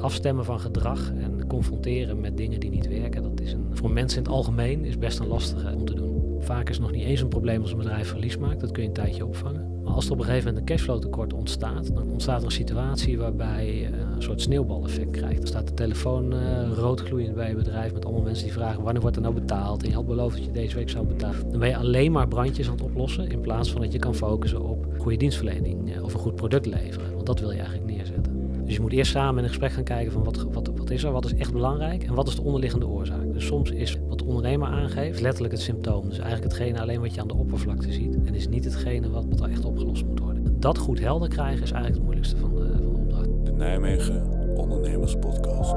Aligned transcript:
afstemmen 0.00 0.44
van 0.44 0.60
gedrag 0.60 1.12
en 1.12 1.46
confronteren 1.46 2.20
met 2.20 2.36
dingen 2.36 2.60
die 2.60 2.70
niet 2.70 2.88
werken, 2.88 3.22
dat 3.22 3.40
is 3.40 3.52
een, 3.52 3.66
voor 3.72 3.90
mensen 3.90 4.18
in 4.18 4.24
het 4.24 4.32
algemeen 4.32 4.84
is 4.84 4.98
best 4.98 5.18
een 5.18 5.26
lastige 5.26 5.74
om 5.74 5.84
te 5.84 5.94
doen. 5.94 6.36
Vaak 6.40 6.68
is 6.68 6.76
het 6.76 6.84
nog 6.86 6.94
niet 6.94 7.04
eens 7.04 7.20
een 7.20 7.28
probleem 7.28 7.60
als 7.60 7.70
een 7.70 7.78
bedrijf 7.78 8.08
verlies 8.08 8.38
maakt, 8.38 8.60
dat 8.60 8.70
kun 8.70 8.82
je 8.82 8.88
een 8.88 8.94
tijdje 8.94 9.26
opvangen. 9.26 9.70
Maar 9.84 9.92
als 9.92 10.06
er 10.06 10.12
op 10.12 10.18
een 10.18 10.24
gegeven 10.24 10.48
moment 10.48 10.70
een 10.70 10.76
cashflow 10.76 11.00
tekort 11.00 11.32
ontstaat, 11.32 11.94
dan 11.94 12.10
ontstaat 12.10 12.38
er 12.38 12.44
een 12.44 12.52
situatie 12.52 13.18
waarbij 13.18 13.76
je 13.76 13.86
een 13.86 14.22
soort 14.22 14.40
sneeuwbaleffect 14.40 15.10
krijgt. 15.10 15.38
Dan 15.38 15.46
staat 15.46 15.68
de 15.68 15.74
telefoon 15.74 16.34
uh, 16.34 16.72
rood 16.72 17.00
gloeiend 17.00 17.34
bij 17.34 17.48
je 17.48 17.54
bedrijf 17.54 17.92
met 17.92 18.04
allemaal 18.04 18.22
mensen 18.22 18.44
die 18.44 18.52
vragen 18.52 18.82
wanneer 18.82 19.02
wordt 19.02 19.16
er 19.16 19.22
nou 19.22 19.34
betaald 19.34 19.82
en 19.82 19.88
je 19.88 19.94
had 19.94 20.06
beloofd 20.06 20.36
dat 20.36 20.44
je 20.44 20.52
deze 20.52 20.76
week 20.76 20.90
zou 20.90 21.06
betalen. 21.06 21.50
Dan 21.50 21.60
ben 21.60 21.68
je 21.68 21.76
alleen 21.76 22.12
maar 22.12 22.28
brandjes 22.28 22.66
aan 22.66 22.74
het 22.74 22.82
oplossen 22.82 23.30
in 23.30 23.40
plaats 23.40 23.72
van 23.72 23.80
dat 23.80 23.92
je 23.92 23.98
kan 23.98 24.14
focussen 24.14 24.62
op 24.62 24.86
goede 24.98 25.16
dienstverlening 25.16 25.94
eh, 25.94 26.02
of 26.02 26.14
een 26.14 26.20
goed 26.20 26.34
product 26.34 26.66
leveren. 26.66 27.14
Want 27.14 27.26
dat 27.26 27.40
wil 27.40 27.50
je 27.50 27.58
eigenlijk 27.58 27.90
neerzetten. 27.90 28.29
Dus 28.70 28.78
je 28.78 28.84
moet 28.84 28.94
eerst 28.94 29.12
samen 29.12 29.36
in 29.38 29.42
een 29.42 29.48
gesprek 29.48 29.72
gaan 29.72 29.84
kijken 29.84 30.12
van 30.12 30.24
wat, 30.24 30.46
wat, 30.52 30.70
wat 30.76 30.90
is 30.90 31.04
er, 31.04 31.12
wat 31.12 31.24
is 31.24 31.34
echt 31.34 31.52
belangrijk 31.52 32.02
en 32.02 32.14
wat 32.14 32.28
is 32.28 32.34
de 32.34 32.42
onderliggende 32.42 32.86
oorzaak. 32.86 33.32
Dus 33.32 33.46
soms 33.46 33.70
is 33.70 33.98
wat 34.08 34.18
de 34.18 34.24
ondernemer 34.24 34.68
aangeeft 34.68 35.20
letterlijk 35.20 35.54
het 35.54 35.62
symptoom. 35.62 36.08
Dus 36.08 36.18
eigenlijk 36.18 36.52
hetgene 36.52 36.80
alleen 36.80 37.00
wat 37.00 37.14
je 37.14 37.20
aan 37.20 37.28
de 37.28 37.34
oppervlakte 37.34 37.92
ziet 37.92 38.18
en 38.24 38.34
is 38.34 38.48
niet 38.48 38.64
hetgene 38.64 39.10
wat, 39.10 39.24
wat 39.28 39.40
er 39.40 39.50
echt 39.50 39.64
opgelost 39.64 40.04
moet 40.04 40.20
worden. 40.20 40.60
Dat 40.60 40.78
goed 40.78 41.00
helder 41.00 41.28
krijgen 41.28 41.62
is 41.62 41.70
eigenlijk 41.70 41.94
het 41.94 42.02
moeilijkste 42.02 42.36
van 42.36 42.54
de, 42.54 42.70
van 42.72 42.92
de 42.92 42.98
opdracht. 42.98 43.28
De 43.44 43.52
Nijmegen 43.52 44.26
Ondernemers 44.56 45.16
Podcast. 45.16 45.74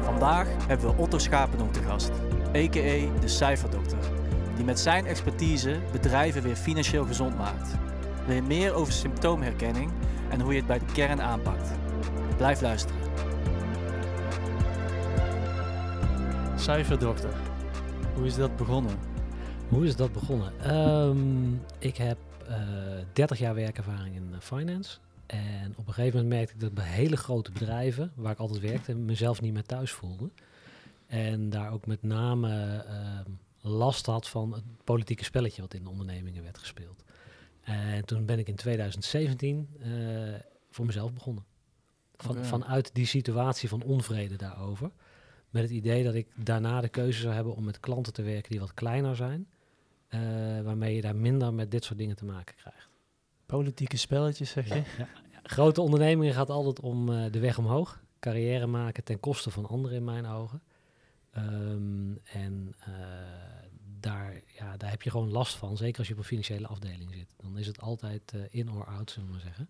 Vandaag 0.00 0.48
hebben 0.66 0.86
we 0.86 1.02
Otto 1.02 1.18
Schapenong 1.18 1.72
te 1.72 1.80
gast, 1.80 2.10
a.k.a. 2.56 3.20
de 3.20 3.28
cijferdokter, 3.28 3.98
die 4.56 4.64
met 4.64 4.78
zijn 4.78 5.06
expertise 5.06 5.76
bedrijven 5.92 6.42
weer 6.42 6.56
financieel 6.56 7.04
gezond 7.04 7.38
maakt. 7.38 7.76
Wil 8.28 8.36
je 8.36 8.42
meer 8.42 8.74
over 8.74 8.92
symptoomherkenning 8.92 9.90
en 10.30 10.40
hoe 10.40 10.52
je 10.52 10.58
het 10.58 10.66
bij 10.66 10.78
de 10.78 10.92
kern 10.92 11.22
aanpakt? 11.22 11.70
Blijf 12.36 12.60
luisteren. 12.60 13.00
Cijferdokter, 16.56 17.34
hoe 18.14 18.26
is 18.26 18.36
dat 18.36 18.56
begonnen? 18.56 18.98
Hoe 19.68 19.86
is 19.86 19.96
dat 19.96 20.12
begonnen? 20.12 20.52
Ehm, 20.60 21.52
ik 21.78 21.96
heb 21.96 22.18
uh, 22.48 22.56
30 23.12 23.38
jaar 23.38 23.54
werkervaring 23.54 24.14
in 24.14 24.28
eh, 24.32 24.40
finance. 24.40 24.98
En 25.26 25.74
op 25.76 25.86
een 25.86 25.94
gegeven 25.94 26.16
moment 26.16 26.34
merkte 26.34 26.54
ik 26.54 26.60
dat 26.60 26.74
bij 26.74 26.88
hele 26.88 27.16
grote 27.16 27.52
bedrijven, 27.52 28.12
waar 28.14 28.32
ik 28.32 28.38
altijd 28.38 28.60
werkte, 28.60 28.94
mezelf 28.94 29.40
niet 29.40 29.52
meer 29.52 29.66
thuis 29.66 29.90
voelde. 29.90 30.30
En 31.06 31.50
daar 31.50 31.72
ook 31.72 31.86
met 31.86 32.02
name 32.02 32.84
uh, 32.86 33.72
last 33.72 34.06
had 34.06 34.28
van 34.28 34.52
het 34.52 34.62
politieke 34.84 35.24
spelletje 35.24 35.62
wat 35.62 35.74
in 35.74 35.82
de 35.82 35.90
ondernemingen 35.90 36.42
werd 36.42 36.58
gespeeld. 36.58 37.04
En 37.68 38.04
toen 38.04 38.24
ben 38.26 38.38
ik 38.38 38.48
in 38.48 38.54
2017 38.54 39.68
uh, 39.80 40.34
eh, 40.34 40.40
voor 40.70 40.86
mezelf 40.86 41.12
begonnen. 41.12 41.44
Van, 42.16 42.30
okay. 42.30 42.44
Vanuit 42.44 42.90
die 42.94 43.06
situatie 43.06 43.68
van 43.68 43.82
onvrede 43.82 44.36
daarover. 44.36 44.90
Met 45.50 45.62
het 45.62 45.72
idee 45.72 46.04
dat 46.04 46.14
ik 46.14 46.28
daarna 46.34 46.80
de 46.80 46.88
keuze 46.88 47.20
zou 47.20 47.34
hebben 47.34 47.54
om 47.54 47.64
met 47.64 47.80
klanten 47.80 48.12
te 48.12 48.22
werken 48.22 48.50
die 48.50 48.60
wat 48.60 48.74
kleiner 48.74 49.16
zijn. 49.16 49.48
Uh, 50.08 50.20
waarmee 50.60 50.94
je 50.94 51.00
daar 51.00 51.16
minder 51.16 51.54
met 51.54 51.70
dit 51.70 51.84
soort 51.84 51.98
dingen 51.98 52.16
te 52.16 52.24
maken 52.24 52.54
krijgt. 52.54 52.88
Politieke 53.46 53.96
spelletjes, 53.96 54.50
zeg 54.50 54.68
je? 54.68 54.74
Ja, 54.74 54.84
ja, 54.98 55.08
ja. 55.32 55.40
Grote 55.42 55.80
ondernemingen 55.80 56.34
gaat 56.34 56.50
altijd 56.50 56.80
om 56.80 57.08
uh, 57.08 57.24
de 57.30 57.38
weg 57.38 57.58
omhoog. 57.58 58.02
Carrière 58.20 58.66
maken 58.66 59.04
ten 59.04 59.20
koste 59.20 59.50
van 59.50 59.66
anderen 59.66 59.96
in 59.96 60.04
mijn 60.04 60.26
ogen. 60.26 60.62
Um, 61.36 62.20
en 62.24 62.74
uh, 62.88 62.94
daar, 64.00 64.40
ja, 64.58 64.76
daar 64.76 64.90
heb 64.90 65.02
je 65.02 65.10
gewoon 65.10 65.30
last 65.30 65.54
van. 65.54 65.76
Zeker 65.76 65.98
als 65.98 66.06
je 66.06 66.12
op 66.12 66.18
een 66.18 66.24
financiële 66.24 66.66
afdeling 66.66 67.14
zit. 67.14 67.34
Dan 67.36 67.58
is 67.58 67.66
het 67.66 67.80
altijd 67.80 68.32
uh, 68.34 68.42
in 68.50 68.70
or 68.70 68.86
out, 68.86 69.10
zullen 69.10 69.28
we 69.28 69.34
maar 69.34 69.42
zeggen. 69.42 69.68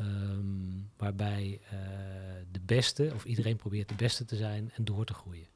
Um, 0.00 0.90
waarbij 0.96 1.60
uh, 1.64 1.70
de 2.50 2.60
beste, 2.60 3.10
of 3.14 3.24
iedereen 3.24 3.56
probeert 3.56 3.88
de 3.88 3.94
beste 3.94 4.24
te 4.24 4.36
zijn 4.36 4.70
en 4.74 4.84
door 4.84 5.04
te 5.04 5.14
groeien. 5.14 5.46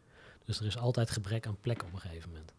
Dus 0.44 0.60
er 0.60 0.66
is 0.66 0.76
altijd 0.76 1.10
gebrek 1.10 1.46
aan 1.46 1.60
plek 1.60 1.82
op 1.82 1.92
een 1.92 2.00
gegeven 2.00 2.30
moment. 2.30 2.52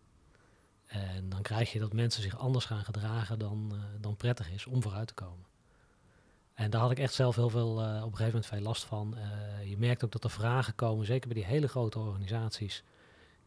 En 0.86 1.30
dan 1.30 1.42
krijg 1.42 1.72
je 1.72 1.80
dat 1.80 1.94
mensen 1.94 2.22
zich 2.22 2.38
anders 2.38 2.66
gaan 2.66 2.84
gedragen 2.84 3.40
dan, 3.40 3.72
uh, 3.74 3.80
dan 4.02 4.16
prettig 4.16 4.52
is 4.52 4.66
om 4.66 4.82
vooruit 4.82 5.08
te 5.08 5.14
komen. 5.14 5.46
En 6.54 6.70
daar 6.70 6.82
had 6.82 6.92
ik 6.92 7.00
echt 7.00 7.14
zelf 7.14 7.36
heel 7.36 7.50
veel, 7.50 7.72
op 7.72 7.80
een 7.80 8.02
gegeven 8.02 8.26
moment 8.26 8.46
veel 8.46 8.60
last 8.60 8.84
van. 8.84 9.18
Je 9.66 9.78
merkt 9.78 10.04
ook 10.04 10.12
dat 10.12 10.24
er 10.24 10.30
vragen 10.30 10.76
komen, 10.76 11.06
zeker 11.06 11.28
bij 11.28 11.38
die 11.38 11.46
hele 11.46 11.68
grote 11.68 12.00
organisaties, 12.00 12.84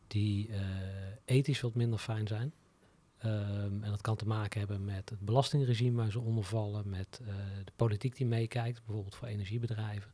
die 0.09 0.51
ethisch 1.25 1.61
wat 1.61 1.75
minder 1.75 1.99
fijn 1.99 2.27
zijn. 2.27 2.53
Um, 3.25 3.83
en 3.83 3.91
dat 3.91 4.01
kan 4.01 4.17
te 4.17 4.27
maken 4.27 4.59
hebben 4.59 4.85
met 4.85 5.11
het 5.11 5.21
belastingregime 5.21 5.97
waar 5.97 6.11
ze 6.11 6.21
onder 6.21 6.45
vallen, 6.45 6.89
met 6.89 7.21
de 7.65 7.73
politiek 7.77 8.17
die 8.17 8.27
meekijkt, 8.27 8.85
bijvoorbeeld 8.85 9.15
voor 9.15 9.29
energiebedrijven. 9.29 10.13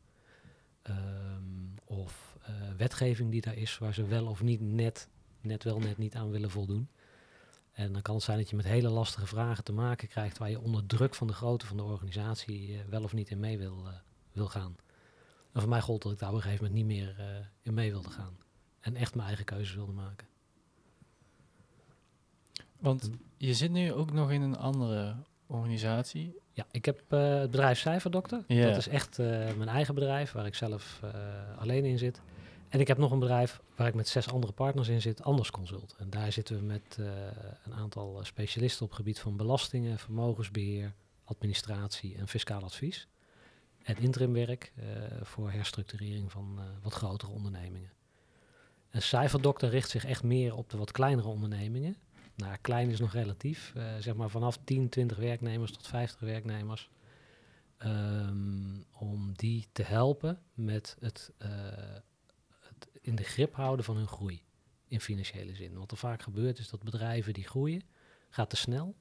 Um, 0.83 1.73
of 1.85 2.37
wetgeving 2.77 3.31
die 3.31 3.41
daar 3.41 3.55
is, 3.55 3.77
waar 3.77 3.93
ze 3.93 4.05
wel 4.05 4.25
of 4.25 4.41
niet 4.41 4.61
net, 4.61 5.09
net 5.41 5.63
wel 5.63 5.79
net 5.79 5.97
niet 5.97 6.15
aan 6.15 6.31
willen 6.31 6.49
voldoen. 6.49 6.89
En 7.71 7.93
dan 7.93 8.01
kan 8.01 8.15
het 8.15 8.23
zijn 8.23 8.37
dat 8.37 8.49
je 8.49 8.55
met 8.55 8.65
hele 8.65 8.89
lastige 8.89 9.27
vragen 9.27 9.63
te 9.63 9.73
maken 9.73 10.07
krijgt 10.07 10.37
waar 10.37 10.49
je 10.49 10.59
onder 10.59 10.85
druk 10.85 11.15
van 11.15 11.27
de 11.27 11.33
grootte 11.33 11.65
van 11.65 11.77
de 11.77 11.83
organisatie 11.83 12.81
wel 12.89 13.03
of 13.03 13.13
niet 13.13 13.29
in 13.29 13.39
mee 13.39 13.57
wil, 13.57 13.87
wil 14.31 14.47
gaan. 14.47 14.75
En 15.51 15.61
voor 15.61 15.69
mij 15.69 15.81
gold 15.81 16.01
dat 16.01 16.11
ik 16.11 16.19
daar 16.19 16.29
op 16.29 16.35
een 16.35 16.41
gegeven 16.41 16.65
moment 16.65 16.87
niet 16.87 16.97
meer 16.97 17.15
in 17.61 17.73
mee 17.73 17.91
wilde 17.91 18.09
gaan. 18.09 18.37
En 18.85 18.95
echt 18.95 19.15
mijn 19.15 19.27
eigen 19.27 19.45
keuzes 19.45 19.75
wilde 19.75 19.91
maken. 19.91 20.27
Want 22.79 23.09
je 23.37 23.53
zit 23.53 23.71
nu 23.71 23.93
ook 23.93 24.11
nog 24.11 24.31
in 24.31 24.41
een 24.41 24.57
andere 24.57 25.15
organisatie. 25.47 26.35
Ja, 26.51 26.65
ik 26.71 26.85
heb 26.85 26.97
het 26.97 27.07
bedrijf 27.51 27.79
Cijferdokter. 27.79 28.43
Yeah. 28.47 28.67
Dat 28.67 28.77
is 28.77 28.87
echt 28.87 29.17
mijn 29.57 29.67
eigen 29.67 29.95
bedrijf 29.95 30.31
waar 30.31 30.45
ik 30.45 30.55
zelf 30.55 31.01
alleen 31.57 31.85
in 31.85 31.97
zit. 31.97 32.21
En 32.69 32.79
ik 32.79 32.87
heb 32.87 32.97
nog 32.97 33.11
een 33.11 33.19
bedrijf 33.19 33.61
waar 33.75 33.87
ik 33.87 33.93
met 33.93 34.07
zes 34.07 34.29
andere 34.29 34.53
partners 34.53 34.87
in 34.87 35.01
zit, 35.01 35.23
Anders 35.23 35.51
Consult. 35.51 35.95
En 35.97 36.09
daar 36.09 36.31
zitten 36.31 36.55
we 36.55 36.63
met 36.63 36.97
een 37.63 37.73
aantal 37.73 38.19
specialisten 38.23 38.83
op 38.83 38.89
het 38.89 38.97
gebied 38.97 39.19
van 39.19 39.37
belastingen, 39.37 39.99
vermogensbeheer, 39.99 40.93
administratie 41.23 42.15
en 42.17 42.27
fiscaal 42.27 42.63
advies. 42.63 43.07
En 43.83 43.97
interimwerk 43.97 44.73
voor 45.21 45.51
herstructurering 45.51 46.31
van 46.31 46.59
wat 46.81 46.93
grotere 46.93 47.31
ondernemingen. 47.31 47.93
En 48.95 49.01
Cijferdokter 49.01 49.69
richt 49.69 49.89
zich 49.89 50.05
echt 50.05 50.23
meer 50.23 50.55
op 50.55 50.69
de 50.69 50.77
wat 50.77 50.91
kleinere 50.91 51.27
ondernemingen. 51.27 51.95
Nou, 52.35 52.57
klein 52.61 52.89
is 52.89 52.99
nog 52.99 53.13
relatief. 53.13 53.73
zeg 53.99 54.15
maar 54.15 54.29
vanaf 54.29 54.57
10, 54.63 54.89
20 54.89 55.17
werknemers 55.17 55.71
tot 55.71 55.87
50 55.87 56.19
werknemers. 56.19 56.89
Um, 57.85 58.85
om 58.91 59.33
die 59.33 59.67
te 59.71 59.83
helpen 59.83 60.41
met 60.53 60.97
het 60.99 61.31
in 63.01 63.15
de 63.15 63.23
grip 63.23 63.55
houden 63.55 63.85
van 63.85 63.95
hun 63.95 64.07
groei 64.07 64.43
in 64.87 65.01
financiële 65.01 65.55
zin. 65.55 65.77
Wat 65.77 65.91
er 65.91 65.97
vaak 65.97 66.21
gebeurt 66.21 66.59
is 66.59 66.69
dat 66.69 66.83
bedrijven 66.83 67.33
die 67.33 67.47
groeien, 67.47 67.83
gaat 68.29 68.49
te 68.49 68.55
snel. 68.55 68.95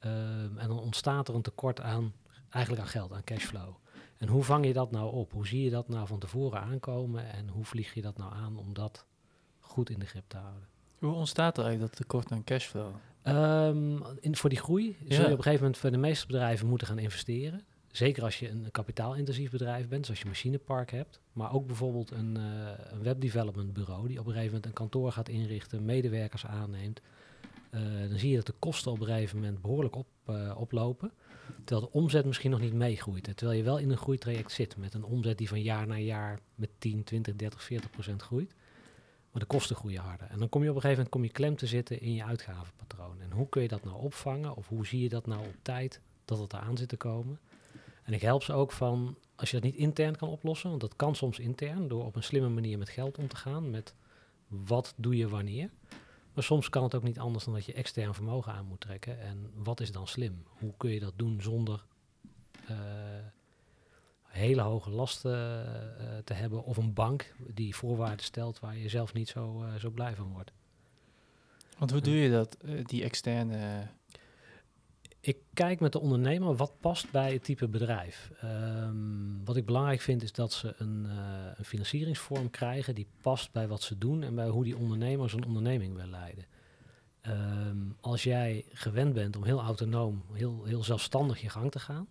Um, 0.00 0.58
en 0.58 0.68
dan 0.68 0.80
ontstaat 0.80 1.28
er 1.28 1.34
een 1.34 1.42
tekort 1.42 1.80
aan, 1.80 2.12
eigenlijk 2.48 2.82
aan 2.84 2.90
geld, 2.90 3.12
aan 3.12 3.24
cashflow. 3.24 3.74
En 4.16 4.28
hoe 4.28 4.42
vang 4.44 4.66
je 4.66 4.72
dat 4.72 4.90
nou 4.90 5.12
op? 5.12 5.32
Hoe 5.32 5.46
zie 5.46 5.62
je 5.62 5.70
dat 5.70 5.88
nou 5.88 6.06
van 6.06 6.18
tevoren 6.18 6.60
aankomen? 6.60 7.32
En 7.32 7.48
hoe 7.48 7.64
vlieg 7.64 7.94
je 7.94 8.02
dat 8.02 8.18
nou 8.18 8.32
aan 8.32 8.56
om 8.56 8.74
dat 8.74 9.06
goed 9.78 9.90
in 9.90 9.98
de 9.98 10.06
grip 10.06 10.24
te 10.28 10.36
houden? 10.36 10.62
Hoe 10.98 11.12
ontstaat 11.12 11.58
er 11.58 11.64
eigenlijk 11.64 11.92
dat 11.92 12.00
tekort 12.00 12.32
aan 12.32 12.44
cashflow? 12.44 12.94
Um, 13.24 14.02
in, 14.20 14.36
voor 14.36 14.50
die 14.50 14.58
groei 14.58 14.96
ja. 15.04 15.14
zul 15.14 15.24
je 15.24 15.32
op 15.32 15.36
een 15.36 15.42
gegeven 15.42 15.62
moment 15.64 15.78
voor 15.80 15.90
de 15.90 15.96
meeste 15.96 16.26
bedrijven 16.26 16.66
moeten 16.66 16.86
gaan 16.86 16.98
investeren. 16.98 17.62
Zeker 17.90 18.22
als 18.22 18.38
je 18.38 18.50
een 18.50 18.70
kapitaalintensief 18.70 19.50
bedrijf 19.50 19.88
bent, 19.88 20.04
zoals 20.04 20.20
je 20.20 20.26
machinepark 20.26 20.90
hebt. 20.90 21.20
Maar 21.32 21.52
ook 21.52 21.66
bijvoorbeeld 21.66 22.10
een, 22.10 22.36
uh, 22.38 22.42
een 22.90 23.02
webdevelopment 23.02 23.72
bureau 23.72 24.08
die 24.08 24.18
op 24.18 24.26
een 24.26 24.32
gegeven 24.32 24.54
moment 24.54 24.66
een 24.66 24.72
kantoor 24.72 25.12
gaat 25.12 25.28
inrichten, 25.28 25.84
medewerkers 25.84 26.46
aanneemt. 26.46 27.00
Uh, 27.70 27.80
dan 28.08 28.18
zie 28.18 28.30
je 28.30 28.36
dat 28.36 28.46
de 28.46 28.54
kosten 28.58 28.92
op 28.92 29.00
een 29.00 29.06
gegeven 29.06 29.38
moment 29.38 29.62
behoorlijk 29.62 29.96
op, 29.96 30.06
uh, 30.30 30.54
oplopen. 30.58 31.12
Terwijl 31.64 31.86
de 31.86 31.98
omzet 31.98 32.24
misschien 32.24 32.50
nog 32.50 32.60
niet 32.60 32.72
meegroeit. 32.72 33.36
Terwijl 33.36 33.58
je 33.58 33.64
wel 33.64 33.78
in 33.78 33.90
een 33.90 33.96
groeitraject 33.96 34.52
zit 34.52 34.76
met 34.76 34.94
een 34.94 35.04
omzet 35.04 35.38
die 35.38 35.48
van 35.48 35.62
jaar 35.62 35.86
naar 35.86 36.00
jaar 36.00 36.38
met 36.54 36.70
10, 36.78 37.04
20, 37.04 37.36
30, 37.36 37.62
40 37.62 37.90
procent 37.90 38.22
groeit. 38.22 38.54
De 39.38 39.44
kosten 39.46 39.76
groeien 39.76 40.00
harder. 40.00 40.26
En 40.30 40.38
dan 40.38 40.48
kom 40.48 40.62
je 40.62 40.68
op 40.68 40.74
een 40.74 40.80
gegeven 40.80 41.04
moment 41.04 41.14
kom 41.14 41.24
je 41.24 41.30
klem 41.30 41.56
te 41.56 41.66
zitten 41.66 42.00
in 42.00 42.14
je 42.14 42.24
uitgavenpatroon. 42.24 43.20
En 43.20 43.30
hoe 43.30 43.48
kun 43.48 43.62
je 43.62 43.68
dat 43.68 43.84
nou 43.84 43.96
opvangen? 43.96 44.56
Of 44.56 44.68
hoe 44.68 44.86
zie 44.86 45.02
je 45.02 45.08
dat 45.08 45.26
nou 45.26 45.40
op 45.40 45.54
tijd 45.62 46.00
dat 46.24 46.38
het 46.38 46.52
eraan 46.52 46.76
zit 46.76 46.88
te 46.88 46.96
komen? 46.96 47.38
En 48.02 48.12
ik 48.12 48.20
help 48.20 48.42
ze 48.42 48.52
ook 48.52 48.72
van, 48.72 49.16
als 49.34 49.50
je 49.50 49.60
dat 49.60 49.64
niet 49.64 49.80
intern 49.80 50.16
kan 50.16 50.28
oplossen, 50.28 50.68
want 50.68 50.80
dat 50.80 50.96
kan 50.96 51.14
soms 51.14 51.38
intern, 51.38 51.88
door 51.88 52.04
op 52.04 52.16
een 52.16 52.22
slimme 52.22 52.48
manier 52.48 52.78
met 52.78 52.88
geld 52.88 53.18
om 53.18 53.28
te 53.28 53.36
gaan, 53.36 53.70
met 53.70 53.94
wat 54.48 54.94
doe 54.96 55.16
je 55.16 55.28
wanneer. 55.28 55.70
Maar 56.32 56.44
soms 56.44 56.68
kan 56.68 56.82
het 56.82 56.94
ook 56.94 57.02
niet 57.02 57.18
anders 57.18 57.44
dan 57.44 57.54
dat 57.54 57.64
je 57.64 57.72
extern 57.72 58.14
vermogen 58.14 58.52
aan 58.52 58.66
moet 58.66 58.80
trekken. 58.80 59.20
En 59.20 59.50
wat 59.54 59.80
is 59.80 59.92
dan 59.92 60.06
slim? 60.06 60.44
Hoe 60.46 60.74
kun 60.76 60.90
je 60.90 61.00
dat 61.00 61.12
doen 61.16 61.40
zonder 61.42 61.84
uh, 62.70 62.76
hele 64.28 64.62
hoge 64.62 64.90
lasten 64.90 65.64
uh, 66.00 66.18
te 66.24 66.34
hebben 66.34 66.64
of 66.64 66.76
een 66.76 66.92
bank 66.92 67.34
die 67.54 67.76
voorwaarden 67.76 68.24
stelt 68.24 68.60
waar 68.60 68.76
je 68.76 68.88
zelf 68.88 69.12
niet 69.12 69.28
zo, 69.28 69.62
uh, 69.62 69.74
zo 69.74 69.90
blij 69.90 70.14
van 70.14 70.32
wordt? 70.32 70.52
Want 71.78 71.90
hoe 71.90 72.00
doe 72.00 72.14
je 72.14 72.30
dat, 72.30 72.56
die 72.86 73.04
externe 73.04 73.88
ik 75.20 75.38
kijk 75.54 75.80
met 75.80 75.92
de 75.92 76.00
ondernemer 76.00 76.56
wat 76.56 76.72
past 76.80 77.10
bij 77.10 77.32
het 77.32 77.44
type 77.44 77.68
bedrijf. 77.68 78.30
Ehm, 78.40 79.44
wat 79.44 79.56
ik 79.56 79.66
belangrijk 79.66 80.00
vind 80.00 80.22
is 80.22 80.32
dat 80.32 80.52
ze 80.52 80.74
een, 80.78 81.06
eh, 81.06 81.16
een, 81.56 81.64
financieringsvorm 81.64 82.50
krijgen 82.50 82.94
die 82.94 83.06
past 83.20 83.52
bij 83.52 83.68
wat 83.68 83.82
ze 83.82 83.98
doen 83.98 84.22
en 84.22 84.34
bij 84.34 84.48
hoe 84.48 84.64
die 84.64 84.76
ondernemer 84.76 85.30
zijn 85.30 85.44
onderneming 85.44 85.94
wil 85.94 86.06
leiden. 86.06 86.44
Ehm, 87.20 87.76
als 88.00 88.22
jij 88.22 88.64
gewend 88.72 89.12
bent 89.12 89.36
om 89.36 89.44
heel 89.44 89.60
autonoom, 89.60 90.22
heel, 90.32 90.64
heel 90.64 90.84
zelfstandig 90.84 91.40
je 91.40 91.48
gang 91.48 91.70
te 91.70 91.78
gaan, 91.78 92.06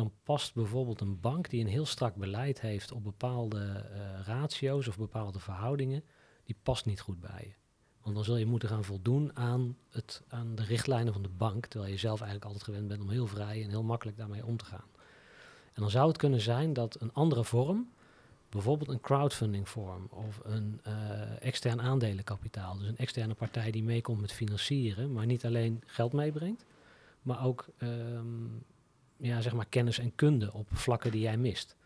dan 0.00 0.12
past 0.22 0.54
bijvoorbeeld 0.54 1.00
een 1.00 1.20
bank 1.20 1.50
die 1.50 1.60
een 1.60 1.70
heel 1.70 1.86
strak 1.86 2.14
beleid 2.14 2.60
heeft 2.60 2.92
op 2.92 3.04
bepaalde 3.04 3.86
uh, 3.92 4.26
ratio's 4.26 4.88
of 4.88 4.98
bepaalde 4.98 5.38
verhoudingen, 5.38 6.04
die 6.44 6.56
past 6.62 6.86
niet 6.86 7.00
goed 7.00 7.20
bij 7.20 7.44
je. 7.46 7.54
Want 8.02 8.14
dan 8.14 8.24
zul 8.24 8.36
je 8.36 8.46
moeten 8.46 8.68
gaan 8.68 8.84
voldoen 8.84 9.36
aan, 9.36 9.76
het, 9.90 10.22
aan 10.28 10.54
de 10.54 10.62
richtlijnen 10.62 11.12
van 11.12 11.22
de 11.22 11.28
bank, 11.28 11.66
terwijl 11.66 11.92
je 11.92 11.98
zelf 11.98 12.20
eigenlijk 12.20 12.44
altijd 12.44 12.64
gewend 12.64 12.88
bent 12.88 13.02
om 13.02 13.10
heel 13.10 13.26
vrij 13.26 13.62
en 13.62 13.68
heel 13.68 13.82
makkelijk 13.82 14.16
daarmee 14.16 14.46
om 14.46 14.56
te 14.56 14.64
gaan. 14.64 14.88
En 15.72 15.82
dan 15.82 15.90
zou 15.90 16.08
het 16.08 16.16
kunnen 16.16 16.40
zijn 16.40 16.72
dat 16.72 17.00
een 17.00 17.12
andere 17.12 17.44
vorm, 17.44 17.90
bijvoorbeeld 18.48 18.90
een 18.90 19.00
crowdfunding 19.00 19.68
vorm 19.68 20.06
of 20.10 20.40
een 20.44 20.80
uh, 20.86 21.44
extern 21.44 21.80
aandelenkapitaal, 21.80 22.78
dus 22.78 22.88
een 22.88 22.96
externe 22.96 23.34
partij 23.34 23.70
die 23.70 23.82
meekomt 23.82 24.20
met 24.20 24.32
financieren, 24.32 25.12
maar 25.12 25.26
niet 25.26 25.44
alleen 25.44 25.82
geld 25.86 26.12
meebrengt, 26.12 26.64
maar 27.22 27.44
ook 27.44 27.66
um, 27.78 28.64
ja, 29.20 29.40
zeg 29.40 29.52
maar 29.52 29.66
kennis 29.66 29.98
en 29.98 30.14
kunde 30.14 30.52
op 30.52 30.68
vlakken 30.72 31.10
die 31.10 31.20
jij 31.20 31.36
mist. 31.36 31.76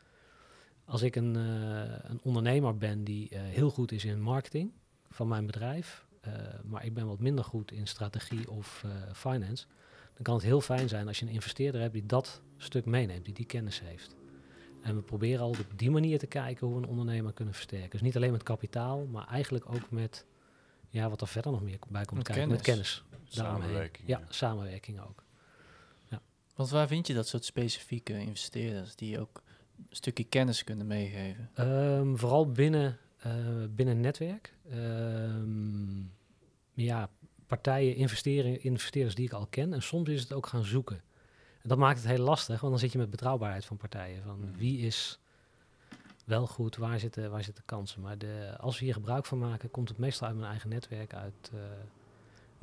Als 0.85 1.03
ik 1.03 1.17
een, 1.17 1.37
uh, 1.37 1.83
een 2.03 2.21
ondernemer 2.23 2.77
ben 2.77 3.05
die 3.05 3.31
uh, 3.33 3.41
heel 3.43 3.71
goed 3.71 3.93
is 3.93 4.05
in 4.05 4.21
marketing 4.21 4.73
van 5.11 5.29
mijn 5.29 5.47
bedrijf, 5.47 6.07
uh, 6.27 6.33
maar 6.65 6.85
ik 6.85 6.95
ben 6.95 7.07
wat 7.07 7.19
minder 7.19 7.45
goed 7.45 7.73
in 7.73 7.87
strategie 7.87 8.51
of 8.51 8.85
finance, 9.13 9.67
dan 10.15 10.23
kan 10.23 10.35
het 10.35 10.45
heel 10.45 10.61
fijn 10.61 10.89
zijn 10.89 11.07
als 11.07 11.19
je 11.19 11.27
een 11.27 11.33
investeerder 11.33 11.81
hebt 11.81 11.93
die 11.93 12.07
dat 12.07 12.41
stuk 12.57 12.85
meeneemt, 12.85 13.25
die 13.25 13.35
die 13.35 13.47
kennis 13.47 13.81
heeft. 13.81 14.17
En 14.83 14.95
we 14.95 15.03
proberen 15.03 15.41
al 15.41 15.49
op 15.49 15.67
die 15.77 15.91
manier 15.91 16.19
te 16.19 16.27
kijken 16.27 16.67
hoe 16.67 16.77
we 16.77 16.83
een 16.83 16.89
ondernemer 16.89 17.33
kunnen 17.33 17.55
versterken. 17.55 17.91
Dus 17.91 18.01
niet 18.01 18.17
alleen 18.17 18.33
met 18.33 18.43
kapitaal, 18.43 19.07
maar 19.07 19.27
eigenlijk 19.29 19.69
ook 19.69 19.91
met 19.91 20.27
ja, 20.91 21.09
wat 21.09 21.21
er 21.21 21.29
verder 21.29 21.53
nog 21.53 21.63
meer 21.63 21.79
bij 21.89 22.05
komt 22.05 22.17
met 22.17 22.27
kijken. 22.27 22.45
Kennis. 22.45 22.57
Met 22.57 22.67
kennis. 22.67 23.05
Samenwerking. 23.29 24.09
Ja, 24.09 24.21
samenwerking 24.29 25.01
ook. 25.01 25.24
Want 26.55 26.71
waar 26.71 26.87
vind 26.89 27.07
je 27.07 27.15
dat 27.15 27.29
soort 27.29 27.45
specifieke 27.45 28.19
investeerders 28.21 28.97
die 28.97 29.21
ook 29.21 29.43
een 29.77 29.97
stukje 29.97 30.25
kennis 30.25 30.65
kunnen 30.65 30.87
meegeven? 30.87 31.51
Um, 31.59 32.19
vooral 32.19 32.51
binnen, 32.51 32.99
uh, 33.27 33.33
binnen 33.71 34.01
netwerk. 34.01 34.55
Um, 34.73 36.13
ja, 36.75 37.09
partijen, 37.47 37.95
investeren, 37.97 38.63
investeerders 38.63 39.15
die 39.15 39.25
ik 39.27 39.33
al 39.33 39.47
ken. 39.47 39.73
En 39.73 39.83
soms 39.83 40.09
is 40.09 40.21
het 40.21 40.33
ook 40.33 40.47
gaan 40.47 40.65
zoeken. 40.65 41.03
En 41.63 41.69
dat 41.69 41.79
maakt 41.79 41.99
het 41.99 42.09
heel 42.09 42.25
lastig, 42.25 42.61
want 42.61 42.73
dan 42.73 42.81
zit 42.81 42.93
je 42.93 42.99
met 42.99 43.11
betrouwbaarheid 43.11 43.65
van 43.65 43.77
partijen. 43.77 44.23
Van 44.23 44.41
Mhm. 44.41 44.57
wie 44.57 44.79
is 44.79 45.19
wel 46.25 46.47
goed, 46.47 46.77
waar 46.77 47.01
zitten, 47.01 47.31
waar 47.31 47.45
zitten 47.45 47.65
kansen. 47.67 48.01
Maar 48.01 48.19
de, 48.19 48.55
als 48.59 48.79
we 48.79 48.85
hier 48.85 48.95
gebruik 48.95 49.27
van 49.27 49.39
maken, 49.39 49.71
komt 49.71 49.89
het 49.89 49.99
meestal 49.99 50.27
uit 50.29 50.37
mijn 50.37 50.51
eigen 50.51 50.69
netwerk, 50.69 51.15
uit 51.15 51.51
uh, 51.55 51.61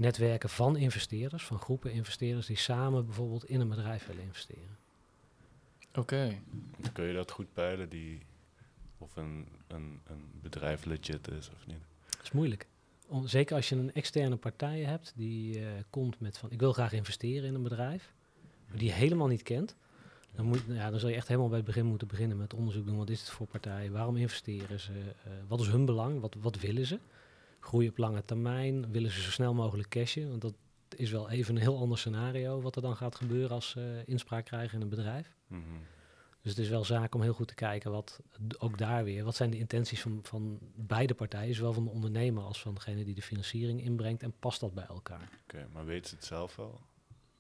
netwerken 0.02 0.50
van 0.50 0.78
investeerders, 0.78 1.44
van 1.44 1.60
groepen 1.60 1.92
investeerders 1.92 2.48
die 2.48 2.58
samen 2.58 3.06
bijvoorbeeld 3.06 3.46
in 3.46 3.60
een 3.60 3.70
bedrijf 3.70 4.08
willen 4.08 4.24
investeren. 4.24 4.78
Oké. 5.90 6.00
Okay. 6.00 6.42
Kun 6.94 7.06
je 7.06 7.14
dat 7.14 7.32
goed 7.32 7.54
peilen, 7.54 7.90
die, 7.90 8.22
of 8.98 9.16
een, 9.16 9.48
een, 9.68 10.00
een 10.08 10.24
bedrijf 10.42 10.86
legit 10.86 11.32
is 11.32 11.50
of 11.50 11.68
niet? 11.68 11.84
Dat 12.10 12.24
is 12.24 12.32
moeilijk. 12.32 12.68
Om, 13.08 13.28
zeker 13.28 13.56
als 13.56 13.70
je 13.70 13.76
een 13.76 13.94
externe 13.94 14.36
partij 14.36 14.80
hebt 14.80 15.14
die 15.16 15.60
uh, 15.60 15.68
komt 15.90 16.20
met 16.20 16.38
van 16.38 16.52
ik 16.52 16.60
wil 16.60 16.74
graag 16.74 16.94
investeren 16.94 17.48
in 17.48 17.56
een 17.56 17.64
bedrijf, 17.64 18.14
maar 18.68 18.78
die 18.78 18.88
je 18.88 18.94
helemaal 18.94 19.28
niet 19.28 19.44
kent. 19.44 19.76
Dan, 20.36 20.46
moet, 20.46 20.64
ja, 20.68 20.90
dan 20.90 21.00
zul 21.00 21.10
je 21.10 21.16
echt 21.16 21.28
helemaal 21.28 21.50
bij 21.50 21.58
het 21.58 21.68
begin 21.68 21.86
moeten 21.86 22.08
beginnen 22.08 22.38
met 22.38 22.54
onderzoek 22.54 22.86
doen. 22.86 22.98
Wat 22.98 23.10
is 23.10 23.20
het 23.20 23.30
voor 23.30 23.48
partij? 23.48 23.92
Waarom 23.92 24.18
investeren 24.18 24.80
ze? 24.80 24.92
Uh, 24.92 25.34
wat 25.48 25.60
is 25.60 25.68
hun 25.68 25.86
belang? 25.86 26.20
Wat, 26.20 26.36
wat 26.40 26.60
willen 26.60 26.86
ze? 26.86 27.00
Groei 27.62 27.88
op 27.88 27.98
lange 27.98 28.26
termijn? 28.26 28.92
Willen 28.92 29.12
ze 29.12 29.22
zo 29.22 29.32
snel 29.32 29.54
mogelijk 29.54 29.90
cashen? 29.90 30.30
Want 30.30 30.42
dat 30.42 30.54
is 30.96 31.12
wel 31.12 31.30
even 31.30 31.56
een 31.56 31.62
heel 31.62 31.78
ander 31.78 31.98
scenario 31.98 32.62
wat 32.62 32.76
er 32.76 32.82
dan 32.82 32.96
gaat 32.96 33.16
gebeuren 33.16 33.52
als 33.52 33.70
ze 33.70 33.80
uh, 33.80 34.08
inspraak 34.08 34.46
krijgen 34.46 34.76
in 34.76 34.82
een 34.82 34.90
bedrijf. 34.90 35.36
Mm 35.48 35.64
-hmm. 35.64 35.80
Dus 36.42 36.52
het 36.52 36.60
is 36.60 36.70
wel 36.70 36.86
zaak 36.86 37.16
om 37.16 37.22
heel 37.22 37.34
goed 37.34 37.48
te 37.48 37.56
kijken 37.56 37.92
wat 37.92 38.20
ook 38.58 38.78
daar 38.78 39.04
weer, 39.04 39.24
wat 39.24 39.36
zijn 39.36 39.50
de 39.50 39.58
intenties 39.58 40.02
van, 40.02 40.20
van 40.24 40.60
beide 40.76 41.14
partijen, 41.14 41.56
zowel 41.56 41.74
van 41.74 41.84
de 41.84 41.90
ondernemer 41.90 42.44
als 42.44 42.62
van 42.62 42.74
degene 42.74 43.04
die 43.04 43.16
de 43.16 43.22
financiering 43.22 43.82
inbrengt 43.82 44.24
en 44.24 44.34
past 44.40 44.60
dat 44.60 44.74
bij 44.74 44.86
elkaar? 44.86 45.22
Oké, 45.22 45.56
okay, 45.56 45.68
maar 45.74 45.86
weten 45.86 46.10
ze 46.10 46.16
het 46.16 46.26
zelf 46.26 46.56
wel? 46.56 46.82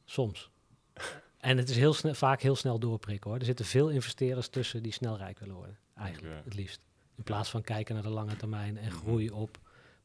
Soms. 0.05 0.49
En 1.41 1.57
het 1.57 1.69
is 1.69 1.77
heel 1.77 1.93
snel, 1.93 2.13
vaak 2.13 2.41
heel 2.41 2.55
snel 2.55 2.79
doorprikken 2.79 3.29
hoor. 3.29 3.39
Er 3.39 3.45
zitten 3.45 3.65
veel 3.65 3.89
investeerders 3.89 4.47
tussen 4.47 4.83
die 4.83 4.91
snel 4.91 5.17
rijk 5.17 5.39
willen 5.39 5.55
worden. 5.55 5.77
Eigenlijk 5.95 6.43
het 6.43 6.53
liefst. 6.53 6.81
In 7.15 7.23
plaats 7.23 7.49
van 7.49 7.61
kijken 7.61 7.93
naar 7.93 8.03
de 8.03 8.09
lange 8.09 8.35
termijn 8.35 8.77
en 8.77 8.91
groei 8.91 9.29
op 9.29 9.59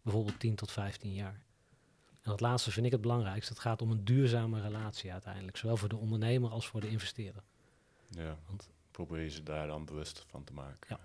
bijvoorbeeld 0.07 0.41
10 0.41 0.55
tot 0.55 0.71
15 0.73 1.13
jaar. 1.13 1.41
En 2.23 2.31
dat 2.31 2.41
laatste 2.41 2.71
vind 2.71 2.87
ik 2.87 2.93
het 2.93 3.01
belangrijkste. 3.01 3.53
Het 3.53 3.63
gaat 3.63 3.83
om 3.83 3.91
een 3.91 4.05
duurzame 4.05 4.61
relatie 4.61 5.13
uiteindelijk. 5.13 5.57
Zowel 5.57 5.77
voor 5.77 5.89
de 5.89 5.97
ondernemer 5.97 6.51
als 6.51 6.67
voor 6.67 6.81
de 6.81 6.89
investeerder. 6.89 7.43
Ja, 8.09 8.39
Want- 8.47 8.69
probeer 8.91 9.21
je 9.23 9.31
ze 9.31 9.43
daar 9.43 9.67
dan 9.67 9.85
bewust 9.85 10.25
van 10.29 10.45
te 10.45 10.53
maken. 10.53 10.79
Ja. 10.89 11.01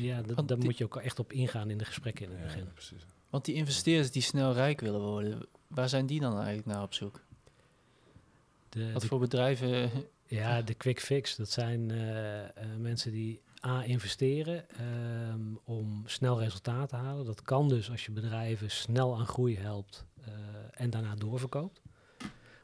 Ja, 0.00 0.22
daar 0.22 0.46
die- 0.46 0.56
moet 0.64 0.78
je 0.78 0.84
ook 0.84 0.96
echt 0.96 1.18
op 1.18 1.32
ingaan 1.32 1.70
in 1.70 1.78
de 1.78 1.84
gesprekken 1.84 2.24
in 2.24 2.30
het 2.30 2.40
Ja, 2.40 2.46
begin. 2.46 2.72
precies. 2.72 3.06
Want 3.30 3.44
die 3.44 3.54
investeerders 3.54 4.10
die 4.10 4.22
snel 4.22 4.52
rijk 4.52 4.80
willen 4.80 5.00
worden, 5.00 5.46
waar 5.66 5.88
zijn 5.88 6.06
die 6.06 6.20
dan 6.20 6.36
eigenlijk 6.36 6.66
naar 6.66 6.82
op 6.82 6.94
zoek? 6.94 7.20
De, 8.68 8.92
Wat 8.92 9.02
de- 9.02 9.08
voor 9.08 9.18
bedrijven? 9.18 9.90
Ja, 10.26 10.62
de 10.62 10.74
quick 10.74 11.00
fix, 11.00 11.36
dat 11.36 11.50
zijn 11.50 11.90
eh, 11.90 12.42
eh, 12.44 12.76
mensen 12.78 13.12
die 13.12 13.40
A 13.66 13.84
investeren 13.84 14.68
ehm, 14.70 15.40
om 15.64 16.02
snel 16.06 16.40
resultaat 16.40 16.88
te 16.88 16.96
halen. 16.96 17.26
Dat 17.26 17.42
kan 17.42 17.68
dus 17.68 17.90
als 17.90 18.04
je 18.04 18.12
bedrijven 18.12 18.70
snel 18.70 19.18
aan 19.18 19.26
groei 19.26 19.58
helpt 19.58 20.04
eh, 20.24 20.32
en 20.70 20.90
daarna 20.90 21.14
doorverkoopt. 21.14 21.80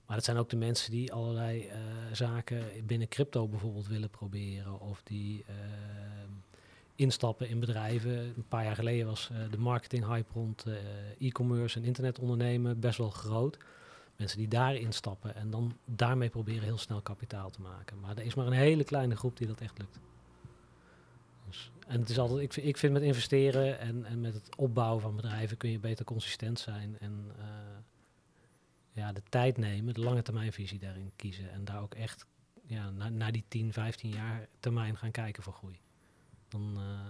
Maar 0.07 0.17
dat 0.17 0.25
zijn 0.25 0.37
ook 0.37 0.51
de 0.51 0.57
mensen 0.57 0.91
die 0.91 1.13
allerlei 1.13 1.67
eh, 1.67 1.79
zaken 2.13 2.87
binnen 2.87 3.09
crypto 3.09 3.49
bijvoorbeeld 3.49 3.87
willen 3.87 4.11
proberen. 4.11 4.81
Of 4.81 5.03
die 5.03 5.45
ehm, 5.49 6.31
instappen 6.95 7.49
in 7.49 7.61
bedrijven. 7.61 8.19
Een 8.19 8.49
paar 8.49 8.65
jaar 8.65 8.75
geleden 8.75 9.07
was 9.07 9.31
eh, 9.33 9.51
de 9.51 9.59
marketing 9.59 10.07
hype 10.07 10.33
rond 10.33 10.65
e-commerce 11.19 11.79
en 11.79 11.85
internetondernemen 11.85 12.81
best 12.81 12.99
wel 12.99 13.11
groot. 13.11 13.59
Mensen 14.17 14.39
die 14.39 14.49
daarin 14.49 14.93
stappen 14.93 15.35
en 15.35 15.51
dan 15.51 15.77
daarmee 15.85 16.29
proberen 16.29 16.63
heel 16.63 16.79
snel 16.79 17.01
kapitaal 17.01 17.51
te 17.51 17.61
maken. 17.61 18.01
Maar 18.01 18.17
er 18.17 18.25
is 18.25 18.35
maar 18.35 18.47
een 18.47 18.53
hele 18.53 18.85
kleine 18.85 19.17
groep 19.17 19.37
die 19.37 19.47
dat 19.47 19.61
echt 19.61 19.79
lukt. 19.79 20.01
En 21.87 22.01
het 22.01 22.09
is 22.09 22.19
altijd, 22.19 22.41
ik, 22.57 22.65
ik 22.65 22.77
vind 22.77 22.93
met 22.93 23.03
investeren 23.03 23.79
en, 23.79 24.05
en 24.05 24.21
met 24.21 24.35
het 24.35 24.57
opbouwen 24.57 25.03
van 25.03 25.17
bedrijven 25.17 25.57
kun 25.57 25.71
je 25.71 25.79
beter 25.79 26.05
consistent 26.05 26.59
zijn 26.59 26.99
en 26.99 27.33
eh, 27.39 27.45
ja, 28.93 29.13
de 29.13 29.23
tijd 29.29 29.57
nemen, 29.57 29.95
de 29.95 30.01
lange 30.01 30.23
termijnvisie 30.23 30.79
daarin 30.79 31.13
kiezen. 31.17 31.51
En 31.51 31.65
daar 31.65 31.83
ook 31.83 31.95
echt 31.95 32.27
ja, 32.67 32.91
na- 32.91 33.09
naar 33.09 33.33
die 33.33 33.45
10, 33.49 33.73
15 33.73 34.11
jaar 34.11 34.49
termijn 34.61 34.97
gaan 34.97 35.11
kijken 35.11 35.43
voor 35.43 35.53
groei. 35.53 35.81
Dan, 36.49 36.75
eh, 36.77 37.01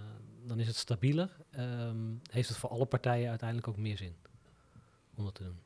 dan 0.47 0.59
is 0.59 0.67
het 0.67 0.75
stabieler. 0.75 1.29
ehm, 1.51 1.97
heeft 2.31 2.49
het 2.49 2.57
voor 2.57 2.69
alle 2.69 2.85
partijen 2.85 3.29
uiteindelijk 3.29 3.67
ook 3.67 3.77
meer 3.77 3.97
zin 3.97 4.15
om 5.15 5.23
dat 5.23 5.35
te 5.35 5.43
doen. 5.43 5.59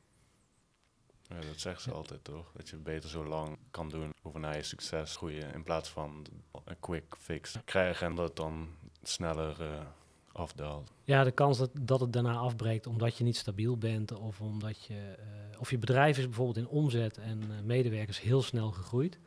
Ja, 1.29 1.35
dat 1.35 1.59
zeggen 1.59 1.81
ze 1.81 1.91
altijd 1.91 2.23
toch? 2.23 2.51
Dat 2.55 2.69
je 2.69 2.77
beter 2.77 3.09
zo 3.09 3.25
lang 3.25 3.57
kan 3.71 3.89
doen 3.89 4.13
over 4.21 4.39
naar 4.39 4.55
je 4.55 4.63
succes 4.63 5.15
groeien 5.15 5.53
in 5.53 5.63
plaats 5.63 5.89
van 5.89 6.25
een 6.65 6.79
quick 6.79 7.15
fix 7.19 7.57
krijgen 7.65 8.07
en 8.07 8.15
dat 8.15 8.27
het 8.27 8.35
dan 8.35 8.69
sneller 9.03 9.61
eh, 9.61 9.85
afdaalt. 10.31 10.91
Ja, 11.03 11.23
de 11.23 11.31
kans 11.31 11.57
dat, 11.57 11.69
dat 11.81 11.99
het 11.99 12.13
daarna 12.13 12.35
afbreekt 12.35 12.87
omdat 12.87 13.17
je 13.17 13.23
niet 13.23 13.37
stabiel 13.37 13.77
bent 13.77 14.11
of 14.11 14.41
omdat 14.41 14.83
je, 14.85 15.15
eh, 15.17 15.59
of 15.59 15.69
je 15.69 15.77
bedrijf 15.77 16.17
is 16.17 16.25
bijvoorbeeld 16.25 16.57
in 16.57 16.67
omzet 16.67 17.17
en 17.17 17.41
eh, 17.41 17.61
medewerkers 17.63 18.21
heel 18.21 18.41
snel 18.41 18.71
gegroeid, 18.71 19.19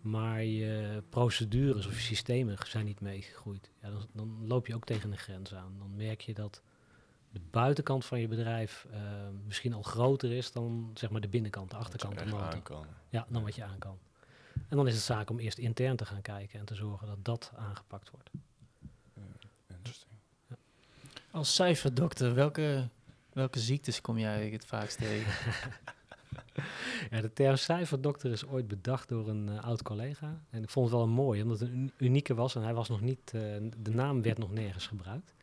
maar 0.00 0.44
je 0.44 1.02
procedures 1.08 1.86
of 1.86 1.94
je 1.94 2.00
systemen 2.00 2.58
zijn 2.66 2.84
niet 2.84 3.00
meegegroeid. 3.00 3.70
Ja, 3.82 3.90
dan, 3.90 4.06
dan 4.12 4.46
loop 4.46 4.66
je 4.66 4.74
ook 4.74 4.84
tegen 4.84 5.12
een 5.12 5.18
grens 5.18 5.54
aan. 5.54 5.74
Dan 5.78 5.96
merk 5.96 6.20
je 6.20 6.34
dat 6.34 6.62
de 7.36 7.42
buitenkant 7.50 8.04
van 8.04 8.20
je 8.20 8.28
bedrijf 8.28 8.86
eh, 8.92 9.00
misschien 9.46 9.72
al 9.72 9.82
groter 9.82 10.32
is 10.32 10.52
dan 10.52 10.90
zeg 10.94 11.10
maar 11.10 11.20
de 11.20 11.28
binnenkant, 11.28 11.70
de 11.70 11.76
achterkant, 11.76 12.20
aan 12.20 12.62
kan. 12.62 12.86
Ja, 13.08 13.26
dan 13.28 13.42
wat 13.42 13.54
je 13.54 13.64
aan 13.64 13.78
kan. 13.78 13.98
En 14.68 14.76
dan 14.76 14.86
is 14.86 14.94
het 14.94 15.02
zaak 15.02 15.30
om 15.30 15.38
eerst 15.38 15.58
intern 15.58 15.96
te 15.96 16.04
gaan 16.04 16.22
kijken 16.22 16.58
en 16.58 16.64
te 16.64 16.74
zorgen 16.74 17.06
dat 17.06 17.24
dat 17.24 17.52
aangepakt 17.56 18.10
wordt. 18.10 18.30
Interesting. 19.66 20.12
Als 21.30 21.54
cijferdokter, 21.54 22.34
welke, 22.34 22.88
welke 23.32 23.58
ziektes 23.58 24.00
kom 24.00 24.18
jij 24.18 24.30
eigenlijk 24.32 24.62
het 24.62 24.70
vaakst 24.70 24.98
tegen? 24.98 25.32
Ja, 27.10 27.20
de 27.20 27.32
term 27.32 27.56
cijferdokter 27.56 28.32
is 28.32 28.46
ooit 28.46 28.68
bedacht 28.68 29.08
door 29.08 29.28
een 29.28 29.48
eh, 29.48 29.64
oud 29.64 29.82
collega. 29.82 30.40
En 30.50 30.62
ik 30.62 30.70
vond 30.70 30.86
het 30.86 30.94
wel 30.94 31.04
een 31.04 31.12
mooi, 31.12 31.42
omdat 31.42 31.60
het 31.60 31.68
een 31.68 31.76
uni- 31.76 31.92
unieke 31.98 32.34
was 32.34 32.54
en 32.54 32.62
hij 32.62 32.74
was 32.74 32.88
nog 32.88 33.00
niet, 33.00 33.32
eh, 33.34 33.40
de 33.76 33.90
naam 33.90 34.22
werd 34.22 34.38
nog 34.38 34.52
nergens 34.52 34.86
gebruikt. 34.86 35.34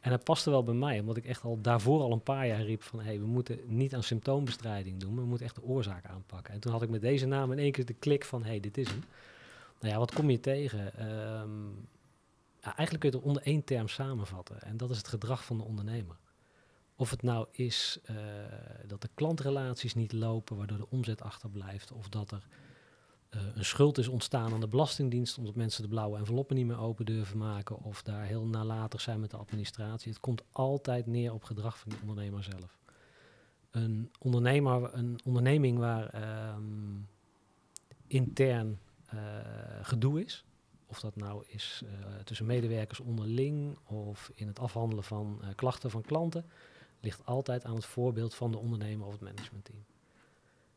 En 0.00 0.10
dat 0.10 0.24
paste 0.24 0.50
wel 0.50 0.64
bij 0.64 0.74
mij, 0.74 1.00
omdat 1.00 1.16
ik 1.16 1.24
echt 1.24 1.42
al 1.42 1.60
daarvoor 1.60 2.00
al 2.00 2.12
een 2.12 2.22
paar 2.22 2.46
jaar 2.46 2.62
riep 2.62 2.82
van... 2.82 2.98
hé, 2.98 3.04
hey, 3.04 3.20
we 3.20 3.26
moeten 3.26 3.58
niet 3.66 3.94
aan 3.94 4.02
symptoombestrijding 4.02 5.00
doen, 5.00 5.14
we 5.14 5.24
moeten 5.24 5.46
echt 5.46 5.54
de 5.54 5.62
oorzaak 5.62 6.04
aanpakken. 6.04 6.54
En 6.54 6.60
toen 6.60 6.72
had 6.72 6.82
ik 6.82 6.88
met 6.88 7.00
deze 7.00 7.26
naam 7.26 7.52
in 7.52 7.58
één 7.58 7.72
keer 7.72 7.84
de 7.84 7.94
klik 7.94 8.24
van, 8.24 8.42
hé, 8.42 8.48
hey, 8.48 8.60
dit 8.60 8.78
is 8.78 8.88
hem. 8.88 9.04
Nou 9.80 9.92
ja, 9.92 9.98
wat 9.98 10.12
kom 10.12 10.30
je 10.30 10.40
tegen? 10.40 10.96
Ehm, 10.96 11.68
ja, 12.60 12.76
eigenlijk 12.76 13.00
kun 13.00 13.10
je 13.10 13.16
het 13.16 13.26
onder 13.26 13.42
één 13.42 13.64
term 13.64 13.88
samenvatten. 13.88 14.62
En 14.62 14.76
dat 14.76 14.90
is 14.90 14.96
het 14.96 15.08
gedrag 15.08 15.44
van 15.44 15.56
de 15.56 15.64
ondernemer. 15.64 16.16
Of 16.96 17.10
het 17.10 17.22
nou 17.22 17.46
is 17.50 17.98
uh, 18.10 18.16
dat 18.86 19.02
de 19.02 19.08
klantrelaties 19.14 19.94
niet 19.94 20.12
lopen, 20.12 20.56
waardoor 20.56 20.78
de 20.78 20.90
omzet 20.90 21.22
achterblijft. 21.22 21.92
Of 21.92 22.08
dat 22.08 22.30
er 22.30 22.46
uh, 23.34 23.40
een 23.54 23.64
schuld 23.64 23.98
is 23.98 24.08
ontstaan 24.08 24.52
aan 24.52 24.60
de 24.60 24.68
Belastingdienst, 24.68 25.38
omdat 25.38 25.54
mensen 25.54 25.82
de 25.82 25.88
blauwe 25.88 26.18
enveloppen 26.18 26.56
niet 26.56 26.66
meer 26.66 26.78
open 26.78 27.04
durven 27.04 27.38
maken. 27.38 27.82
Of 27.82 28.02
daar 28.02 28.24
heel 28.24 28.46
nalatig 28.46 29.00
zijn 29.00 29.20
met 29.20 29.30
de 29.30 29.36
administratie. 29.36 30.10
Het 30.12 30.20
komt 30.20 30.42
altijd 30.52 31.06
neer 31.06 31.32
op 31.32 31.44
gedrag 31.44 31.78
van 31.78 31.90
de 31.90 31.96
ondernemer 32.00 32.44
zelf. 32.44 32.78
Een, 33.70 34.10
ondernemer, 34.18 34.94
een 34.94 35.20
onderneming 35.24 35.78
waar 35.78 36.14
um, 36.54 37.08
intern 38.06 38.78
uh, 39.14 39.20
gedoe 39.82 40.24
is, 40.24 40.44
of 40.86 41.00
dat 41.00 41.16
nou 41.16 41.44
is 41.46 41.82
uh, 41.84 41.90
tussen 42.24 42.46
medewerkers 42.46 43.00
onderling 43.00 43.78
of 43.84 44.30
in 44.34 44.46
het 44.46 44.58
afhandelen 44.58 45.04
van 45.04 45.42
klachten 45.54 45.90
van 45.90 46.02
klanten, 46.02 46.44
ligt 47.00 47.26
altijd 47.26 47.64
aan 47.64 47.74
het 47.74 47.86
voorbeeld 47.86 48.34
van 48.34 48.50
de 48.50 48.58
ondernemer 48.58 49.06
of 49.06 49.12
het 49.12 49.20
managementteam. 49.20 49.84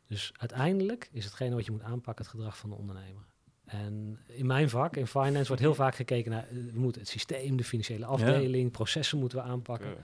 Dus 0.08 0.32
uiteindelijk 0.38 1.10
is 1.12 1.26
hetgene 1.26 1.56
wat 1.56 1.66
je 1.66 1.72
moet 1.72 1.82
aanpakken 1.82 2.26
het 2.26 2.34
gedrag 2.34 2.58
van 2.58 2.70
de 2.70 2.76
ondernemer. 2.76 3.24
En 3.66 4.20
in 4.28 4.46
mijn 4.46 4.70
vak, 4.70 4.96
in 4.96 5.08
finance, 5.08 5.48
wordt 5.48 5.62
heel 5.62 5.76
vaak 5.76 5.96
gekeken 5.96 6.32
naar 6.32 6.48
uh, 6.52 6.74
we 6.74 6.80
moeten 6.80 7.02
het 7.02 7.10
systeem, 7.10 7.58
de 7.58 7.64
financiële 7.64 8.06
afdeling, 8.06 8.64
ja. 8.64 8.70
processen 8.70 9.20
moeten 9.20 9.38
we 9.38 9.44
aanpakken. 9.44 9.96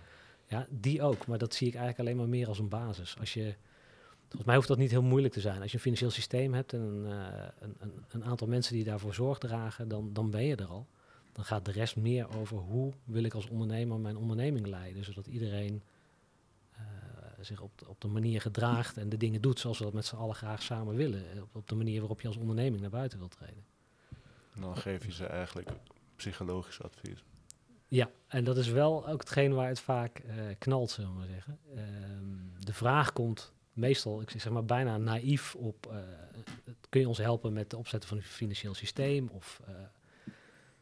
Ja, 0.47 0.67
die 0.69 1.01
ook. 1.01 1.27
Maar 1.27 1.37
dat 1.37 1.53
zie 1.53 1.67
ik 1.67 1.75
eigenlijk 1.75 2.07
alleen 2.07 2.19
maar 2.19 2.37
meer 2.37 2.47
als 2.47 2.59
een 2.59 2.69
basis. 2.69 3.15
Als 3.19 3.33
je 3.33 3.55
Volgens 4.29 4.45
mij 4.45 4.55
hoeft 4.55 4.67
dat 4.67 4.77
niet 4.77 4.91
heel 4.91 5.01
moeilijk 5.01 5.33
te 5.33 5.39
zijn. 5.39 5.61
Als 5.61 5.71
je 5.71 5.77
een 5.77 5.83
financieel 5.83 6.11
systeem 6.11 6.53
hebt 6.53 6.73
en 6.73 6.79
een, 6.79 7.05
uh, 7.05 7.47
een, 7.59 7.75
een, 7.79 8.03
een, 8.09 8.23
aantal 8.23 8.47
mensen 8.47 8.73
die 8.73 8.83
daarvoor 8.83 9.13
zorg 9.13 9.37
dragen, 9.37 9.87
dan, 9.87 10.13
dan 10.13 10.29
ben 10.29 10.45
je 10.45 10.55
er 10.55 10.65
al. 10.65 10.87
Dan 11.31 11.45
gaat 11.45 11.65
de 11.65 11.71
rest 11.71 11.95
meer 11.95 12.37
over 12.37 12.57
hoe 12.57 12.93
wil 13.03 13.23
ik 13.23 13.33
als 13.33 13.47
ondernemer 13.47 13.99
mijn 13.99 14.17
onderneming 14.17 14.67
leiden. 14.67 15.03
Zodat 15.03 15.27
iedereen 15.27 15.83
zich 17.46 17.62
op 17.62 17.77
de, 17.77 17.88
op 17.88 18.01
de 18.01 18.08
manier 18.08 18.41
gedraagt 18.41 18.98
en 18.98 19.10
de 19.10 19.17
dingen 19.17 19.41
doet 19.41 19.60
zoals 19.60 19.77
we 19.77 19.84
dat 19.84 19.93
met 19.93 20.05
z'n 20.05 20.15
allen 20.15 20.36
graag 20.36 20.62
samen 20.62 20.96
willen. 20.96 21.24
Op, 21.41 21.55
op 21.55 21.67
de 21.67 21.75
manier 21.75 22.00
waarop 22.00 22.22
je 22.22 22.27
als 22.27 22.38
onderneming 22.38 22.81
naar 22.81 22.89
buiten 22.89 23.19
wilt 23.19 23.31
treden. 23.31 23.65
En 24.53 24.62
dan 24.62 24.77
geef 24.77 25.05
je 25.05 25.12
ze 25.12 25.25
eigenlijk 25.25 25.69
psychologisch 26.15 26.81
advies. 26.81 27.24
Ja, 27.88 28.10
en 28.27 28.43
dat 28.43 28.58
is 28.58 28.67
wel 28.67 29.08
ook 29.08 29.19
hetgeen 29.19 29.53
waar 29.53 29.67
het 29.67 29.79
vaak 29.79 30.24
uh, 30.25 30.34
knalt, 30.58 30.91
zullen 30.91 31.12
we 31.12 31.17
maar 31.17 31.27
zeggen. 31.27 31.60
Um, 31.77 32.53
de 32.60 32.74
vraag 32.74 33.13
komt 33.13 33.53
meestal, 33.74 34.22
ik 34.22 34.29
zeg 34.29 34.50
maar 34.50 34.65
bijna 34.65 34.98
naïef 34.98 35.55
op, 35.55 35.88
uh, 35.91 35.98
kun 36.89 37.01
je 37.01 37.08
ons 37.08 37.17
helpen 37.17 37.53
met 37.53 37.63
het 37.63 37.74
opzetten 37.74 38.10
van 38.10 38.17
een 38.17 38.24
financieel 38.24 38.74
systeem? 38.74 39.27
Of 39.27 39.62
uh, 39.69 39.75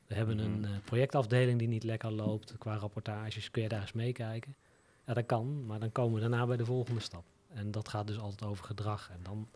we 0.07 0.15
hebben 0.15 0.37
een 0.37 0.63
uh, 0.63 0.69
projectafdeling 0.85 1.59
die 1.59 1.67
niet 1.67 1.83
lekker 1.83 2.11
loopt 2.11 2.57
qua 2.57 2.75
rapportages, 2.75 3.51
kun 3.51 3.61
je 3.61 3.69
daar 3.69 3.81
eens 3.81 3.93
meekijken? 3.93 4.55
Ja, 5.07 5.13
dat 5.13 5.25
kan, 5.25 5.65
maar 5.65 5.79
dan 5.79 5.91
komen 5.91 6.13
we 6.13 6.19
daarna 6.19 6.45
bij 6.45 6.57
de 6.57 6.65
volgende 6.65 6.99
stap. 6.99 7.23
En 7.47 7.71
dat 7.71 7.87
gaat 7.87 8.07
dus 8.07 8.19
altijd 8.19 8.49
over 8.49 8.65
gedrag. 8.65 9.09
En 9.09 9.19
dan, 9.23 9.47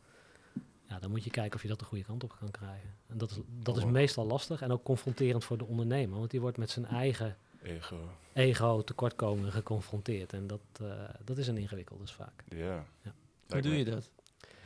ja, 0.88 1.00
dan 1.00 1.10
moet 1.10 1.24
je 1.24 1.30
kijken 1.30 1.56
of 1.56 1.62
je 1.62 1.68
dat 1.68 1.80
de 1.80 1.86
goede 1.86 2.04
kant 2.04 2.24
op 2.24 2.36
kan 2.40 2.52
krijgen. 2.52 2.96
En 3.08 3.18
dat 3.18 3.32
is, 3.32 3.38
dat 3.60 3.78
is 3.78 3.86
meestal 3.86 4.26
lastig 4.26 4.62
en 4.62 4.72
ook 4.72 4.84
confronterend 4.84 5.44
voor 5.44 5.58
de 5.58 5.66
ondernemer, 5.66 6.18
want 6.18 6.32
die 6.32 6.42
wordt 6.42 6.58
met 6.58 6.70
zijn 6.70 6.86
eigen 6.86 7.38
ego, 7.64 8.10
ego 8.34 8.82
tekortkomingen 8.84 9.52
geconfronteerd. 9.52 10.34
En 10.34 10.48
dat, 10.48 10.62
dat 11.24 11.38
is 11.38 11.48
een 11.48 11.58
ingewikkeld 11.58 12.00
dus 12.00 12.12
vaak. 12.12 12.44
Ja. 12.48 12.86
ja. 13.02 13.14
Hoe 13.48 13.62
doe 13.62 13.78
je 13.78 13.86
dat? 13.86 14.10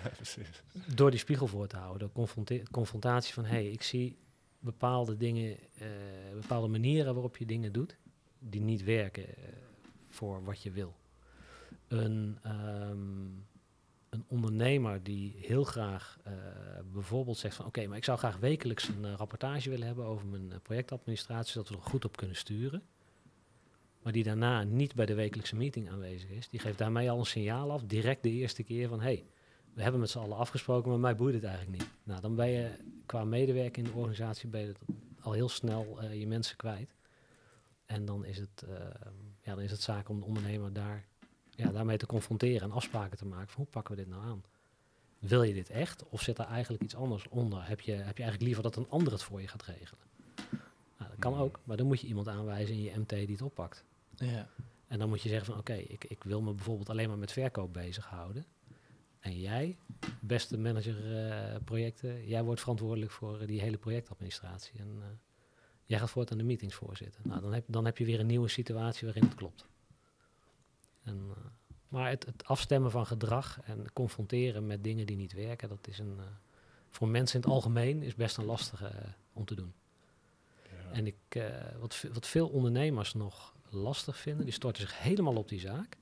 Ja, 0.03 0.11
precies. 0.11 0.63
Door 0.95 1.09
die 1.09 1.19
spiegel 1.19 1.47
voor 1.47 1.67
te 1.67 1.77
houden. 1.77 2.11
De 2.43 2.63
confrontatie 2.71 3.33
van, 3.33 3.45
hé, 3.45 3.49
hey, 3.49 3.69
ik 3.69 3.83
zie 3.83 4.17
bepaalde 4.59 5.17
dingen, 5.17 5.57
uh, 5.81 5.87
bepaalde 6.33 6.67
manieren 6.67 7.13
waarop 7.13 7.37
je 7.37 7.45
dingen 7.45 7.71
doet, 7.71 7.97
die 8.39 8.61
niet 8.61 8.83
werken 8.83 9.23
uh, 9.23 9.35
voor 10.15 10.43
wat 10.43 10.61
je 10.61 10.71
wil. 10.71 10.95
Een, 11.87 12.39
um, 12.45 13.45
een 14.09 14.23
ondernemer 14.27 15.03
die 15.03 15.35
heel 15.37 15.63
graag 15.63 16.19
uh, 16.27 16.33
bijvoorbeeld 16.93 17.37
zegt 17.37 17.55
van, 17.55 17.65
oké, 17.65 17.87
maar 17.87 17.97
ik 17.97 18.03
zou 18.03 18.17
graag 18.17 18.37
wekelijks 18.37 18.87
een 18.87 19.15
rapportage 19.15 19.69
willen 19.69 19.87
hebben 19.87 20.05
over 20.05 20.27
mijn 20.27 20.61
projectadministratie, 20.61 21.51
zodat 21.51 21.69
we 21.69 21.75
er 21.75 21.81
goed 21.81 22.05
op 22.05 22.17
kunnen 22.17 22.35
sturen 22.35 22.83
maar 24.05 24.13
die 24.13 24.23
daarna 24.23 24.63
niet 24.63 24.95
bij 24.95 25.05
de 25.05 25.13
wekelijkse 25.13 25.55
meeting 25.55 25.89
aanwezig 25.89 26.29
is, 26.29 26.49
die 26.49 26.59
geeft 26.59 26.77
daarmee 26.77 27.11
al 27.11 27.19
een 27.19 27.25
signaal 27.25 27.71
af, 27.71 27.83
direct 27.83 28.23
de 28.23 28.29
eerste 28.29 28.63
keer 28.63 28.87
van, 28.87 28.99
hé, 28.99 29.05
hey, 29.05 29.25
we 29.73 29.81
hebben 29.81 29.99
met 29.99 30.09
z'n 30.09 30.17
allen 30.17 30.37
afgesproken, 30.37 30.89
maar 30.89 30.99
mij 30.99 31.15
boeit 31.15 31.33
het 31.33 31.43
eigenlijk 31.43 31.77
niet. 31.77 31.89
Nou, 32.03 32.21
dan 32.21 32.35
ben 32.35 32.49
je 32.49 32.71
qua 33.05 33.23
medewerker 33.23 33.83
in 33.83 33.89
de 33.89 33.95
organisatie 33.95 34.49
ben 34.49 34.61
je 34.61 34.73
al 35.19 35.31
heel 35.31 35.49
snel 35.49 36.11
je 36.11 36.27
mensen 36.27 36.57
kwijt. 36.57 36.95
En 37.85 38.05
dan 38.05 38.25
is, 38.25 38.37
het, 38.37 38.65
uh, 38.69 38.75
ja, 39.45 39.55
dan 39.55 39.63
is 39.63 39.71
het 39.71 39.81
zaak 39.81 40.09
om 40.09 40.19
de 40.19 40.25
ondernemer 40.25 40.73
daar, 40.73 41.05
ja, 41.49 41.71
daarmee 41.71 41.97
te 41.97 42.05
confronteren 42.05 42.61
en 42.61 42.71
afspraken 42.71 43.17
te 43.17 43.25
maken 43.25 43.47
van 43.47 43.61
hoe 43.61 43.71
pakken 43.71 43.95
we 43.95 44.01
dit 44.01 44.11
nou 44.11 44.23
aan? 44.23 44.43
Wil 45.19 45.43
je 45.43 45.53
dit 45.53 45.69
echt 45.69 46.03
of 46.09 46.21
zit 46.21 46.37
er 46.37 46.45
eigenlijk 46.45 46.83
iets 46.83 46.95
anders 46.95 47.27
onder? 47.27 47.67
Heb 47.67 47.81
je, 47.81 47.91
heb 47.91 48.17
je 48.17 48.23
eigenlijk 48.23 48.41
liever 48.41 48.63
dat 48.63 48.75
een 48.75 48.89
ander 48.89 49.13
het 49.13 49.23
voor 49.23 49.41
je 49.41 49.47
gaat 49.47 49.63
regelen? 49.63 50.03
Nou, 50.97 51.09
dat 51.09 51.19
kan 51.19 51.35
ook, 51.35 51.59
maar 51.63 51.77
dan 51.77 51.87
moet 51.87 52.01
je 52.01 52.07
iemand 52.07 52.27
aanwijzen 52.27 52.75
in 52.75 52.81
je 52.81 52.97
MT 52.97 53.09
die 53.09 53.27
het 53.27 53.41
oppakt. 53.41 53.83
Ja. 54.15 54.49
En 54.87 54.99
dan 54.99 55.09
moet 55.09 55.21
je 55.21 55.29
zeggen 55.29 55.45
van 55.45 55.57
oké, 55.57 55.71
okay, 55.71 55.83
ik, 55.83 56.03
ik 56.03 56.23
wil 56.23 56.41
me 56.41 56.53
bijvoorbeeld 56.53 56.89
alleen 56.89 57.07
maar 57.07 57.17
met 57.17 57.31
verkoop 57.31 57.73
bezighouden. 57.73 58.45
En 59.19 59.39
jij, 59.39 59.77
beste 60.19 60.57
manager 60.57 61.27
uh, 61.27 61.55
projecten, 61.63 62.27
jij 62.27 62.43
wordt 62.43 62.61
verantwoordelijk 62.61 63.11
voor 63.11 63.41
uh, 63.41 63.47
die 63.47 63.61
hele 63.61 63.77
projectadministratie. 63.77 64.79
En 64.79 64.95
uh, 64.99 65.05
jij 65.85 65.99
gaat 65.99 66.09
voortaan 66.09 66.37
de 66.37 66.43
meetings 66.43 66.75
voorzitten. 66.75 67.21
Nou, 67.23 67.41
dan 67.41 67.53
heb, 67.53 67.63
dan 67.67 67.85
heb 67.85 67.97
je 67.97 68.05
weer 68.05 68.19
een 68.19 68.25
nieuwe 68.25 68.47
situatie 68.47 69.05
waarin 69.05 69.23
het 69.23 69.35
klopt. 69.35 69.65
En, 71.03 71.33
maar 71.87 72.09
het, 72.09 72.25
het, 72.25 72.45
afstemmen 72.45 72.91
van 72.91 73.05
gedrag 73.05 73.59
en 73.63 73.93
confronteren 73.93 74.67
met 74.67 74.83
dingen 74.83 75.05
die 75.05 75.15
niet 75.15 75.33
werken, 75.33 75.69
dat 75.69 75.87
is 75.87 75.99
een, 75.99 76.19
voor 76.89 77.07
mensen 77.07 77.35
in 77.35 77.41
het 77.41 77.51
algemeen 77.51 78.03
is 78.03 78.15
best 78.15 78.37
een 78.37 78.45
lastige 78.45 78.91
om 79.33 79.45
te 79.45 79.55
doen. 79.55 79.73
Ja. 80.63 80.91
En 80.91 81.07
ik, 81.07 81.15
wat, 81.79 82.05
wat 82.13 82.27
veel 82.27 82.47
ondernemers 82.47 83.13
nog 83.13 83.55
lastig 83.69 84.17
vinden, 84.17 84.45
die 84.45 84.53
storten 84.53 84.81
zich 84.81 84.99
helemaal 85.01 85.35
op 85.35 85.49
die 85.49 85.59
zaak. 85.59 85.97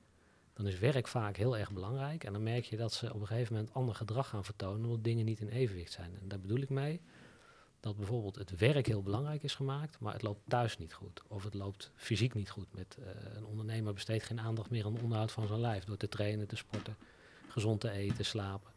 Dan 0.52 0.66
is 0.66 0.78
werk 0.78 1.08
vaak 1.08 1.36
heel 1.36 1.58
erg 1.58 1.72
belangrijk. 1.72 2.24
En 2.24 2.32
dan 2.32 2.42
merk 2.42 2.64
je 2.64 2.76
dat 2.76 2.92
ze 2.92 3.14
op 3.14 3.20
een 3.20 3.26
gegeven 3.26 3.54
moment 3.54 3.74
ander 3.74 3.94
gedrag 3.94 4.28
gaan 4.28 4.44
vertonen, 4.44 4.84
omdat 4.84 5.04
dingen 5.04 5.24
niet 5.24 5.40
in 5.40 5.48
evenwicht 5.48 5.92
zijn. 5.92 6.18
En 6.20 6.28
daar 6.28 6.40
bedoel 6.40 6.60
ik 6.60 6.70
mee 6.70 7.00
dat 7.84 7.96
bijvoorbeeld 7.96 8.36
het 8.36 8.58
werk 8.58 8.86
heel 8.86 9.02
belangrijk 9.02 9.42
is 9.42 9.54
gemaakt, 9.54 9.98
maar 9.98 10.12
het 10.12 10.22
loopt 10.22 10.40
thuis 10.48 10.78
niet 10.78 10.92
goed. 10.92 11.22
Of 11.28 11.44
het 11.44 11.54
loopt 11.54 11.90
fysiek 11.94 12.34
niet 12.34 12.50
goed. 12.50 12.66
Met, 12.70 12.96
uh, 13.00 13.06
een 13.36 13.44
ondernemer 13.44 13.92
besteedt 13.92 14.24
geen 14.24 14.40
aandacht 14.40 14.70
meer 14.70 14.84
aan 14.84 14.92
het 14.92 15.02
onderhoud 15.02 15.32
van 15.32 15.46
zijn 15.46 15.60
lijf. 15.60 15.84
Door 15.84 15.96
te 15.96 16.08
trainen, 16.08 16.46
te 16.46 16.56
sporten, 16.56 16.96
gezond 17.48 17.80
te 17.80 17.90
eten, 17.90 18.24
slapen. 18.24 18.70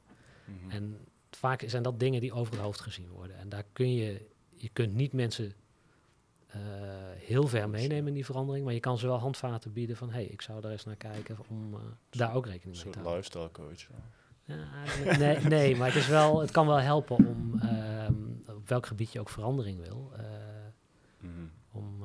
Mm-hmm. 0.45 0.71
En 0.71 0.97
vaak 1.31 1.63
zijn 1.65 1.83
dat 1.83 1.99
dingen 1.99 2.21
die 2.21 2.33
over 2.33 2.53
het 2.53 2.61
hoofd 2.61 2.81
gezien 2.81 3.09
worden. 3.09 3.37
En 3.37 3.49
daar 3.49 3.63
kun 3.73 3.93
je, 3.93 4.27
je 4.55 4.69
kunt 4.69 4.93
niet 4.93 5.13
mensen 5.13 5.53
uh, 6.55 6.55
heel 7.15 7.47
ver 7.47 7.69
meenemen 7.69 8.07
in 8.07 8.13
die 8.13 8.25
verandering. 8.25 8.65
Maar 8.65 8.73
je 8.73 8.79
kan 8.79 8.97
ze 8.97 9.07
wel 9.07 9.19
handvaten 9.19 9.73
bieden 9.73 9.97
van... 9.97 10.09
hé, 10.09 10.15
hey, 10.15 10.25
ik 10.25 10.41
zou 10.41 10.61
daar 10.61 10.71
eens 10.71 10.85
naar 10.85 10.95
kijken 10.95 11.37
om 11.47 11.73
uh, 11.73 11.79
daar 12.09 12.35
ook 12.35 12.45
rekening 12.45 12.83
mee 12.83 12.93
te 12.93 12.99
houden. 12.99 13.11
Een 13.11 13.17
lifestyle 13.17 13.51
coach. 13.51 13.87
Ja, 14.43 15.17
nee, 15.17 15.39
nee, 15.39 15.75
maar 15.75 15.87
het, 15.87 15.95
is 15.95 16.07
wel, 16.07 16.39
het 16.39 16.51
kan 16.51 16.67
wel 16.67 16.79
helpen 16.79 17.15
om... 17.15 17.61
Um, 17.63 18.36
op 18.67 18.73
welk 18.73 18.85
gebied 18.85 19.11
je 19.11 19.19
ook 19.19 19.29
verandering 19.29 19.79
wil. 19.79 20.11
Uh, 20.13 20.25
mm-hmm. 21.19 21.51
Om, 21.71 22.03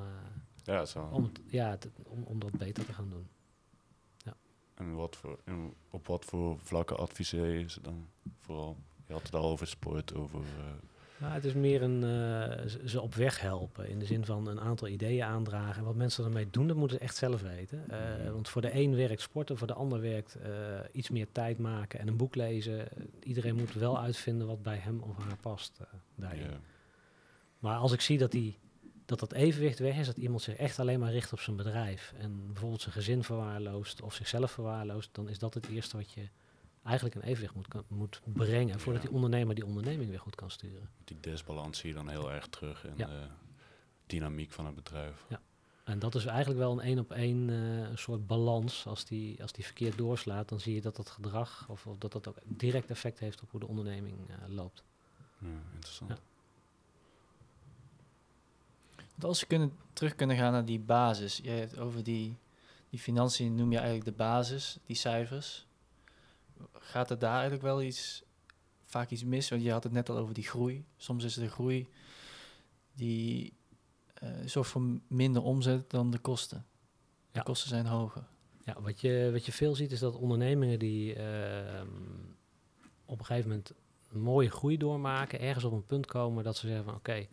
ja, 0.65 0.79
het 0.79 0.89
zo. 0.89 1.09
om, 1.13 1.33
ja 1.47 1.77
te, 1.77 1.91
om, 2.05 2.23
om 2.23 2.41
dat 2.41 2.51
beter 2.51 2.85
te 2.85 2.93
gaan 2.93 3.09
doen. 3.09 3.29
Ja. 4.17 4.37
En 4.75 4.95
wat 4.95 5.17
voor, 5.17 5.39
op 5.91 6.07
wat 6.07 6.25
voor 6.25 6.59
vlakken 6.59 6.99
adviseer 6.99 7.59
je 7.59 7.71
ze 7.71 7.81
dan 7.81 8.09
vooral? 8.39 8.77
Je 9.07 9.13
had 9.13 9.23
het 9.23 9.35
al 9.35 9.45
over 9.45 9.67
sport, 9.67 10.15
over... 10.15 10.45
Nou, 11.23 11.35
het 11.35 11.45
is 11.45 11.53
meer 11.53 11.83
een 11.83 12.03
uh, 12.03 12.87
ze 12.87 13.01
op 13.01 13.15
weg 13.15 13.41
helpen. 13.41 13.89
In 13.89 13.99
de 13.99 14.05
zin 14.05 14.25
van 14.25 14.47
een 14.47 14.61
aantal 14.61 14.89
ideeën 14.89 15.25
aandragen. 15.25 15.79
En 15.79 15.85
wat 15.85 15.95
mensen 15.95 16.25
ermee 16.25 16.51
doen, 16.51 16.67
dat 16.67 16.77
moeten 16.77 16.97
ze 16.97 17.03
echt 17.03 17.17
zelf 17.17 17.43
weten. 17.43 17.85
Uh, 17.91 18.31
want 18.31 18.49
voor 18.49 18.63
de 18.63 18.75
een 18.75 18.97
werkt 18.97 19.21
sporten, 19.21 19.59
voor 19.59 19.67
de 19.67 19.73
ander 19.73 20.01
werkt 20.01 20.37
uh, 20.37 20.49
iets 20.93 21.11
meer 21.11 21.27
tijd 21.33 21.59
maken 21.59 21.99
en 21.99 22.09
een 22.09 22.17
boek 22.17 22.35
lezen. 22.35 22.89
Iedereen 23.23 23.57
moet 23.57 23.73
wel 23.73 24.01
uitvinden 24.01 24.47
wat 24.47 24.63
bij 24.63 24.77
hem 24.77 25.01
of 25.01 25.17
haar 25.17 25.37
past 25.37 25.81
daarin. 26.15 26.41
Yeah. 26.41 26.55
Maar 27.59 27.77
als 27.77 27.93
ik 27.93 28.01
zie 28.01 28.19
dat, 28.19 28.31
die, 28.31 28.59
dat 29.05 29.21
dat 29.21 29.33
evenwicht 29.33 29.79
weg 29.79 29.97
is, 29.97 30.07
dat 30.07 30.17
iemand 30.17 30.43
zich 30.43 30.57
echt 30.57 30.79
alleen 30.79 31.01
maar 31.01 31.13
richt 31.13 31.33
op 31.33 31.41
zijn 31.41 31.57
bedrijf. 31.57 32.15
En 32.19 32.47
bijvoorbeeld 32.47 32.83
zijn 32.83 32.95
gezin 32.95 33.25
verwaarloost 33.25 34.03
of 34.03 34.15
zichzelf 34.15 34.51
verwaarloost, 34.51 35.09
dan 35.13 35.29
is 35.29 35.39
dat 35.39 35.55
het 35.55 35.69
eerste 35.69 35.97
wat 35.97 36.13
je 36.13 36.29
eigenlijk 36.85 37.15
een 37.15 37.23
evenwicht 37.23 37.55
moet, 37.55 37.69
kan, 37.69 37.85
moet 37.89 38.21
brengen 38.25 38.81
voordat 38.81 39.03
ja. 39.03 39.09
die 39.09 39.17
ondernemer 39.17 39.55
die 39.55 39.67
onderneming 39.67 40.11
weer 40.11 40.21
goed 40.21 40.35
kan 40.35 40.51
sturen. 40.51 40.91
Die 41.05 41.21
desbalans 41.21 41.79
zie 41.79 41.89
je 41.89 41.95
dan 41.95 42.09
heel 42.09 42.33
erg 42.33 42.47
terug 42.47 42.85
in 42.85 42.95
ja. 42.97 43.07
de 43.07 43.27
dynamiek 44.07 44.53
van 44.53 44.67
het 44.67 44.75
bedrijf. 44.75 45.25
Ja. 45.29 45.41
En 45.85 45.99
dat 45.99 46.15
is 46.15 46.27
eigenlijk 46.27 46.59
wel 46.59 46.73
een 46.73 46.81
één 46.81 46.99
op 46.99 47.13
één 47.13 47.51
eh, 47.51 47.91
een 47.91 47.99
soort 47.99 48.27
balans. 48.27 48.87
Als 48.87 49.05
die, 49.05 49.43
als 49.43 49.53
die 49.53 49.65
verkeerd 49.65 49.99
doorslaat, 49.99 50.49
dan 50.49 50.61
zie 50.61 50.75
je 50.75 50.81
dat 50.81 50.97
dat 50.97 51.11
gedrag 51.11 51.67
of, 51.69 51.87
of 51.87 51.99
dat 51.99 52.13
dat 52.13 52.29
ook 52.29 52.37
direct 52.45 52.91
effect 52.91 53.19
heeft 53.19 53.43
op 53.43 53.51
hoe 53.51 53.61
de 53.61 53.67
onderneming 53.67 54.17
eh, 54.29 54.37
loopt. 54.49 54.85
Ja, 55.39 55.49
interessant. 55.75 56.11
Ja. 56.11 56.19
Want 58.97 59.25
als 59.25 59.41
we 59.41 59.47
kunnen, 59.47 59.73
terug 59.93 60.15
kunnen 60.15 60.37
gaan 60.37 60.53
naar 60.53 60.65
die 60.65 60.81
basis. 60.81 61.41
Jij 61.43 61.59
hebt 61.59 61.79
over 61.79 62.03
die, 62.03 62.37
die 62.91 62.99
financiën 62.99 63.55
noem 63.55 63.71
je 63.71 63.77
eigenlijk 63.77 64.07
de 64.07 64.13
basis, 64.13 64.79
die 64.87 64.97
cijfers. 64.97 65.67
Gaat 66.73 67.11
er 67.11 67.19
daar 67.19 67.33
eigenlijk 67.33 67.63
wel 67.63 67.83
iets, 67.83 68.23
vaak 68.85 69.11
iets 69.11 69.25
mis? 69.25 69.49
Want 69.49 69.63
je 69.63 69.71
had 69.73 69.83
het 69.85 69.93
net 69.93 70.09
al 70.09 70.17
over 70.17 70.35
die 70.35 70.45
groei. 70.47 70.85
Soms 70.97 71.25
is 71.25 71.35
de 71.35 71.49
groei 71.51 71.89
die 72.95 73.53
eh 74.15 74.29
zorgt 74.45 74.71
voor 74.71 74.83
minder 75.09 75.43
omzet 75.43 75.91
dan 75.91 76.11
de 76.11 76.19
kosten. 76.19 76.67
De 77.33 77.39
Ja. 77.39 77.43
kosten 77.43 77.69
zijn 77.69 77.87
hoger. 77.87 78.25
Ja, 78.65 78.81
wat 78.81 79.01
je, 79.01 79.29
wat 79.33 79.47
je 79.47 79.53
veel 79.53 79.75
ziet 79.75 79.93
is 79.93 79.99
dat 79.99 80.15
ondernemingen 80.17 80.79
die 80.79 81.15
ehm, 81.15 81.89
op 83.05 83.19
een 83.19 83.25
gegeven 83.25 83.49
moment 83.51 83.73
een 84.13 84.21
mooie 84.21 84.51
groei 84.51 84.77
doormaken, 84.77 85.41
ergens 85.41 85.65
op 85.65 85.73
een 85.73 85.87
punt 85.87 86.07
komen 86.07 86.45
dat 86.45 86.57
ze 86.57 86.67
zeggen 86.67 86.85
van 86.85 86.95
oké, 86.95 87.27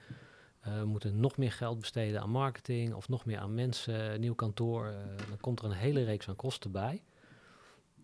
eh, 0.60 0.80
we 0.80 0.86
moeten 0.86 1.20
nog 1.20 1.38
meer 1.38 1.52
geld 1.52 1.80
besteden 1.80 2.22
aan 2.22 2.30
marketing 2.30 2.94
of 2.94 3.10
nog 3.10 3.26
meer 3.26 3.40
aan 3.40 3.54
mensen, 3.54 4.20
nieuw 4.20 4.36
kantoor. 4.36 4.86
eh, 4.86 5.28
dan 5.28 5.38
komt 5.40 5.60
er 5.60 5.66
een 5.66 5.72
hele 5.72 6.04
reeks 6.04 6.28
aan 6.30 6.36
kosten 6.36 6.72
bij. 6.72 7.04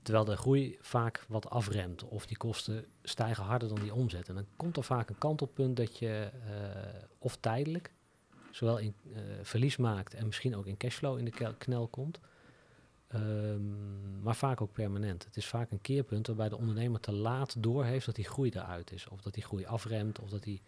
Terwijl 0.05 0.25
de 0.25 0.37
groei 0.37 0.77
vaak 0.81 1.25
wat 1.27 1.49
afremt 1.49 2.03
of 2.03 2.25
die 2.25 2.37
kosten 2.37 2.85
stijgen 3.03 3.43
harder 3.43 3.67
dan 3.67 3.79
die 3.79 3.93
omzet. 3.93 4.29
En 4.29 4.35
dan 4.35 4.45
komt 4.55 4.77
er 4.77 4.83
vaak 4.83 5.09
een 5.09 5.17
kantelpunt 5.17 5.77
dat 5.77 5.97
je 5.97 6.29
eh, 6.45 7.03
of 7.17 7.35
tijdelijk, 7.35 7.93
zowel 8.51 8.77
in 8.77 8.93
eh, 9.13 9.21
verlies 9.41 9.77
maakt 9.77 10.13
en 10.13 10.25
misschien 10.25 10.55
ook 10.55 10.65
in 10.65 10.77
cashflow 10.77 11.17
in 11.17 11.25
de 11.25 11.55
knel 11.57 11.87
komt. 11.87 12.19
Ehm, 13.07 14.21
maar 14.21 14.35
vaak 14.35 14.61
ook 14.61 14.71
permanent. 14.71 15.25
Het 15.25 15.37
is 15.37 15.47
vaak 15.47 15.71
een 15.71 15.81
keerpunt 15.81 16.27
waarbij 16.27 16.49
de 16.49 16.57
ondernemer 16.57 16.99
te 16.99 17.11
laat 17.11 17.63
doorheeft 17.63 18.05
dat 18.05 18.15
die 18.15 18.25
groei 18.25 18.49
eruit 18.49 18.91
is. 18.91 19.07
Of 19.07 19.21
dat 19.21 19.33
die 19.33 19.43
groei 19.43 19.65
afremt, 19.65 20.19
of 20.19 20.29
dat 20.29 20.43
die, 20.43 20.61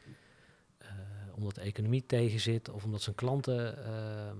eh, 0.77 0.89
omdat 1.35 1.55
de 1.55 1.61
economie 1.61 2.05
tegenzit, 2.05 2.69
of 2.69 2.83
omdat 2.83 3.01
zijn 3.01 3.15
klanten 3.15 3.85
ehm, 3.85 4.37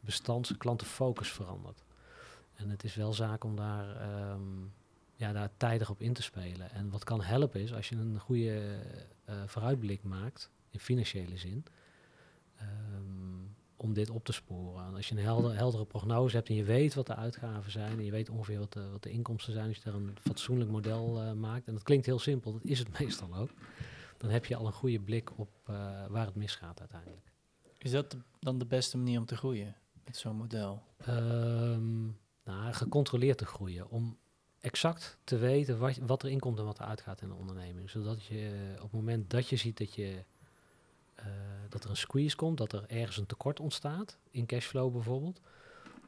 bestand, 0.00 0.46
zijn 0.46 0.58
klantenfocus 0.58 1.32
verandert. 1.32 1.82
En 2.62 2.70
het 2.70 2.84
is 2.84 2.94
wel 2.94 3.12
zaak 3.12 3.44
om 3.44 3.56
daar, 3.56 3.96
ehm, 3.96 4.40
ja, 5.16 5.32
daar 5.32 5.50
tijdig 5.56 5.90
op 5.90 6.00
in 6.00 6.12
te 6.12 6.22
spelen. 6.22 6.70
En 6.70 6.90
wat 6.90 7.04
kan 7.04 7.22
helpen 7.22 7.60
is 7.60 7.74
als 7.74 7.88
je 7.88 7.96
een 7.96 8.18
goede 8.20 8.78
eh, 9.24 9.34
vooruitblik 9.46 10.02
maakt, 10.02 10.50
in 10.70 10.78
financiële 10.80 11.36
zin, 11.36 11.64
ehm, 12.56 13.40
om 13.76 13.92
dit 13.92 14.10
op 14.10 14.24
te 14.24 14.32
sporen. 14.32 14.86
En 14.86 14.94
als 14.94 15.08
je 15.08 15.16
een 15.16 15.22
helder, 15.22 15.56
heldere 15.56 15.84
prognose 15.84 16.36
hebt 16.36 16.48
en 16.48 16.54
je 16.54 16.64
weet 16.64 16.94
wat 16.94 17.06
de 17.06 17.14
uitgaven 17.16 17.70
zijn 17.70 17.98
en 17.98 18.04
je 18.04 18.10
weet 18.10 18.30
ongeveer 18.30 18.58
wat 18.58 18.72
de, 18.72 18.88
wat 18.90 19.02
de 19.02 19.10
inkomsten 19.10 19.52
zijn, 19.52 19.68
als 19.68 19.76
je 19.76 19.82
daar 19.84 19.94
een 19.94 20.16
fatsoenlijk 20.20 20.70
model 20.70 21.20
eh, 21.20 21.32
maakt, 21.32 21.66
en 21.66 21.72
dat 21.72 21.82
klinkt 21.82 22.06
heel 22.06 22.18
simpel, 22.18 22.52
dat 22.52 22.64
is 22.64 22.78
het 22.78 22.88
meestal 23.00 23.34
ook, 23.36 23.50
dan 24.16 24.30
heb 24.30 24.44
je 24.46 24.56
al 24.56 24.66
een 24.66 24.72
goede 24.72 25.00
blik 25.00 25.38
op 25.38 25.48
eh, 25.66 25.74
waar 26.08 26.26
het 26.26 26.34
misgaat 26.34 26.80
uiteindelijk. 26.80 27.32
Is 27.78 27.90
dat 27.90 28.10
de- 28.10 28.18
dan 28.40 28.58
de 28.58 28.66
beste 28.66 28.96
manier 28.96 29.18
om 29.18 29.26
te 29.26 29.36
groeien 29.36 29.76
met 30.04 30.16
zo'n 30.16 30.36
model? 30.36 30.82
Ehm, 30.96 32.08
nou, 32.44 32.72
gecontroleerd 32.72 33.38
te 33.38 33.46
groeien. 33.46 33.88
Om 33.88 34.18
exact 34.60 35.18
te 35.24 35.36
weten 35.36 35.78
wat, 35.78 35.96
wat 35.96 36.22
er 36.22 36.28
inkomt 36.28 36.58
en 36.58 36.64
wat 36.64 36.78
er 36.78 36.84
uitgaat 36.84 37.20
in 37.20 37.28
de 37.28 37.34
onderneming. 37.34 37.90
Zodat 37.90 38.24
je 38.24 38.72
op 38.76 38.82
het 38.82 38.92
moment 38.92 39.30
dat 39.30 39.48
je 39.48 39.56
ziet 39.56 39.78
dat, 39.78 39.94
je, 39.94 40.24
eh, 41.14 41.26
dat 41.68 41.84
er 41.84 41.90
een 41.90 41.96
squeeze 41.96 42.36
komt, 42.36 42.58
dat 42.58 42.72
er 42.72 42.84
ergens 42.88 43.16
een 43.16 43.26
tekort 43.26 43.60
ontstaat, 43.60 44.18
in 44.30 44.46
cashflow 44.46 44.92
bijvoorbeeld, 44.92 45.40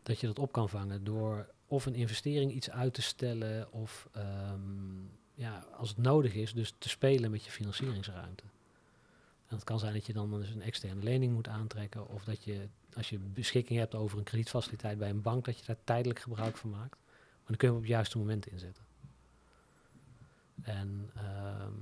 dat 0.03 0.21
je 0.21 0.27
dat 0.27 0.39
op 0.39 0.53
kan 0.53 0.69
vangen 0.69 1.05
door 1.05 1.49
of 1.67 1.87
een 1.87 1.95
investering 1.95 2.53
iets 2.53 2.71
uit 2.71 2.95
te 2.95 3.03
stellen 3.03 3.73
of 3.73 4.09
ehm, 4.13 5.05
ja, 5.35 5.67
als 5.77 5.89
het 5.89 5.99
nodig 5.99 6.35
is, 6.35 6.53
dus 6.53 6.75
te 6.79 6.89
spelen 6.89 7.31
met 7.31 7.45
je 7.45 7.51
financieringsruimte. 7.51 8.45
Het 9.55 9.65
kan 9.65 9.79
zijn 9.79 9.93
dat 9.93 10.07
je 10.07 10.13
dan 10.13 10.31
dus 10.31 10.51
een 10.51 10.63
externe 10.63 11.03
lening 11.03 11.33
moet 11.33 11.49
aantrekken 11.49 12.09
of 12.09 12.25
dat 12.25 12.45
je 12.45 12.69
als 12.97 13.09
je 13.09 13.19
beschikking 13.19 13.79
hebt 13.79 13.95
over 13.95 14.19
een 14.19 14.25
kredietfaciliteit 14.25 14.99
bij 14.99 15.11
een 15.11 15.23
bank, 15.23 15.45
dat 15.45 15.59
je 15.59 15.65
daar 15.67 15.85
tijdelijk 15.85 16.19
gebruik 16.21 16.57
van 16.57 16.71
maakt. 16.71 16.97
Maar 17.07 17.47
dan 17.47 17.57
kun 17.57 17.69
je 17.69 17.75
hem 17.75 17.77
op 17.77 17.83
het 17.83 17.91
juiste 17.91 18.19
moment 18.19 18.47
inzetten. 18.47 18.85
En 20.63 21.11
ehm, 21.15 21.73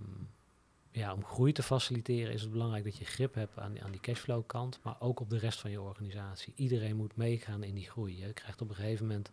ja, 0.91 1.15
om 1.15 1.25
groei 1.25 1.53
te 1.53 1.63
faciliteren 1.63 2.33
is 2.33 2.43
het 2.43 2.51
belangrijk 2.51 2.85
dat 2.85 2.97
je 2.97 3.05
grip 3.05 3.35
hebt 3.35 3.59
aan, 3.59 3.81
aan 3.81 3.91
die 3.91 4.01
cashflow 4.01 4.47
kant, 4.47 4.79
maar 4.83 4.97
ook 5.01 5.21
op 5.21 5.31
de 5.31 5.39
rest 5.39 5.61
van 5.61 5.71
je 5.71 5.81
organisatie. 5.81 6.53
Iedereen 6.57 6.97
moet 6.97 7.17
meegaan 7.17 7.63
in 7.63 7.75
die 7.75 7.91
groei. 7.91 8.19
Je 8.19 8.33
krijgt 8.33 8.61
op 8.61 8.69
een 8.69 8.75
gegeven 8.75 9.07
moment, 9.07 9.31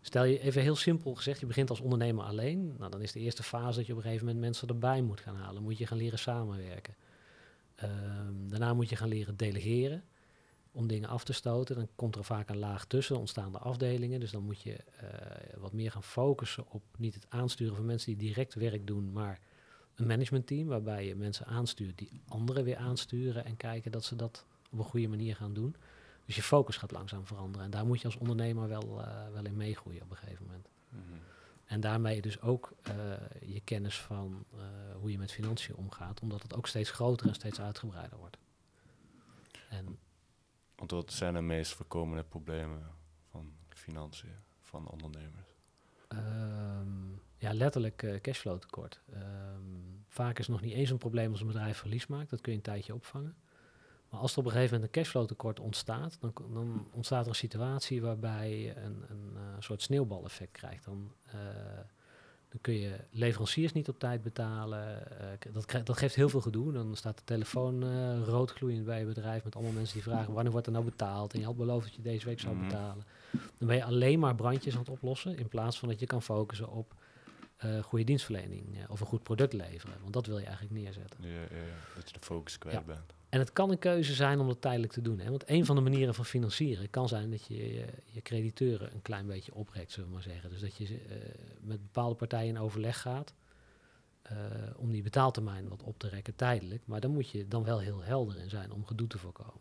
stel 0.00 0.24
je 0.24 0.40
even 0.40 0.62
heel 0.62 0.76
simpel 0.76 1.14
gezegd, 1.14 1.40
je 1.40 1.46
begint 1.46 1.70
als 1.70 1.80
ondernemer 1.80 2.24
alleen. 2.24 2.74
Nou, 2.78 2.90
dan 2.90 3.02
is 3.02 3.12
de 3.12 3.20
eerste 3.20 3.42
fase 3.42 3.76
dat 3.76 3.86
je 3.86 3.92
op 3.92 3.98
een 3.98 4.04
gegeven 4.04 4.26
moment 4.26 4.44
mensen 4.44 4.68
erbij 4.68 5.02
moet 5.02 5.20
gaan 5.20 5.36
halen. 5.36 5.62
Moet 5.62 5.78
je 5.78 5.86
gaan 5.86 5.98
leren 5.98 6.18
samenwerken. 6.18 6.94
Ehm, 7.78 8.48
daarna 8.48 8.74
moet 8.74 8.88
je 8.88 8.96
gaan 8.96 9.08
leren 9.08 9.36
delegeren 9.36 10.04
om 10.72 10.86
dingen 10.86 11.08
af 11.08 11.24
te 11.24 11.32
stoten. 11.32 11.76
Dan 11.76 11.88
komt 11.94 12.16
er 12.16 12.24
vaak 12.24 12.48
een 12.48 12.58
laag 12.58 12.84
tussen, 12.84 13.18
ontstaan 13.18 13.52
de 13.52 13.58
afdelingen. 13.58 14.20
Dus 14.20 14.30
dan 14.30 14.42
moet 14.42 14.62
je 14.62 14.72
eh, 14.74 15.58
wat 15.58 15.72
meer 15.72 15.90
gaan 15.90 16.02
focussen 16.02 16.64
op 16.68 16.82
niet 16.96 17.14
het 17.14 17.26
aansturen 17.28 17.76
van 17.76 17.84
mensen 17.84 18.16
die 18.16 18.28
direct 18.28 18.54
werk 18.54 18.86
doen, 18.86 19.12
maar 19.12 19.40
een 19.94 20.06
managementteam 20.06 20.66
waarbij 20.66 21.06
je 21.06 21.14
mensen 21.14 21.46
aanstuurt 21.46 21.98
die 21.98 22.20
anderen 22.28 22.64
weer 22.64 22.76
aansturen 22.76 23.44
en 23.44 23.56
kijken 23.56 23.90
dat 23.90 24.04
ze 24.04 24.16
dat 24.16 24.44
op 24.70 24.78
een 24.78 24.84
goede 24.84 25.08
manier 25.08 25.36
gaan 25.36 25.52
doen. 25.52 25.76
Dus 26.26 26.36
je 26.36 26.42
focus 26.42 26.76
gaat 26.76 26.90
langzaam 26.90 27.26
veranderen. 27.26 27.64
En 27.64 27.70
daar 27.70 27.86
moet 27.86 28.00
je 28.00 28.06
als 28.06 28.16
ondernemer 28.16 28.68
wel, 28.68 29.02
eh, 29.02 29.32
wel 29.32 29.44
in 29.44 29.56
meegroeien 29.56 30.02
op 30.02 30.10
een 30.10 30.16
gegeven 30.16 30.44
moment. 30.44 30.68
Mhm. 30.88 31.18
En 31.68 31.80
daarmee 31.80 32.20
dus 32.20 32.40
ook 32.40 32.72
eh, 32.82 32.94
je 33.40 33.60
kennis 33.60 34.00
van 34.00 34.44
eh, 34.52 34.60
hoe 35.00 35.10
je 35.10 35.18
met 35.18 35.32
financiën 35.32 35.76
omgaat, 35.76 36.20
omdat 36.20 36.42
het 36.42 36.54
ook 36.54 36.66
steeds 36.66 36.90
groter 36.90 37.26
en 37.26 37.34
steeds 37.34 37.60
uitgebreider 37.60 38.18
wordt. 38.18 38.38
En 39.68 39.98
Want 40.76 40.90
wat 40.90 41.12
zijn 41.12 41.34
de 41.34 41.40
meest 41.40 41.72
voorkomende 41.72 42.22
problemen 42.22 42.90
van 43.30 43.52
financiën 43.68 44.34
van 44.62 44.88
ondernemers? 44.88 45.56
Ehm, 46.08 47.10
ja, 47.38 47.54
letterlijk 47.54 48.02
eh, 48.02 48.20
cashflow 48.20 48.58
tekort. 48.58 49.00
Ehm, 49.12 49.62
vaak 50.08 50.38
is 50.38 50.46
het 50.46 50.56
nog 50.56 50.64
niet 50.64 50.74
eens 50.74 50.90
een 50.90 50.98
probleem 50.98 51.30
als 51.30 51.40
een 51.40 51.46
bedrijf 51.46 51.78
verlies 51.78 52.06
maakt. 52.06 52.30
Dat 52.30 52.40
kun 52.40 52.52
je 52.52 52.58
een 52.58 52.64
tijdje 52.64 52.94
opvangen. 52.94 53.36
Maar 54.10 54.20
als 54.20 54.32
er 54.32 54.38
op 54.38 54.44
een 54.44 54.50
gegeven 54.50 54.74
moment 54.74 54.94
een 54.96 55.02
cashflow 55.02 55.26
tekort 55.26 55.60
ontstaat, 55.60 56.16
dan, 56.20 56.32
dan 56.52 56.86
ontstaat 56.92 57.22
er 57.22 57.28
een 57.28 57.34
situatie 57.34 58.02
waarbij 58.02 58.58
je 58.58 58.76
een, 58.76 59.04
een 59.08 59.32
eh, 59.34 59.42
soort 59.58 59.82
sneeuwbaleffect 59.82 60.52
krijgt. 60.52 60.84
Dan, 60.84 61.12
eh, 61.24 61.38
dan 62.48 62.60
kun 62.60 62.74
je 62.74 62.96
leveranciers 63.10 63.72
niet 63.72 63.88
op 63.88 63.98
tijd 63.98 64.22
betalen. 64.22 65.10
Eh, 65.20 65.52
dat, 65.52 65.86
dat 65.86 65.96
geeft 65.98 66.14
heel 66.14 66.28
veel 66.28 66.40
gedoe. 66.40 66.72
Dan 66.72 66.96
staat 66.96 67.16
de 67.18 67.24
telefoon 67.24 67.84
roodgloeiend 68.24 68.84
bij 68.84 68.98
je 68.98 69.06
bedrijf 69.06 69.44
met 69.44 69.54
allemaal 69.54 69.72
mensen 69.72 69.94
die 69.94 70.02
vragen 70.02 70.32
wanneer 70.32 70.52
wordt 70.52 70.66
er 70.66 70.72
nou 70.72 70.84
betaald. 70.84 71.32
En 71.32 71.38
je 71.38 71.44
had 71.44 71.56
beloofd 71.56 71.86
dat 71.86 71.94
je 71.94 72.02
deze 72.02 72.26
week 72.26 72.40
zou 72.40 72.54
Mhm. 72.54 72.64
betalen. 72.64 73.04
Dan 73.58 73.68
ben 73.68 73.76
je 73.76 73.84
alleen 73.84 74.18
maar 74.18 74.34
brandjes 74.34 74.74
aan 74.74 74.80
het 74.80 74.88
oplossen 74.88 75.38
in 75.38 75.48
plaats 75.48 75.78
van 75.78 75.88
dat 75.88 76.00
je 76.00 76.06
kan 76.06 76.22
focussen 76.22 76.70
op 76.70 76.94
eh, 77.58 77.82
goede 77.82 78.04
dienstverlening 78.04 78.78
eh, 78.78 78.90
of 78.90 79.00
een 79.00 79.06
goed 79.06 79.22
product 79.22 79.52
leveren. 79.52 79.94
Want 80.00 80.12
dat 80.12 80.26
wil 80.26 80.38
je 80.38 80.44
eigenlijk 80.44 80.74
neerzetten. 80.74 81.18
Ja, 81.22 81.28
ja, 81.28 81.40
ja, 81.40 81.94
dat 81.94 82.08
je 82.08 82.12
de 82.12 82.24
focus 82.24 82.58
kwijt 82.58 82.86
bent. 82.86 83.14
En 83.28 83.38
het 83.38 83.52
kan 83.52 83.70
een 83.70 83.78
keuze 83.78 84.14
zijn 84.14 84.40
om 84.40 84.46
dat 84.46 84.60
tijdelijk 84.60 84.92
te 84.92 85.02
doen. 85.02 85.18
Hè? 85.18 85.30
Want 85.30 85.48
een 85.50 85.64
van 85.64 85.76
de 85.76 85.82
manieren 85.82 86.14
van 86.14 86.24
financieren 86.24 86.90
kan 86.90 87.08
zijn 87.08 87.30
dat 87.30 87.46
je 87.46 87.74
je, 87.74 87.86
je 88.04 88.22
crediteuren 88.22 88.94
een 88.94 89.02
klein 89.02 89.26
beetje 89.26 89.54
oprekt, 89.54 89.92
zullen 89.92 90.08
we 90.08 90.14
maar 90.14 90.22
zeggen. 90.22 90.50
Dus 90.50 90.60
dat 90.60 90.76
je 90.76 90.84
eh, 90.84 91.16
met 91.60 91.82
bepaalde 91.82 92.14
partijen 92.14 92.48
in 92.48 92.58
overleg 92.58 93.00
gaat 93.00 93.34
om 94.76 94.90
die 94.90 95.02
betaaltermijn 95.02 95.68
wat 95.68 95.82
op 95.82 95.98
te 95.98 96.08
rekken 96.08 96.34
tijdelijk. 96.34 96.82
Maar 96.86 97.00
dan 97.00 97.10
moet 97.10 97.30
je 97.30 97.48
dan 97.48 97.64
wel 97.64 97.78
heel 97.78 98.02
helder 98.02 98.38
in 98.38 98.50
zijn 98.50 98.72
om 98.72 98.86
gedoe 98.86 99.06
te 99.06 99.18
voorkomen. 99.18 99.60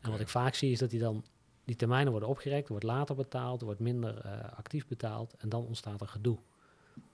En 0.00 0.10
wat 0.10 0.20
ik 0.20 0.28
vaak 0.28 0.54
zie 0.54 0.72
is 0.72 0.78
dat 0.78 0.90
die 0.90 1.00
dan 1.00 1.24
die 1.64 1.76
termijnen 1.76 2.10
worden 2.10 2.28
opgerekt, 2.28 2.64
er 2.64 2.70
wordt 2.70 2.84
later 2.84 3.14
betaald, 3.14 3.60
er 3.60 3.66
wordt 3.66 3.80
minder 3.80 4.22
actief 4.56 4.86
betaald 4.86 5.34
en 5.38 5.48
dan 5.48 5.66
ontstaat 5.66 6.00
er 6.00 6.08
gedoe. 6.08 6.38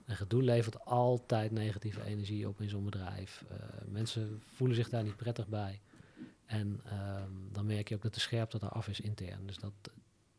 En 0.09 0.15
gedoe 0.15 0.43
levert 0.43 0.85
altijd 0.85 1.51
negatieve 1.51 2.03
energie 2.03 2.47
op 2.47 2.61
in 2.61 2.69
zo'n 2.69 2.83
bedrijf. 2.83 3.43
Eh, 3.49 3.57
mensen 3.85 4.41
voelen 4.45 4.75
zich 4.75 4.89
daar 4.89 5.03
niet 5.03 5.15
prettig 5.15 5.47
bij. 5.47 5.81
En 6.45 6.81
ehm, 6.85 7.31
dan 7.51 7.65
merk 7.65 7.89
je 7.89 7.95
ook 7.95 8.01
dat 8.01 8.13
de 8.13 8.19
scherpte 8.19 8.59
eraf 8.61 8.87
is 8.87 8.99
intern. 8.99 9.45
Dus 9.45 9.57
dat 9.57 9.73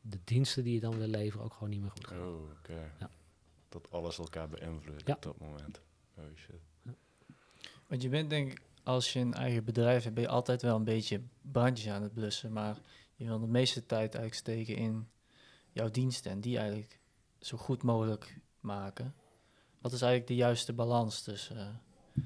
de 0.01 0.19
diensten 0.25 0.65
die 0.65 0.75
je 0.75 0.81
dan 0.81 0.99
wil 0.99 1.07
leveren 1.07 1.45
ook 1.45 1.53
gewoon 1.53 1.69
niet 1.69 1.81
meer 1.81 1.91
goed 1.91 2.07
gaan. 2.07 2.19
Oh, 2.19 2.51
oké. 2.51 2.93
Ja. 2.99 3.11
Dat 3.69 3.91
alles 3.91 4.19
elkaar 4.19 4.49
beïnvloedt 4.49 5.07
Ja. 5.07 5.15
op 5.15 5.23
dat 5.23 5.39
moment. 5.39 5.81
Oh 6.19 6.25
shit. 6.37 6.95
Want 7.87 8.03
je 8.03 8.09
bent 8.09 8.31
denk 8.31 8.51
ik, 8.51 8.61
als 8.83 9.13
je 9.13 9.19
een 9.21 9.35
eigen 9.35 9.65
bedrijf 9.65 10.03
hebt, 10.03 10.15
ben 10.15 10.25
je 10.25 10.31
altijd 10.31 10.63
wel 10.63 10.77
een 10.77 10.85
beetje 10.85 11.23
brandjes 11.41 11.89
aan 11.93 12.03
het 12.03 12.15
blussen. 12.15 12.53
Maar 12.53 12.79
je 13.17 13.25
wil 13.25 13.41
de 13.41 13.47
meeste 13.47 13.87
tijd 13.87 14.15
eigenlijk 14.15 14.35
steken 14.35 14.77
in 14.77 15.09
jouw 15.71 15.91
diensten 15.91 16.31
en 16.31 16.41
die 16.41 16.59
eigenlijk 16.59 16.99
zo 17.41 17.57
goed 17.57 17.83
mogelijk 17.83 18.39
maken. 18.61 19.15
Wat 19.81 19.93
is 19.93 20.01
eigenlijk 20.01 20.31
de 20.31 20.37
juiste 20.37 20.73
balans 20.73 21.23
tussen, 21.23 21.57
eh, 21.57 22.23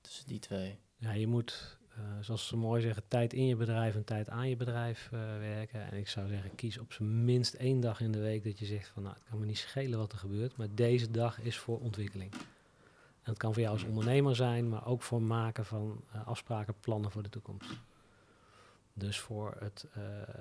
tussen 0.00 0.26
die 0.26 0.38
twee? 0.38 0.78
Ja, 0.96 1.12
je 1.12 1.26
moet 1.26 1.78
eh, 1.94 2.00
zoals 2.20 2.46
ze 2.46 2.56
mooi 2.56 2.82
zeggen, 2.82 3.02
tijd 3.08 3.32
in 3.32 3.46
je 3.46 3.56
bedrijf 3.56 3.94
en 3.94 4.04
tijd 4.04 4.28
aan 4.28 4.48
je 4.48 4.56
bedrijf 4.56 5.08
eh, 5.12 5.20
werken. 5.38 5.90
En 5.90 5.98
ik 5.98 6.08
zou 6.08 6.28
zeggen, 6.28 6.54
kies 6.54 6.78
op 6.78 6.92
zijn 6.92 7.24
minst 7.24 7.54
één 7.54 7.80
dag 7.80 8.00
in 8.00 8.12
de 8.12 8.18
week 8.18 8.44
dat 8.44 8.58
je 8.58 8.64
zegt 8.64 8.88
van, 8.88 9.02
nou, 9.02 9.14
het 9.14 9.24
kan 9.24 9.38
me 9.38 9.46
niet 9.46 9.58
schelen 9.58 9.98
wat 9.98 10.12
er 10.12 10.18
gebeurt, 10.18 10.56
maar 10.56 10.74
deze 10.74 11.10
dag 11.10 11.40
is 11.40 11.58
voor 11.58 11.80
ontwikkeling. 11.80 12.32
En 13.22 13.30
het 13.30 13.38
kan 13.38 13.52
voor 13.52 13.62
jou 13.62 13.74
als 13.74 13.84
ondernemer 13.84 14.36
zijn, 14.36 14.68
maar 14.68 14.86
ook 14.86 15.02
voor 15.02 15.22
maken 15.22 15.64
van 15.64 16.04
afspraken, 16.24 16.74
plannen 16.80 17.10
voor 17.10 17.22
de 17.22 17.28
toekomst. 17.28 17.70
Dus 18.92 19.18
voor 19.18 19.56
het, 19.58 19.86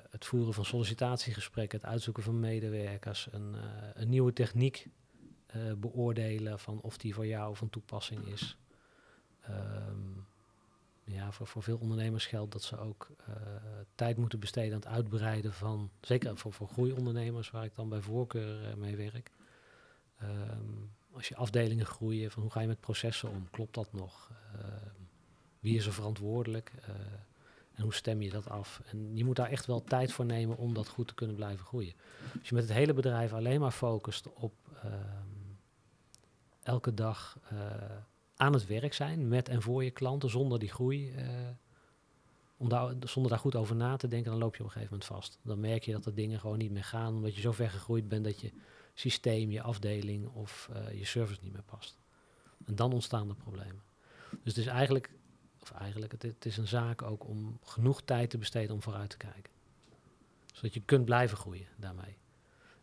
het 0.10 0.26
voeren 0.26 0.54
van 0.54 0.66
sollicitatiegesprekken, 0.66 1.80
het 1.80 1.90
uitzoeken 1.90 2.24
van 2.24 2.40
medewerkers, 2.40 3.28
een, 3.32 3.56
een 3.94 4.10
nieuwe 4.10 4.34
techniek 4.34 4.88
eh, 5.50 5.74
beoordelen 5.78 6.60
van 6.60 6.82
of 6.82 6.98
die 6.98 7.14
voor 7.14 7.28
jou 7.28 7.56
van 7.56 7.70
toepassing 7.70 8.26
is. 8.26 8.58
Ehm, 9.42 10.20
ja, 11.04 11.32
voor, 11.32 11.48
voor 11.48 11.64
veel 11.64 11.78
ondernemers 11.78 12.26
geldt 12.26 12.52
dat 12.52 12.64
ze 12.64 12.78
ook 12.78 13.10
eh, 13.26 13.36
tijd 13.96 14.18
moeten 14.18 14.40
besteden 14.40 14.74
aan 14.74 14.80
het 14.80 14.88
uitbreiden 14.90 15.54
van, 15.54 15.90
zeker 16.02 16.38
voor, 16.38 16.54
voor 16.54 16.68
groeiondernemers, 16.68 17.52
waar 17.52 17.64
ik 17.64 17.76
dan 17.76 17.90
bij 17.90 18.02
voorkeur 18.02 18.70
eh, 18.70 18.74
mee 18.74 18.96
werk. 18.96 19.32
Ehm, 20.18 20.64
als 21.12 21.28
je 21.28 21.36
afdelingen 21.36 21.86
groeien, 21.86 22.32
van 22.32 22.42
hoe 22.42 22.52
ga 22.52 22.60
je 22.62 22.68
met 22.68 22.80
processen 22.80 23.30
om? 23.30 23.50
Klopt 23.50 23.74
dat 23.74 23.94
nog? 23.94 24.32
Ehm, 24.54 25.04
wie 25.60 25.76
is 25.76 25.86
er 25.86 25.94
verantwoordelijk? 25.94 26.72
En 27.76 27.84
hoe 27.84 27.94
stem 27.94 28.22
je 28.22 28.30
dat 28.30 28.50
af? 28.50 28.82
En 28.86 29.18
je 29.18 29.26
moet 29.26 29.36
daar 29.36 29.50
echt 29.50 29.66
wel 29.66 29.84
tijd 29.84 30.12
voor 30.12 30.26
nemen 30.26 30.58
om 30.58 30.74
dat 30.74 30.88
goed 30.88 31.08
te 31.08 31.14
kunnen 31.14 31.36
blijven 31.36 31.66
groeien. 31.66 31.94
Als 32.40 32.50
je 32.50 32.56
met 32.56 32.64
het 32.64 32.74
hele 32.74 32.94
bedrijf 32.94 33.34
alleen 33.34 33.60
maar 33.60 33.72
focust 33.72 34.34
op 34.34 34.54
elke 36.64 36.94
dag 36.94 37.40
eh, 37.50 37.58
aan 38.36 38.54
het 38.54 38.68
werk 38.68 38.94
zijn 38.94 39.28
met 39.28 39.50
en 39.50 39.62
voor 39.62 39.84
je 39.84 39.92
klanten 39.92 40.30
zonder 40.30 40.60
die 40.60 40.70
groei, 40.70 41.12
eh, 41.12 41.26
zonder 43.04 43.32
daar 43.32 43.40
goed 43.40 43.56
over 43.56 43.76
na 43.76 43.96
te 43.96 44.08
denken, 44.08 44.32
dan 44.32 44.40
loop 44.40 44.56
je 44.56 44.60
op 44.60 44.66
een 44.66 44.72
gegeven 44.72 44.94
moment 44.94 45.12
vast. 45.12 45.40
Dan 45.42 45.60
merk 45.60 45.84
je 45.84 45.92
dat 45.92 46.04
de 46.04 46.14
dingen 46.14 46.40
gewoon 46.40 46.58
niet 46.58 46.72
meer 46.72 46.84
gaan, 46.84 47.16
omdat 47.16 47.36
je 47.36 47.42
zo 47.42 47.52
ver 47.52 47.70
gegroeid 47.70 48.08
bent 48.08 48.24
dat 48.24 48.42
je 48.42 48.52
systeem, 48.94 49.52
je 49.52 49.62
afdeling 49.62 50.28
of 50.28 50.70
eh, 50.74 50.98
je 50.98 51.06
service 51.06 51.40
niet 51.44 51.54
meer 51.54 51.64
past. 51.64 52.00
En 52.66 52.76
dan 52.76 52.94
ontstaan 52.94 53.30
er 53.30 53.36
problemen. 53.36 53.82
Dus 54.30 54.56
het 54.56 54.58
is 54.58 54.66
eigenlijk, 54.66 55.12
of 55.62 55.72
eigenlijk, 55.72 56.12
het, 56.12 56.22
het 56.22 56.46
is 56.46 56.58
een 56.58 56.68
zaak 56.68 57.02
ook 57.02 57.28
om 57.28 57.60
genoeg 57.64 58.02
tijd 58.02 58.30
te 58.30 58.38
besteden 58.38 58.76
om 58.76 58.82
vooruit 58.82 59.10
te 59.10 59.18
kijken. 59.18 59.52
Zodat 60.54 60.74
je 60.74 60.82
kunt 60.82 61.06
blijven 61.06 61.38
groeien 61.38 61.68
daarmee. 61.78 62.18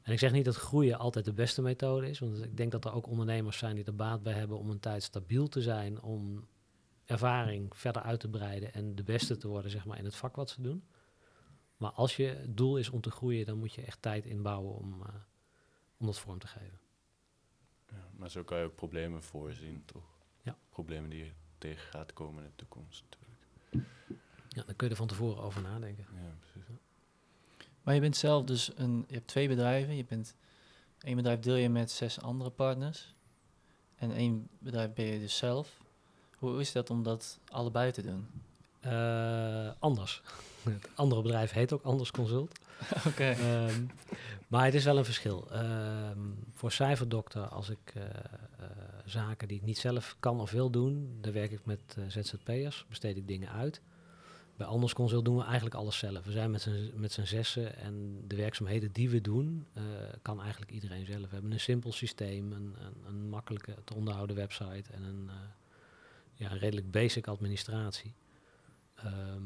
En 0.07 0.12
ik 0.12 0.19
zeg 0.19 0.33
niet 0.33 0.45
dat 0.45 0.57
groeien 0.57 0.99
altijd 0.99 1.25
de 1.25 1.33
beste 1.33 1.62
methode 1.62 2.09
is, 2.09 2.19
want 2.19 2.45
ik 2.45 2.57
denk 2.57 2.73
dat 2.73 2.85
er 2.85 2.92
ook 2.92 3.07
ondernemers 3.07 3.59
zijn 3.59 3.75
die 3.75 3.85
er 3.85 3.97
baat 3.97 4.23
bij 4.23 4.33
hebben 4.33 4.59
om 4.59 4.71
een 4.71 4.81
tijd 4.81 5.03
stabiel 5.03 5.49
te 5.49 5.62
zijn, 5.62 6.03
om 6.03 6.49
ervaring 7.05 7.77
verder 7.77 8.03
uit 8.03 8.21
te 8.21 8.29
breiden 8.29 8.73
en 8.73 8.95
de 8.95 9.03
beste 9.03 9.37
te 9.37 9.49
worden 9.49 9.71
zeg 9.71 9.85
maar, 9.85 9.99
in 9.99 10.05
het 10.05 10.16
vak 10.16 10.37
wat 10.37 10.51
ze 10.51 10.62
doen. 10.62 10.88
Maar 11.77 11.90
als 11.90 12.16
je 12.16 12.25
het 12.25 12.57
doel 12.57 12.77
is 12.77 12.90
om 12.90 13.01
te 13.01 13.11
groeien, 13.11 13.47
dan 13.47 13.59
moet 13.59 13.75
je 13.75 13.83
echt 13.83 14.03
tijd 14.03 14.27
inbouwen 14.27 14.75
om, 14.75 15.03
eh, 15.03 15.14
om 15.97 16.07
dat 16.07 16.19
vorm 16.19 16.38
te 16.38 16.47
geven. 16.47 16.81
Ja, 17.88 18.09
maar 18.16 18.31
zo 18.31 18.45
kan 18.45 18.59
je 18.59 18.64
ook 18.64 18.75
problemen 18.75 19.23
voorzien, 19.23 19.85
toch? 19.85 20.19
Ja. 20.42 20.59
Problemen 20.69 21.11
die 21.11 21.25
je 21.25 21.33
tegen 21.59 21.88
gaat 21.88 22.12
komen 22.12 22.42
in 22.45 22.51
de 22.51 22.57
toekomst 22.57 23.03
natuurlijk. 23.03 23.40
Ja, 24.49 24.62
dan 24.62 24.77
kun 24.77 24.87
je 24.87 24.92
er 24.92 24.99
van 24.99 25.07
tevoren 25.09 25.42
over 25.42 25.62
nadenken. 25.62 26.07
Ja, 26.14 26.37
precies. 26.40 26.69
Maar 27.87 27.94
je 27.94 28.01
bent 28.01 28.16
zelf 28.16 28.44
dus 28.44 28.70
een, 28.77 29.05
je 29.09 29.14
hebt 29.14 29.27
twee 29.27 29.49
bedrijven. 29.49 29.96
Je 29.96 30.05
bent, 30.05 30.35
één 31.01 31.16
bedrijf 31.16 31.40
deel 31.40 31.55
je 31.55 31.68
met 31.68 31.90
zes 31.90 32.20
andere 32.20 32.51
partners. 32.51 33.14
En 33.96 34.12
één 34.12 34.49
bedrijf 34.59 34.92
ben 34.92 35.05
je 35.05 35.18
dus 35.18 35.37
zelf. 35.37 35.81
Hoe 36.37 36.61
is 36.61 36.72
dat 36.72 36.90
om 36.90 37.03
dat 37.03 37.38
allebei 37.49 37.92
te 37.92 38.03
doen? 38.03 38.27
Eh, 38.81 39.70
anders. 39.79 40.22
Het 40.62 40.88
andere 40.94 41.22
bedrijf 41.22 41.51
heet 41.51 41.72
ook 41.72 41.83
Anders 41.83 42.11
Consult. 42.11 42.59
Oké. 43.09 43.31
Ehm, 43.31 43.85
maar 44.49 44.64
het 44.64 44.75
is 44.75 44.85
wel 44.85 44.99
een 44.99 45.05
verschil. 45.05 45.49
Ehm, 45.51 46.20
voor 46.53 46.72
cijferdokter, 46.72 47.49
als 47.49 47.70
ik 47.70 47.92
eh, 47.94 48.03
eh, 48.05 48.66
zaken 49.05 49.49
die 49.49 49.57
ik 49.57 49.64
niet 49.64 49.79
zelf 49.79 50.16
kan 50.20 50.40
of 50.40 50.51
wil 50.51 50.70
doen, 50.70 51.18
dan 51.20 51.33
werk 51.33 51.51
ik 51.51 51.64
met 51.64 51.96
ZZP'ers, 52.09 52.85
besteed 52.88 53.16
ik 53.16 53.29
dingen 53.29 53.51
uit. 53.51 53.81
Bij 54.57 54.66
Anders 54.66 54.92
Consult 54.92 55.25
doen 55.25 55.37
we 55.37 55.45
eigenlijk 55.45 55.75
alles 55.75 55.99
zelf. 55.99 56.25
We 56.25 56.33
zijn 56.33 56.51
met 56.95 57.12
z'n, 57.12 57.25
zessen 57.25 57.77
en 57.77 58.25
de 58.27 58.37
werkzaamheden 58.37 58.92
die 58.92 59.11
we 59.11 59.21
doen, 59.21 59.66
eh, 59.73 59.83
kan 60.23 60.40
eigenlijk 60.40 60.71
iedereen 60.71 61.07
zelf. 61.07 61.23
We 61.23 61.33
hebben 61.33 61.53
een 61.53 61.61
simpel 61.61 61.92
systeem, 61.92 62.53
een, 62.53 62.77
een, 62.79 63.05
een 63.07 63.29
makkelijke 63.29 63.77
te 63.85 63.95
onderhouden 63.95 64.37
website 64.37 64.92
en 64.92 65.03
een, 65.03 65.29
eh, 65.29 65.35
ja, 66.35 66.49
redelijk 66.49 66.90
basic 66.90 67.27
administratie. 67.27 68.14
Ehm, 68.95 69.42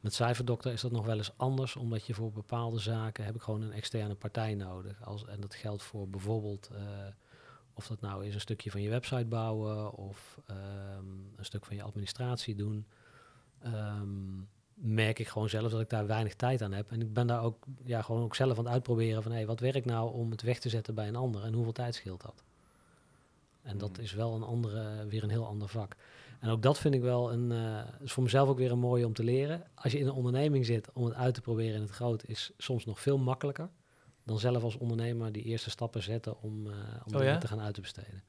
met 0.00 0.14
cijferdokter 0.14 0.72
is 0.72 0.80
dat 0.80 0.92
nog 0.92 1.06
wel 1.06 1.16
eens 1.16 1.36
anders, 1.36 1.76
omdat 1.76 2.06
je 2.06 2.14
voor 2.14 2.32
bepaalde 2.32 2.78
zaken 2.78 3.24
heb 3.24 3.34
ik 3.34 3.42
gewoon 3.42 3.62
een 3.62 3.72
externe 3.72 4.14
partij 4.14 4.54
nodig. 4.54 5.04
Als, 5.04 5.24
en 5.24 5.40
dat 5.40 5.54
geldt 5.54 5.82
voor 5.82 6.08
bijvoorbeeld 6.08 6.70
eh, 6.72 6.80
of 7.72 7.86
dat 7.86 8.00
nou 8.00 8.26
is 8.26 8.34
een 8.34 8.40
stukje 8.40 8.70
van 8.70 8.80
je 8.80 8.88
website 8.88 9.24
bouwen 9.24 9.92
of 9.92 10.38
ehm, 10.46 11.06
een 11.36 11.44
stuk 11.44 11.64
van 11.64 11.76
je 11.76 11.82
administratie 11.82 12.54
doen. 12.54 12.86
Ehm, 13.62 14.36
merk 14.74 15.18
ik 15.18 15.28
gewoon 15.28 15.48
zelf 15.48 15.70
dat 15.70 15.80
ik 15.80 15.88
daar 15.90 16.06
weinig 16.06 16.34
tijd 16.34 16.62
aan 16.62 16.72
heb. 16.72 16.90
En 16.92 17.00
ik 17.00 17.12
ben 17.12 17.26
daar 17.26 17.42
ook, 17.42 17.64
ja, 17.84 18.02
gewoon 18.02 18.22
ook 18.22 18.34
zelf 18.34 18.58
aan 18.58 18.64
het 18.64 18.72
uitproberen 18.72 19.22
van 19.22 19.32
hey, 19.32 19.46
wat 19.46 19.60
werkt 19.60 19.86
nou 19.86 20.12
om 20.12 20.30
het 20.30 20.42
weg 20.42 20.58
te 20.58 20.68
zetten 20.68 20.94
bij 20.94 21.08
een 21.08 21.16
ander 21.16 21.44
en 21.44 21.52
hoeveel 21.52 21.72
tijd 21.72 21.94
scheelt 21.94 22.22
dat? 22.22 22.42
En 23.62 23.78
dat 23.78 23.96
Hmm. 23.96 24.04
is 24.04 24.12
wel 24.12 24.34
een 24.34 24.42
andere, 24.42 25.06
weer 25.06 25.22
een 25.22 25.30
heel 25.30 25.46
ander 25.46 25.68
vak. 25.68 25.96
En 26.40 26.48
ook 26.50 26.62
dat 26.62 26.78
vind 26.78 26.94
ik 26.94 27.00
wel 27.00 27.32
een, 27.32 27.52
eh, 27.52 27.80
is 28.00 28.12
voor 28.12 28.22
mezelf 28.22 28.48
ook 28.48 28.58
weer 28.58 28.70
een 28.72 28.78
mooie 28.78 29.06
om 29.06 29.12
te 29.12 29.24
leren. 29.24 29.62
Als 29.74 29.92
je 29.92 29.98
in 29.98 30.06
een 30.06 30.12
onderneming 30.12 30.66
zit 30.66 30.92
om 30.92 31.04
het 31.04 31.14
uit 31.14 31.34
te 31.34 31.40
proberen 31.40 31.74
in 31.74 31.80
het 31.80 31.90
groot, 31.90 32.24
is 32.24 32.50
soms 32.56 32.84
nog 32.84 33.00
veel 33.00 33.18
makkelijker 33.18 33.68
dan 34.24 34.38
zelf 34.38 34.62
als 34.62 34.76
ondernemer 34.76 35.32
die 35.32 35.42
eerste 35.42 35.70
stappen 35.70 36.02
zetten 36.02 36.40
om, 36.42 36.66
eh 36.66 36.72
om 37.06 37.14
Oh 37.14 37.22
ja? 37.22 37.38
te 37.38 37.48
gaan 37.48 37.60
uit 37.60 37.74
te 37.74 37.80
besteden. 37.80 38.22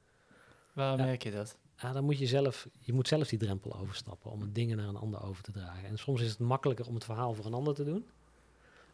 Waarom 0.74 1.00
Ja. 1.00 1.06
merk 1.06 1.24
je 1.24 1.32
dat? 1.32 1.58
Ja, 1.82 1.92
dan 1.92 2.04
moet 2.04 2.18
je 2.20 2.28
zelf, 2.28 2.68
je 2.80 2.94
moet 2.94 3.08
zelf 3.08 3.28
die 3.28 3.40
drempel 3.40 3.76
overstappen 3.76 4.32
om 4.32 4.42
het 4.42 4.56
dingen 4.56 4.78
naar 4.78 4.88
een 4.88 4.96
ander 4.96 5.24
over 5.24 5.44
te 5.44 5.52
dragen. 5.52 5.88
En 5.88 5.98
soms 5.98 6.22
is 6.22 6.30
het 6.30 6.40
makkelijker 6.40 6.88
om 6.88 6.94
het 6.94 7.04
verhaal 7.04 7.34
voor 7.34 7.46
een 7.46 7.54
ander 7.54 7.74
te 7.74 7.84
doen. 7.84 8.06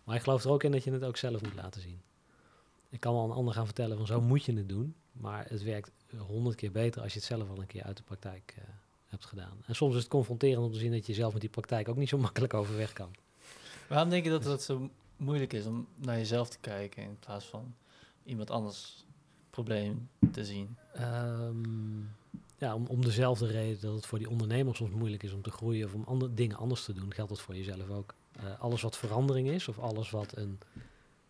Maar 0.04 0.16
ik 0.16 0.22
geloof 0.22 0.44
er 0.44 0.50
ook 0.50 0.64
in 0.64 0.72
dat 0.72 0.84
je 0.84 0.92
het 0.92 1.04
ook 1.04 1.18
zelf 1.18 1.42
moet 1.42 1.56
laten 1.56 1.82
zien. 1.82 2.02
Ik 2.90 3.00
kan 3.00 3.14
wel 3.14 3.24
een 3.24 3.32
ander 3.32 3.54
gaan 3.54 3.66
vertellen 3.66 3.98
van 3.98 4.06
zo 4.06 4.22
moet 4.22 4.46
je 4.46 4.54
het 4.54 4.70
doen. 4.70 4.96
Maar 5.12 5.46
het 5.50 5.64
werkt 5.64 5.92
honderd 6.18 6.56
keer 6.56 6.72
beter 6.72 7.02
als 7.02 7.14
je 7.14 7.20
het 7.20 7.28
zelf 7.28 7.50
al 7.50 7.60
een 7.60 7.68
keer 7.68 7.84
uit 7.84 7.98
de 7.98 8.04
praktijk 8.04 8.54
eh, 8.58 8.64
hebt 9.08 9.26
gedaan. 9.26 9.58
En 9.66 9.76
soms 9.76 9.94
is 9.94 10.00
het 10.00 10.10
confronterend 10.10 10.66
om 10.66 10.72
te 10.72 10.80
zien 10.80 10.92
dat 10.92 11.06
je 11.06 11.14
zelf 11.14 11.32
met 11.32 11.42
die 11.42 11.50
praktijk 11.50 11.90
ook 11.90 11.96
niet 11.96 12.10
zo 12.10 12.18
makkelijk 12.28 12.54
overweg 12.54 12.94
kan. 12.94 13.12
Waarom 13.88 14.10
denk 14.10 14.24
je 14.24 14.30
dat 14.30 14.44
het 14.44 14.62
zo 14.62 14.90
moeilijk 15.18 15.54
is 15.54 15.66
om 15.66 15.88
naar 15.96 16.18
jezelf 16.18 16.50
te 16.50 16.58
kijken 16.60 17.04
in 17.04 17.18
plaats 17.20 17.46
van 17.46 17.76
iemand 18.24 18.50
anders 18.50 19.06
probleem 19.50 20.10
te 20.32 20.46
zien? 20.46 20.78
Ehm, 20.94 22.02
ja, 22.58 22.76
om, 22.76 22.86
om 22.88 23.02
dezelfde 23.06 23.48
reden 23.48 23.82
dat 23.82 23.96
het 23.96 24.06
voor 24.06 24.18
die 24.20 24.30
ondernemer 24.30 24.76
soms 24.76 24.92
moeilijk 24.92 25.24
is 25.24 25.34
om 25.34 25.42
te 25.42 25.52
groeien 25.52 25.86
of 25.86 25.94
om 25.94 26.04
andere 26.04 26.34
dingen 26.34 26.58
anders 26.58 26.84
te 26.86 26.94
doen, 26.94 27.14
geldt 27.14 27.30
dat 27.30 27.42
voor 27.42 27.56
jezelf 27.56 27.90
ook. 27.90 28.14
Eh, 28.32 28.60
alles 28.60 28.82
wat 28.82 28.98
verandering 28.98 29.48
is 29.48 29.68
of 29.68 29.80
alles 29.80 30.10
wat 30.10 30.38
een 30.38 30.60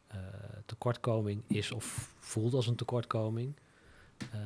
eh, 0.07 0.17
tekortkoming 0.65 1.41
is 1.47 1.71
of 1.71 2.13
voelt 2.19 2.53
als 2.53 2.67
een 2.67 2.75
tekortkoming, 2.75 3.55
eh, 4.31 4.39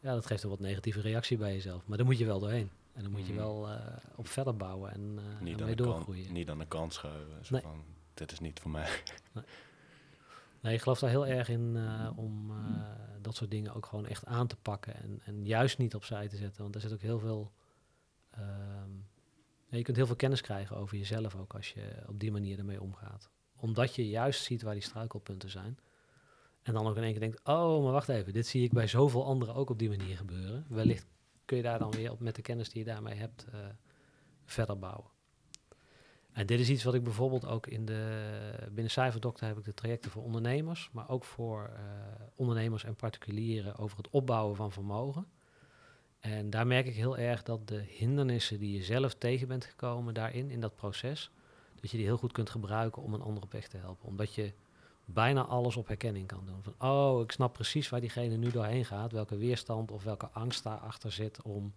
ja, 0.00 0.14
dat 0.14 0.26
geeft 0.26 0.42
een 0.42 0.50
wat 0.50 0.60
negatieve 0.60 1.00
reactie 1.00 1.36
bij 1.36 1.52
jezelf. 1.52 1.82
Maar 1.86 1.96
daar 1.96 2.06
moet 2.06 2.18
je 2.18 2.24
wel 2.26 2.38
doorheen. 2.38 2.70
En 2.92 3.02
dan 3.02 3.12
moet 3.12 3.26
je 3.26 3.32
Mhm. 3.32 3.42
wel 3.42 3.68
op 4.16 4.28
verder 4.28 4.56
bouwen 4.56 4.92
en, 4.92 5.14
Niet, 5.40 5.54
en 5.54 5.60
aan 5.60 5.66
mee 5.66 5.76
doorgroeien. 5.76 6.32
niet 6.32 6.50
aan 6.50 6.58
de 6.58 6.66
kant 6.66 6.92
schuiven. 6.94 7.44
Zo 7.44 7.52
Nee. 7.54 7.62
van, 7.62 7.82
dit 8.14 8.32
is 8.32 8.40
niet 8.40 8.60
voor 8.60 8.70
mij. 8.70 8.88
Nee, 9.32 9.44
ik 10.62 10.80
geloof 10.80 10.98
daar 10.98 11.10
heel 11.10 11.26
erg 11.26 11.48
in 11.48 11.76
eh, 11.76 12.10
om 12.16 12.50
eh, 12.50 12.82
dat 13.20 13.36
soort 13.36 13.50
dingen 13.50 13.74
ook 13.74 13.86
gewoon 13.86 14.06
echt 14.06 14.26
aan 14.26 14.46
te 14.46 14.56
pakken 14.56 14.94
en, 14.94 15.20
en 15.24 15.44
juist 15.44 15.78
niet 15.78 15.94
opzij 15.94 16.28
te 16.28 16.36
zetten. 16.36 16.62
Want 16.62 16.74
er 16.74 16.80
zit 16.80 16.92
ook 16.92 17.00
heel 17.00 17.18
veel. 17.18 17.52
ehm, 18.30 18.90
je 19.70 19.82
kunt 19.82 19.96
heel 19.96 20.06
veel 20.06 20.16
kennis 20.16 20.40
krijgen 20.40 20.76
over 20.76 20.96
jezelf 20.96 21.34
ook 21.36 21.54
als 21.54 21.72
je 21.72 22.02
op 22.06 22.20
die 22.20 22.32
manier 22.32 22.58
ermee 22.58 22.80
omgaat. 22.82 23.30
Omdat 23.56 23.94
je 23.94 24.08
juist 24.08 24.44
ziet 24.44 24.62
waar 24.62 24.74
die 24.74 24.82
struikelpunten 24.82 25.50
zijn. 25.50 25.78
En 26.62 26.74
dan 26.74 26.86
ook 26.86 26.96
in 26.96 27.02
één 27.02 27.10
keer 27.10 27.20
denkt, 27.20 27.40
oh, 27.44 27.82
maar 27.82 27.92
wacht 27.92 28.08
even, 28.08 28.32
dit 28.32 28.46
zie 28.46 28.62
ik 28.62 28.72
bij 28.72 28.86
zoveel 28.86 29.24
anderen 29.24 29.54
ook 29.54 29.70
op 29.70 29.78
die 29.78 29.88
manier 29.88 30.16
gebeuren. 30.16 30.66
Wellicht 30.68 31.06
kun 31.44 31.56
je 31.56 31.62
daar 31.62 31.78
dan 31.78 31.90
weer 31.90 32.10
op, 32.10 32.20
met 32.20 32.34
de 32.34 32.42
kennis 32.42 32.68
die 32.70 32.84
je 32.84 32.90
daarmee 32.90 33.14
hebt 33.14 33.46
eh, 33.52 33.58
verder 34.44 34.78
bouwen. 34.78 35.10
En 36.38 36.46
dit 36.46 36.60
is 36.60 36.70
iets 36.70 36.84
wat 36.84 36.94
ik 36.94 37.04
bijvoorbeeld 37.04 37.46
ook 37.46 37.66
in 37.66 37.84
de 37.84 38.28
binnen 38.70 38.90
Cijferdokter 38.90 39.46
heb 39.46 39.58
ik 39.58 39.64
de 39.64 39.74
trajecten 39.74 40.10
voor 40.10 40.22
ondernemers, 40.22 40.88
maar 40.92 41.08
ook 41.08 41.24
voor 41.24 41.70
eh, 41.74 41.80
ondernemers 42.34 42.84
en 42.84 42.94
particulieren 42.94 43.76
over 43.76 43.96
het 43.96 44.08
opbouwen 44.10 44.56
van 44.56 44.72
vermogen. 44.72 45.26
En 46.20 46.50
daar 46.50 46.66
merk 46.66 46.86
ik 46.86 46.94
heel 46.94 47.18
erg 47.18 47.42
dat 47.42 47.68
de 47.68 47.84
hindernissen 47.88 48.58
die 48.58 48.72
je 48.72 48.82
zelf 48.82 49.14
tegen 49.14 49.48
bent 49.48 49.64
gekomen 49.64 50.14
daarin, 50.14 50.50
in 50.50 50.60
dat 50.60 50.76
proces, 50.76 51.30
dat 51.80 51.90
je 51.90 51.96
die 51.96 52.06
heel 52.06 52.16
goed 52.18 52.32
kunt 52.32 52.50
gebruiken 52.50 53.02
om 53.02 53.14
een 53.14 53.22
ander 53.22 53.42
op 53.42 53.52
weg 53.52 53.68
te 53.68 53.76
helpen. 53.76 54.08
Omdat 54.08 54.34
je 54.34 54.52
bijna 55.04 55.44
alles 55.44 55.76
op 55.76 55.88
herkenning 55.88 56.26
kan 56.26 56.46
doen. 56.46 56.62
Van, 56.62 56.88
oh, 56.90 57.20
ik 57.22 57.32
snap 57.32 57.52
precies 57.52 57.88
waar 57.88 58.00
diegene 58.00 58.36
nu 58.36 58.50
doorheen 58.50 58.84
gaat, 58.84 59.12
welke 59.12 59.36
weerstand 59.36 59.90
of 59.90 60.04
welke 60.04 60.28
angst 60.28 60.62
daarachter 60.62 61.12
zit 61.12 61.42
om 61.42 61.72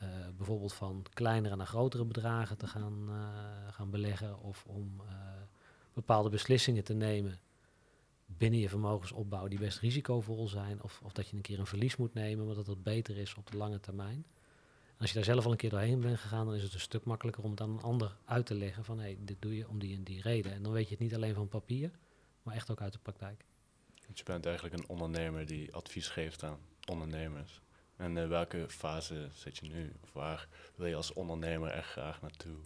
eh, 0.00 0.08
bijvoorbeeld 0.36 0.72
van 0.72 1.04
kleinere 1.12 1.56
naar 1.56 1.66
grotere 1.66 2.04
bedragen 2.04 2.56
te 2.56 2.66
gaan, 2.66 3.08
eh, 3.08 3.72
gaan 3.72 3.90
beleggen 3.90 4.40
of 4.40 4.64
om 4.66 5.00
eh, 5.00 5.14
bepaalde 5.92 6.28
beslissingen 6.28 6.84
te 6.84 6.94
nemen 6.94 7.38
binnen 8.26 8.60
je 8.60 8.68
vermogensopbouw 8.68 9.48
die 9.48 9.58
best 9.58 9.78
risicovol 9.78 10.48
zijn 10.48 10.82
of, 10.82 11.00
of 11.04 11.12
dat 11.12 11.28
je 11.28 11.36
een 11.36 11.42
keer 11.42 11.58
een 11.58 11.66
verlies 11.66 11.96
moet 11.96 12.14
nemen, 12.14 12.46
maar 12.46 12.54
dat 12.54 12.66
dat 12.66 12.82
beter 12.82 13.16
is 13.16 13.34
op 13.34 13.50
de 13.50 13.56
lange 13.56 13.80
termijn. 13.80 14.26
Als 14.98 15.08
je 15.08 15.14
daar 15.14 15.24
zelf 15.24 15.44
al 15.44 15.50
een 15.50 15.56
keer 15.56 15.70
doorheen 15.70 16.00
bent 16.00 16.18
gegaan, 16.18 16.46
dan 16.46 16.54
is 16.54 16.62
het 16.62 16.74
een 16.74 16.80
stuk 16.80 17.04
makkelijker 17.04 17.44
om 17.44 17.50
het 17.50 17.60
aan 17.60 17.70
een 17.70 17.82
ander 17.82 18.16
uit 18.24 18.46
te 18.46 18.54
leggen 18.54 18.84
van 18.84 18.98
hé, 18.98 19.04
hey, 19.04 19.18
dit 19.20 19.42
doe 19.42 19.56
je 19.56 19.68
om 19.68 19.78
die 19.78 19.96
en 19.96 20.04
die 20.04 20.22
reden. 20.22 20.52
En 20.52 20.62
dan 20.62 20.72
weet 20.72 20.84
je 20.84 20.90
het 20.90 21.02
niet 21.02 21.14
alleen 21.14 21.34
van 21.34 21.48
papier, 21.48 21.90
maar 22.42 22.54
echt 22.54 22.70
ook 22.70 22.80
uit 22.80 22.92
de 22.92 22.98
praktijk. 22.98 23.44
Want 24.06 24.18
je 24.18 24.24
bent 24.24 24.46
eigenlijk 24.46 24.76
een 24.76 24.88
ondernemer 24.88 25.46
die 25.46 25.74
advies 25.74 26.08
geeft 26.08 26.42
aan 26.42 26.58
ondernemers. 26.86 27.60
En 28.00 28.16
in 28.16 28.28
welke 28.28 28.64
fase 28.68 29.28
zit 29.32 29.56
je 29.56 29.66
nu? 29.66 29.92
Of 30.02 30.12
waar 30.12 30.48
wil 30.74 30.86
je 30.86 30.94
als 30.94 31.12
ondernemer 31.12 31.70
echt 31.70 31.88
graag 31.88 32.20
naartoe 32.20 32.56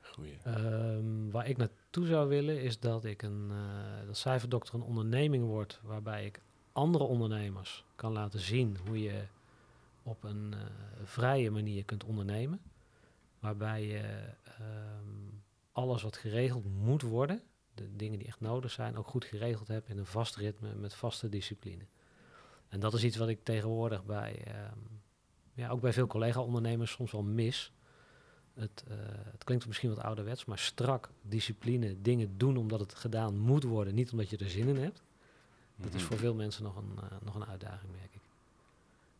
groeien? 0.00 0.38
Ehm, 0.44 1.30
waar 1.30 1.48
ik 1.48 1.56
naartoe 1.56 2.06
zou 2.06 2.28
willen 2.28 2.62
is 2.62 2.78
dat 2.78 3.04
ik 3.04 3.22
een 3.22 3.50
eh, 3.50 4.06
dat 4.06 4.16
cijferdokter 4.16 4.74
een 4.74 4.82
onderneming 4.82 5.44
wordt 5.44 5.80
waarbij 5.82 6.26
ik 6.26 6.40
andere 6.72 7.04
ondernemers 7.04 7.84
kan 7.94 8.12
laten 8.12 8.40
zien 8.40 8.78
hoe 8.86 9.02
je 9.02 9.22
op 10.02 10.24
een 10.24 10.54
eh, 10.54 10.60
vrije 11.04 11.50
manier 11.50 11.84
kunt 11.84 12.04
ondernemen. 12.04 12.60
Waarbij 13.38 13.86
je 13.86 14.34
ehm, 14.44 15.30
alles 15.72 16.02
wat 16.02 16.16
geregeld 16.16 16.64
moet 16.64 17.02
worden, 17.02 17.42
de 17.74 17.96
dingen 17.96 18.18
die 18.18 18.26
echt 18.26 18.40
nodig 18.40 18.70
zijn, 18.70 18.96
ook 18.96 19.08
goed 19.08 19.24
geregeld 19.24 19.68
hebt 19.68 19.88
in 19.88 19.98
een 19.98 20.06
vast 20.06 20.36
ritme 20.36 20.74
met 20.74 20.94
vaste 20.94 21.28
discipline. 21.28 21.86
En 22.72 22.80
dat 22.80 22.94
is 22.94 23.04
iets 23.04 23.16
wat 23.16 23.28
ik 23.28 23.44
tegenwoordig 23.44 24.04
bij, 24.04 24.42
ehm, 24.44 24.78
ja, 25.54 25.68
ook 25.68 25.80
bij 25.80 25.92
veel 25.92 26.06
collega-ondernemers 26.06 26.90
soms 26.92 27.12
wel 27.12 27.22
mis. 27.22 27.72
Het, 28.54 28.84
eh, 28.88 28.96
het 29.32 29.44
klinkt 29.44 29.66
misschien 29.66 29.88
wat 29.94 29.98
ouderwets, 30.04 30.44
maar 30.44 30.58
strak 30.58 31.10
discipline, 31.22 32.02
dingen 32.02 32.38
doen 32.38 32.56
omdat 32.56 32.80
het 32.80 32.94
gedaan 32.94 33.38
moet 33.38 33.62
worden, 33.62 33.94
niet 33.94 34.12
omdat 34.12 34.30
je 34.30 34.36
er 34.36 34.50
zin 34.50 34.68
in 34.68 34.76
hebt. 34.76 35.02
Dat 35.76 35.94
is 35.94 36.00
Mhm. 36.00 36.08
voor 36.08 36.18
veel 36.18 36.34
mensen 36.34 36.62
nog 36.62 36.76
een, 36.76 36.98
eh, 37.00 37.16
nog 37.24 37.34
een 37.34 37.46
uitdaging, 37.46 37.92
merk 37.92 38.14
ik. 38.14 38.20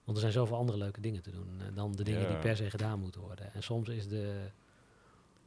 Want 0.04 0.16
er 0.16 0.22
zijn 0.22 0.32
zoveel 0.32 0.56
andere 0.56 0.78
leuke 0.78 1.00
dingen 1.00 1.22
te 1.22 1.30
doen 1.30 1.48
eh, 1.60 1.66
dan 1.74 1.92
de 1.92 2.02
dingen 2.04 2.28
die 2.28 2.36
per 2.38 2.56
se 2.56 2.70
gedaan 2.70 3.00
moeten 3.00 3.20
worden. 3.20 3.52
En 3.54 3.62
soms 3.62 3.88
is 3.88 4.08
de, 4.08 4.50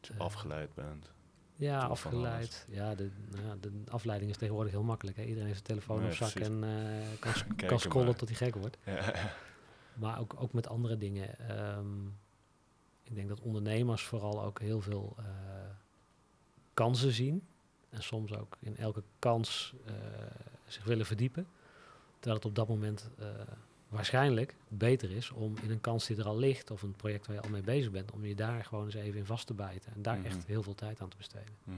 je 0.01 0.13
eh, 0.13 0.19
afgeleid 0.19 0.73
bent. 0.73 1.11
Ja, 1.55 1.79
afgeleid. 1.79 2.65
Ja, 2.69 2.95
de, 2.95 3.09
nou 3.31 3.43
ja, 3.45 3.55
de 3.59 3.71
afleiding 3.87 4.31
is 4.31 4.37
tegenwoordig 4.37 4.71
heel 4.71 4.83
makkelijk. 4.83 5.17
Hè? 5.17 5.23
Iedereen 5.23 5.45
heeft 5.47 5.59
een 5.59 5.65
telefoon 5.65 5.99
Nee, 5.99 6.07
op 6.07 6.13
zak 6.13 6.31
precies. 6.31 6.49
en 6.49 6.63
eh, 6.63 7.19
kan, 7.55 7.55
kan 7.67 7.79
scrollen 7.79 8.07
maar. 8.07 8.17
tot 8.17 8.27
hij 8.27 8.37
gek 8.37 8.55
wordt. 8.55 8.77
Ja. 8.83 9.13
Maar 9.95 10.19
ook, 10.19 10.35
ook 10.37 10.53
met 10.53 10.67
andere 10.67 10.97
dingen. 10.97 11.39
Ehm, 11.49 12.05
ik 13.03 13.15
denk 13.15 13.27
dat 13.29 13.41
ondernemers 13.41 14.03
vooral 14.03 14.43
ook 14.43 14.59
heel 14.59 14.81
veel 14.81 15.15
eh, 15.17 15.25
kansen 16.73 17.11
zien. 17.11 17.47
En 17.89 18.03
soms 18.03 18.33
ook 18.33 18.57
in 18.59 18.77
elke 18.77 19.03
kans 19.19 19.73
eh, 19.85 19.93
zich 20.65 20.83
willen 20.83 21.05
verdiepen. 21.05 21.47
Terwijl 22.13 22.35
het 22.35 22.45
op 22.45 22.55
dat 22.55 22.67
moment 22.67 23.09
waarschijnlijk 23.95 24.55
beter 24.67 25.11
is 25.11 25.29
om 25.31 25.55
in 25.61 25.71
een 25.71 25.81
kans 25.81 26.05
die 26.07 26.17
er 26.17 26.25
al 26.25 26.37
ligt, 26.37 26.71
of 26.71 26.81
een 26.81 26.95
project 26.95 27.27
waar 27.27 27.35
je 27.35 27.41
al 27.41 27.49
mee 27.49 27.61
bezig 27.61 27.91
bent, 27.91 28.11
om 28.11 28.25
je 28.25 28.35
daar 28.35 28.63
gewoon 28.65 28.85
eens 28.85 28.93
even 28.93 29.19
in 29.19 29.25
vast 29.25 29.47
te 29.47 29.53
bijten. 29.53 29.93
En 29.93 30.01
daar 30.01 30.17
Mhm. 30.17 30.25
echt 30.25 30.45
heel 30.45 30.63
veel 30.63 30.75
tijd 30.75 31.01
aan 31.01 31.09
te 31.09 31.17
besteden. 31.17 31.55
Mhm. 31.63 31.77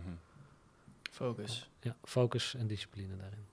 Focus. 1.11 1.69
Ja, 1.81 1.95
focus 2.03 2.53
en 2.55 2.67
discipline 2.67 3.17
daarin. 3.17 3.45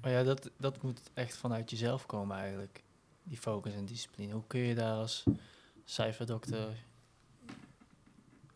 Maar 0.00 0.12
ja, 0.12 0.22
dat, 0.22 0.50
dat 0.56 0.82
moet 0.82 1.00
echt 1.14 1.36
vanuit 1.36 1.70
jezelf 1.70 2.06
komen 2.06 2.36
eigenlijk. 2.36 2.82
Die 3.22 3.38
focus 3.38 3.72
en 3.72 3.84
discipline. 3.84 4.32
Hoe 4.32 4.42
kun 4.46 4.60
je 4.60 4.74
daar 4.74 4.94
als 4.94 5.24
cijferdokter 5.84 6.84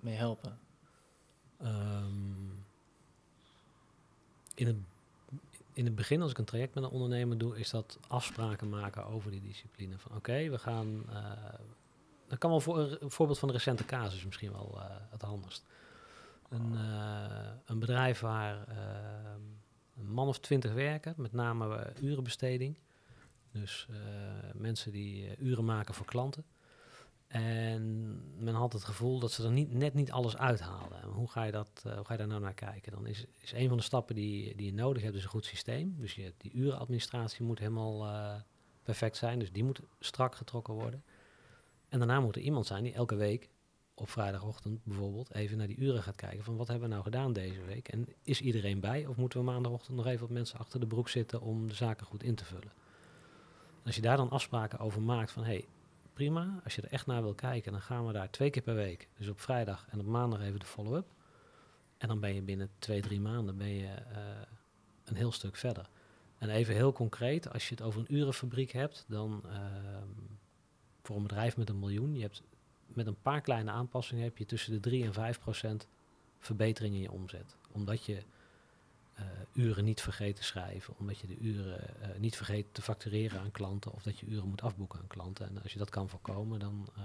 mee 0.01 0.15
helpen? 0.15 0.59
Ehm, 1.59 2.51
in, 4.55 4.67
het, 4.67 4.77
in 5.79 5.85
het 5.85 5.95
begin, 5.95 6.23
als 6.23 6.31
ik 6.31 6.39
een 6.39 6.45
traject 6.45 6.75
met 6.75 6.85
een 6.85 6.91
ondernemer 6.91 7.39
doe, 7.39 7.59
is 7.59 7.71
dat 7.71 7.99
afspraken 8.09 8.69
maken 8.69 9.07
over 9.07 9.31
die 9.31 9.41
discipline. 9.41 9.99
Van 9.99 10.17
oké, 10.17 10.49
we 10.49 10.59
gaan. 10.59 11.05
eh 11.09 11.33
dan 12.29 12.39
kan 12.39 12.51
wel 12.51 12.61
voor, 12.61 12.79
een 12.79 13.11
voorbeeld 13.11 13.39
van 13.39 13.49
een 13.49 13.55
recente 13.55 13.85
casus 13.85 14.25
misschien 14.25 14.53
wel 14.53 14.75
eh, 14.77 14.85
het 15.11 15.23
handigst. 15.23 15.65
Een, 16.49 16.75
eh, 16.75 17.51
een 17.65 17.79
bedrijf 17.79 18.21
waar 18.21 18.69
een 19.97 20.13
man 20.13 20.29
of 20.29 20.39
twintig 20.39 20.73
werken, 20.73 21.15
met 21.17 21.33
name 21.33 21.93
urenbesteding. 22.01 22.79
Dus 23.53 23.89
mensen 24.55 24.93
die 24.93 25.37
uren 25.39 25.65
maken 25.65 25.95
voor 25.95 26.07
klanten. 26.07 26.45
En 27.29 28.23
men 28.39 28.55
had 28.55 28.73
het 28.73 28.85
gevoel 28.85 29.19
dat 29.19 29.33
ze 29.33 29.45
er 29.45 29.53
niet, 29.53 29.73
net 29.73 29.95
niet 29.95 30.11
alles 30.11 30.37
uithaalden. 30.37 31.03
En 31.03 31.09
hoe 31.09 31.31
ga 31.31 31.43
je, 31.43 31.53
dat, 31.53 31.83
eh, 31.85 31.95
hoe 31.95 32.05
ga 32.05 32.13
je 32.13 32.19
daar 32.19 32.29
nou 32.29 32.41
naar 32.41 32.55
kijken? 32.55 32.93
Dan 32.93 33.07
is, 33.07 33.25
is 33.41 33.53
een 33.53 33.69
van 33.69 33.77
de 33.77 33.83
stappen 33.83 34.15
die, 34.15 34.57
die 34.57 34.67
je 34.67 34.75
nodig 34.75 35.03
hebt, 35.03 35.15
is 35.15 35.23
een 35.23 35.29
goed 35.29 35.45
systeem. 35.45 35.95
Dus 35.99 36.15
je, 36.15 36.33
die 36.37 36.53
urenadministratie 36.53 37.45
moet 37.45 37.59
helemaal 37.59 38.07
eh, 38.07 38.35
perfect 38.83 39.17
zijn. 39.17 39.39
Dus 39.39 39.53
die 39.53 39.65
moet 39.65 39.81
strak 40.01 40.35
getrokken 40.35 40.75
worden. 40.75 41.05
En 41.89 41.99
daarna 41.99 42.21
moet 42.21 42.37
er 42.37 42.43
iemand 42.43 42.67
zijn 42.67 42.83
die 42.83 42.95
elke 42.95 43.15
week, 43.15 43.49
op 43.95 44.11
vrijdagochtend 44.11 44.85
bijvoorbeeld, 44.85 45.35
even 45.35 45.59
naar 45.59 45.67
die 45.67 45.79
uren 45.79 46.03
gaat 46.03 46.17
kijken. 46.17 46.45
Van 46.45 46.57
wat 46.57 46.69
hebben 46.69 46.89
we 46.89 46.95
nou 46.95 47.05
gedaan 47.05 47.33
deze 47.33 47.63
week? 47.63 47.89
En 47.89 48.07
is 48.23 48.41
iedereen 48.41 48.81
bij? 48.81 49.07
Of 49.07 49.17
moeten 49.17 49.39
we 49.39 49.45
maandagochtend 49.45 49.97
nog 49.97 50.07
even 50.07 50.21
wat 50.21 50.31
mensen 50.31 50.59
achter 50.59 50.81
de 50.81 50.87
broek 50.87 51.09
zitten 51.09 51.41
om 51.41 51.69
de 51.69 51.75
zaken 51.75 52.07
goed 52.07 52.23
in 52.23 52.35
te 52.35 52.45
vullen? 52.45 52.73
Als 53.85 53.97
je 53.97 54.03
daar 54.03 54.17
dan 54.17 54.31
afspraken 54.31 54.79
over 54.79 55.03
maakt 55.03 55.31
van... 55.31 55.45
Hey, 55.45 55.65
prima. 56.19 56.61
Als 56.65 56.75
je 56.75 56.83
er 56.83 56.93
echt 56.93 57.07
naar 57.07 57.23
wil 57.23 57.35
kijken, 57.35 57.73
dan 57.73 57.81
gaan 57.81 58.07
we 58.07 58.13
daar 58.13 58.31
twee 58.31 58.51
keer 58.51 58.63
per 58.63 58.75
week. 58.75 59.09
Dus 59.19 59.29
op 59.29 59.41
vrijdag 59.41 59.87
en 59.91 60.01
op 60.01 60.07
maandag 60.07 60.41
even 60.41 60.61
de 60.61 60.67
follow-up. 60.67 61.07
En 61.99 62.09
dan 62.09 62.21
ben 62.21 62.35
je 62.35 62.43
binnen 62.43 62.71
twee, 62.79 63.01
drie 63.01 63.21
maanden 63.21 63.57
ben 63.57 63.75
je, 63.75 63.87
eh, 63.87 64.21
een 65.05 65.17
heel 65.17 65.33
stuk 65.33 65.57
verder. 65.57 65.89
En 66.39 66.51
even 66.51 66.75
heel 66.75 66.93
concreet, 66.93 67.53
als 67.53 67.69
je 67.69 67.75
het 67.75 67.85
over 67.85 68.01
een 68.01 68.15
urenfabriek 68.15 68.71
hebt, 68.71 69.05
dan 69.09 69.43
ehm, 69.47 70.09
voor 71.03 71.17
een 71.17 71.23
bedrijf 71.23 71.57
met 71.57 71.69
een 71.69 71.79
miljoen, 71.79 72.15
je 72.15 72.21
hebt 72.21 72.43
met 72.87 73.07
een 73.07 73.23
paar 73.23 73.41
kleine 73.41 73.71
aanpassingen 73.71 74.25
heb 74.25 74.39
je 74.39 74.47
tussen 74.47 74.73
de 74.73 74.81
3 74.81 75.05
en 75.05 75.13
5 75.13 75.41
procent 75.41 75.89
verbetering 76.39 76.95
in 76.95 77.01
je 77.01 77.13
omzet. 77.13 77.57
Omdat 77.73 78.05
je 78.05 78.23
eh, 79.19 79.25
uren 79.53 79.85
niet 79.85 80.01
vergeet 80.01 80.37
te 80.37 80.45
schrijven, 80.45 80.95
omdat 80.99 81.19
je 81.19 81.27
de 81.27 81.39
uren 81.39 82.01
eh, 82.01 82.19
niet 82.19 82.37
vergeet 82.37 82.67
te 82.73 82.83
factureren 82.83 83.41
aan 83.41 83.51
klanten 83.51 83.93
of 83.93 84.03
dat 84.03 84.19
je 84.19 84.27
uren 84.27 84.49
moet 84.49 84.63
afboeken 84.63 84.99
aan 84.99 85.07
klanten. 85.07 85.49
En 85.49 85.63
als 85.63 85.73
je 85.73 85.79
dat 85.79 85.91
kan 85.91 86.09
voorkomen, 86.09 86.59
dan 86.59 86.89
eh, 86.97 87.03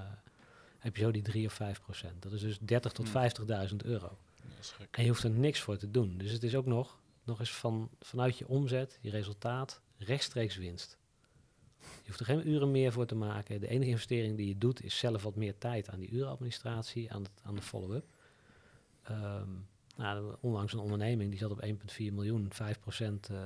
heb 0.80 0.96
je 0.96 1.04
zo 1.04 1.12
die 1.12 1.22
3 1.22 1.46
of 1.46 1.54
5 1.54 1.82
procent. 1.82 2.22
Dat 2.22 2.32
is 2.32 2.42
dus 2.42 2.60
30 2.60 2.92
tot 2.92 3.12
Hmm. 3.12 3.14
50.000 3.14 3.76
euro. 3.86 4.08
Dat 4.08 4.60
is 4.60 4.72
gek. 4.72 4.88
En 4.92 5.04
je 5.04 5.10
hoeft 5.10 5.24
er 5.24 5.30
niks 5.30 5.60
voor 5.60 5.78
te 5.78 5.92
doen. 5.92 6.18
Dus 6.18 6.32
het 6.32 6.44
is 6.44 6.56
ook 6.56 6.66
nog, 6.66 7.00
nog 7.24 7.40
eens 7.40 7.54
van, 7.54 7.90
vanuit 8.00 8.38
je 8.38 8.48
omzet, 8.48 8.98
je 9.02 9.10
resultaat, 9.10 9.82
rechtstreeks 9.98 10.56
winst. 10.56 10.98
Je 11.80 12.08
hoeft 12.08 12.20
er 12.20 12.26
geen 12.26 12.50
uren 12.50 12.72
meer 12.72 12.92
voor 12.92 13.06
te 13.06 13.16
maken. 13.16 13.60
De 13.60 13.68
enige 13.68 13.90
investering 13.90 14.38
die 14.38 14.48
je 14.48 14.58
doet 14.58 14.84
is 14.84 14.98
zelf 14.98 15.24
wat 15.24 15.36
meer 15.36 15.58
tijd 15.58 15.90
aan 15.90 16.00
die 16.00 16.10
urenadministratie, 16.10 17.12
aan, 17.12 17.24
het, 17.24 17.32
aan 17.44 17.56
de 17.56 17.62
follow-up. 17.62 18.06
Ehm, 19.04 19.50
nou, 19.96 20.36
onlangs 20.40 20.74
een 20.74 20.80
onderneming 20.80 21.30
die 21.30 21.40
zat 21.40 21.52
op 21.52 21.66
1,4 21.66 21.98
miljoen, 21.98 22.52
5% 22.52 23.30
eh 23.30 23.38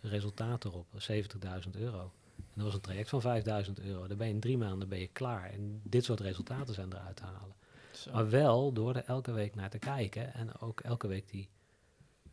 resultaat 0.00 0.64
erop, 0.64 0.86
70.000 0.98 1.70
euro. 1.72 2.12
En 2.36 2.60
dat 2.60 2.64
was 2.64 2.74
een 2.74 2.80
traject 2.80 3.08
van 3.08 3.20
5000 3.20 3.80
euro. 3.80 4.06
Daar 4.06 4.16
ben 4.16 4.26
je 4.26 4.32
in 4.32 4.40
drie 4.40 4.58
maanden 4.58 4.88
ben 4.88 4.98
je 4.98 5.06
klaar. 5.06 5.50
En 5.50 5.80
dit 5.82 6.04
soort 6.04 6.20
resultaten 6.20 6.74
zijn 6.74 6.92
eruit 6.92 7.16
te 7.16 7.24
halen. 7.24 7.56
Zo. 7.92 8.12
Maar 8.12 8.30
wel 8.30 8.72
door 8.72 8.94
er 8.94 9.04
elke 9.04 9.32
week 9.32 9.54
naar 9.54 9.70
te 9.70 9.78
kijken 9.78 10.34
en 10.34 10.60
ook 10.60 10.80
elke 10.80 11.06
week 11.06 11.28
die 11.28 11.48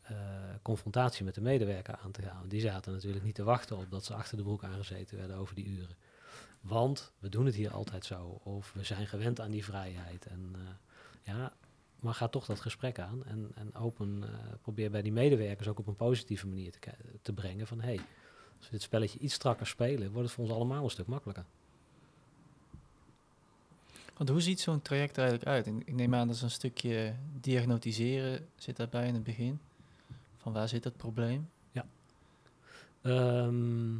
eh, 0.01 0.17
confrontatie 0.61 1.25
met 1.25 1.35
de 1.35 1.41
medewerker 1.41 1.95
aan 2.03 2.11
te 2.11 2.21
gaan. 2.21 2.47
Die 2.47 2.61
zaten 2.61 2.91
natuurlijk 2.91 3.23
niet 3.23 3.35
te 3.35 3.43
wachten 3.43 3.77
op 3.77 3.91
dat 3.91 4.05
ze 4.05 4.13
achter 4.13 4.37
de 4.37 4.43
broek 4.43 4.63
aangezeten 4.63 5.17
werden 5.17 5.37
over 5.37 5.55
die 5.55 5.65
uren. 5.65 5.95
Want 6.61 7.11
we 7.19 7.29
doen 7.29 7.45
het 7.45 7.55
hier 7.55 7.71
altijd 7.71 8.05
zo, 8.05 8.39
of 8.43 8.73
we 8.73 8.83
zijn 8.83 9.07
gewend 9.07 9.39
aan 9.39 9.51
die 9.51 9.63
vrijheid. 9.63 10.25
En 10.25 10.51
eh, 10.55 11.33
ja, 11.33 11.53
maar 12.01 12.13
ga 12.13 12.27
toch 12.27 12.45
dat 12.45 12.59
gesprek 12.59 12.99
aan 12.99 13.25
en, 13.25 13.51
en 13.55 13.75
open, 13.75 14.23
eh, 14.23 14.29
probeer 14.61 14.91
bij 14.91 15.01
die 15.01 15.11
medewerkers 15.11 15.67
ook 15.67 15.79
op 15.79 15.87
een 15.87 15.95
positieve 15.95 16.47
manier 16.47 16.71
te, 16.71 16.79
te 17.21 17.33
brengen 17.33 17.67
van 17.67 17.81
hey, 17.81 17.99
als 18.57 18.65
we 18.65 18.71
dit 18.71 18.81
spelletje 18.81 19.19
iets 19.19 19.33
strakker 19.33 19.67
spelen, 19.67 20.11
wordt 20.11 20.27
het 20.27 20.35
voor 20.35 20.43
ons 20.43 20.53
allemaal 20.53 20.83
een 20.83 20.89
stuk 20.89 21.07
makkelijker. 21.07 21.45
Want 24.17 24.29
hoe 24.29 24.41
ziet 24.41 24.59
zo'n 24.59 24.81
traject 24.81 25.17
er 25.17 25.23
eigenlijk 25.23 25.49
uit? 25.49 25.67
Ik 25.85 25.93
neem 25.93 26.15
aan 26.15 26.27
dat 26.27 26.41
een 26.41 26.51
stukje 26.51 27.15
diagnostiseren 27.39 28.47
zit 28.55 28.77
daarbij 28.77 29.07
in 29.07 29.13
het 29.13 29.23
begin. 29.23 29.59
Van 30.37 30.53
waar 30.53 30.67
zit 30.67 30.83
het 30.83 30.97
probleem? 30.97 31.49
Ehm, 33.01 33.93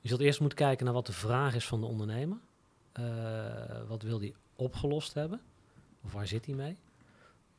je 0.00 0.08
zult 0.08 0.20
eerst 0.20 0.40
moeten 0.40 0.58
kijken 0.58 0.84
naar 0.84 0.94
wat 0.94 1.06
de 1.06 1.12
vraag 1.12 1.54
is 1.54 1.66
van 1.66 1.80
de 1.80 1.86
ondernemer. 1.86 2.38
Eh, 2.92 3.88
wat 3.88 4.02
wil 4.02 4.18
die 4.18 4.34
opgelost 4.56 5.14
hebben? 5.14 5.40
Of 6.04 6.12
waar 6.12 6.26
zit 6.26 6.46
hij 6.46 6.54
mee? 6.54 6.76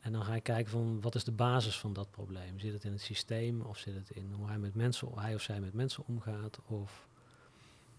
En 0.05 0.11
dan 0.11 0.23
ga 0.23 0.33
je 0.33 0.41
kijken 0.41 0.71
van 0.71 1.01
wat 1.01 1.15
is 1.15 1.23
de 1.23 1.31
basis 1.31 1.79
van 1.79 1.93
dat 1.93 2.11
probleem? 2.11 2.59
Zit 2.59 2.73
het 2.73 2.83
in 2.83 2.91
het 2.91 3.01
systeem 3.01 3.61
of 3.61 3.77
zit 3.77 3.95
het 3.95 4.09
in 4.09 4.31
hoe 4.31 4.47
hij, 4.47 4.57
met 4.57 4.75
mensen, 4.75 5.07
hij 5.15 5.35
of 5.35 5.41
zij 5.41 5.59
met 5.59 5.73
mensen 5.73 6.03
omgaat? 6.07 6.59
Of 6.65 7.07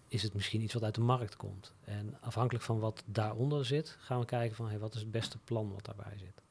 is 0.07 0.23
het 0.23 0.33
misschien 0.33 0.61
iets 0.61 0.73
wat 0.73 0.83
uit 0.83 0.95
de 0.95 1.01
markt 1.01 1.35
komt. 1.35 1.73
En 1.83 2.21
afhankelijk 2.21 2.65
van 2.65 2.79
wat 2.79 3.03
daaronder 3.05 3.65
zit, 3.65 3.97
gaan 3.99 4.19
we 4.19 4.25
kijken 4.25 4.55
van 4.55 4.67
hey, 4.67 4.79
wat 4.79 4.95
is 4.95 5.01
het 5.01 5.11
beste 5.11 5.37
plan 5.37 5.71
wat 5.71 5.85
daarbij 5.85 6.17
zit. 6.17 6.41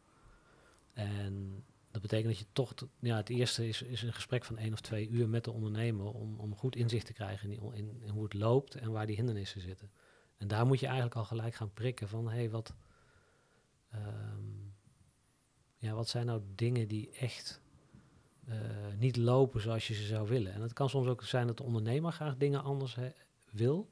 En 0.92 1.64
dat 1.90 2.02
betekent 2.02 2.28
dat 2.28 2.38
je 2.38 2.46
toch, 2.52 2.74
ja, 3.00 3.16
het 3.16 3.28
eerste 3.28 3.68
is, 3.68 3.82
is 3.82 4.02
een 4.02 4.12
gesprek 4.12 4.44
van 4.44 4.58
één 4.58 4.72
of 4.72 4.80
twee 4.80 5.08
uur 5.08 5.28
met 5.28 5.44
de 5.44 5.52
ondernemer 5.52 6.06
om, 6.06 6.40
om 6.40 6.56
goed 6.56 6.76
inzicht 6.76 7.06
te 7.06 7.12
krijgen 7.12 7.50
in, 7.50 8.10
hoe 8.10 8.22
het 8.22 8.34
loopt 8.34 8.74
en 8.74 8.92
waar 8.92 9.06
die 9.06 9.16
hindernissen 9.16 9.60
zitten. 9.60 9.90
En 10.38 10.48
daar 10.48 10.66
moet 10.66 10.80
je 10.80 10.86
eigenlijk 10.86 11.16
al 11.16 11.24
gelijk 11.24 11.54
gaan 11.54 11.72
prikken 11.72 12.08
van 12.08 12.28
hey, 12.28 12.50
wat, 12.50 12.74
ehm, 13.90 14.55
ja, 15.86 15.94
wat 15.94 16.08
zijn 16.08 16.26
nou 16.26 16.40
dingen 16.54 16.88
die 16.88 17.10
echt 17.10 17.60
eh, 18.46 18.56
niet 18.98 19.16
lopen 19.16 19.60
zoals 19.60 19.88
je 19.88 19.94
ze 19.94 20.06
zou 20.06 20.28
willen. 20.28 20.52
En 20.52 20.60
het 20.60 20.72
kan 20.72 20.90
soms 20.90 21.06
ook 21.06 21.22
zijn 21.22 21.46
dat 21.46 21.56
de 21.56 21.62
ondernemer 21.62 22.12
graag 22.12 22.36
dingen 22.36 22.62
anders 22.62 22.96
wil. 23.50 23.88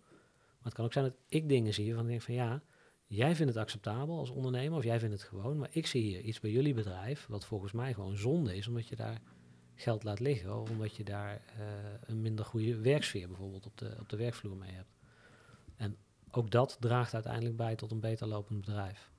Maar 0.64 0.64
het 0.64 0.74
kan 0.74 0.84
ook 0.84 0.92
zijn 0.92 1.04
dat 1.04 1.16
ik 1.28 1.48
dingen 1.48 1.74
zie 1.74 1.96
ik 1.96 2.06
denk 2.06 2.22
van 2.22 2.34
ja, 2.34 2.62
jij 3.06 3.34
vindt 3.34 3.52
het 3.52 3.62
acceptabel 3.62 4.18
als 4.18 4.30
ondernemer 4.30 4.78
of 4.78 4.84
jij 4.84 4.98
vindt 4.98 5.14
het 5.14 5.24
gewoon. 5.24 5.58
Maar 5.58 5.68
ik 5.72 5.86
zie 5.86 6.02
hier 6.02 6.20
iets 6.20 6.40
bij 6.40 6.50
jullie 6.50 6.74
bedrijf 6.74 7.26
wat 7.26 7.44
volgens 7.44 7.72
mij 7.72 7.94
gewoon 7.94 8.16
zonde 8.16 8.56
is, 8.56 8.68
omdat 8.68 8.88
je 8.88 8.96
daar 8.96 9.20
geld 9.74 10.04
laat 10.04 10.20
liggen. 10.20 10.60
Of 10.60 10.70
omdat 10.70 10.96
je 10.96 11.04
daar 11.04 11.42
eh, 11.58 11.66
een 12.00 12.20
minder 12.20 12.44
goede 12.44 12.76
werksfeer 12.76 13.28
bijvoorbeeld 13.28 13.66
op 13.66 13.78
de, 13.78 13.96
op 14.00 14.08
de 14.08 14.16
werkvloer 14.16 14.56
mee 14.56 14.72
hebt. 14.72 14.92
En 15.76 15.96
ook 16.30 16.50
dat 16.50 16.76
draagt 16.80 17.14
uiteindelijk 17.14 17.56
bij 17.56 17.74
tot 17.74 17.90
een 17.90 18.00
beter 18.00 18.26
lopend 18.26 18.60
bedrijf. 18.60 19.12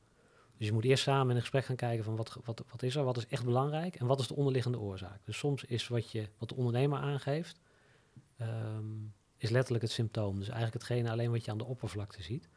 Dus 0.58 0.68
je 0.68 0.74
moet 0.74 0.84
eerst 0.84 1.04
samen 1.04 1.30
in 1.30 1.36
een 1.36 1.42
gesprek 1.42 1.66
gaan 1.66 1.76
kijken 1.76 2.04
van 2.04 2.16
wat, 2.16 2.38
wat, 2.44 2.64
wat 2.70 2.84
is 2.84 2.96
er, 2.96 3.04
wat 3.04 3.18
is 3.18 3.28
echt 3.28 3.46
belangrijk 3.46 3.96
en 3.96 4.06
wat 4.06 4.20
is 4.20 4.28
de 4.28 4.36
onderliggende 4.36 4.80
oorzaak. 4.80 5.20
Dus 5.26 5.38
soms 5.38 5.64
is 5.64 5.88
wat, 5.88 6.12
je, 6.12 6.30
wat 6.38 6.50
de 6.50 6.56
ondernemer 6.56 7.00
aangeeft, 7.00 7.60
ehm, 8.38 8.84
is 9.38 9.50
letterlijk 9.50 9.84
het 9.84 9.94
symptoom. 9.94 10.38
Dus 10.38 10.50
eigenlijk 10.50 10.74
hetgene 10.74 11.12
alleen 11.12 11.32
wat 11.32 11.46
je 11.46 11.52
aan 11.52 11.58
de 11.58 11.66
oppervlakte 11.66 12.24
ziet. 12.24 12.50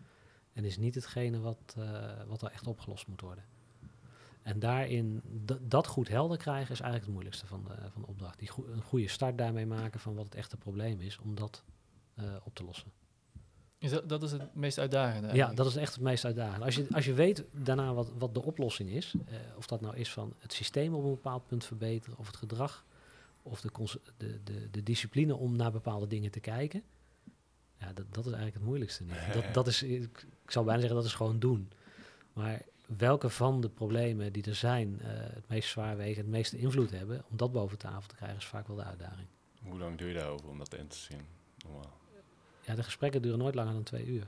En 0.52 0.64
is 0.64 0.76
niet 0.76 0.94
hetgene 0.94 1.40
wat, 1.40 1.74
eh, 1.78 2.10
wat 2.26 2.42
er 2.42 2.50
echt 2.50 2.66
opgelost 2.66 3.06
moet 3.06 3.20
worden. 3.20 3.44
En 4.42 4.58
daarin, 4.58 5.22
dat 5.62 5.86
goed 5.86 6.08
helder 6.08 6.36
krijgen 6.36 6.72
is 6.72 6.80
eigenlijk 6.80 7.04
het 7.04 7.12
moeilijkste 7.12 7.46
van 7.46 7.64
de, 7.64 7.90
van 7.90 8.04
opdracht. 8.04 8.38
Die 8.38 8.50
een 8.72 8.82
goede 8.82 9.08
start 9.08 9.38
daarmee 9.38 9.66
maken 9.66 10.00
van 10.00 10.14
wat 10.14 10.24
het 10.24 10.34
echte 10.34 10.56
probleem 10.56 11.00
is, 11.00 11.18
om 11.18 11.34
dat 11.34 11.64
eh, 12.14 12.24
op 12.44 12.54
te 12.54 12.64
lossen. 12.64 12.92
Is 13.78 13.90
dat, 13.90 14.08
dat 14.08 14.22
is 14.22 14.32
het 14.32 14.54
meest 14.54 14.78
uitdagende 14.78 15.34
Ja, 15.34 15.52
dat 15.52 15.66
is 15.66 15.76
echt 15.76 15.94
het 15.94 16.02
meest 16.02 16.24
uitdagende. 16.24 16.64
Als 16.64 16.74
je, 16.74 16.86
als 16.90 17.04
je 17.04 17.12
weet 17.12 17.44
daarna 17.52 17.92
wat, 17.92 18.12
wat 18.18 18.34
de 18.34 18.42
oplossing 18.42 18.90
is, 18.90 19.14
eh, 19.26 19.36
of 19.56 19.66
dat 19.66 19.80
nou 19.80 19.96
is 19.96 20.12
van 20.12 20.34
het 20.38 20.52
systeem 20.52 20.94
op 20.94 21.04
een 21.04 21.10
bepaald 21.10 21.46
punt 21.46 21.64
verbeteren, 21.64 22.18
of 22.18 22.26
het 22.26 22.36
gedrag, 22.36 22.84
of 23.42 23.60
de, 23.60 23.70
de, 24.16 24.40
de, 24.44 24.70
de 24.70 24.82
discipline 24.82 25.36
om 25.36 25.56
naar 25.56 25.72
bepaalde 25.72 26.06
dingen 26.06 26.30
te 26.30 26.40
kijken, 26.40 26.82
ja, 27.80 27.92
dat, 27.92 28.04
dat 28.10 28.26
is 28.26 28.32
eigenlijk 28.32 28.54
het 28.54 28.64
moeilijkste. 28.64 29.04
Niet. 29.04 29.32
Dat, 29.32 29.54
dat 29.54 29.66
is, 29.66 29.82
ik, 29.82 30.26
ik 30.44 30.50
zou 30.50 30.64
bijna 30.64 30.80
zeggen, 30.80 30.98
dat 30.98 31.08
is 31.08 31.14
gewoon 31.14 31.38
doen. 31.38 31.70
Maar 32.32 32.62
welke 32.96 33.28
van 33.28 33.60
de 33.60 33.68
problemen 33.68 34.32
die 34.32 34.44
er 34.44 34.54
zijn 34.54 35.00
eh, 35.00 35.08
het 35.10 35.48
meest 35.48 35.68
zwaar 35.68 35.96
wegen, 35.96 36.22
het 36.22 36.30
meeste 36.30 36.58
invloed 36.58 36.90
hebben, 36.90 37.24
om 37.30 37.36
dat 37.36 37.52
boven 37.52 37.78
tafel 37.78 38.08
te 38.08 38.14
krijgen, 38.14 38.38
is 38.38 38.46
vaak 38.46 38.66
wel 38.66 38.76
de 38.76 38.84
uitdaging. 38.84 39.26
Hoe 39.62 39.78
lang 39.78 39.98
doe 39.98 40.08
je 40.08 40.14
daarover 40.14 40.48
om 40.48 40.58
dat 40.58 40.74
in 40.74 40.88
te 40.88 40.96
zien? 40.96 41.20
Normaal. 41.64 41.97
Ja, 42.68 42.74
de 42.74 42.82
gesprekken 42.82 43.22
duren 43.22 43.38
nooit 43.38 43.54
langer 43.54 43.72
dan 43.72 43.82
twee 43.82 44.06
uur. 44.06 44.26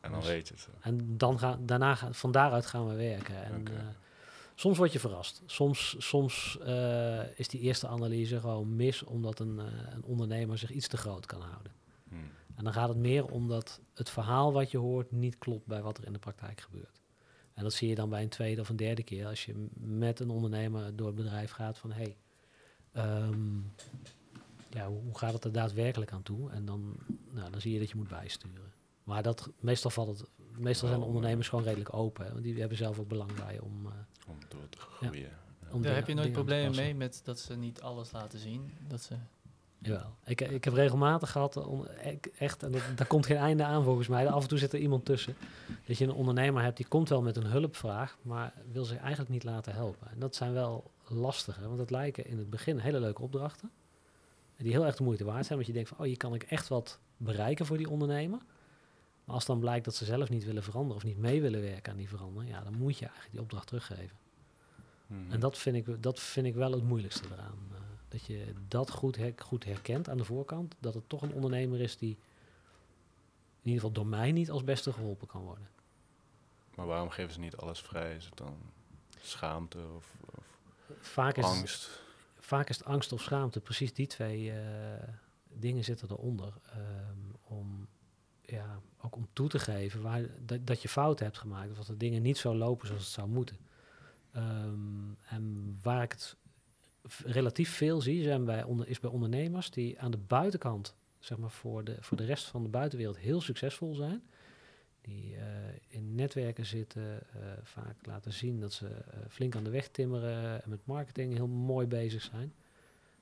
En 0.00 0.10
dan 0.10 0.20
Dus- 0.20 0.28
weet 0.28 0.48
je 0.48 0.54
het. 0.54 0.68
En 0.80 1.16
dan 1.18 1.38
gaan, 1.38 1.66
daarna 1.66 1.94
gaan, 1.94 2.14
van 2.14 2.32
daaruit 2.32 2.66
gaan 2.66 2.88
we 2.88 2.94
werken. 2.94 3.44
En, 3.44 3.68
eh, 3.68 3.82
soms 4.54 4.78
word 4.78 4.92
je 4.92 4.98
verrast. 4.98 5.42
Soms, 5.46 5.94
soms 5.98 6.58
eh, 6.64 7.38
is 7.38 7.48
die 7.48 7.60
eerste 7.60 7.88
analyse 7.88 8.40
gewoon 8.40 8.76
mis, 8.76 9.02
omdat 9.02 9.38
een, 9.38 9.58
eh, 9.58 9.64
een 9.94 10.04
ondernemer 10.04 10.58
zich 10.58 10.70
iets 10.70 10.88
te 10.88 10.96
groot 10.96 11.26
kan 11.26 11.40
houden. 11.40 11.72
Hmm. 12.08 12.30
En 12.54 12.64
dan 12.64 12.72
gaat 12.72 12.88
het 12.88 12.98
meer 12.98 13.26
om 13.26 13.48
dat 13.48 13.80
het 13.94 14.10
verhaal 14.10 14.52
wat 14.52 14.70
je 14.70 14.78
hoort 14.78 15.10
niet 15.10 15.38
klopt 15.38 15.66
bij 15.66 15.82
wat 15.82 15.98
er 15.98 16.06
in 16.06 16.12
de 16.12 16.18
praktijk 16.18 16.60
gebeurt. 16.60 17.00
En 17.54 17.62
dat 17.62 17.72
zie 17.72 17.88
je 17.88 17.94
dan 17.94 18.08
bij 18.08 18.22
een 18.22 18.28
tweede 18.28 18.60
of 18.60 18.68
een 18.68 18.76
derde 18.76 19.02
keer 19.02 19.26
als 19.26 19.44
je 19.44 19.66
met 19.74 20.20
een 20.20 20.30
ondernemer 20.30 20.96
door 20.96 21.06
het 21.06 21.16
bedrijf 21.16 21.50
gaat 21.50 21.78
van 21.78 21.92
hé, 21.92 22.02
hey, 22.02 22.16
ehm, 22.92 23.58
ja, 24.70 24.88
hoe 24.88 25.18
gaat 25.18 25.32
het 25.32 25.44
er 25.44 25.52
daadwerkelijk 25.52 26.12
aan 26.12 26.22
toe? 26.22 26.50
En 26.50 26.64
dan, 26.64 26.96
nou, 27.30 27.50
dan 27.50 27.60
zie 27.60 27.72
je 27.72 27.78
dat 27.78 27.88
je 27.88 27.96
moet 27.96 28.08
bijsturen. 28.08 28.72
Maar 29.04 29.22
dat, 29.22 29.50
meestal, 29.60 29.90
valt 29.90 30.18
het, 30.18 30.28
meestal 30.56 30.88
zijn 30.88 31.00
de 31.00 31.06
Wel, 31.06 31.14
ondernemers 31.14 31.48
gewoon 31.48 31.64
redelijk 31.64 31.94
open. 31.94 32.24
Hè, 32.26 32.32
want 32.32 32.42
die 32.44 32.60
hebben 32.60 32.76
zelf 32.78 32.98
ook 32.98 33.08
belang 33.08 33.32
bij 33.34 33.58
om, 33.60 33.86
eh, 33.86 33.92
Om 34.28 34.36
door 34.48 34.68
te 34.68 34.78
groeien. 34.78 35.30
om 35.70 35.82
Daar 35.82 35.94
heb 35.94 36.06
je 36.06 36.14
nooit 36.14 36.32
problemen 36.32 36.76
mee 36.76 36.94
met 36.94 37.20
dat 37.24 37.38
ze 37.38 37.56
niet 37.56 37.80
alles 37.82 38.12
laten 38.12 38.38
zien. 38.38 38.72
Dat 38.88 39.02
ze, 39.02 39.14
Jawel. 39.82 40.14
Ik, 40.24 40.40
ik 40.40 40.64
heb 40.64 40.72
regelmatig 40.74 41.30
gehad, 41.30 41.56
eh, 41.56 41.68
on- 41.68 41.88
ek- 41.88 42.26
echt, 42.38 42.62
en 42.62 42.72
dat, 42.72 42.82
daar 42.96 43.06
komt 43.06 43.26
geen 43.26 43.36
einde 43.36 43.64
aan 43.64 43.84
volgens 43.84 44.08
mij. 44.08 44.28
Af 44.28 44.42
en 44.42 44.48
toe 44.48 44.58
zit 44.58 44.72
er 44.72 44.78
iemand 44.78 45.04
tussen. 45.04 45.34
Dat 45.86 45.98
je 45.98 46.04
een 46.04 46.12
ondernemer 46.12 46.62
hebt 46.62 46.76
die 46.76 46.86
komt 46.88 47.08
wel 47.08 47.22
met 47.22 47.36
een 47.36 47.46
hulpvraag, 47.46 48.18
maar 48.22 48.52
wil 48.72 48.84
zich 48.84 48.98
eigenlijk 48.98 49.30
niet 49.30 49.44
laten 49.44 49.72
helpen. 49.74 50.10
En 50.10 50.18
dat 50.18 50.34
zijn 50.34 50.52
wel 50.52 50.90
lastige, 51.08 51.66
want 51.68 51.78
het 51.78 51.90
lijken 51.90 52.26
in 52.26 52.38
het 52.38 52.50
begin 52.50 52.78
hele 52.78 53.00
leuke 53.00 53.22
opdrachten. 53.22 53.70
Die 54.62 54.72
heel 54.72 54.86
erg 54.86 54.96
de 54.96 55.02
moeite 55.02 55.24
waard 55.24 55.44
zijn, 55.46 55.54
want 55.54 55.66
je 55.66 55.74
denkt 55.74 55.88
van, 55.88 55.98
oh, 55.98 56.04
hier 56.06 56.16
kan 56.16 56.34
ik 56.34 56.42
echt 56.42 56.68
wat 56.68 56.98
bereiken 57.16 57.66
voor 57.66 57.76
die 57.76 57.90
ondernemer. 57.90 58.38
Maar 59.24 59.34
als 59.34 59.44
dan 59.44 59.58
blijkt 59.60 59.84
dat 59.84 59.94
ze 59.94 60.04
zelf 60.04 60.28
niet 60.28 60.44
willen 60.44 60.62
veranderen 60.62 60.96
of 60.96 61.04
niet 61.04 61.18
mee 61.18 61.40
willen 61.40 61.60
werken 61.60 61.92
aan 61.92 61.98
die 61.98 62.08
verandering, 62.08 62.50
ja, 62.52 62.60
dan 62.60 62.74
moet 62.74 62.98
je 62.98 63.04
eigenlijk 63.04 63.32
die 63.32 63.40
opdracht 63.40 63.66
teruggeven. 63.66 64.16
Mhm. 65.06 65.32
En 65.32 65.40
dat 65.40 65.58
vind, 65.58 65.76
ik, 65.76 66.02
dat 66.02 66.20
vind 66.20 66.46
ik 66.46 66.54
wel 66.54 66.72
het 66.72 66.82
moeilijkste 66.82 67.28
eraan. 67.32 67.58
eh, 67.72 67.78
dat 68.08 68.24
je 68.26 68.52
dat 68.68 68.90
goed, 68.90 69.16
her- 69.16 69.34
goed 69.36 69.64
herkent 69.64 70.08
aan 70.08 70.16
de 70.16 70.24
voorkant. 70.24 70.74
Dat 70.78 70.94
het 70.94 71.08
toch 71.08 71.22
een 71.22 71.32
ondernemer 71.32 71.80
is 71.80 71.96
die 71.98 72.10
in 73.62 73.66
ieder 73.70 73.80
geval 73.80 73.92
door 73.92 74.06
mij 74.06 74.32
niet 74.32 74.50
als 74.50 74.64
beste 74.64 74.92
geholpen 74.92 75.26
kan 75.26 75.42
worden. 75.42 75.68
Maar 76.74 76.86
waarom 76.86 77.10
geven 77.10 77.32
ze 77.32 77.40
niet 77.40 77.56
alles 77.56 77.80
vrij? 77.80 78.16
Is 78.16 78.24
het 78.24 78.36
dan 78.36 78.56
schaamte 79.20 79.78
of, 79.96 80.14
of 80.36 80.44
Vaak 81.00 81.36
is, 81.36 81.44
angst? 81.44 82.02
Vaak 82.50 82.68
is 82.68 82.78
het 82.78 82.86
angst 82.86 83.12
of 83.12 83.22
schaamte. 83.22 83.60
Precies 83.60 83.94
die 83.94 84.06
twee 84.06 84.50
eh, 84.50 84.58
dingen 85.48 85.84
zitten 85.84 86.10
eronder. 86.10 86.52
ehm, 86.72 87.54
om, 87.54 87.88
ja, 88.42 88.80
ook 89.00 89.16
om 89.16 89.28
toe 89.32 89.48
te 89.48 89.58
geven 89.58 90.02
waar, 90.02 90.22
dat, 90.44 90.66
dat 90.66 90.82
je 90.82 90.88
fouten 90.88 91.24
hebt 91.24 91.38
gemaakt. 91.38 91.70
Of 91.70 91.76
dat 91.76 91.86
de 91.86 91.96
dingen 91.96 92.22
niet 92.22 92.38
zo 92.38 92.54
lopen 92.54 92.86
zoals 92.86 93.02
het 93.02 93.12
zou 93.12 93.28
moeten. 93.28 93.56
Ehm, 94.32 95.12
en 95.28 95.78
waar 95.82 96.02
ik 96.02 96.12
het 96.12 96.36
relatief 97.24 97.70
veel 97.70 98.00
zie, 98.00 98.22
zijn 98.22 98.44
bij 98.44 98.64
onder, 98.64 98.88
is 98.88 99.00
bij 99.00 99.10
ondernemers 99.10 99.70
die 99.70 100.00
aan 100.00 100.10
de 100.10 100.24
buitenkant, 100.26 100.94
zeg 101.18 101.38
maar 101.38 101.50
voor 101.50 101.84
de, 101.84 101.96
voor 102.00 102.16
de 102.16 102.24
rest 102.24 102.44
van 102.44 102.62
de 102.62 102.68
buitenwereld, 102.68 103.18
heel 103.18 103.40
succesvol 103.40 103.94
zijn. 103.94 104.22
Die 105.00 105.36
eh, 105.36 105.44
in 105.88 106.14
netwerken 106.14 106.66
zitten, 106.66 107.20
eh, 107.32 107.40
vaak 107.62 108.06
laten 108.06 108.32
zien 108.32 108.60
dat 108.60 108.72
ze 108.72 108.86
eh, 108.88 109.18
flink 109.28 109.56
aan 109.56 109.64
de 109.64 109.70
weg 109.70 109.88
timmeren 109.88 110.62
en 110.62 110.70
met 110.70 110.86
marketing 110.86 111.34
heel 111.34 111.46
mooi 111.48 111.86
bezig 111.86 112.22
zijn. 112.22 112.52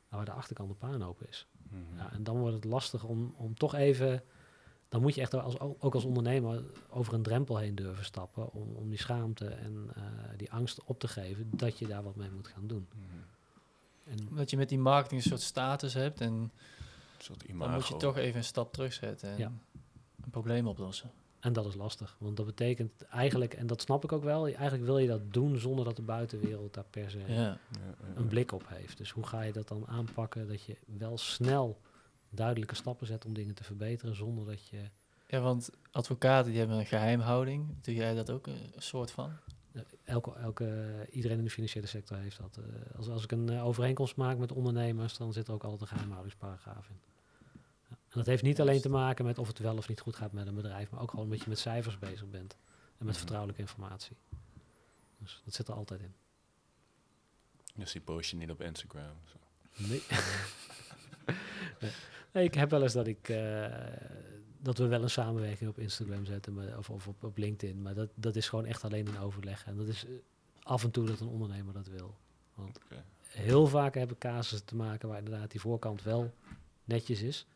Maar 0.08 0.18
waar 0.18 0.24
de 0.24 0.40
achterkant 0.40 0.68
de 0.68 0.74
puinhoop 0.74 1.22
is. 1.28 1.46
Mhm. 1.68 1.96
Ja, 1.96 2.12
en 2.12 2.22
dan 2.22 2.38
wordt 2.38 2.54
het 2.54 2.64
lastig 2.64 3.04
om, 3.04 3.34
om 3.36 3.54
toch 3.54 3.74
even. 3.74 4.22
Dan 4.88 5.00
moet 5.00 5.14
je 5.14 5.20
echt 5.20 5.34
als, 5.34 5.58
ook 5.60 5.94
als 5.94 6.04
ondernemer 6.04 6.62
over 6.88 7.14
een 7.14 7.22
drempel 7.22 7.56
heen 7.56 7.74
durven 7.74 8.04
stappen. 8.04 8.52
Om, 8.52 8.74
om 8.74 8.88
die 8.88 8.98
schaamte 8.98 9.46
en 9.46 9.90
eh, 9.94 10.02
die 10.36 10.52
angst 10.52 10.84
op 10.84 10.98
te 11.00 11.08
geven 11.08 11.50
dat 11.56 11.78
je 11.78 11.86
daar 11.86 12.02
wat 12.02 12.16
mee 12.16 12.30
moet 12.30 12.48
gaan 12.48 12.66
doen. 12.66 12.88
Mhm. 12.94 13.04
En 14.04 14.28
omdat 14.28 14.50
je 14.50 14.56
met 14.56 14.68
die 14.68 14.78
marketing 14.78 15.22
een 15.22 15.28
soort 15.28 15.40
status 15.40 15.94
hebt. 15.94 16.20
En 16.20 16.32
Een 16.32 16.50
soort 17.18 17.58
dan 17.58 17.70
moet 17.72 17.88
je 17.88 17.96
toch 17.96 18.16
even 18.16 18.36
een 18.38 18.44
stap 18.44 18.72
terugzetten. 18.72 19.30
En 19.30 19.38
Ja. 19.38 19.52
een 20.24 20.30
probleem 20.30 20.66
oplossen. 20.66 21.10
En 21.40 21.52
dat 21.52 21.66
is 21.66 21.74
lastig, 21.74 22.16
want 22.18 22.36
dat 22.36 22.46
betekent 22.46 23.02
eigenlijk, 23.02 23.54
en 23.54 23.66
dat 23.66 23.80
snap 23.80 24.04
ik 24.04 24.12
ook 24.12 24.22
wel, 24.24 24.46
eigenlijk 24.46 24.84
wil 24.84 24.98
je 24.98 25.06
dat 25.06 25.32
doen 25.32 25.58
zonder 25.58 25.84
dat 25.84 25.96
de 25.96 26.02
buitenwereld 26.02 26.74
daar 26.74 26.84
per 26.90 27.10
se 27.10 27.18
Ja. 27.26 27.58
Een 28.14 28.26
blik 28.28 28.52
op 28.52 28.64
heeft. 28.68 28.96
Dus 28.96 29.10
hoe 29.10 29.26
ga 29.26 29.42
je 29.42 29.52
dat 29.52 29.68
dan 29.68 29.86
aanpakken 29.86 30.48
dat 30.48 30.62
je 30.62 30.76
wel 30.86 31.18
snel 31.18 31.80
duidelijke 32.30 32.74
stappen 32.74 33.06
zet 33.06 33.24
om 33.24 33.34
dingen 33.34 33.54
te 33.54 33.64
verbeteren 33.64 34.16
zonder 34.16 34.46
dat 34.46 34.68
je... 34.68 34.80
ja, 35.26 35.40
want 35.40 35.70
advocaten 35.90 36.50
die 36.50 36.58
hebben 36.58 36.78
een 36.78 36.86
geheimhouding. 36.86 37.66
Doe 37.80 37.94
jij 37.94 38.14
dat 38.14 38.30
ook 38.30 38.46
een 38.46 38.72
soort 38.76 39.10
van? 39.10 39.32
eh, 39.72 39.82
Elke, 40.04 40.32
elke, 40.34 40.86
iedereen 41.10 41.38
in 41.38 41.44
de 41.44 41.50
financiële 41.50 41.86
sector 41.86 42.16
heeft 42.16 42.38
dat. 42.38 42.56
Eh, 42.56 42.96
als, 42.96 43.08
als 43.08 43.24
ik 43.24 43.32
een 43.32 43.48
eh, 43.48 43.66
overeenkomst 43.66 44.16
maak 44.16 44.38
met 44.38 44.52
ondernemers, 44.52 45.16
dan 45.16 45.32
zit 45.32 45.48
er 45.48 45.54
ook 45.54 45.62
altijd 45.64 45.80
een 45.80 45.86
geheimhoudingsparagraaf 45.86 46.88
in. 46.88 47.00
En 48.08 48.14
dat 48.18 48.26
heeft 48.26 48.42
niet 48.42 48.60
alleen 48.60 48.80
te 48.80 48.88
maken 48.88 49.24
met 49.24 49.38
of 49.38 49.46
het 49.48 49.58
wel 49.58 49.76
of 49.76 49.88
niet 49.88 50.00
goed 50.00 50.16
gaat 50.16 50.32
met 50.32 50.46
een 50.46 50.54
bedrijf, 50.54 50.90
maar 50.90 51.00
ook 51.00 51.10
gewoon 51.10 51.24
omdat 51.24 51.40
je 51.40 51.48
met 51.48 51.58
cijfers 51.58 51.98
bezig 51.98 52.30
bent 52.30 52.52
en 52.52 52.58
met 52.98 53.06
Mhm. 53.06 53.16
vertrouwelijke 53.16 53.60
informatie. 53.60 54.16
Dus 55.18 55.42
dat 55.44 55.54
zit 55.54 55.68
er 55.68 55.74
altijd 55.74 56.00
in. 56.00 56.14
Dus 57.74 57.92
die 57.92 58.00
post 58.00 58.30
je 58.30 58.36
niet 58.36 58.50
op 58.50 58.60
Instagram. 58.60 59.12
Zo. 59.24 59.36
Nee. 62.32 62.44
ik 62.44 62.54
heb 62.54 62.70
wel 62.70 62.82
eens 62.82 62.92
dat 62.92 63.06
ik 63.06 63.28
eh, 63.28 63.66
dat 64.60 64.78
we 64.78 64.86
wel 64.86 65.02
een 65.02 65.10
samenwerking 65.10 65.70
op 65.70 65.78
Instagram 65.78 66.24
zetten, 66.24 66.54
maar, 66.54 66.78
of, 66.78 66.90
of 66.90 67.06
op, 67.08 67.24
op 67.24 67.36
LinkedIn, 67.38 67.82
maar 67.82 67.94
dat, 67.94 68.08
dat 68.14 68.36
is 68.36 68.48
gewoon 68.48 68.64
echt 68.66 68.84
alleen 68.84 69.06
in 69.06 69.18
overleg. 69.18 69.64
En 69.66 69.76
dat 69.76 69.86
is 69.88 70.04
eh, 70.04 70.10
af 70.62 70.84
en 70.84 70.90
toe 70.90 71.06
dat 71.06 71.20
een 71.20 71.28
ondernemer 71.28 71.72
dat 71.74 71.86
wil. 71.86 72.16
Oké. 72.56 73.04
Heel 73.28 73.66
vaak 73.66 73.94
heb 73.94 74.10
ik 74.12 74.18
casussen 74.18 74.66
te 74.66 74.76
maken 74.76 75.08
waar 75.08 75.18
inderdaad 75.18 75.50
die 75.50 75.60
voorkant 75.60 76.02
wel 76.02 76.34
netjes 76.84 77.22
is, 77.22 77.46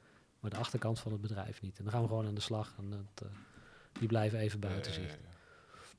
maar 0.43 0.51
de 0.51 0.57
achterkant 0.57 1.01
van 1.01 1.13
het 1.13 1.21
bedrijf 1.21 1.63
niet. 1.63 1.79
En 1.79 1.85
dan 1.85 1.93
gaan 1.93 2.03
we 2.03 2.09
gewoon 2.09 2.27
aan 2.27 2.35
de 2.35 2.41
slag 2.41 2.75
en 2.79 2.91
dat, 2.91 3.27
eh, 3.27 3.37
die 3.99 4.09
blijven 4.09 4.39
even 4.39 4.61
buiten 4.61 4.93
Ja, 4.93 4.99
ja, 4.99 5.05
zicht. 5.05 5.19
ja, 5.23 5.29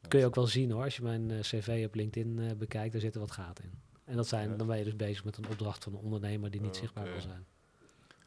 ja. 0.01 0.07
Kun 0.07 0.19
je 0.19 0.25
ook 0.25 0.35
wel 0.35 0.47
zien 0.47 0.71
hoor, 0.71 0.83
als 0.83 0.95
je 0.95 1.01
mijn 1.03 1.31
eh, 1.31 1.39
cv 1.39 1.83
op 1.87 1.95
LinkedIn 1.95 2.39
eh, 2.39 2.55
bekijkt, 2.55 2.91
daar 2.91 3.01
zitten 3.01 3.21
wat 3.21 3.31
gaten 3.31 3.63
in. 3.63 3.81
En 4.05 4.15
dat 4.15 4.27
zijn, 4.27 4.49
Ja. 4.49 4.55
dan 4.55 4.67
ben 4.67 4.77
je 4.77 4.83
dus 4.83 4.95
bezig 4.95 5.23
met 5.23 5.37
een 5.37 5.47
opdracht 5.49 5.83
van 5.83 5.93
een 5.93 5.99
ondernemer 5.99 6.51
die 6.51 6.61
niet 6.61 6.75
zichtbaar 6.75 7.03
wil 7.03 7.21
zijn. 7.21 7.45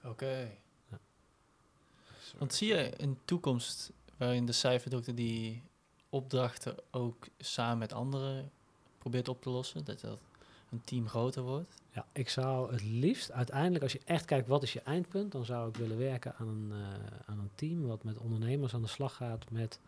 Oké. 0.04 0.50
Ja. 0.90 0.98
Want 2.38 2.54
zie 2.54 2.68
je 2.68 3.02
een 3.02 3.18
toekomst 3.24 3.92
waarin 4.16 4.46
de 4.46 4.52
cijferdokter 4.52 5.14
die 5.14 5.62
opdrachten 6.08 6.74
ook 6.90 7.26
samen 7.38 7.78
met 7.78 7.92
anderen 7.92 8.50
probeert 8.98 9.28
op 9.28 9.42
te 9.42 9.50
lossen? 9.50 9.84
Dat 9.84 10.00
dat 10.00 10.18
een 10.70 10.80
team 10.84 11.08
groter 11.08 11.42
wordt? 11.42 11.82
Ja, 11.92 12.06
ik 12.12 12.28
zou 12.28 12.72
het 12.72 12.82
liefst 12.82 13.32
uiteindelijk, 13.32 13.82
als 13.82 13.92
je 13.92 14.00
echt 14.04 14.24
kijkt 14.24 14.48
wat 14.48 14.62
is 14.62 14.72
je 14.72 14.80
eindpunt, 14.80 15.32
dan 15.32 15.44
zou 15.44 15.68
ik 15.68 15.76
willen 15.76 15.98
werken 15.98 16.34
aan 16.36 16.48
een, 16.48 16.72
eh, 16.72 17.18
aan 17.26 17.38
een 17.38 17.50
team 17.54 17.86
wat 17.86 18.04
met 18.04 18.18
ondernemers 18.18 18.74
aan 18.74 18.82
de 18.82 18.88
slag 18.88 19.14
gaat 19.14 19.50
met, 19.50 19.80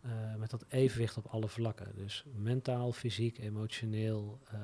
eh, 0.00 0.34
met 0.34 0.50
dat 0.50 0.64
evenwicht 0.68 1.16
op 1.16 1.26
alle 1.26 1.48
vlakken. 1.48 1.92
Dus 1.94 2.24
mentaal, 2.34 2.92
fysiek, 2.92 3.38
emotioneel 3.38 4.38
eh, 4.50 4.58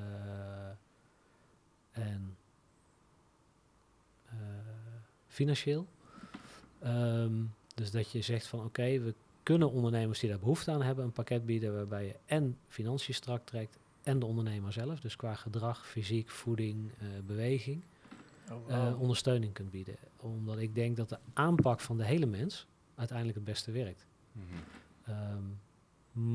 en 1.91 2.37
financieel. 5.27 5.87
Ehm, 6.79 7.43
dus 7.75 7.91
dat 7.91 8.11
je 8.11 8.21
zegt 8.21 8.47
van 8.47 8.63
oké, 8.63 8.99
we 8.99 9.13
kunnen 9.43 9.71
ondernemers 9.71 10.19
die 10.19 10.29
daar 10.29 10.39
behoefte 10.39 10.71
aan 10.71 10.81
hebben 10.81 11.05
een 11.05 11.11
pakket 11.11 11.45
bieden 11.45 11.73
waarbij 11.73 12.05
je 12.05 12.15
en 12.25 12.57
financiën 12.67 13.13
strak 13.13 13.45
trekt 13.45 13.77
en 14.03 14.19
de 14.19 14.25
ondernemer 14.25 14.73
zelf, 14.73 14.99
dus 14.99 15.15
qua 15.15 15.35
gedrag, 15.35 15.87
fysiek, 15.87 16.29
voeding, 16.29 16.91
eh, 16.99 17.07
beweging, 17.25 17.83
Oh, 18.51 18.71
eh, 18.73 19.01
ondersteuning 19.01 19.53
kunt 19.53 19.71
bieden. 19.71 19.95
Omdat 20.19 20.57
ik 20.57 20.75
denk 20.75 20.95
dat 20.97 21.09
de 21.09 21.17
aanpak 21.33 21.79
van 21.79 21.97
de 21.97 22.05
hele 22.05 22.25
mens 22.25 22.67
uiteindelijk 22.95 23.37
het 23.37 23.45
beste 23.47 23.71
werkt. 23.71 24.05
Mhm. 24.31 24.45
Ehm, 25.03 25.43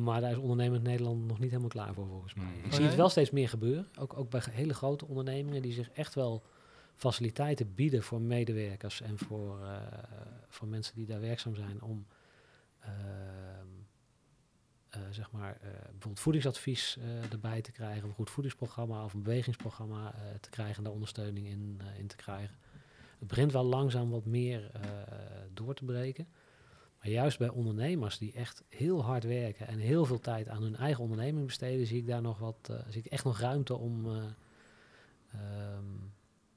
maar 0.03 0.21
daar 0.21 0.31
is 0.31 0.37
ondernemend 0.37 0.83
Nederland 0.83 1.27
nog 1.27 1.39
niet 1.39 1.49
helemaal 1.51 1.71
klaar 1.71 1.95
voor, 1.95 2.07
volgens 2.07 2.35
mij. 2.35 2.45
Mhm. 2.45 2.59
Ik 2.59 2.65
Oh, 2.65 2.71
zie 2.71 2.79
nee? 2.79 2.89
het 2.89 2.97
wel 2.97 3.09
steeds 3.09 3.31
meer 3.31 3.49
gebeuren. 3.49 3.89
Ook, 3.99 4.17
ook 4.19 4.31
bij 4.31 4.43
hele 4.51 4.75
grote 4.75 5.07
ondernemingen 5.07 5.63
die 5.63 5.73
zich 5.73 5.91
echt 5.91 6.15
wel 6.15 6.43
faciliteiten 6.95 7.75
bieden 7.75 8.03
voor 8.03 8.21
medewerkers 8.21 9.01
en 9.01 9.19
voor, 9.19 9.61
eh, 9.63 9.77
voor 10.49 10.69
mensen 10.69 10.95
die 10.95 11.07
daar 11.07 11.21
werkzaam 11.21 11.55
zijn 11.55 11.83
om 11.83 12.07
zeg 15.11 15.31
maar, 15.31 15.53
eh, 15.53 15.71
bijvoorbeeld 15.71 16.21
voedingsadvies 16.21 16.97
eh, 16.97 17.33
erbij 17.33 17.61
te 17.61 17.73
krijgen, 17.73 18.03
of 18.03 18.09
een 18.09 18.15
goed 18.15 18.31
voedingsprogramma 18.31 19.05
of 19.05 19.15
een 19.15 19.23
bewegingsprogramma 19.23 20.15
eh, 20.15 20.21
te 20.41 20.51
krijgen 20.51 20.77
en 20.77 20.83
daar 20.83 20.93
ondersteuning 20.93 21.47
in, 21.47 21.81
eh, 21.81 21.99
in 21.99 22.07
te 22.07 22.17
krijgen. 22.17 22.57
Het 23.19 23.29
begint 23.29 23.53
wel 23.53 23.65
langzaam 23.65 24.11
wat 24.11 24.25
meer 24.25 24.71
eh, 24.73 24.81
door 25.53 25.75
te 25.75 25.85
breken. 25.85 26.29
Maar 26.99 27.11
juist 27.11 27.39
bij 27.39 27.49
ondernemers 27.49 28.19
die 28.19 28.33
echt 28.33 28.65
heel 28.69 29.05
hard 29.05 29.25
werken 29.25 29.67
en 29.67 29.79
heel 29.79 30.05
veel 30.05 30.21
tijd 30.21 30.49
aan 30.49 30.63
hun 30.63 30.77
eigen 30.77 31.03
onderneming 31.03 31.47
besteden, 31.47 31.87
zie 31.87 31.99
ik 31.99 32.07
daar 32.07 32.23
nog 32.23 32.39
wat, 32.39 32.69
eh, 32.71 32.77
zie 32.89 33.03
ik 33.05 33.11
echt 33.11 33.25
nog 33.25 33.39
ruimte 33.41 33.77
om 33.77 34.07
eh, 34.07 34.23
ehm, 35.33 35.85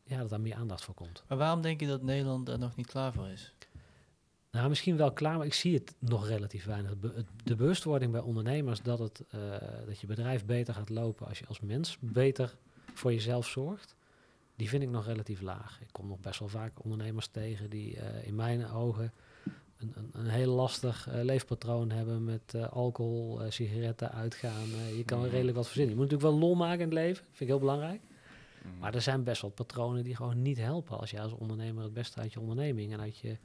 ja, 0.03 0.17
dat 0.17 0.29
daar 0.29 0.41
meer 0.41 0.55
aandacht 0.55 0.83
voor 0.83 0.93
komt. 0.93 1.23
Maar 1.27 1.37
waarom 1.37 1.61
denk 1.61 1.79
je 1.79 1.87
dat 1.87 2.01
Nederland 2.01 2.45
daar 2.45 2.59
nog 2.59 2.75
niet 2.75 2.87
klaar 2.87 3.13
voor 3.13 3.27
is? 3.27 3.53
Nou, 4.51 4.69
misschien 4.69 4.97
wel 4.97 5.11
klaar, 5.11 5.37
maar 5.37 5.45
ik 5.45 5.53
zie 5.53 5.73
het 5.73 5.95
nog 5.99 6.27
relatief 6.27 6.65
weinig. 6.65 6.93
De 7.43 7.55
bewustwording 7.55 8.11
bij 8.11 8.21
ondernemers 8.21 8.81
dat, 8.81 8.99
het, 8.99 9.23
eh, 9.29 9.39
dat 9.85 9.99
je 9.99 10.07
bedrijf 10.07 10.45
beter 10.45 10.73
gaat 10.73 10.89
lopen 10.89 11.27
als 11.27 11.39
je 11.39 11.47
als 11.47 11.59
mens 11.59 11.97
beter 11.99 12.55
voor 12.93 13.13
jezelf 13.13 13.47
zorgt, 13.47 13.95
die 14.55 14.69
vind 14.69 14.83
ik 14.83 14.89
nog 14.89 15.05
relatief 15.05 15.41
laag. 15.41 15.81
Ik 15.81 15.87
kom 15.91 16.07
nog 16.07 16.19
best 16.19 16.39
wel 16.39 16.47
vaak 16.47 16.83
ondernemers 16.83 17.27
tegen 17.27 17.69
die 17.69 17.97
eh, 17.97 18.27
in 18.27 18.35
mijn 18.35 18.67
ogen 18.67 19.13
een, 19.77 19.93
een, 19.95 20.09
een 20.13 20.27
heel 20.27 20.53
lastig 20.53 21.07
eh, 21.07 21.23
leefpatroon 21.23 21.91
hebben 21.91 22.23
met 22.23 22.55
alcohol, 22.69 23.41
sigaretten, 23.49 24.11
uitgaan. 24.11 24.67
Je 24.95 25.03
kan 25.05 25.23
er 25.23 25.29
redelijk 25.29 25.57
wat 25.57 25.65
verzinnen. 25.65 25.93
Je 25.93 25.99
moet 25.99 26.11
natuurlijk 26.11 26.39
wel 26.39 26.47
lol 26.47 26.55
maken 26.55 26.79
in 26.79 26.85
het 26.85 26.93
leven, 26.93 27.23
vind 27.25 27.39
ik 27.41 27.47
heel 27.47 27.59
belangrijk. 27.59 28.01
Mhm. 28.61 28.79
Maar 28.79 28.95
er 28.95 29.01
zijn 29.01 29.23
best 29.23 29.41
wel 29.41 29.51
patronen 29.51 30.03
die 30.03 30.15
gewoon 30.15 30.41
niet 30.41 30.57
helpen 30.57 30.99
als 30.99 31.11
je 31.11 31.21
als 31.21 31.33
ondernemer 31.33 31.83
het 31.83 31.93
beste 31.93 32.19
uit 32.19 32.33
je 32.33 32.39
onderneming 32.39 32.93
en 32.93 32.99
uit 32.99 33.17
je, 33.17 33.37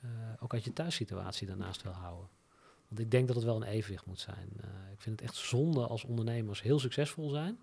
eh, 0.00 0.08
ook 0.38 0.52
uit 0.52 0.64
je 0.64 0.72
thuissituatie 0.72 1.46
daarnaast 1.46 1.82
wil 1.82 1.92
houden. 1.92 2.28
Want 2.88 3.00
ik 3.00 3.10
denk 3.10 3.26
dat 3.26 3.36
het 3.36 3.44
wel 3.44 3.56
een 3.56 3.62
evenwicht 3.62 4.06
moet 4.06 4.20
zijn. 4.20 4.48
Eh, 4.60 4.68
ik 4.92 5.00
vind 5.00 5.20
het 5.20 5.28
echt 5.28 5.38
zonde 5.38 5.86
als 5.86 6.04
ondernemers 6.04 6.62
heel 6.62 6.78
succesvol 6.78 7.28
zijn, 7.28 7.58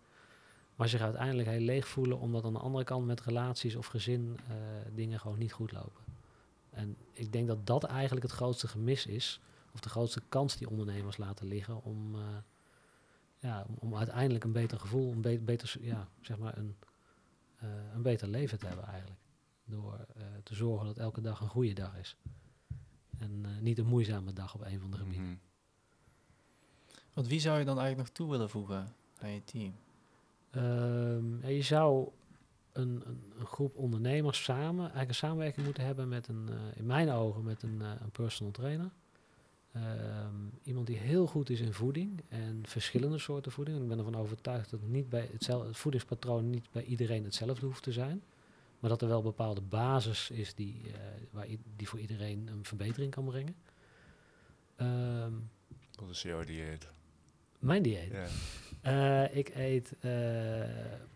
maar 0.75 0.89
zich 0.89 1.01
uiteindelijk 1.01 1.49
heel 1.49 1.59
leeg 1.59 1.87
voelen 1.87 2.19
omdat 2.19 2.43
aan 2.43 2.53
de 2.53 2.59
andere 2.59 2.83
kant 2.83 3.05
met 3.05 3.21
relaties 3.21 3.75
of 3.75 3.85
gezin 3.85 4.37
eh, 4.47 4.55
dingen 4.95 5.19
gewoon 5.19 5.37
niet 5.37 5.53
goed 5.53 5.71
lopen. 5.71 6.03
En 6.69 6.97
ik 7.11 7.31
denk 7.31 7.47
dat 7.47 7.65
dat 7.65 7.83
eigenlijk 7.83 8.25
het 8.25 8.35
grootste 8.35 8.67
gemis 8.67 9.05
is, 9.05 9.39
of 9.73 9.79
de 9.79 9.89
grootste 9.89 10.21
kans 10.29 10.57
die 10.57 10.69
ondernemers 10.69 11.17
laten 11.17 11.47
liggen 11.47 11.83
om, 11.83 12.15
ja, 13.37 13.65
om, 13.79 13.95
uiteindelijk 13.95 14.43
een 14.43 14.51
beter 14.51 14.79
gevoel, 14.79 15.11
een 15.11 15.21
be- 15.21 15.39
beter, 15.39 15.75
ja, 15.81 16.07
zeg 16.21 16.37
maar 16.37 16.57
een, 16.57 16.75
een 17.93 18.01
beter 18.01 18.27
leven 18.27 18.59
te 18.59 18.67
hebben 18.67 18.85
eigenlijk. 18.85 19.19
Door 19.69 20.05
eh, 20.15 20.23
te 20.43 20.55
zorgen 20.55 20.85
dat 20.85 20.97
elke 20.97 21.21
dag 21.21 21.41
een 21.41 21.47
goede 21.47 21.73
dag 21.73 21.97
is. 21.97 22.17
En 23.17 23.45
eh, 23.45 23.51
niet 23.61 23.77
een 23.77 23.85
moeizame 23.85 24.33
dag 24.33 24.53
op 24.55 24.61
een 24.61 24.79
van 24.79 24.91
de 24.91 24.97
gebieden. 24.97 25.23
Mhm. 25.23 25.35
Want 27.13 27.27
wie 27.27 27.39
zou 27.39 27.59
je 27.59 27.65
dan 27.65 27.79
eigenlijk 27.79 28.07
nog 28.07 28.17
toe 28.17 28.29
willen 28.29 28.49
voegen 28.49 28.95
aan 29.19 29.31
je 29.31 29.43
team? 29.43 29.73
Ehm, 30.51 31.41
ja, 31.41 31.47
je 31.47 31.61
zou 31.61 32.09
een, 32.71 33.03
een, 33.05 33.33
een 33.39 33.45
groep 33.45 33.75
ondernemers 33.75 34.43
samen, 34.43 34.79
eigenlijk 34.79 35.09
een 35.09 35.15
samenwerking 35.15 35.65
moeten 35.65 35.85
hebben 35.85 36.07
met 36.07 36.27
een, 36.27 36.49
eh, 36.49 36.55
in 36.75 36.85
mijn 36.85 37.09
ogen, 37.09 37.43
met 37.43 37.63
een, 37.63 37.81
eh, 37.81 37.91
een 38.01 38.11
personal 38.11 38.51
trainer. 38.51 38.91
Ehm, 39.71 40.35
iemand 40.63 40.87
die 40.87 40.97
heel 40.97 41.27
goed 41.27 41.49
is 41.49 41.59
in 41.59 41.73
voeding 41.73 42.21
en 42.29 42.61
verschillende 42.65 43.17
soorten 43.17 43.51
voeding. 43.51 43.81
Ik 43.81 43.87
ben 43.87 43.97
ervan 43.97 44.15
overtuigd 44.15 44.69
dat 44.69 44.81
niet 44.81 45.09
bij 45.09 45.29
hetzelfde, 45.31 45.67
het 45.67 45.77
voedingspatroon 45.77 46.49
niet 46.49 46.71
bij 46.71 46.83
iedereen 46.83 47.23
hetzelfde 47.23 47.65
hoeft 47.65 47.83
te 47.83 47.91
zijn. 47.91 48.21
Maar 48.79 48.89
dat 48.89 49.01
er 49.01 49.07
wel 49.07 49.17
een 49.17 49.23
bepaalde 49.23 49.61
basis 49.61 50.29
is 50.29 50.53
die, 50.53 50.81
eh, 50.85 50.99
waar, 51.31 51.45
die 51.75 51.87
voor 51.89 51.99
iedereen 51.99 52.47
een 52.47 52.65
verbetering 52.65 53.11
kan 53.11 53.25
brengen. 53.25 53.55
Ehm, 54.75 55.31
Wat 55.95 56.09
is 56.09 56.21
jouw 56.21 56.43
dieet? 56.43 56.87
mijn 57.59 57.81
dieet. 57.81 58.11
Ja. 58.11 58.27
Eh, 58.81 59.35
ik 59.37 59.49
eet 59.55 59.93
eh, 59.99 60.11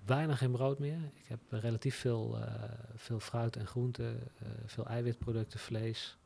bijna 0.05 0.36
geen 0.36 0.51
brood 0.51 0.80
meer. 0.80 0.99
Ik 1.14 1.26
heb 1.28 1.39
relatief 1.49 1.95
veel, 1.95 2.38
eh, 2.39 2.64
veel 2.95 3.20
fruit 3.20 3.55
en 3.55 3.68
groenten, 3.68 4.20
eh, 4.39 4.47
veel 4.66 4.86
eiwitproducten, 4.86 5.59
vlees. 5.59 6.18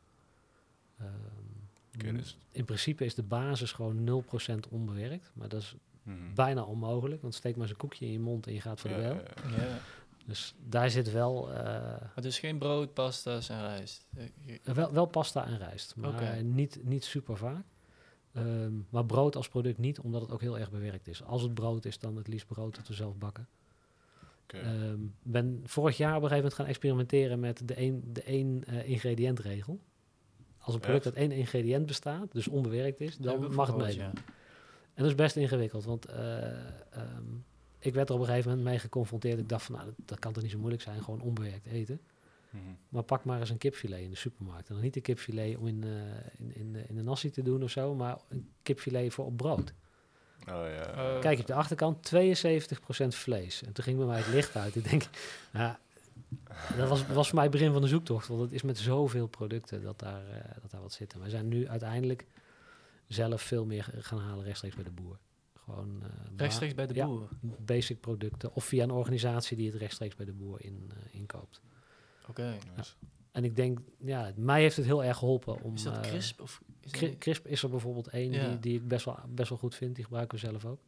Ehm, 1.00 1.10
Oké, 1.96 2.12
m- 2.12 2.18
dus- 2.18 2.38
In 2.52 2.66
principe 2.66 3.06
is 3.06 3.16
de 3.16 3.24
basis 3.24 3.72
gewoon 3.72 4.04
0% 4.04 4.68
onbewerkt. 4.68 5.32
Maar 5.34 5.48
dat 5.50 5.62
is 5.62 5.76
Mhm. 6.04 6.34
bijna 6.34 6.64
onmogelijk, 6.64 7.22
want 7.22 7.34
steek 7.36 7.54
maar 7.54 7.62
eens 7.62 7.72
een 7.72 7.78
koekje 7.78 8.06
in 8.06 8.12
je 8.12 8.20
mond 8.20 8.48
en 8.48 8.54
je 8.54 8.62
gaat 8.62 8.80
voor 8.80 8.90
de 8.90 8.96
ja, 8.96 9.02
ja. 9.58 9.80
Dus 10.26 10.56
daar 10.60 10.90
zit 10.90 11.12
wel, 11.12 11.52
eh, 11.52 11.56
Maar 11.56 12.22
dus 12.22 12.40
geen 12.40 12.58
brood, 12.58 12.94
pasta's 12.94 13.50
en 13.50 13.62
rijst. 13.62 14.08
Eh, 14.16 14.74
wel, 14.74 14.94
wel 14.94 15.06
pasta 15.06 15.46
en 15.46 15.58
rijst, 15.58 15.96
maar 15.96 16.44
niet, 16.44 16.80
niet 16.84 17.06
super 17.06 17.38
vaak. 17.38 17.66
Ehm, 18.34 18.74
maar 18.90 19.06
brood 19.06 19.36
als 19.36 19.50
product 19.50 19.78
niet, 19.78 20.00
omdat 20.00 20.22
het 20.22 20.32
ook 20.32 20.42
heel 20.42 20.60
erg 20.60 20.72
bewerkt 20.72 21.08
is. 21.08 21.24
Als 21.24 21.42
het 21.42 21.54
brood 21.54 21.86
is, 21.86 22.00
dan 22.00 22.16
het 22.16 22.28
liefst 22.28 22.48
brood 22.48 22.76
dat 22.76 22.88
we 22.88 22.94
zelf 22.94 23.18
bakken. 23.18 23.48
Oké. 24.44 24.58
Ehm 24.58 25.00
ben 25.24 25.62
vorig 25.64 25.98
jaar 25.98 26.16
op 26.16 26.24
een 26.24 26.30
gegeven 26.30 26.44
moment 26.44 26.54
gaan 26.54 26.66
experimenteren 26.66 27.40
met 27.40 27.68
de 27.68 27.74
één, 27.74 28.14
de 28.14 28.24
één 28.24 28.64
eh, 28.64 28.90
ingrediëntregel. 28.90 29.80
Als 30.58 30.74
een 30.74 30.80
product 30.80 31.06
Echt? 31.06 31.16
uit 31.18 31.30
één 31.30 31.40
ingrediënt 31.40 31.86
bestaat, 31.86 32.32
dus 32.32 32.48
onbewerkt 32.48 33.02
is, 33.02 33.18
dat 33.18 33.42
dan 33.42 33.54
mag 33.54 33.68
het 33.68 33.78
meedoen. 33.78 34.04
ja. 34.04 34.12
En 34.94 35.04
dat 35.04 35.06
is 35.06 35.16
best 35.16 35.36
ingewikkeld, 35.36 35.84
want 35.84 36.06
eh, 36.06 36.48
ehm, 36.90 37.24
ik 37.86 37.94
werd 37.94 38.10
er 38.10 38.16
op 38.16 38.22
een 38.22 38.28
gegeven 38.28 38.50
moment 38.50 38.68
mee 38.68 38.80
geconfronteerd. 38.80 39.40
Ik 39.40 39.50
dacht 39.50 39.64
van, 39.64 39.76
nou, 39.76 39.88
dat, 39.88 39.96
dat 40.06 40.20
kan 40.20 40.34
toch 40.34 40.44
niet 40.44 40.52
zo 40.52 40.58
moeilijk 40.58 40.84
zijn, 40.84 41.04
gewoon 41.04 41.22
onbewerkt 41.22 41.66
eten. 41.66 42.02
Mhm. 42.50 42.64
Maar 42.90 43.04
pak 43.04 43.26
maar 43.26 43.40
eens 43.40 43.50
een 43.50 43.58
kipfilet 43.58 44.00
in 44.00 44.10
de 44.10 44.16
supermarkt. 44.16 44.68
En 44.68 44.74
dan 44.74 44.84
niet 44.84 44.96
een 44.96 45.02
kipfilet 45.02 45.58
om 45.58 45.68
in, 45.68 45.84
eh, 45.84 45.90
in, 46.38 46.56
in, 46.56 46.74
de, 46.74 46.84
in 46.88 46.96
de 46.96 47.04
nasi 47.04 47.30
te 47.30 47.42
doen 47.42 47.64
of 47.64 47.70
zo, 47.70 47.96
maar 47.96 48.18
een 48.30 48.50
kipfilet 48.64 49.14
voor 49.14 49.26
op 49.26 49.38
brood. 49.38 49.74
Oh 50.40 50.46
ja. 50.46 51.14
Eh, 51.16 51.20
Kijk 51.20 51.40
op 51.40 51.48
de 51.48 51.54
achterkant, 51.54 52.12
72% 52.14 53.16
vlees. 53.16 53.64
En 53.64 53.74
toen 53.74 53.84
ging 53.84 53.98
bij 53.98 54.06
mij 54.06 54.18
het 54.18 54.28
licht 54.28 54.56
uit. 54.56 54.76
Ik 54.76 54.90
denk, 54.90 55.04
ja, 55.54 55.80
dat 56.78 56.90
was, 56.90 57.08
was 57.08 57.26
voor 57.26 57.36
mij 57.36 57.44
het 57.44 57.54
begin 57.54 57.72
van 57.72 57.82
de 57.82 57.88
zoektocht. 57.88 58.28
Want 58.28 58.42
het 58.42 58.52
is 58.52 58.62
met 58.62 58.78
zoveel 58.78 59.28
producten 59.28 59.82
dat 59.82 60.00
daar, 60.00 60.28
eh, 60.30 60.62
dat 60.62 60.72
daar 60.72 60.82
wat 60.82 60.94
zit. 60.94 61.14
En 61.14 61.20
wij 61.20 61.30
zijn 61.30 61.48
nu 61.48 61.68
uiteindelijk 61.68 62.26
zelf 63.08 63.42
veel 63.42 63.66
meer 63.66 63.94
gaan 64.00 64.20
halen 64.20 64.46
rechtstreeks 64.46 64.76
bij 64.76 64.84
de 64.84 64.92
boer. 64.92 65.18
Gewoon 65.66 66.02
eh, 66.04 66.10
Rechtstreeks 66.38 66.74
bij 66.74 66.88
de 66.88 66.94
Ja. 66.94 67.06
boer. 67.06 67.30
basic 67.60 68.00
producten. 68.00 68.54
Of 68.54 68.66
via 68.66 68.84
een 68.84 68.92
organisatie 68.92 69.58
die 69.58 69.72
het 69.72 69.76
rechtstreeks 69.80 70.16
bij 70.16 70.26
de 70.26 70.34
boer 70.34 70.64
in, 70.66 70.92
eh, 70.92 71.16
inkoopt. 71.20 71.62
Oké. 72.30 72.58
Nice. 72.76 72.94
En 73.32 73.44
ik 73.44 73.56
denk, 73.56 73.80
ja, 74.00 74.32
mij 74.36 74.62
heeft 74.62 74.76
het 74.76 74.86
heel 74.86 75.04
erg 75.04 75.18
geholpen 75.18 75.62
om... 75.62 75.74
Is 75.74 75.84
dat 75.84 75.94
eh, 75.96 76.02
crisp? 76.02 76.42
Of 76.42 76.62
is 76.80 76.92
Cri- 76.92 77.18
Crisp 77.18 77.48
is 77.48 77.64
er 77.64 77.70
bijvoorbeeld 77.70 78.08
één 78.08 78.32
Ja. 78.32 78.48
die, 78.50 78.60
die 78.60 78.76
ik 78.76 78.88
best 78.88 79.06
wel, 79.06 79.20
best 79.30 79.50
wel 79.50 79.58
goed 79.58 79.76
vind. 79.76 79.96
Die 79.96 80.04
gebruiken 80.04 80.40
we 80.40 80.46
zelf 80.48 80.66
ook. 80.66 80.80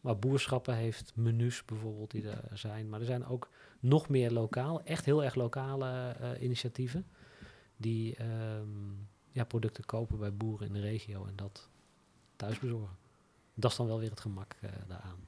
maar 0.00 0.18
boerschappen 0.18 0.74
heeft 0.74 1.12
menus 1.14 1.64
bijvoorbeeld 1.64 2.10
die 2.10 2.28
er 2.28 2.58
zijn. 2.58 2.88
Maar 2.88 3.00
er 3.00 3.06
zijn 3.06 3.24
ook 3.26 3.50
nog 3.80 4.08
meer 4.08 4.30
lokaal, 4.30 4.82
echt 4.82 5.04
heel 5.04 5.24
erg 5.24 5.34
lokale 5.34 6.08
eh, 6.10 6.42
initiatieven. 6.42 7.06
Die 7.76 8.16
ehm, 8.16 8.68
ja, 9.30 9.44
producten 9.44 9.84
kopen 9.84 10.18
bij 10.18 10.34
boeren 10.34 10.66
in 10.66 10.72
de 10.72 10.80
regio 10.80 11.24
en 11.26 11.36
dat 11.36 11.68
thuis 12.36 12.58
bezorgen. 12.58 12.96
Dat 13.58 13.70
is 13.70 13.76
dan 13.76 13.86
wel 13.86 13.98
weer 13.98 14.10
het 14.10 14.20
gemak 14.20 14.54
eh, 14.60 14.70
daaraan. 14.88 15.18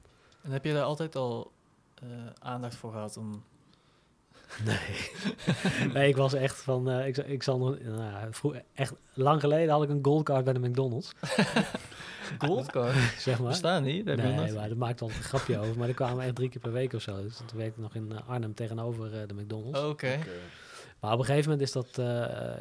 En 0.41 0.51
heb 0.51 0.65
je 0.65 0.73
daar 0.73 0.83
altijd 0.83 1.15
al 1.15 1.51
eh, 1.95 2.07
aandacht 2.39 2.75
voor 2.75 2.91
gehad 2.91 3.17
om... 3.17 3.43
Nee. 4.65 5.11
nee, 5.93 6.07
ik 6.07 6.15
was 6.15 6.33
echt 6.33 6.61
van. 6.61 6.89
eh, 6.89 7.07
ik, 7.07 7.17
ik 7.17 7.43
zal 7.43 7.57
nog. 7.57 7.79
Nou, 7.79 8.01
ja, 8.01 8.27
vroeg, 8.31 8.55
echt 8.73 8.93
lang 9.13 9.39
geleden 9.41 9.69
had 9.73 9.83
ik 9.83 9.89
een 9.89 9.99
goldcard 10.05 10.43
bij 10.43 10.53
de 10.53 10.59
McDonald's. 10.59 11.11
Goldcard? 12.37 12.95
Zeg 13.17 13.39
maar. 13.39 13.49
Bestaan 13.49 13.83
niet? 13.83 14.05
Dat 14.05 14.17
Nee, 14.17 14.53
maar 14.53 14.67
daar 14.67 14.77
maakte 14.77 15.03
altijd 15.03 15.19
een 15.19 15.25
grapje 15.29 15.57
over. 15.59 15.77
Maar 15.77 15.87
er 15.87 15.93
kwamen 15.93 16.25
echt 16.25 16.35
drie 16.35 16.49
keer 16.49 16.61
per 16.61 16.71
week 16.71 16.93
of 16.93 17.01
zo. 17.01 17.21
Dus 17.21 17.35
toen 17.37 17.57
werkte 17.57 17.75
ik 17.75 17.83
nog 17.83 17.95
in 17.95 18.25
Arnhem 18.27 18.53
tegenover 18.53 19.21
eh, 19.21 19.27
de 19.27 19.33
McDonald's. 19.33 19.79
Oh, 19.79 19.89
Oké. 19.89 20.19
Maar 20.99 21.13
op 21.13 21.19
een 21.19 21.25
gegeven 21.25 21.49
moment 21.49 21.67
is 21.67 21.73
dat, 21.73 21.97
eh, 21.97 22.55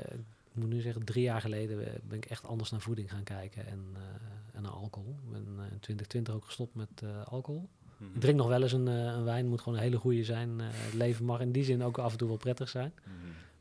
ik 0.51 0.55
moet 0.55 0.69
nu 0.69 0.81
zeggen, 0.81 1.05
drie 1.05 1.23
jaar 1.23 1.41
geleden 1.41 2.01
ben 2.03 2.16
ik 2.19 2.25
echt 2.25 2.47
anders 2.47 2.71
naar 2.71 2.81
voeding 2.81 3.11
gaan 3.11 3.25
kijken 3.25 3.66
en, 3.66 3.87
eh, 3.95 4.01
en 4.59 4.65
naar 4.65 4.73
alcohol. 4.73 5.19
Ik 5.25 5.31
ben 5.31 5.45
eh, 5.59 5.73
in 5.73 5.79
2020 5.81 6.35
ook 6.35 6.45
gestopt 6.45 6.75
met 6.75 6.89
eh, 7.03 7.27
alcohol. 7.27 7.69
Mhm. 7.97 8.15
Ik 8.15 8.21
drink 8.21 8.37
nog 8.39 8.49
wel 8.49 8.63
eens 8.63 8.73
een, 8.73 8.89
eh, 8.89 8.95
een 9.05 9.25
wijn, 9.25 9.47
moet 9.47 9.61
gewoon 9.61 9.79
een 9.79 9.85
hele 9.85 9.97
goede 9.99 10.25
zijn. 10.25 10.61
Eh, 10.61 10.67
het 10.71 10.95
leven 10.95 11.25
mag 11.25 11.41
in 11.41 11.53
die 11.53 11.65
zin 11.65 11.83
ook 11.83 11.99
af 11.99 12.13
en 12.13 12.19
toe 12.19 12.29
wel 12.29 12.37
prettig 12.37 12.69
zijn. 12.69 12.93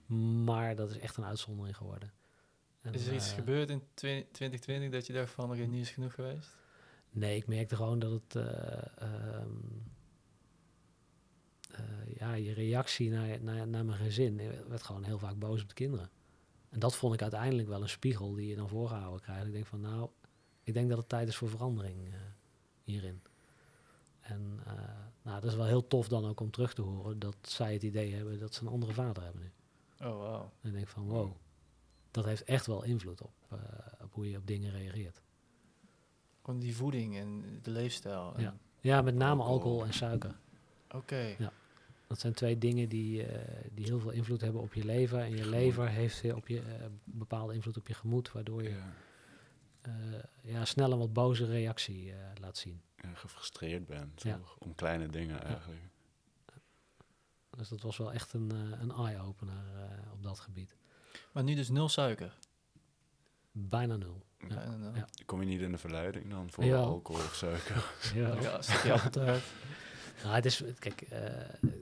Mhm. 0.06 0.44
Maar 0.44 0.76
dat 0.76 0.90
is 0.90 0.98
echt 1.00 1.18
een 1.18 1.26
uitzondering 1.26 1.78
geworden. 1.78 2.12
En, 2.82 2.94
Is 2.94 3.08
er 3.08 3.14
iets 3.14 3.32
gebeurd 3.32 3.70
in 3.70 3.82
twe- 3.94 4.26
2020 4.32 4.90
dat 4.92 5.08
je 5.08 5.14
dacht 5.14 5.32
van, 5.32 5.70
nu 5.70 5.80
is 5.80 5.90
genoeg 5.90 6.14
geweest? 6.14 6.56
Nee, 7.12 7.36
ik 7.36 7.48
merkte 7.48 7.76
gewoon 7.76 8.00
dat 8.00 8.12
het. 8.12 8.36
eh, 8.36 8.78
ehm, 8.98 9.50
eh, 11.72 12.16
ja, 12.18 12.34
je 12.34 12.54
reactie 12.54 13.10
naar, 13.10 13.42
naar, 13.42 13.68
naar 13.68 13.86
mijn 13.86 13.98
gezin 14.00 14.42
werd 14.68 14.84
gewoon 14.84 15.04
heel 15.04 15.20
vaak 15.20 15.40
boos 15.40 15.62
op 15.62 15.68
de 15.68 15.74
kinderen. 15.74 16.10
En 16.70 16.80
dat 16.80 16.96
vond 16.96 17.14
ik 17.14 17.22
uiteindelijk 17.22 17.68
wel 17.68 17.82
een 17.82 17.90
spiegel 17.90 18.34
die 18.34 18.48
je 18.48 18.56
dan 18.56 18.70
voorgehouden 18.70 19.22
krijgt. 19.22 19.46
Ik 19.46 19.52
denk 19.54 19.66
van 19.66 19.82
nou, 19.82 20.10
ik 20.68 20.74
denk 20.74 20.90
dat 20.90 20.98
het 20.98 21.10
tijd 21.10 21.28
is 21.28 21.36
voor 21.36 21.50
verandering 21.50 22.08
eh, 22.08 22.14
hierin. 22.84 23.22
En 24.22 24.60
eh, 24.66 24.74
nou, 25.22 25.42
dat 25.42 25.52
is 25.52 25.56
wel 25.58 25.66
heel 25.66 25.88
tof 25.88 26.08
dan 26.08 26.26
ook 26.26 26.40
om 26.40 26.52
terug 26.52 26.74
te 26.74 26.82
horen 26.82 27.20
dat 27.20 27.36
zij 27.42 27.74
het 27.74 27.84
idee 27.84 28.14
hebben 28.14 28.40
dat 28.40 28.54
ze 28.54 28.62
een 28.62 28.68
andere 28.72 28.94
vader 28.94 29.24
hebben 29.24 29.42
nu. 29.42 29.52
Oh, 30.08 30.18
wauw. 30.18 30.52
En 30.62 30.70
ik 30.70 30.76
denk 30.76 30.88
van 30.88 31.04
wow, 31.04 31.32
dat 32.12 32.26
heeft 32.26 32.44
echt 32.44 32.66
wel 32.66 32.84
invloed 32.84 33.22
op, 33.22 33.32
eh, 33.50 33.58
op 34.04 34.14
hoe 34.14 34.30
je 34.30 34.38
op 34.38 34.48
dingen 34.48 34.72
reageert. 34.72 35.22
Gewoon 36.44 36.60
die 36.60 36.76
voeding 36.76 37.18
en 37.18 37.60
de 37.62 37.72
leefstijl. 37.72 38.34
en- 38.36 38.42
Ja. 38.42 38.58
Ja, 38.82 39.02
met 39.02 39.16
name 39.16 39.42
Alcohol. 39.44 39.54
alcohol 39.54 39.86
en 39.86 39.94
suiker. 39.94 40.36
Oké. 40.92 41.36
Ja. 41.38 41.52
Dat 42.08 42.20
zijn 42.20 42.34
twee 42.34 42.58
dingen 42.58 42.90
die, 42.90 43.24
eh, 43.24 43.64
die 43.74 43.86
heel 43.86 44.00
veel 44.00 44.12
invloed 44.12 44.42
hebben 44.42 44.62
op 44.62 44.74
je 44.74 44.86
lever. 44.86 45.20
En 45.20 45.36
je 45.36 45.50
lever 45.50 45.90
heeft 45.90 46.22
weer 46.22 46.36
op 46.36 46.48
je, 46.48 46.62
bepaalde 47.04 47.54
invloed 47.54 47.78
op 47.78 47.88
je 47.88 47.94
gemoed, 47.94 48.32
waardoor 48.32 48.64
je 48.64 48.70
Ja. 48.70 48.94
Eh, 49.88 50.52
ja, 50.52 50.66
snel 50.66 50.92
een 50.92 50.98
wat 50.98 51.14
boze 51.14 51.46
reactie 51.46 52.12
eh, 52.12 52.18
laat 52.42 52.58
zien. 52.58 52.82
Ja, 53.02 53.14
gefrustreerd 53.14 53.86
bent 53.86 54.22
Ja. 54.24 54.40
om 54.60 54.76
kleine 54.76 55.08
dingen 55.08 55.44
eigenlijk. 55.44 55.82
Dus 57.58 57.70
dat 57.70 57.82
was 57.82 57.98
wel 57.98 58.14
echt 58.14 58.34
een, 58.34 58.52
eh, 58.52 58.80
een 58.82 58.92
eye-opener 58.92 59.64
eh, 59.76 60.12
op 60.14 60.24
dat 60.24 60.40
gebied. 60.40 60.76
Maar 61.34 61.44
nu 61.44 61.56
dus 61.56 61.70
nul 61.70 61.90
suiker. 61.90 62.38
Bijna 63.52 63.96
nul. 63.96 64.26
Ja. 64.40 64.48
Bijna 64.48 64.76
nul. 64.76 64.96
Ja. 64.96 65.08
Kom 65.26 65.40
je 65.42 65.48
niet 65.48 65.62
in 65.62 65.72
de 65.72 65.78
verleiding 65.78 66.30
dan 66.30 66.52
voor 66.52 66.76
alcohol 66.76 67.22
of 67.22 67.36
suiker? 67.36 67.92
Ja. 68.14 68.42
Ja, 68.42 68.60
appeltaart. 68.94 69.44
Nou, 70.24 70.36
het 70.36 70.46
is, 70.46 70.64
kijk, 70.80 71.02
eh, 71.02 71.32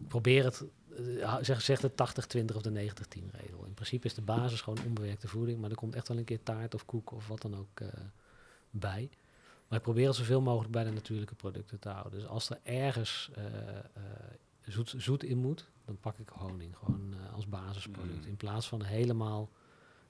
probeer 0.08 0.44
het, 0.44 0.64
zeg, 1.42 1.62
zeg 1.62 1.80
de 1.80 1.92
80-20 1.92 2.56
of 2.56 2.62
de 2.62 2.70
90-10 2.70 3.32
regel. 3.32 3.64
In 3.66 3.74
principe 3.74 4.06
is 4.08 4.14
de 4.14 4.22
basis 4.22 4.62
gewoon 4.62 4.86
onbewerkte 4.86 5.28
voeding, 5.28 5.60
maar 5.62 5.70
er 5.70 5.76
komt 5.76 5.96
echt 5.96 6.08
wel 6.08 6.18
een 6.18 6.24
keer 6.24 6.44
taart 6.44 6.74
of 6.74 6.86
koek 6.86 7.12
of 7.12 7.28
wat 7.28 7.42
dan 7.42 7.56
ook 7.56 7.80
eh, 7.80 7.88
bij. 8.70 9.10
Maar 9.68 9.78
ik 9.78 9.84
probeer 9.84 10.08
het 10.08 10.16
zoveel 10.16 10.42
mogelijk 10.42 10.72
bij 10.72 10.84
de 10.84 10.92
natuurlijke 10.92 11.36
producten 11.36 11.80
te 11.80 11.90
houden. 11.90 12.20
Dus 12.20 12.28
als 12.30 12.50
er 12.50 12.60
ergens 12.64 13.30
eh, 13.36 13.46
eh, 13.78 13.84
zoet, 14.66 14.94
zoet 14.98 15.24
in 15.24 15.38
moet, 15.38 15.68
dan 15.86 15.98
pak 16.00 16.18
ik 16.18 16.30
honing 16.30 16.78
gewoon 16.78 17.14
eh, 17.14 17.34
als 17.34 17.48
basisproduct. 17.48 18.22
Mm. 18.24 18.28
In 18.28 18.38
plaats 18.38 18.68
van 18.68 18.84
helemaal, 18.84 19.50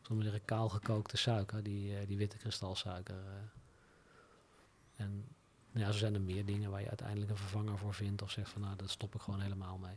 zullen 0.02 0.18
we 0.18 0.24
zeggen, 0.24 0.46
kaal 0.46 0.70
gekookte 0.70 1.18
suiker, 1.18 1.64
die, 1.64 1.98
eh, 1.98 2.08
die 2.08 2.18
witte 2.18 2.38
kristalsuiker. 2.38 3.16
eh. 3.16 5.04
En 5.06 5.26
ja, 5.72 5.92
zo 5.92 5.98
zijn 5.98 6.14
er 6.14 6.22
meer 6.22 6.46
dingen 6.46 6.72
waar 6.72 6.82
je 6.82 6.88
uiteindelijk 6.88 7.30
een 7.32 7.38
vervanger 7.38 7.78
voor 7.78 7.94
vindt 7.94 8.22
of 8.22 8.32
zegt 8.32 8.50
van 8.50 8.62
nou, 8.62 8.76
dat 8.76 8.90
stop 8.90 9.16
ik 9.16 9.22
gewoon 9.22 9.42
helemaal 9.42 9.78
mee. 9.78 9.96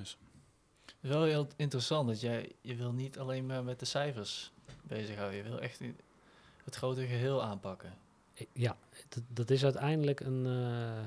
Dus, 0.00 0.16
Het 0.84 0.94
is 1.00 1.10
wel 1.10 1.22
heel 1.24 1.46
interessant 1.56 2.08
dat 2.08 2.20
jij, 2.20 2.52
je 2.60 2.74
wil 2.74 2.92
niet 2.92 3.18
alleen 3.18 3.46
maar 3.46 3.64
met 3.64 3.78
de 3.78 3.84
cijfers 3.84 4.50
bezighouden. 4.82 5.36
Je 5.36 5.42
wil 5.44 5.60
echt 5.60 5.80
het 6.64 6.74
grote 6.74 7.00
geheel 7.06 7.42
aanpakken. 7.42 7.94
Ik- 8.32 8.48
ja, 8.52 8.76
dat, 9.08 9.22
dat 9.28 9.50
is 9.50 9.64
uiteindelijk 9.64 10.20
een. 10.20 10.46
eh, 10.46 11.04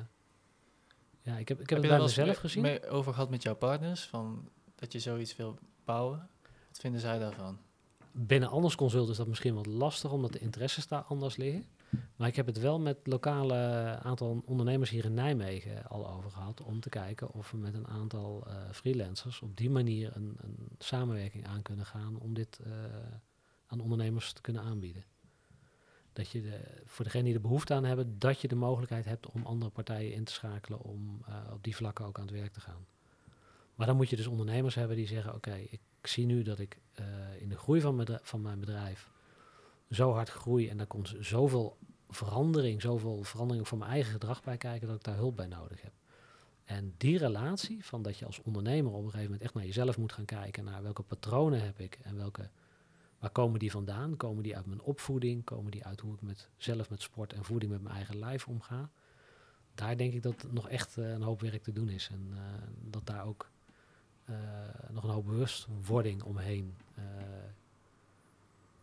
ja, 1.22 1.38
ik 1.38 1.48
heb, 1.48 1.60
ik 1.60 1.70
heb, 1.70 1.84
je 1.84 1.84
het 1.90 1.90
daar 1.90 1.98
bij 1.98 2.00
mezelf 2.08 2.28
mee- 2.28 2.36
gezien. 2.36 2.62
mee 2.62 2.88
over 2.88 3.14
gehad 3.14 3.30
met 3.30 3.44
jouw 3.44 3.56
partners? 3.56 4.04
Van 4.04 4.50
dat 4.76 4.92
je 4.92 5.00
zoiets 5.00 5.36
wil 5.36 5.58
bouwen? 5.86 6.30
Wat 6.70 6.80
vinden 6.80 7.02
zij 7.02 7.20
daarvan? 7.20 7.58
Binnen 8.12 8.50
Anders 8.50 8.76
Consult 8.76 9.10
is 9.10 9.18
dat 9.18 9.28
misschien 9.28 9.54
wat 9.56 9.66
lastig, 9.66 10.12
omdat 10.12 10.32
de 10.34 10.40
interesses 10.40 10.88
daar 10.88 11.02
anders 11.02 11.36
liggen. 11.36 11.66
Maar 12.16 12.28
ik 12.28 12.36
heb 12.36 12.46
het 12.46 12.60
wel 12.60 12.80
met 12.80 12.98
lokale 13.04 13.56
aantal 14.04 14.44
ondernemers 14.46 14.90
hier 14.90 15.06
in 15.06 15.14
Nijmegen 15.14 15.88
al 15.88 16.10
over 16.10 16.32
gehad. 16.32 16.62
Om 16.62 16.80
te 16.80 16.90
kijken 16.90 17.32
of 17.32 17.52
we 17.52 17.58
met 17.58 17.74
een 17.74 17.88
aantal 17.88 18.48
eh, 18.48 18.56
freelancers 18.72 19.42
op 19.42 19.58
die 19.58 19.70
manier 19.70 20.16
een, 20.16 20.38
een 20.42 20.68
samenwerking 20.78 21.48
aan 21.48 21.62
kunnen 21.62 21.86
gaan. 21.86 22.20
Om 22.20 22.34
dit 22.34 22.60
eh, 22.64 22.72
aan 23.66 23.80
ondernemers 23.80 24.34
te 24.34 24.42
kunnen 24.42 24.62
aanbieden. 24.62 25.04
Dat 26.14 26.30
je 26.30 26.42
de, 26.42 26.60
voor 26.86 27.06
degenen 27.06 27.26
die 27.26 27.36
er 27.36 27.42
behoefte 27.42 27.74
aan 27.74 27.84
hebben, 27.84 28.20
dat 28.20 28.42
je 28.42 28.48
de 28.48 28.56
mogelijkheid 28.56 29.06
hebt 29.06 29.30
om 29.30 29.46
andere 29.46 29.72
partijen 29.72 30.14
in 30.14 30.24
te 30.24 30.34
schakelen 30.34 30.80
om 30.80 31.22
eh, 31.28 31.36
op 31.54 31.64
die 31.64 31.76
vlakken 31.76 32.06
ook 32.06 32.18
aan 32.18 32.26
het 32.26 32.36
werk 32.36 32.54
te 32.54 32.62
gaan. 32.62 32.86
Maar 33.76 33.88
dan 33.88 33.96
moet 33.96 34.10
je 34.10 34.16
dus 34.16 34.28
ondernemers 34.28 34.76
hebben 34.76 34.98
die 34.98 35.08
zeggen: 35.08 35.36
Oké, 35.36 35.56
ik 35.56 35.82
zie 36.02 36.26
nu 36.26 36.44
dat 36.44 36.60
ik 36.60 36.82
in 37.40 37.50
de 37.50 37.58
groei 37.58 37.82
van, 37.82 38.08
van 38.22 38.42
mijn 38.42 38.60
bedrijf 38.60 39.13
zo 39.94 40.12
hard 40.12 40.30
groei 40.30 40.70
en 40.70 40.78
daar 40.78 40.88
komt 40.88 41.16
zoveel 41.20 41.78
verandering, 42.10 42.82
zoveel 42.82 43.24
verandering 43.24 43.68
voor 43.68 43.78
mijn 43.78 43.92
eigen 43.92 44.12
gedrag 44.12 44.44
bij 44.44 44.58
kijken 44.58 44.88
dat 44.88 44.96
ik 44.96 45.04
daar 45.04 45.16
hulp 45.16 45.36
bij 45.36 45.48
nodig 45.48 45.82
heb. 45.82 45.94
En 46.66 46.94
die 46.98 47.18
relatie 47.18 47.86
van 47.86 48.02
dat 48.02 48.18
je 48.18 48.26
als 48.26 48.42
ondernemer 48.42 48.92
op 48.92 48.98
een 48.98 49.04
gegeven 49.04 49.24
moment 49.24 49.42
echt 49.42 49.54
naar 49.54 49.66
jezelf 49.66 49.98
moet 49.98 50.12
gaan 50.12 50.26
kijken, 50.26 50.64
naar 50.64 50.84
welke 50.84 51.04
patronen 51.04 51.64
heb 51.64 51.80
ik 51.80 52.00
en 52.02 52.16
welke, 52.16 52.50
waar 53.20 53.30
komen 53.30 53.60
die 53.60 53.72
vandaan? 53.72 54.18
Komen 54.18 54.44
die 54.44 54.56
uit 54.56 54.66
mijn 54.66 54.82
opvoeding? 54.82 55.44
Komen 55.44 55.72
die 55.72 55.86
uit 55.86 56.00
hoe 56.00 56.14
ik 56.14 56.22
met, 56.22 56.50
zelf 56.58 56.90
met 56.90 57.02
sport 57.02 57.34
en 57.34 57.44
voeding 57.44 57.72
met 57.72 57.82
mijn 57.82 57.96
eigen 57.96 58.20
lijf 58.20 58.48
omga? 58.48 58.90
Daar 59.76 59.98
denk 59.98 60.14
ik 60.14 60.24
dat 60.24 60.46
nog 60.52 60.70
echt 60.70 60.98
eh, 60.98 61.12
een 61.12 61.22
hoop 61.22 61.42
werk 61.42 61.64
te 61.64 61.74
doen 61.74 61.90
is 61.90 62.10
en 62.12 62.28
eh, 62.32 62.40
dat 62.82 63.06
daar 63.06 63.26
ook 63.26 63.50
eh, 64.26 64.36
nog 64.90 65.04
een 65.04 65.10
hoop 65.10 65.26
bewustwording 65.26 66.24
omheen 66.24 66.76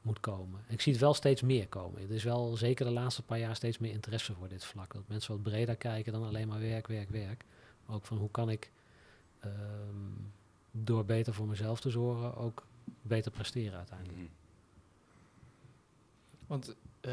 moet 0.02 0.20
komen. 0.20 0.64
Ik 0.68 0.80
zie 0.80 0.92
het 0.92 1.00
wel 1.00 1.14
steeds 1.14 1.42
meer 1.42 1.68
komen. 1.68 2.02
Er 2.02 2.10
is 2.10 2.24
wel 2.24 2.56
zeker 2.56 2.84
de 2.84 2.92
laatste 2.92 3.22
paar 3.22 3.38
jaar 3.38 3.56
steeds 3.56 3.78
meer 3.78 3.92
interesse 3.92 4.34
voor 4.34 4.48
dit 4.48 4.64
vlak. 4.64 4.92
Dat 4.92 5.08
mensen 5.08 5.34
wat 5.34 5.42
breder 5.42 5.76
kijken 5.76 6.12
dan 6.12 6.24
alleen 6.24 6.48
maar 6.48 6.60
werk, 6.60 6.86
werk, 6.86 7.08
werk. 7.08 7.44
Maar 7.86 7.96
ook 7.96 8.06
van 8.06 8.16
hoe 8.16 8.30
kan 8.30 8.50
ik 8.50 8.72
ehm, 9.40 9.52
door 10.70 11.04
beter 11.04 11.34
voor 11.34 11.46
mezelf 11.46 11.80
te 11.80 11.90
zorgen 11.90 12.36
ook 12.36 12.66
beter 13.02 13.30
presteren 13.30 13.78
uiteindelijk. 13.78 14.18
mhm. 14.18 14.28
Want 16.46 16.76
eh, 17.00 17.12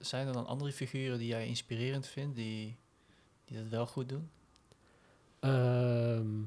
zijn 0.00 0.26
er 0.26 0.32
dan 0.32 0.46
andere 0.46 0.72
figuren 0.72 1.18
die 1.18 1.28
jij 1.28 1.46
inspirerend 1.46 2.06
vindt, 2.06 2.36
die, 2.36 2.76
die 3.44 3.56
dat 3.58 3.68
wel 3.68 3.86
goed 3.86 4.08
doen? 4.08 4.30
Ehm, 5.38 6.38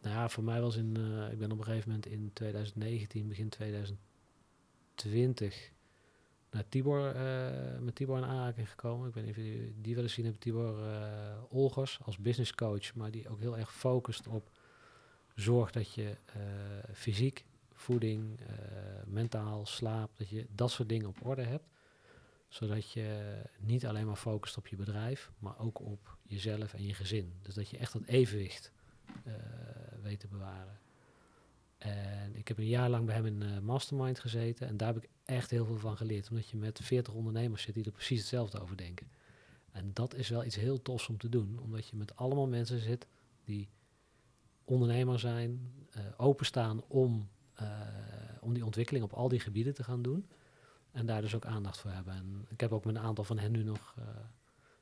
nou 0.00 0.14
ja, 0.14 0.28
voor 0.28 0.44
mij 0.44 0.60
was 0.60 0.76
in, 0.76 0.96
eh, 0.96 1.32
ik 1.32 1.38
ben 1.38 1.52
op 1.52 1.58
een 1.58 1.64
gegeven 1.64 1.88
moment 1.88 2.06
in 2.06 2.30
2019, 2.32 3.28
begin 3.28 3.48
2020, 3.48 4.13
naar 6.54 6.68
Tibor, 6.68 7.14
eh, 7.14 7.78
met 7.80 7.94
Tibor 7.94 8.16
in 8.16 8.24
aanraking 8.24 8.70
gekomen. 8.70 9.08
Ik 9.08 9.14
of 9.28 9.36
jullie 9.36 9.74
die 9.80 9.94
wel 9.94 10.02
eens 10.02 10.12
zien 10.12 10.24
hebben, 10.24 10.42
Tibor 10.42 10.88
eh, 10.88 11.42
Olgers 11.48 11.98
als 12.02 12.18
business 12.18 12.54
coach, 12.54 12.94
maar 12.94 13.10
die 13.10 13.28
ook 13.28 13.40
heel 13.40 13.58
erg 13.58 13.74
focust 13.74 14.26
op 14.26 14.50
zorg 15.34 15.70
dat 15.70 15.94
je 15.94 16.16
eh, 16.24 16.42
fysiek, 16.92 17.44
voeding, 17.72 18.40
mentaal, 19.06 19.66
slaap, 19.66 20.10
dat 20.16 20.28
je 20.28 20.46
dat 20.50 20.70
soort 20.70 20.88
dingen 20.88 21.08
op 21.08 21.26
orde 21.26 21.42
hebt. 21.42 21.64
Zodat 22.48 22.92
je 22.92 23.36
niet 23.58 23.86
alleen 23.86 24.06
maar 24.06 24.16
focust 24.16 24.56
op 24.56 24.66
je 24.66 24.76
bedrijf, 24.76 25.30
maar 25.38 25.58
ook 25.58 25.80
op 25.80 26.16
jezelf 26.22 26.74
en 26.74 26.86
je 26.86 26.94
gezin. 26.94 27.38
Dus 27.42 27.54
dat 27.54 27.68
je 27.68 27.78
echt 27.78 27.92
dat 27.92 28.02
evenwicht 28.04 28.72
weet 30.02 30.20
te 30.20 30.26
bewaren. 30.26 30.78
En 31.84 32.36
ik 32.36 32.48
heb 32.48 32.58
een 32.58 32.66
jaar 32.66 32.90
lang 32.90 33.06
bij 33.06 33.14
hem 33.14 33.26
in 33.26 33.42
uh, 33.42 33.58
Mastermind 33.58 34.18
gezeten. 34.18 34.66
En 34.66 34.76
daar 34.76 34.94
heb 34.94 35.02
ik 35.02 35.10
echt 35.24 35.50
heel 35.50 35.64
veel 35.66 35.78
van 35.78 35.96
geleerd. 35.96 36.30
Omdat 36.30 36.48
je 36.48 36.56
met 36.56 36.80
40 36.82 37.14
ondernemers 37.14 37.62
zit 37.62 37.74
die 37.74 37.84
er 37.84 37.90
precies 37.90 38.18
hetzelfde 38.18 38.60
over 38.60 38.76
denken. 38.76 39.08
En 39.72 39.90
dat 39.92 40.14
is 40.14 40.28
wel 40.28 40.44
iets 40.44 40.56
heel 40.56 40.82
tofs 40.82 41.08
om 41.08 41.18
te 41.18 41.28
doen. 41.28 41.58
Omdat 41.62 41.88
je 41.88 41.96
met 41.96 42.16
allemaal 42.16 42.46
mensen 42.46 42.80
zit 42.80 43.06
die 43.44 43.68
ondernemer 44.64 45.18
zijn, 45.18 45.72
uh, 45.96 46.02
openstaan 46.16 46.82
om, 46.88 47.28
uh, 47.60 47.68
om 48.40 48.54
die 48.54 48.64
ontwikkeling 48.64 49.04
op 49.04 49.12
al 49.12 49.28
die 49.28 49.40
gebieden 49.40 49.74
te 49.74 49.84
gaan 49.84 50.02
doen. 50.02 50.28
En 50.90 51.06
daar 51.06 51.20
dus 51.20 51.34
ook 51.34 51.46
aandacht 51.46 51.78
voor 51.78 51.90
hebben. 51.90 52.14
En 52.14 52.46
ik 52.48 52.60
heb 52.60 52.72
ook 52.72 52.84
met 52.84 52.94
een 52.94 53.02
aantal 53.02 53.24
van 53.24 53.38
hen 53.38 53.52
nu 53.52 53.62
nog 53.62 53.94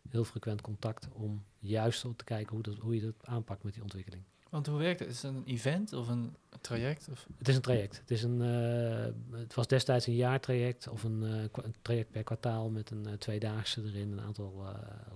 heel 0.08 0.24
frequent 0.24 0.60
contact 0.60 1.08
om 1.12 1.44
juist 1.58 2.00
te 2.00 2.24
kijken 2.24 2.54
hoe, 2.54 2.62
dat, 2.62 2.76
hoe 2.76 2.94
je 2.94 3.00
dat 3.00 3.26
aanpakt 3.26 3.62
met 3.62 3.72
die 3.72 3.82
ontwikkeling. 3.82 4.22
Want 4.52 4.66
hoe 4.66 4.78
werkt 4.78 5.00
het? 5.00 5.08
Is 5.08 5.22
het 5.22 5.34
een 5.34 5.42
event 5.46 5.92
of 5.92 6.08
een 6.08 6.36
traject? 6.60 7.08
Of? 7.10 7.26
Het 7.38 7.48
is 7.48 7.54
een 7.54 7.60
traject. 7.60 7.98
Het, 7.98 8.10
is 8.10 8.22
een, 8.22 8.40
uh, 8.40 9.38
het 9.40 9.54
was 9.54 9.66
destijds 9.66 10.06
een 10.06 10.14
jaartraject 10.14 10.88
of 10.88 11.02
een, 11.02 11.22
uh, 11.22 11.42
een 11.52 11.74
traject 11.82 12.10
per 12.10 12.22
kwartaal 12.22 12.70
met 12.70 12.90
een 12.90 13.04
uh, 13.08 13.12
tweedaagse 13.12 13.82
erin, 13.84 14.12
een 14.12 14.20
aantal 14.20 14.64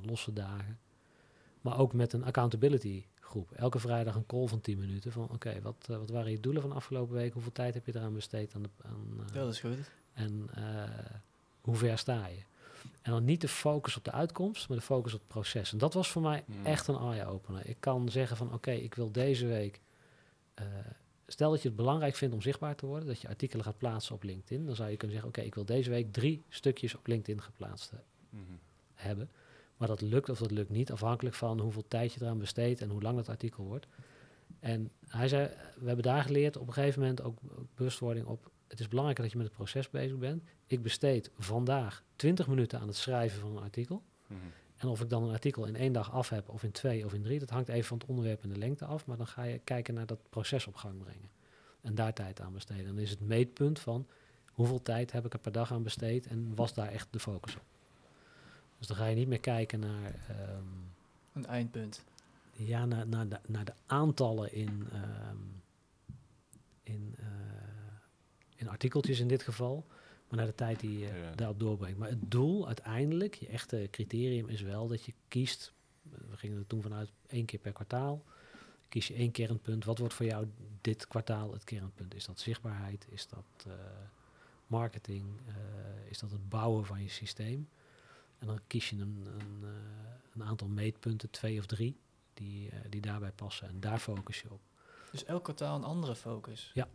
losse 0.02 0.32
dagen. 0.32 0.78
Maar 1.60 1.78
ook 1.78 1.92
met 1.92 2.12
een 2.12 2.24
accountability 2.24 3.04
groep. 3.20 3.52
Elke 3.52 3.78
vrijdag 3.78 4.14
een 4.14 4.26
call 4.26 4.46
van 4.46 4.60
10 4.60 4.78
minuten 4.78 5.12
van 5.12 5.24
oké, 5.24 5.34
okay, 5.34 5.62
wat, 5.62 5.86
wat 5.86 6.10
waren 6.10 6.30
je 6.30 6.40
doelen 6.40 6.62
van 6.62 6.70
de 6.70 6.76
afgelopen 6.76 7.14
week? 7.14 7.32
Hoeveel 7.32 7.52
tijd 7.52 7.74
heb 7.74 7.86
je 7.86 7.96
eraan 7.96 8.14
besteed? 8.14 8.54
Aan 8.54 8.62
de, 8.62 8.68
aan, 8.82 9.26
ja, 9.32 9.40
dat 9.40 9.52
is 9.52 9.60
goed. 9.60 9.90
En 10.12 10.50
hoe 11.60 11.76
ver 11.76 11.98
sta 11.98 12.26
je? 12.26 12.40
En 13.02 13.12
dan 13.12 13.24
niet 13.24 13.40
de 13.40 13.48
focus 13.48 13.96
op 13.96 14.04
de 14.04 14.12
uitkomst, 14.12 14.68
maar 14.68 14.76
de 14.76 14.82
focus 14.82 15.12
op 15.14 15.18
het 15.18 15.28
proces. 15.28 15.72
En 15.72 15.78
dat 15.78 15.94
was 15.94 16.10
voor 16.10 16.22
mij 16.22 16.44
Hmm. 16.46 16.64
echt 16.66 16.86
een 16.88 16.96
eye-opener. 16.96 17.66
Ik 17.68 17.76
kan 17.80 18.08
zeggen 18.08 18.36
van 18.36 18.52
oké, 18.52 18.70
ik 18.70 18.94
wil 18.94 19.12
deze 19.12 19.46
week... 19.46 19.80
Uh, 20.60 20.66
stel 21.26 21.50
dat 21.50 21.62
je 21.62 21.68
het 21.68 21.76
belangrijk 21.76 22.14
vindt 22.14 22.34
om 22.34 22.42
zichtbaar 22.42 22.74
te 22.76 22.86
worden, 22.86 23.08
dat 23.08 23.20
je 23.20 23.28
artikelen 23.28 23.64
gaat 23.64 23.78
plaatsen 23.78 24.14
op 24.14 24.22
LinkedIn. 24.22 24.66
Dan 24.66 24.76
zou 24.76 24.90
je 24.90 24.96
kunnen 24.96 25.16
zeggen, 25.16 25.34
oké, 25.34 25.46
ik 25.46 25.54
wil 25.54 25.64
deze 25.64 25.90
week 25.90 26.12
drie 26.12 26.42
stukjes 26.48 26.94
op 26.94 27.06
LinkedIn 27.06 27.42
geplaatst 27.42 27.92
Mhm. 28.30 28.42
hebben. 28.94 29.30
Maar 29.76 29.88
dat 29.88 30.00
lukt 30.00 30.28
of 30.28 30.38
dat 30.38 30.50
lukt 30.50 30.70
niet, 30.70 30.92
afhankelijk 30.92 31.34
van 31.36 31.60
hoeveel 31.60 31.84
tijd 31.88 32.12
je 32.12 32.20
eraan 32.22 32.38
besteedt 32.38 32.80
en 32.80 32.90
hoe 32.90 33.02
lang 33.02 33.16
dat 33.16 33.28
artikel 33.28 33.64
wordt. 33.64 33.86
En 34.60 34.90
hij 35.08 35.28
zei, 35.28 35.48
we 35.78 35.86
hebben 35.86 36.04
daar 36.04 36.22
geleerd 36.22 36.56
op 36.56 36.66
een 36.66 36.72
gegeven 36.72 37.00
moment 37.00 37.22
ook, 37.22 37.38
ook 37.58 37.66
bewustwording 37.74 38.26
op. 38.26 38.50
Het 38.68 38.80
is 38.80 38.88
belangrijk 38.88 39.20
dat 39.20 39.30
je 39.30 39.36
met 39.36 39.46
het 39.46 39.56
proces 39.56 39.90
bezig 39.90 40.18
bent. 40.18 40.42
Ik 40.66 40.82
besteed 40.82 41.30
vandaag 41.38 42.02
20 42.16 42.46
minuten 42.46 42.80
aan 42.80 42.86
het 42.86 42.96
schrijven 42.96 43.40
van 43.40 43.56
een 43.56 43.62
artikel. 43.62 44.02
Mhm. 44.26 44.40
En 44.76 44.88
of 44.88 45.00
ik 45.00 45.10
dan 45.10 45.22
een 45.22 45.32
artikel 45.32 45.64
in 45.64 45.76
één 45.76 45.92
dag 45.92 46.12
af 46.12 46.28
heb, 46.28 46.48
of 46.48 46.62
in 46.62 46.70
twee 46.70 47.04
of 47.04 47.14
in 47.14 47.22
drie, 47.22 47.38
dat 47.38 47.50
hangt 47.50 47.68
even 47.68 47.84
van 47.84 47.98
het 47.98 48.06
onderwerp 48.06 48.42
en 48.42 48.48
de 48.48 48.58
lengte 48.58 48.84
af. 48.84 49.06
Maar 49.06 49.16
dan 49.16 49.26
ga 49.26 49.42
je 49.42 49.58
kijken 49.58 49.94
naar 49.94 50.06
dat 50.06 50.20
proces 50.30 50.66
op 50.66 50.74
gang 50.74 50.98
brengen. 50.98 51.30
En 51.80 51.94
daar 51.94 52.12
tijd 52.12 52.40
aan 52.40 52.52
besteden. 52.52 52.86
Dan 52.86 52.98
is 52.98 53.10
het 53.10 53.20
meetpunt 53.20 53.78
van 53.78 54.06
hoeveel 54.52 54.82
tijd 54.82 55.12
heb 55.12 55.24
ik 55.24 55.32
er 55.32 55.38
per 55.38 55.52
dag 55.52 55.72
aan 55.72 55.82
besteed 55.82 56.26
en 56.26 56.54
was 56.54 56.74
daar 56.74 56.88
echt 56.88 57.08
de 57.10 57.18
focus 57.18 57.56
op. 57.56 57.62
Dus 58.78 58.86
dan 58.86 58.96
ga 58.96 59.06
je 59.06 59.16
niet 59.16 59.28
meer 59.28 59.40
kijken 59.40 59.80
naar. 59.80 60.14
Um, 60.30 60.92
een 61.32 61.46
eindpunt. 61.46 62.04
Ja, 62.52 62.84
naar, 62.86 63.06
naar, 63.06 63.28
de, 63.28 63.38
naar 63.46 63.64
de 63.64 63.74
aantallen 63.86 64.52
in, 64.52 64.88
um, 64.92 65.62
in, 66.82 67.14
uh, 67.20 67.26
in 68.56 68.68
artikeltjes 68.68 69.20
in 69.20 69.28
dit 69.28 69.42
geval. 69.42 69.86
Maar 70.28 70.38
naar 70.38 70.46
de 70.46 70.54
tijd 70.54 70.80
die 70.80 70.98
je 70.98 71.06
Ja. 71.06 71.34
daarop 71.34 71.60
doorbrengt. 71.60 71.98
Maar 71.98 72.08
het 72.08 72.30
doel 72.30 72.66
uiteindelijk, 72.66 73.34
je 73.34 73.46
echte 73.48 73.88
criterium 73.90 74.48
is 74.48 74.60
wel 74.60 74.88
dat 74.88 75.04
je 75.04 75.12
kiest. 75.28 75.72
We 76.02 76.36
gingen 76.36 76.58
er 76.58 76.66
toen 76.66 76.82
vanuit 76.82 77.10
één 77.26 77.44
keer 77.44 77.58
per 77.58 77.72
kwartaal. 77.72 78.24
Kies 78.88 79.06
je 79.06 79.14
één 79.14 79.30
kernpunt. 79.30 79.84
Wat 79.84 79.98
wordt 79.98 80.14
voor 80.14 80.26
jou 80.26 80.46
dit 80.80 81.06
kwartaal 81.08 81.52
het 81.52 81.64
kernpunt? 81.64 82.14
Is 82.14 82.24
dat 82.24 82.40
zichtbaarheid? 82.40 83.06
Is 83.10 83.26
dat 83.28 83.64
uh, 83.66 83.72
marketing? 84.66 85.26
Uh, 85.48 85.54
is 86.10 86.18
dat 86.18 86.30
het 86.30 86.48
bouwen 86.48 86.86
van 86.86 87.02
je 87.02 87.08
systeem? 87.08 87.68
En 88.38 88.46
dan 88.46 88.60
kies 88.66 88.90
je 88.90 88.96
een, 88.96 89.26
een, 89.38 89.60
uh, 89.62 89.68
een 90.34 90.44
aantal 90.44 90.68
meetpunten, 90.68 91.30
twee 91.30 91.58
of 91.58 91.66
drie, 91.66 91.96
die, 92.34 92.66
uh, 92.66 92.78
die 92.88 93.00
daarbij 93.00 93.32
passen. 93.32 93.68
En 93.68 93.80
daar 93.80 93.98
focus 93.98 94.40
je 94.40 94.50
op. 94.50 94.60
Dus 95.10 95.24
elk 95.24 95.44
kwartaal 95.44 95.76
een 95.76 95.84
andere 95.84 96.16
focus? 96.16 96.70
Ja. 96.74 96.88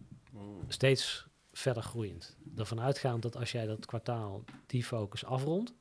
Steeds 0.68 1.28
verder 1.52 1.84
groeiend. 1.84 2.38
Ervan 2.56 2.82
uitgaand 2.82 3.22
dat 3.22 3.36
als 3.36 3.52
jij 3.52 3.66
dat 3.66 3.86
kwartaal 3.86 4.44
die 4.66 4.84
focus 4.84 5.26
afrondt, 5.26 5.74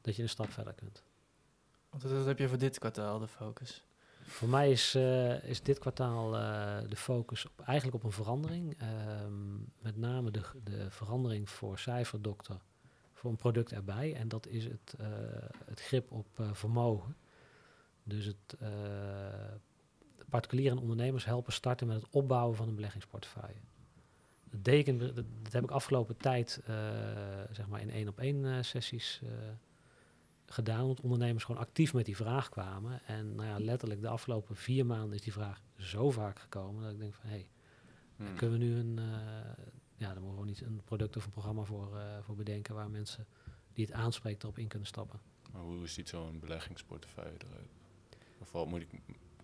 dat 0.00 0.16
je 0.16 0.22
een 0.22 0.28
stap 0.28 0.50
verder 0.50 0.74
kunt. 0.74 1.02
Want 1.90 2.02
wat 2.02 2.26
heb 2.26 2.38
je 2.38 2.48
voor 2.48 2.58
dit 2.58 2.78
kwartaal, 2.78 3.18
de 3.18 3.28
focus? 3.28 3.84
Voor 4.22 4.48
mij 4.48 4.70
is, 4.70 4.94
uh, 4.94 5.44
is 5.44 5.62
dit 5.62 5.78
kwartaal 5.78 6.34
uh, 6.34 6.78
de 6.88 6.96
focus 6.96 7.46
op, 7.46 7.60
eigenlijk 7.60 7.96
op 7.96 8.04
een 8.04 8.12
verandering. 8.12 8.76
Um, 9.22 9.72
met 9.78 9.96
name 9.96 10.30
de, 10.30 10.42
de 10.64 10.90
verandering 10.90 11.50
voor 11.50 11.78
cijferdokter 11.78 12.56
voor 13.12 13.30
een 13.30 13.36
product 13.36 13.72
erbij. 13.72 14.14
En 14.14 14.28
dat 14.28 14.46
is 14.46 14.64
het, 14.64 14.94
uh, 15.00 15.06
het 15.64 15.80
grip 15.80 16.12
op 16.12 16.26
vermogen. 16.52 17.16
Dus 18.02 18.24
het 18.24 18.56
particulieren 20.28 20.76
en 20.76 20.82
ondernemers 20.82 21.24
helpen 21.24 21.52
starten 21.52 21.86
met 21.86 21.96
het 21.96 22.10
opbouwen 22.10 22.56
van 22.56 22.68
een 22.68 22.74
beleggingsportefeuille. 22.74 23.60
Dat, 24.50 24.74
ik, 24.74 24.98
dat, 24.98 25.16
dat 25.16 25.52
heb 25.52 25.62
ik 25.62 25.70
afgelopen 25.70 26.16
tijd 26.16 26.60
uh, 26.68 26.76
zeg 27.50 27.68
maar 27.68 27.80
in 27.80 27.90
één 27.90 28.08
op 28.08 28.18
één 28.18 28.64
sessies 28.64 29.20
uh, 29.24 29.30
gedaan. 30.46 30.86
Want 30.86 31.00
ondernemers 31.00 31.44
gewoon 31.44 31.60
actief 31.60 31.94
met 31.94 32.04
die 32.04 32.16
vraag 32.16 32.48
kwamen. 32.48 33.00
En 33.06 33.34
nou 33.34 33.48
ja, 33.48 33.58
letterlijk 33.58 34.00
de 34.00 34.08
afgelopen 34.08 34.56
vier 34.56 34.86
maanden 34.86 35.14
is 35.14 35.22
die 35.22 35.32
vraag 35.32 35.60
zo 35.76 36.10
vaak 36.10 36.38
gekomen 36.38 36.82
dat 36.82 36.92
ik 36.92 36.98
denk 36.98 37.14
van 37.14 37.28
hé, 37.28 37.36
hey, 37.36 37.48
Hmm. 38.16 38.36
kunnen 38.36 38.58
we 38.58 38.64
nu 38.64 38.76
een, 38.76 39.00
ja, 39.96 40.12
daar 40.12 40.22
moeten 40.22 40.40
we 40.40 40.46
niet 40.46 40.60
een 40.60 40.80
product 40.84 41.16
of 41.16 41.24
een 41.24 41.30
programma 41.30 41.62
voor, 41.62 41.88
voor 42.22 42.36
bedenken 42.36 42.74
waar 42.74 42.90
mensen 42.90 43.26
die 43.72 43.84
het 43.84 43.94
aanspreekt 43.94 44.42
erop 44.42 44.58
in 44.58 44.68
kunnen 44.68 44.88
stappen. 44.88 45.20
Maar 45.52 45.62
hoe 45.62 45.88
ziet 45.88 46.08
zo'n 46.08 46.38
beleggingsportefeuille 46.40 47.38
eruit? 47.48 47.68
Of 48.38 48.52
wat 48.52 48.66
moet 48.66 48.80
ik 48.80 48.88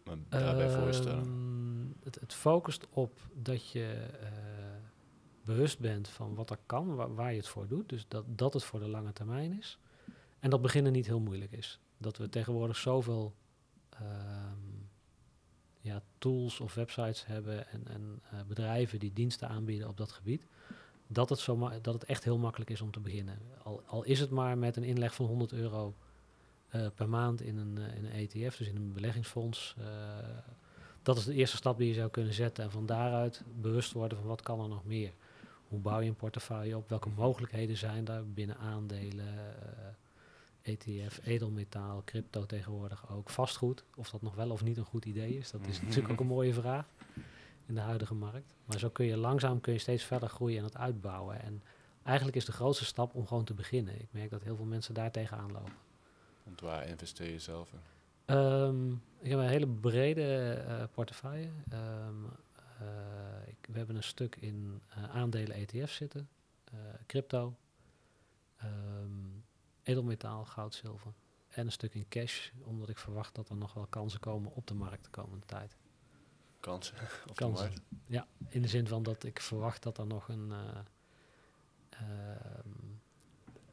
me 0.04 0.16
daarbij 0.28 0.66
uh, 0.66 0.82
voorstellen? 0.82 1.24
Ehm, 1.24 2.04
Het, 2.04 2.20
het, 2.20 2.34
focust 2.34 2.86
op 2.90 3.18
dat 3.34 3.70
je 3.70 4.08
uh, 4.22 4.28
bewust 5.46 5.78
bent 5.78 6.08
van 6.08 6.34
wat 6.34 6.50
er 6.50 6.58
kan, 6.66 7.14
waar, 7.14 7.30
je 7.30 7.36
het 7.36 7.48
voor 7.48 7.66
doet. 7.66 7.88
Dus 7.88 8.04
dat, 8.08 8.24
dat 8.26 8.52
het 8.52 8.64
voor 8.64 8.80
de 8.80 8.88
lange 8.88 9.12
termijn 9.12 9.58
is. 9.58 9.78
En 10.38 10.50
dat 10.50 10.62
beginnen 10.62 10.92
niet 10.92 11.06
heel 11.06 11.20
moeilijk 11.20 11.52
is. 11.52 11.80
Dat 11.98 12.16
we 12.16 12.28
tegenwoordig 12.28 12.76
zoveel 12.76 13.34
um, 14.00 14.88
ja, 15.80 16.02
tools 16.18 16.60
of 16.60 16.74
websites 16.74 17.26
hebben 17.26 17.68
en, 17.68 17.86
en 17.86 18.20
uh, 18.34 18.40
bedrijven 18.48 18.98
die 18.98 19.12
diensten 19.12 19.48
aanbieden 19.48 19.88
op 19.88 19.96
dat 19.96 20.12
gebied. 20.12 20.46
Dat 21.06 21.28
het, 21.28 21.38
zo 21.38 21.70
dat 21.82 21.94
het 21.94 22.04
echt 22.04 22.24
heel 22.24 22.38
makkelijk 22.38 22.70
is 22.70 22.80
om 22.80 22.90
te 22.90 23.00
beginnen. 23.00 23.38
Al, 23.62 23.82
al 23.86 24.02
is 24.02 24.20
het 24.20 24.30
maar 24.30 24.58
met 24.58 24.76
een 24.76 24.84
inleg 24.84 25.14
van 25.14 25.26
100 25.26 25.52
euro 25.52 25.94
uh, 26.74 26.86
per 26.94 27.08
maand 27.08 27.40
in 27.40 27.56
een, 27.56 27.76
uh, 27.78 27.96
in 27.96 28.04
een 28.04 28.12
ETF, 28.12 28.56
dus 28.56 28.68
in 28.68 28.76
een 28.76 28.92
beleggingsfonds. 28.92 29.76
Dat 31.02 31.16
is 31.16 31.24
de 31.24 31.34
eerste 31.34 31.56
stap 31.56 31.78
die 31.78 31.88
je 31.88 31.94
zou 31.94 32.10
kunnen 32.10 32.34
zetten. 32.34 32.64
En 32.64 32.70
van 32.70 32.86
daaruit 32.86 33.42
bewust 33.60 33.92
worden 33.92 34.18
van 34.18 34.26
wat 34.26 34.42
kan 34.42 34.60
er 34.60 34.68
nog 34.68 34.84
meer. 34.84 35.12
Hoe 35.68 35.78
bouw 35.78 36.00
je 36.00 36.08
een 36.08 36.16
portefeuille 36.16 36.76
op? 36.76 36.88
Welke 36.88 37.08
mogelijkheden 37.08 37.76
zijn 37.76 38.04
daar 38.04 38.26
binnen 38.26 38.58
aandelen, 38.58 39.34
ETF, 40.62 41.20
edelmetaal, 41.24 42.02
crypto 42.04 42.46
tegenwoordig 42.46 43.10
ook. 43.10 43.30
Vastgoed, 43.30 43.84
of 43.96 44.10
dat 44.10 44.22
nog 44.22 44.34
wel 44.34 44.50
of 44.50 44.62
niet 44.62 44.76
een 44.76 44.84
goed 44.84 45.04
idee 45.04 45.38
is, 45.38 45.50
dat 45.50 45.66
is 45.66 45.82
natuurlijk 45.82 46.12
ook 46.12 46.20
een 46.20 46.26
mooie 46.26 46.54
vraag 46.54 46.86
in 47.66 47.74
de 47.74 47.80
huidige 47.80 48.14
markt. 48.14 48.54
Maar 48.64 48.78
zo 48.78 48.88
kun 48.88 49.06
je 49.06 49.16
langzaam 49.16 49.60
kun 49.60 49.72
je 49.72 49.78
steeds 49.78 50.04
verder 50.04 50.28
groeien 50.28 50.58
en 50.58 50.64
het 50.64 50.76
uitbouwen. 50.76 51.42
En 51.42 51.62
eigenlijk 52.02 52.36
is 52.36 52.44
de 52.44 52.52
grootste 52.52 52.84
stap 52.84 53.14
om 53.14 53.26
gewoon 53.26 53.44
te 53.44 53.54
beginnen. 53.54 54.00
Ik 54.00 54.08
merk 54.10 54.30
dat 54.30 54.42
heel 54.42 54.56
veel 54.56 54.64
mensen 54.64 54.94
daar 54.94 55.10
tegenaan 55.10 55.52
lopen. 55.52 55.72
Want 56.44 56.60
waar 56.60 56.86
investeer 56.88 57.30
je 57.30 57.38
zelf 57.38 57.72
in? 57.72 58.34
Um, 58.36 59.02
ik 59.20 59.30
heb 59.30 59.38
een 59.38 59.48
hele 59.48 59.66
brede 59.66 60.64
uh, 60.68 60.84
portefeuille. 60.92 61.48
Um, 61.72 62.24
uh, 62.24 62.30
ik, 63.46 63.66
we 63.66 63.78
hebben 63.78 63.96
een 63.96 64.02
stuk 64.02 64.36
in 64.36 64.82
uh, 64.98 65.10
aandelen 65.10 65.56
ETF's 65.56 65.94
zitten, 65.94 66.28
crypto, 67.06 67.56
um, 68.64 69.44
edelmetaal, 69.82 70.44
goud, 70.44 70.74
zilver. 70.74 71.12
En 71.48 71.66
een 71.66 71.72
stuk 71.72 71.94
in 71.94 72.08
cash, 72.08 72.50
omdat 72.62 72.88
ik 72.88 72.98
verwacht 72.98 73.34
dat 73.34 73.48
er 73.48 73.56
nog 73.56 73.74
wel 73.74 73.86
kansen 73.86 74.20
komen 74.20 74.52
op 74.54 74.66
de 74.66 74.74
markt 74.74 75.04
de 75.04 75.10
komende 75.10 75.46
tijd. 75.46 75.76
Kansen? 76.60 76.96
Op 77.28 77.36
kansen. 77.36 77.72
Ja, 78.06 78.26
in 78.48 78.62
de 78.62 78.68
zin 78.68 78.88
van 78.88 79.02
dat 79.02 79.24
ik 79.24 79.40
verwacht 79.40 79.82
dat 79.82 79.98
er 79.98 80.06
nog 80.06 80.28
een. 80.28 80.52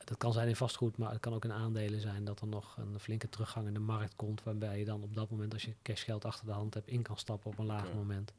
dat 0.04 0.18
kan 0.18 0.34
zijn 0.34 0.48
in 0.48 0.56
vastgoed, 0.56 0.98
maar 0.98 1.12
het 1.12 1.20
kan 1.20 1.34
ook 1.34 1.44
in 1.44 1.52
aandelen 1.52 2.02
zijn 2.02 2.26
dat 2.26 2.42
er 2.42 2.48
nog 2.48 2.78
een 2.78 3.00
flinke 3.00 3.30
teruggang 3.30 3.68
in 3.68 3.74
de 3.74 3.80
markt 3.80 4.16
komt. 4.16 4.44
Waarbij 4.44 4.80
je 4.80 4.86
dan 4.86 5.04
op 5.04 5.14
dat 5.14 5.30
moment, 5.30 5.54
als 5.54 5.64
je 5.64 5.76
cashgeld 5.82 6.26
achter 6.26 6.46
de 6.46 6.52
hand 6.52 6.74
hebt, 6.74 6.88
in 6.88 7.02
kan 7.02 7.18
stappen 7.18 7.52
op 7.52 7.58
een 7.58 7.66
laag 7.66 7.94
moment. 7.94 8.34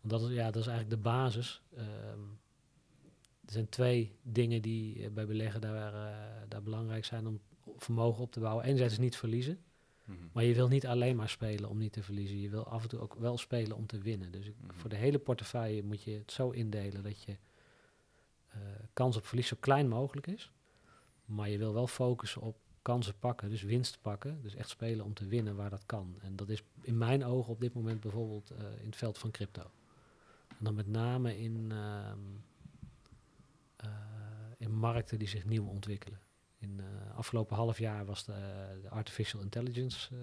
Want 0.00 0.10
dat 0.22 0.30
is, 0.30 0.36
ja, 0.36 0.50
dat 0.50 0.62
is 0.62 0.66
eigenlijk 0.68 1.02
de 1.02 1.08
basis. 1.08 1.62
Um, 1.78 2.38
er 3.44 3.52
zijn 3.54 3.68
twee 3.68 4.16
dingen 4.22 4.62
die 4.62 4.98
uh, 4.98 5.08
bij 5.10 5.26
beleggen 5.26 5.60
daar, 5.60 5.92
uh, 5.94 6.16
daar 6.48 6.62
belangrijk 6.62 7.04
zijn 7.04 7.26
om 7.26 7.40
vermogen 7.76 8.22
op 8.22 8.32
te 8.32 8.40
bouwen. 8.40 8.64
Enerzijds 8.64 8.92
is 8.92 8.98
niet 8.98 9.16
verliezen. 9.16 9.58
Mhm. 10.04 10.18
Maar 10.32 10.44
je 10.44 10.54
wil 10.54 10.68
niet 10.68 10.86
alleen 10.86 11.16
maar 11.16 11.28
spelen 11.28 11.68
om 11.70 11.78
niet 11.78 11.92
te 11.92 12.02
verliezen. 12.02 12.40
Je 12.40 12.48
wil 12.50 12.66
af 12.66 12.82
en 12.82 12.88
toe 12.88 13.00
ook 13.00 13.14
wel 13.14 13.38
spelen 13.38 13.76
om 13.76 13.86
te 13.86 13.98
winnen. 13.98 14.32
Dus 14.32 14.46
ik- 14.46 14.54
Mhm. 14.60 14.72
voor 14.74 14.90
de 14.90 14.96
hele 14.96 15.18
portefeuille 15.18 15.82
moet 15.82 16.02
je 16.02 16.10
het 16.10 16.32
zo 16.32 16.50
indelen 16.50 17.02
dat 17.02 17.22
je 17.22 17.36
eh, 18.48 18.58
kans 18.92 19.16
op 19.16 19.26
verlies 19.26 19.46
zo 19.48 19.56
klein 19.60 19.88
mogelijk 19.88 20.26
is. 20.26 20.52
Maar 21.24 21.48
je 21.48 21.58
wil 21.58 21.72
wel 21.74 21.86
focussen 21.86 22.42
op 22.42 22.56
kansen 22.82 23.18
pakken, 23.18 23.48
dus 23.48 23.62
winst 23.62 23.98
pakken. 24.02 24.42
Dus 24.42 24.54
echt 24.54 24.68
spelen 24.68 25.04
om 25.04 25.14
te 25.14 25.26
winnen 25.26 25.56
waar 25.56 25.70
dat 25.70 25.86
kan. 25.86 26.14
En 26.22 26.36
dat 26.36 26.48
is 26.48 26.62
in 26.80 26.98
mijn 26.98 27.24
ogen 27.24 27.52
op 27.52 27.60
dit 27.60 27.74
moment 27.74 28.00
bijvoorbeeld 28.00 28.50
eh, 28.50 28.58
in 28.80 28.86
het 28.86 28.96
veld 28.96 29.18
van 29.18 29.30
crypto. 29.30 29.70
En 30.58 30.64
dan 30.64 30.74
met 30.74 30.86
name 30.86 31.38
in, 31.38 31.72
ehm, 31.72 32.18
eh, 33.76 33.88
in 34.58 34.72
markten 34.74 35.18
die 35.18 35.28
zich 35.28 35.44
nieuw 35.44 35.66
ontwikkelen. 35.66 36.20
In 36.58 36.78
uh, 36.80 37.16
afgelopen 37.16 37.56
half 37.56 37.78
jaar 37.78 38.04
was 38.04 38.24
de, 38.24 38.32
eh, 38.32 38.82
de 38.82 38.88
artificial 38.88 39.42
intelligence 39.42 40.14
eh, 40.14 40.18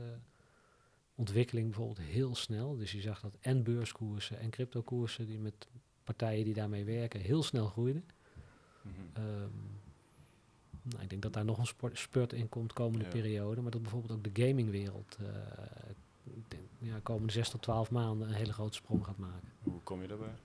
ontwikkeling 1.16 1.66
bijvoorbeeld 1.68 2.08
heel 2.08 2.36
snel. 2.36 2.76
Dus 2.76 2.92
je 2.92 3.02
zag 3.02 3.20
dat 3.22 3.38
en 3.40 3.64
beurskoersen 3.64 4.40
en 4.40 4.50
cryptokoersen 4.50 5.26
die 5.26 5.40
met 5.40 5.68
partijen 6.04 6.46
die 6.46 6.54
daarmee 6.54 6.84
werken 6.86 7.20
heel 7.20 7.44
snel 7.44 7.68
groeiden. 7.68 8.06
Mhm. 8.82 8.94
Ehm, 9.14 9.50
nou, 10.82 11.04
ik 11.04 11.10
denk 11.10 11.22
dat 11.22 11.34
daar 11.34 11.46
nog 11.46 11.58
een 11.58 11.96
spurt 11.98 12.34
in 12.34 12.50
komt 12.50 12.74
komende 12.74 13.06
Ja. 13.06 13.12
periode. 13.12 13.62
Maar 13.62 13.72
dat 13.72 13.82
bijvoorbeeld 13.82 14.14
ook 14.14 14.34
de 14.34 14.44
gamingwereld 14.44 15.18
eh, 15.22 15.28
ik 16.34 16.50
denk, 16.52 16.64
ja, 16.78 17.00
komende 17.04 17.32
6 17.34 17.50
tot 17.50 17.62
12 17.62 17.92
maanden 17.92 18.28
een 18.28 18.34
hele 18.34 18.54
grote 18.54 18.74
sprong 18.76 19.06
gaat 19.06 19.18
maken. 19.18 19.52
Hoe 19.64 19.82
kom 19.84 20.02
je 20.02 20.08
daarbij? 20.08 20.36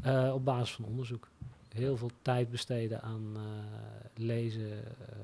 Eh, 0.00 0.34
op 0.34 0.44
basis 0.44 0.74
van 0.74 0.84
onderzoek. 0.84 1.28
Heel 1.68 1.96
veel 1.96 2.10
tijd 2.22 2.50
besteden 2.50 3.02
aan 3.02 3.36
eh, 3.36 3.42
lezen, 4.14 4.84
eh, 4.86 5.16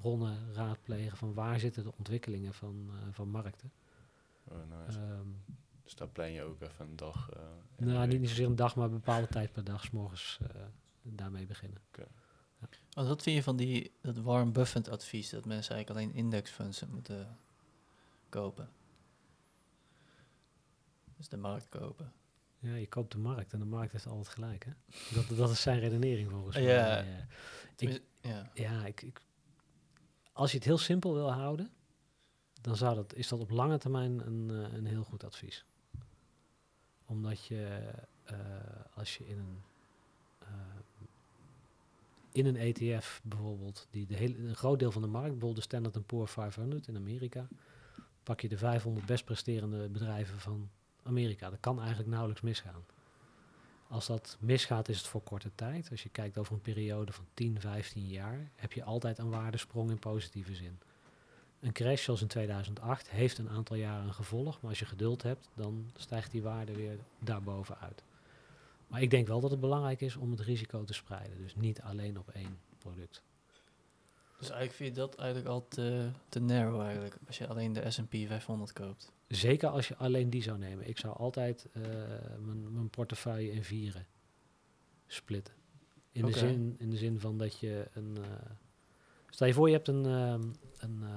bronnen 0.00 0.52
raadplegen 0.54 1.16
van 1.16 1.34
waar 1.34 1.60
zitten 1.60 1.82
de 1.82 1.92
ontwikkelingen 1.96 2.54
van, 2.54 2.90
eh, 2.90 2.96
van 3.10 3.28
markten. 3.28 3.72
Oh, 4.44 4.56
nice. 4.86 4.98
Ehm, 4.98 5.26
dus 5.84 5.94
daar 5.94 6.08
plan 6.08 6.32
je 6.32 6.42
ook 6.42 6.60
even 6.60 6.86
een 6.88 6.96
dag. 6.96 7.30
eh, 7.30 7.40
in 7.76 7.86
de 7.86 7.92
nou, 7.92 8.06
niet, 8.06 8.20
niet 8.20 8.28
zozeer 8.28 8.46
een 8.46 8.56
dag, 8.56 8.76
maar 8.76 8.84
een 8.84 8.90
bepaalde 8.92 9.26
tijd 9.26 9.52
per 9.52 9.64
dag, 9.64 9.84
s 9.84 9.90
morgens 9.90 10.38
eh, 10.42 10.60
daarmee 11.02 11.46
beginnen. 11.46 11.80
Want 12.92 13.08
wat 13.08 13.22
vind 13.22 13.36
je 13.36 13.42
van 13.42 13.56
die, 13.56 13.90
dat 14.00 14.16
Warren 14.18 14.52
Buffett 14.52 14.88
advies 14.88 15.30
dat 15.30 15.44
mensen 15.44 15.74
eigenlijk 15.74 16.04
alleen 16.06 16.16
indexfundsen 16.24 16.90
moeten 16.90 17.36
kopen? 18.28 18.68
Dus 21.22 21.30
de 21.30 21.36
markt 21.36 21.68
kopen. 21.68 22.12
Ja, 22.58 22.74
je 22.74 22.88
koopt 22.88 23.12
de 23.12 23.18
markt 23.18 23.52
en 23.52 23.58
de 23.58 23.64
markt 23.64 23.92
heeft 23.92 24.06
altijd 24.06 24.28
gelijk. 24.28 24.64
Hè? 24.64 24.72
Dat, 25.14 25.36
dat 25.36 25.50
is 25.50 25.62
zijn 25.62 25.78
redenering 25.78 26.30
volgens 26.30 26.56
mij. 26.56 26.64
Ja. 26.64 27.04
Ja. 28.20 28.50
ja, 28.54 28.86
ik, 28.86 29.02
ik, 29.02 29.20
als 30.32 30.50
je 30.50 30.56
het 30.56 30.66
heel 30.66 30.78
simpel 30.78 31.14
wil 31.14 31.32
houden, 31.32 31.70
dan 32.60 32.76
zou 32.76 32.94
dat, 32.94 33.14
is 33.14 33.28
dat 33.28 33.40
op 33.40 33.50
lange 33.50 33.78
termijn 33.78 34.26
een, 34.26 34.50
eh, 34.50 34.72
een 34.72 34.86
heel 34.86 35.04
goed 35.04 35.24
advies. 35.24 35.64
Omdat 37.06 37.44
je, 37.44 37.92
eh, 38.24 38.36
als 38.94 39.16
je 39.16 39.26
in 39.26 39.38
een, 39.38 39.62
eh, 40.38 40.48
in 42.32 42.46
een 42.46 42.56
ETF 42.56 43.20
bijvoorbeeld, 43.24 43.86
die 43.90 44.06
de 44.06 44.16
hele, 44.16 44.38
een 44.38 44.56
groot 44.56 44.78
deel 44.78 44.92
van 44.92 45.02
de 45.02 45.08
markt, 45.08 45.30
bijvoorbeeld 45.30 45.56
de 45.56 45.76
Standard 45.76 46.06
Poor's 46.06 46.32
500 46.32 46.88
in 46.88 46.96
Amerika, 46.96 47.48
pak 48.22 48.40
je 48.40 48.48
de 48.48 48.58
500 48.58 49.06
best 49.06 49.24
presterende 49.24 49.88
bedrijven 49.88 50.40
van 50.40 50.70
Amerika. 51.02 51.50
Dat 51.50 51.60
kan 51.60 51.78
eigenlijk 51.78 52.08
nauwelijks 52.08 52.42
misgaan. 52.42 52.84
Als 53.88 54.06
dat 54.06 54.36
misgaat, 54.40 54.88
is 54.88 54.98
het 54.98 55.06
voor 55.06 55.22
korte 55.22 55.50
tijd. 55.54 55.90
Als 55.90 56.02
je 56.02 56.08
kijkt 56.08 56.38
over 56.38 56.52
een 56.52 56.60
periode 56.60 57.12
van 57.12 57.24
10, 57.34 57.60
15 57.60 58.08
jaar, 58.08 58.50
heb 58.54 58.72
je 58.72 58.84
altijd 58.84 59.18
een 59.18 59.30
waardesprong 59.30 59.90
in 59.90 59.98
positieve 59.98 60.54
zin. 60.54 60.78
Een 61.60 61.72
crash 61.72 62.04
zoals 62.04 62.20
in 62.20 62.26
2008 62.26 63.10
heeft 63.10 63.38
een 63.38 63.48
aantal 63.48 63.76
jaren 63.76 64.06
een 64.06 64.14
gevolg, 64.14 64.60
maar 64.60 64.70
als 64.70 64.78
je 64.78 64.84
geduld 64.84 65.22
hebt, 65.22 65.48
dan 65.54 65.90
stijgt 65.96 66.30
die 66.30 66.42
waarde 66.42 66.72
weer 66.72 66.98
daarboven 67.18 67.78
uit. 67.78 68.02
Maar 68.86 69.02
ik 69.02 69.10
denk 69.10 69.26
wel 69.26 69.40
dat 69.40 69.50
het 69.50 69.60
belangrijk 69.60 70.00
is 70.00 70.16
om 70.16 70.30
het 70.30 70.40
risico 70.40 70.84
te 70.84 70.92
spreiden. 70.92 71.38
Dus 71.38 71.54
niet 71.54 71.80
alleen 71.80 72.18
op 72.18 72.28
één 72.28 72.58
product. 72.78 73.22
Dus 74.38 74.50
eigenlijk 74.50 74.72
vind 74.72 74.94
je 74.94 75.00
dat 75.00 75.14
eigenlijk 75.14 75.48
al 75.48 75.68
te, 75.68 76.10
te 76.28 76.40
narrow 76.40 76.80
eigenlijk, 76.80 77.16
als 77.26 77.38
je 77.38 77.46
alleen 77.46 77.72
de 77.72 77.90
S&P 77.90 78.10
500 78.10 78.72
koopt. 78.72 79.12
Zeker 79.36 79.68
als 79.68 79.88
je 79.88 79.96
alleen 79.96 80.30
die 80.30 80.42
zou 80.42 80.58
nemen. 80.58 80.88
Ik 80.88 80.98
zou 80.98 81.16
altijd 81.16 81.66
eh, 81.72 81.82
mijn, 82.40 82.72
mijn 82.72 82.90
portefeuille 82.90 83.52
in 83.52 83.64
vieren 83.64 84.06
splitten. 85.06 85.54
In, 86.12 86.24
de 86.24 86.32
zin, 86.32 86.74
in 86.78 86.90
de 86.90 86.96
zin 86.96 87.20
van 87.20 87.38
dat 87.38 87.58
je 87.58 87.88
een... 87.92 88.16
eh, 88.16 88.50
stel 89.30 89.46
je 89.46 89.54
voor, 89.54 89.68
je 89.68 89.74
hebt 89.74 89.88
een... 89.88 90.06
ehm, 90.06 90.42
een 90.78 91.02
eh, 91.02 91.08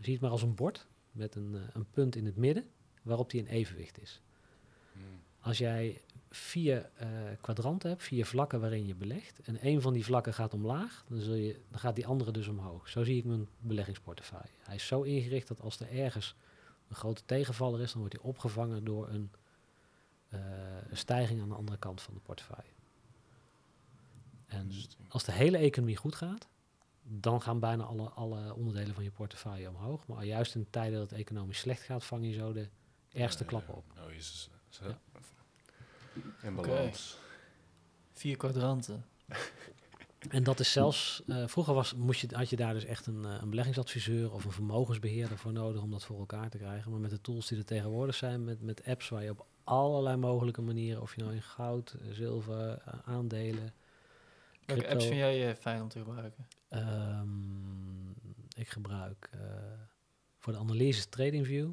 zie 0.00 0.12
het 0.12 0.22
maar 0.22 0.30
als 0.30 0.42
een 0.42 0.54
bord 0.54 0.86
met 1.12 1.34
een, 1.34 1.56
een 1.72 1.86
punt 1.90 2.16
in 2.16 2.26
het 2.26 2.36
midden 2.36 2.64
waarop 3.02 3.30
die 3.30 3.40
in 3.40 3.46
evenwicht 3.46 4.00
is. 4.00 4.22
Mhm. 4.92 5.04
Als 5.40 5.58
jij 5.58 6.00
vier 6.30 6.90
kwadranten 7.40 7.90
hebt, 7.90 8.02
vier 8.02 8.26
vlakken 8.26 8.60
waarin 8.60 8.86
je 8.86 8.94
belegt, 8.94 9.40
en 9.40 9.58
één 9.58 9.82
van 9.82 9.92
die 9.92 10.04
vlakken 10.04 10.34
gaat 10.34 10.54
omlaag, 10.54 11.04
dan, 11.08 11.20
zul 11.20 11.34
je, 11.34 11.60
dan 11.70 11.78
gaat 11.78 11.94
die 11.94 12.06
andere 12.06 12.30
dus 12.30 12.48
omhoog. 12.48 12.88
Zo 12.88 13.04
zie 13.04 13.16
ik 13.16 13.24
mijn 13.24 13.48
beleggingsportefeuille. 13.58 14.54
Hij 14.58 14.74
is 14.74 14.86
zo 14.86 15.02
ingericht 15.02 15.48
dat 15.48 15.60
als 15.60 15.80
er 15.80 15.90
ergens 15.90 16.36
een 16.94 17.00
grote 17.00 17.22
tegenvaller 17.24 17.80
is, 17.80 17.90
dan 17.92 18.00
wordt 18.00 18.16
hij 18.16 18.24
opgevangen 18.24 18.84
door 18.84 19.08
een, 19.08 19.30
eh, 20.28 20.40
een 20.88 20.96
stijging 20.96 21.42
aan 21.42 21.48
de 21.48 21.54
andere 21.54 21.78
kant 21.78 22.02
van 22.02 22.14
de 22.14 22.20
portefeuille. 22.20 22.70
En 24.46 24.70
als 25.08 25.24
de 25.24 25.32
hele 25.32 25.58
economie 25.58 25.96
goed 25.96 26.14
gaat, 26.14 26.48
dan 27.02 27.42
gaan 27.42 27.60
bijna 27.60 27.84
alle, 27.84 28.08
alle 28.08 28.54
onderdelen 28.54 28.94
van 28.94 29.04
je 29.04 29.10
portefeuille 29.10 29.68
omhoog. 29.68 30.06
Maar 30.06 30.24
juist 30.24 30.54
in 30.54 30.66
tijden 30.70 30.98
dat 30.98 31.10
het 31.10 31.18
economisch 31.18 31.58
slecht 31.58 31.82
gaat, 31.82 32.04
vang 32.04 32.24
je 32.24 32.32
zo 32.32 32.52
de 32.52 32.68
ergste 33.12 33.44
klappen 33.44 33.74
op. 33.74 33.84
Oh, 33.98 34.10
jezus. 34.10 34.50
Zo. 34.68 34.84
Ja. 34.86 34.98
In 36.42 36.58
Oké. 36.58 36.68
balans. 36.68 37.18
Vier 38.12 38.36
kwadranten. 38.36 39.04
En 40.28 40.42
dat 40.42 40.60
is 40.60 40.72
zelfs, 40.72 41.22
eh, 41.26 41.46
vroeger 41.46 41.74
was, 41.74 41.94
moest 41.94 42.20
je, 42.20 42.28
had 42.30 42.50
je 42.50 42.56
daar 42.56 42.74
dus 42.74 42.84
echt 42.84 43.06
een, 43.06 43.24
eh, 43.24 43.36
een 43.40 43.50
beleggingsadviseur 43.50 44.32
of 44.32 44.44
een 44.44 44.52
vermogensbeheerder 44.52 45.38
voor 45.38 45.52
nodig 45.52 45.82
om 45.82 45.90
dat 45.90 46.04
voor 46.04 46.18
elkaar 46.18 46.50
te 46.50 46.58
krijgen. 46.58 46.90
Maar 46.90 47.00
met 47.00 47.10
de 47.10 47.20
tools 47.20 47.46
die 47.46 47.58
er 47.58 47.64
tegenwoordig 47.64 48.14
zijn, 48.14 48.44
met, 48.44 48.62
met 48.62 48.84
apps 48.84 49.08
waar 49.08 49.22
je 49.22 49.30
op 49.30 49.46
allerlei 49.64 50.16
mogelijke 50.16 50.62
manieren, 50.62 51.02
of 51.02 51.14
je 51.14 51.22
nou 51.22 51.34
in 51.34 51.42
goud, 51.42 51.92
eh, 51.92 52.12
zilver, 52.12 52.82
aandelen. 53.04 53.72
Welke 54.64 54.82
crypto- 54.82 54.88
apps 54.88 55.04
vind 55.04 55.16
jij 55.16 55.56
fijn 55.56 55.82
om 55.82 55.88
te 55.88 55.98
gebruiken? 55.98 56.46
Ehm, 56.68 58.10
ik 58.56 58.68
gebruik 58.68 59.30
voor 60.38 60.52
de 60.52 60.58
analyse 60.58 61.08
TradingView. 61.08 61.70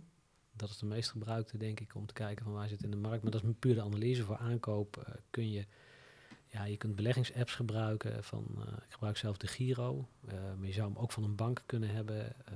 Dat 0.56 0.70
is 0.70 0.78
de 0.78 0.86
meest 0.86 1.10
gebruikte, 1.10 1.58
denk 1.58 1.80
ik, 1.80 1.96
om 1.96 2.06
te 2.06 2.14
kijken 2.14 2.44
van 2.46 2.54
waar 2.54 2.68
zit 2.68 2.84
in 2.84 2.92
de 2.92 2.98
markt. 2.98 3.24
Maar 3.24 3.32
dat 3.32 3.44
is 3.44 3.50
puur 3.60 3.76
de 3.76 3.82
analyse. 3.82 4.24
Voor 4.24 4.38
aankoop 4.38 5.20
kun 5.30 5.52
je, 5.52 5.66
ja, 6.52 6.64
je 6.64 6.78
kunt 6.78 6.96
beleggingsapps 6.96 7.56
gebruiken. 7.56 8.24
Van, 8.24 8.46
eh, 8.58 8.74
ik 8.74 8.92
gebruik 8.92 9.18
zelf 9.18 9.38
de 9.38 9.48
Giro. 9.48 10.08
eh, 10.28 10.34
maar 10.34 10.68
je 10.68 10.74
zou 10.74 10.88
hem 10.88 10.98
ook 10.98 11.12
van 11.12 11.24
een 11.24 11.36
bank 11.36 11.64
kunnen 11.66 11.90
hebben. 11.90 12.46
Eh, 12.46 12.54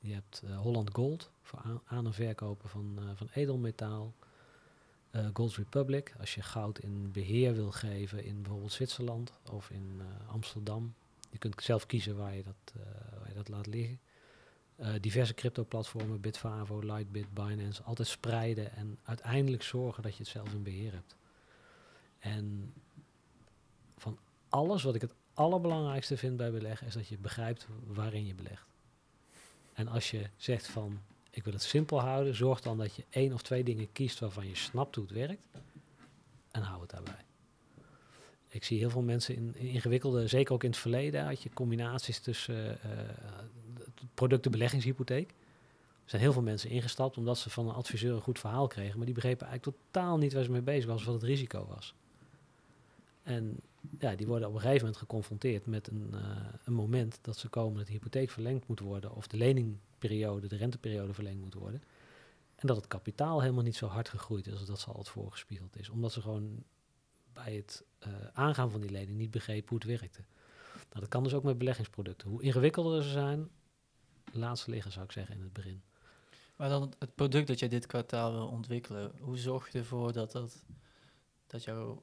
je 0.00 0.12
hebt 0.12 0.42
Holland 0.56 0.90
Gold 0.92 1.30
voor 1.42 1.80
aan, 1.84 2.06
en 2.06 2.12
verkopen 2.12 2.68
van, 2.68 3.00
van 3.14 3.28
edelmetaal. 3.32 4.14
Gold 5.32 5.56
Republic, 5.56 6.14
als 6.18 6.34
je 6.34 6.42
goud 6.42 6.78
in 6.78 7.12
beheer 7.12 7.54
wil 7.54 7.70
geven 7.70 8.24
in 8.24 8.42
bijvoorbeeld 8.42 8.72
Zwitserland 8.72 9.32
of 9.50 9.70
in 9.70 10.00
Amsterdam. 10.26 10.94
Je 11.30 11.38
kunt 11.38 11.62
zelf 11.62 11.86
kiezen 11.86 12.16
waar 12.16 12.34
je 12.34 12.42
dat, 12.42 12.74
waar 13.18 13.28
je 13.28 13.34
dat 13.34 13.48
laat 13.48 13.66
liggen. 13.66 14.00
Diverse 15.00 15.34
crypto-platformen, 15.34 16.20
Bitfavo, 16.20 16.78
Lightbit, 16.78 17.32
Binance, 17.32 17.82
altijd 17.82 18.08
spreiden 18.08 18.72
en 18.72 18.98
uiteindelijk 19.02 19.62
zorgen 19.62 20.02
dat 20.02 20.12
je 20.12 20.22
het 20.22 20.32
zelf 20.32 20.52
in 20.52 20.62
beheer 20.62 20.92
hebt. 20.92 21.17
En 22.18 22.72
van 23.96 24.18
alles 24.48 24.82
wat 24.82 24.94
ik 24.94 25.00
het 25.00 25.14
allerbelangrijkste 25.34 26.16
vind 26.16 26.36
bij 26.36 26.50
beleggen, 26.50 26.86
is 26.86 26.94
dat 26.94 27.08
je 27.08 27.18
begrijpt 27.18 27.66
waarin 27.86 28.26
je 28.26 28.34
belegt. 28.34 28.66
En 29.72 29.88
als 29.88 30.10
je 30.10 30.28
zegt 30.36 30.66
van, 30.66 31.00
ik 31.30 31.44
wil 31.44 31.52
het 31.52 31.62
simpel 31.62 32.00
houden, 32.00 32.34
zorg 32.34 32.60
dan 32.60 32.78
dat 32.78 32.94
je 32.94 33.04
één 33.10 33.32
of 33.32 33.42
twee 33.42 33.64
dingen 33.64 33.92
kiest 33.92 34.18
waarvan 34.18 34.46
je 34.46 34.54
snapt 34.54 34.94
hoe 34.94 35.04
het 35.04 35.12
werkt. 35.12 35.46
En 36.50 36.62
hou 36.62 36.80
het 36.80 36.90
daarbij. 36.90 37.24
Ik 38.48 38.64
zie 38.64 38.78
heel 38.78 38.90
veel 38.90 39.02
mensen 39.02 39.34
in, 39.34 39.54
in 39.56 39.66
ingewikkelde, 39.66 40.26
zeker 40.26 40.54
ook 40.54 40.64
in 40.64 40.70
het 40.70 40.78
verleden, 40.78 41.24
had 41.24 41.42
je 41.42 41.50
combinaties 41.52 42.20
tussen 42.20 42.82
eh, 42.82 43.00
eh, 43.00 43.06
het 43.84 44.14
product 44.14 44.42
de 44.44 44.50
beleggingshypotheek. 44.50 45.28
Er 45.28 46.14
zijn 46.14 46.22
heel 46.22 46.32
veel 46.32 46.42
mensen 46.42 46.70
ingestapt 46.70 47.16
omdat 47.16 47.38
ze 47.38 47.50
van 47.50 47.68
een 47.68 47.74
adviseur 47.74 48.14
een 48.14 48.20
goed 48.20 48.38
verhaal 48.38 48.66
kregen, 48.66 48.96
maar 48.96 49.06
die 49.06 49.14
begrepen 49.14 49.46
eigenlijk 49.46 49.78
totaal 49.82 50.18
niet 50.18 50.32
waar 50.32 50.44
ze 50.44 50.50
mee 50.50 50.60
bezig 50.60 50.90
was, 50.90 51.04
wat 51.04 51.14
het 51.14 51.22
risico 51.22 51.66
was. 51.66 51.94
En 53.28 53.60
ja, 53.98 54.14
die 54.14 54.26
worden 54.26 54.48
op 54.48 54.54
een 54.54 54.60
gegeven 54.60 54.80
moment 54.80 54.96
geconfronteerd 54.96 55.66
met 55.66 55.88
een, 55.88 56.14
eh, 56.14 56.36
een 56.64 56.72
moment 56.72 57.18
dat 57.22 57.36
ze 57.36 57.48
komen 57.48 57.76
dat 57.76 57.86
de 57.86 57.92
hypotheek 57.92 58.30
verlengd 58.30 58.68
moet 58.68 58.80
worden 58.80 59.14
of 59.14 59.26
de 59.26 59.36
leningperiode, 59.36 60.46
de 60.46 60.56
renteperiode 60.56 61.14
verlengd 61.14 61.40
moet 61.40 61.54
worden. 61.54 61.82
En 62.54 62.66
dat 62.66 62.76
het 62.76 62.86
kapitaal 62.86 63.40
helemaal 63.40 63.62
niet 63.62 63.76
zo 63.76 63.86
hard 63.86 64.08
gegroeid 64.08 64.46
is 64.46 64.52
als 64.52 64.66
dat 64.66 64.80
ze 64.80 64.86
altijd 64.86 65.08
voorgespiegeld 65.08 65.76
is. 65.76 65.88
Omdat 65.88 66.12
ze 66.12 66.20
gewoon 66.20 66.64
bij 67.32 67.54
het 67.54 67.84
eh, 67.98 68.12
aangaan 68.32 68.70
van 68.70 68.80
die 68.80 68.90
lening 68.90 69.18
niet 69.18 69.30
begrepen 69.30 69.68
hoe 69.68 69.78
het 69.78 70.00
werkte. 70.00 70.24
Nou, 70.74 71.00
dat 71.00 71.08
kan 71.08 71.22
dus 71.22 71.34
ook 71.34 71.42
met 71.42 71.58
beleggingsproducten. 71.58 72.28
Hoe 72.28 72.42
ingewikkelder 72.42 73.02
ze 73.02 73.10
zijn, 73.10 73.48
laatst 74.32 74.66
liggen, 74.66 74.92
zou 74.92 75.04
ik 75.04 75.12
zeggen, 75.12 75.34
in 75.34 75.42
het 75.42 75.52
begin. 75.52 75.82
Maar 76.56 76.68
dan 76.68 76.92
het 76.98 77.14
product 77.14 77.46
dat 77.46 77.58
jij 77.58 77.68
dit 77.68 77.86
kwartaal 77.86 78.32
wil 78.32 78.48
ontwikkelen, 78.48 79.12
hoe 79.20 79.38
zorg 79.38 79.72
je 79.72 79.78
ervoor 79.78 80.12
dat, 80.12 80.32
dat, 80.32 80.64
dat 81.46 81.64
jouw 81.64 82.02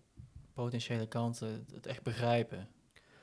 potentiële 0.56 1.08
klanten 1.08 1.66
het 1.74 1.86
echt 1.86 2.04
begrijpen 2.04 2.68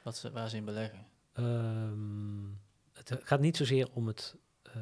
wat 0.02 0.16
ze, 0.16 0.30
waar 0.30 0.48
ze 0.48 0.56
in 0.56 0.64
beleggen? 0.64 1.06
Ehm, 1.32 2.44
het 2.92 3.20
gaat 3.22 3.40
niet 3.40 3.56
zozeer 3.56 3.88
om 3.92 4.06
het 4.06 4.36
eh, 4.62 4.72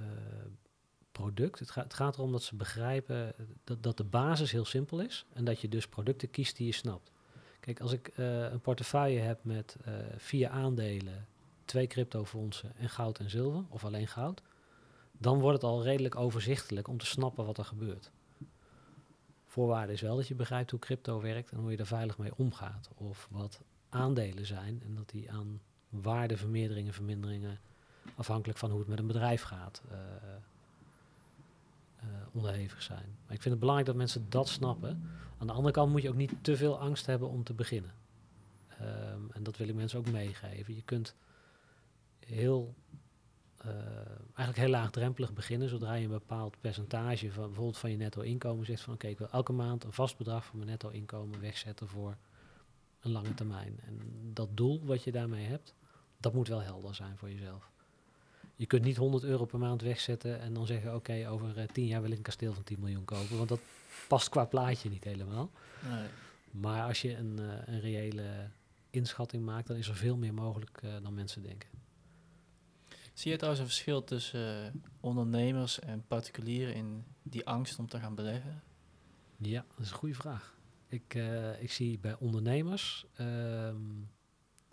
product. 1.12 1.58
Het 1.58 1.70
gaat, 1.70 1.84
het 1.84 1.94
gaat 1.94 2.16
erom 2.16 2.32
dat 2.32 2.42
ze 2.42 2.56
begrijpen 2.56 3.34
dat, 3.64 3.82
dat 3.82 3.96
de 3.96 4.04
basis 4.04 4.52
heel 4.52 4.64
simpel 4.64 5.00
is 5.00 5.26
en 5.32 5.44
dat 5.44 5.60
je 5.60 5.68
dus 5.68 5.88
producten 5.88 6.30
kiest 6.30 6.56
die 6.56 6.66
je 6.66 6.72
snapt. 6.72 7.10
Kijk, 7.60 7.80
als 7.80 7.92
ik 7.92 8.08
eh, 8.08 8.42
een 8.42 8.60
portefeuille 8.60 9.20
heb 9.20 9.44
met 9.44 9.76
eh, 9.84 9.94
vier 10.16 10.48
aandelen, 10.48 11.26
twee 11.64 11.86
cryptofondsen 11.86 12.76
en 12.76 12.88
goud 12.88 13.18
en 13.18 13.30
zilver, 13.30 13.64
of 13.68 13.84
alleen 13.84 14.08
goud, 14.08 14.42
dan 15.12 15.40
wordt 15.40 15.62
het 15.62 15.70
al 15.70 15.82
redelijk 15.82 16.16
overzichtelijk 16.16 16.88
om 16.88 16.98
te 16.98 17.06
snappen 17.06 17.44
wat 17.46 17.58
er 17.58 17.64
gebeurt. 17.64 18.10
Voorwaarde 19.50 19.92
is 19.92 20.00
wel 20.00 20.16
dat 20.16 20.28
je 20.28 20.34
begrijpt 20.34 20.70
hoe 20.70 20.80
crypto 20.80 21.20
werkt 21.20 21.50
en 21.50 21.58
hoe 21.58 21.70
je 21.70 21.76
er 21.76 21.86
veilig 21.86 22.18
mee 22.18 22.36
omgaat. 22.36 22.90
Of 22.94 23.28
wat 23.30 23.60
aandelen 23.88 24.46
zijn 24.46 24.82
en 24.86 24.94
dat 24.94 25.08
die 25.08 25.30
aan 25.30 25.60
waardevermeerderingen, 25.88 26.92
verminderingen, 26.92 27.58
afhankelijk 28.14 28.58
van 28.58 28.70
hoe 28.70 28.78
het 28.78 28.88
met 28.88 28.98
een 28.98 29.06
bedrijf 29.06 29.42
gaat, 29.42 29.82
uh, 29.90 29.98
uh, 31.96 32.08
onderhevig 32.32 32.82
zijn. 32.82 33.16
Maar 33.26 33.34
ik 33.34 33.42
vind 33.42 33.44
het 33.44 33.58
belangrijk 33.58 33.88
dat 33.88 33.96
mensen 33.98 34.26
dat 34.28 34.48
snappen. 34.48 35.10
Aan 35.38 35.46
de 35.46 35.52
andere 35.52 35.74
kant 35.74 35.92
moet 35.92 36.02
je 36.02 36.08
ook 36.08 36.14
niet 36.14 36.32
te 36.40 36.56
veel 36.56 36.78
angst 36.78 37.06
hebben 37.06 37.28
om 37.28 37.44
te 37.44 37.54
beginnen. 37.54 37.92
Um, 38.80 39.30
en 39.32 39.42
dat 39.42 39.56
wil 39.56 39.68
ik 39.68 39.74
mensen 39.74 39.98
ook 39.98 40.10
meegeven. 40.10 40.74
Je 40.74 40.82
kunt 40.82 41.14
heel, 42.18 42.74
uh, 43.66 43.72
eigenlijk 44.24 44.56
heel 44.56 44.68
laagdrempelig 44.68 45.32
beginnen, 45.32 45.68
zodra 45.68 45.94
je 45.94 46.04
een 46.04 46.10
bepaald 46.10 46.60
percentage 46.60 47.32
van 47.32 47.44
bijvoorbeeld 47.46 47.78
van 47.78 47.90
je 47.90 47.96
netto 47.96 48.20
inkomen 48.20 48.66
zegt 48.66 48.82
van 48.82 48.94
oké, 48.94 49.02
okay, 49.02 49.10
ik 49.10 49.18
wil 49.18 49.38
elke 49.38 49.52
maand 49.52 49.84
een 49.84 49.92
vast 49.92 50.16
bedrag 50.16 50.44
van 50.44 50.58
mijn 50.58 50.70
netto 50.70 50.88
inkomen 50.88 51.40
wegzetten 51.40 51.88
voor 51.88 52.16
een 53.00 53.12
lange 53.12 53.34
termijn. 53.34 53.80
En 53.86 54.00
dat 54.32 54.56
doel 54.56 54.84
wat 54.84 55.04
je 55.04 55.12
daarmee 55.12 55.46
hebt, 55.46 55.74
dat 56.16 56.34
moet 56.34 56.48
wel 56.48 56.60
helder 56.60 56.94
zijn 56.94 57.16
voor 57.16 57.30
jezelf. 57.30 57.70
Je 58.56 58.66
kunt 58.66 58.82
niet 58.82 58.96
100 58.96 59.24
euro 59.24 59.44
per 59.44 59.58
maand 59.58 59.82
wegzetten 59.82 60.40
en 60.40 60.52
dan 60.52 60.66
zeggen: 60.66 60.94
Oké, 60.94 61.28
over 61.28 61.58
uh, 61.58 61.64
10 61.64 61.86
jaar 61.86 62.02
wil 62.02 62.10
ik 62.10 62.16
een 62.16 62.22
kasteel 62.22 62.52
van 62.52 62.64
10 62.64 62.80
miljoen 62.80 63.04
kopen. 63.04 63.36
Want 63.36 63.48
dat 63.48 63.60
past 64.08 64.28
qua 64.28 64.44
plaatje 64.44 64.90
niet 64.90 65.04
helemaal. 65.04 65.50
Nee. 65.88 66.08
Maar 66.50 66.86
als 66.86 67.02
je 67.02 67.16
een, 67.16 67.36
uh, 67.40 67.52
een 67.64 67.80
reële 67.80 68.48
inschatting 68.90 69.44
maakt, 69.44 69.66
dan 69.66 69.76
is 69.76 69.88
er 69.88 69.96
veel 69.96 70.16
meer 70.16 70.34
mogelijk 70.34 70.80
dan 71.02 71.14
mensen 71.14 71.42
denken. 71.42 71.68
Zie 73.20 73.30
je 73.30 73.36
trouwens 73.36 73.62
een 73.62 73.70
verschil 73.70 74.04
tussen 74.04 74.74
uh, 74.74 74.82
ondernemers 75.00 75.78
en 75.78 76.04
particulieren 76.06 76.74
in 76.74 77.04
die 77.22 77.46
angst 77.46 77.78
om 77.78 77.88
te 77.88 77.98
gaan 77.98 78.14
beleggen? 78.14 78.62
Ja, 79.36 79.64
dat 79.68 79.84
is 79.84 79.90
een 79.90 79.96
goede 79.96 80.14
vraag. 80.14 80.58
Ik, 80.86 81.14
uh, 81.14 81.62
ik 81.62 81.72
zie 81.72 81.98
bij 81.98 82.16
ondernemers 82.18 83.06
um, 83.20 84.10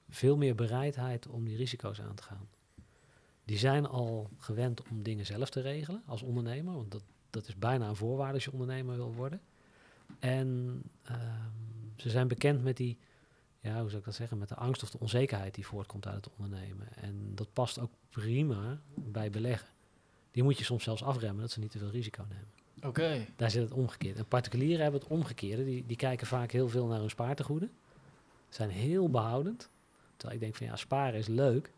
veel 0.09 0.37
meer 0.37 0.55
bereidheid 0.55 1.27
om 1.27 1.45
die 1.45 1.57
risico's 1.57 2.01
aan 2.01 2.15
te 2.15 2.23
gaan. 2.23 2.49
Die 3.45 3.57
zijn 3.57 3.85
al 3.85 4.29
gewend 4.37 4.81
om 4.89 5.03
dingen 5.03 5.25
zelf 5.25 5.49
te 5.49 5.61
regelen 5.61 6.03
als 6.05 6.21
ondernemer, 6.21 6.75
want 6.75 6.91
dat, 6.91 7.03
dat 7.29 7.47
is 7.47 7.57
bijna 7.57 7.87
een 7.87 7.95
voorwaarde 7.95 8.33
als 8.33 8.43
je 8.43 8.51
ondernemer 8.51 8.95
wil 8.95 9.13
worden. 9.13 9.41
En 10.19 10.47
um, 11.11 11.93
ze 11.95 12.09
zijn 12.09 12.27
bekend 12.27 12.63
met 12.63 12.77
die, 12.77 12.97
ja, 13.67 13.79
hoe 13.79 13.87
zou 13.87 13.99
ik 13.99 14.05
dat 14.05 14.15
zeggen, 14.15 14.37
met 14.37 14.49
de 14.49 14.55
angst 14.55 14.83
of 14.83 14.89
de 14.89 14.99
onzekerheid 14.99 15.55
die 15.55 15.65
voortkomt 15.65 16.07
uit 16.07 16.25
het 16.25 16.33
ondernemen. 16.37 16.87
En 16.95 17.31
dat 17.35 17.53
past 17.53 17.79
ook 17.79 17.91
prima 18.09 18.79
bij 18.95 19.29
beleggen. 19.29 19.69
Die 20.31 20.43
moet 20.43 20.57
je 20.57 20.63
soms 20.63 20.83
zelfs 20.83 21.03
afremmen 21.03 21.41
dat 21.41 21.51
ze 21.51 21.59
niet 21.59 21.71
te 21.71 21.77
veel 21.77 21.89
risico 21.89 22.25
nemen. 22.29 22.47
Oké. 22.77 22.87
Okay. 22.87 23.27
Daar 23.35 23.51
zit 23.51 23.63
het 23.63 23.71
omgekeerd. 23.71 24.17
En 24.17 24.25
particulieren 24.25 24.81
hebben 24.81 25.01
het 25.01 25.09
omgekeerde. 25.09 25.65
Die, 25.65 25.85
die 25.85 25.97
kijken 25.97 26.27
vaak 26.27 26.51
heel 26.51 26.69
veel 26.69 26.87
naar 26.87 26.99
hun 26.99 27.09
spaartegoeden. 27.09 27.71
Zijn 28.49 28.69
heel 28.69 29.09
behoudend. 29.09 29.69
Terwijl 30.15 30.39
ik 30.39 30.43
denk 30.43 30.55
van 30.55 30.67
ja, 30.67 30.75
sparen 30.75 31.19
is 31.19 31.27
leuk. 31.27 31.71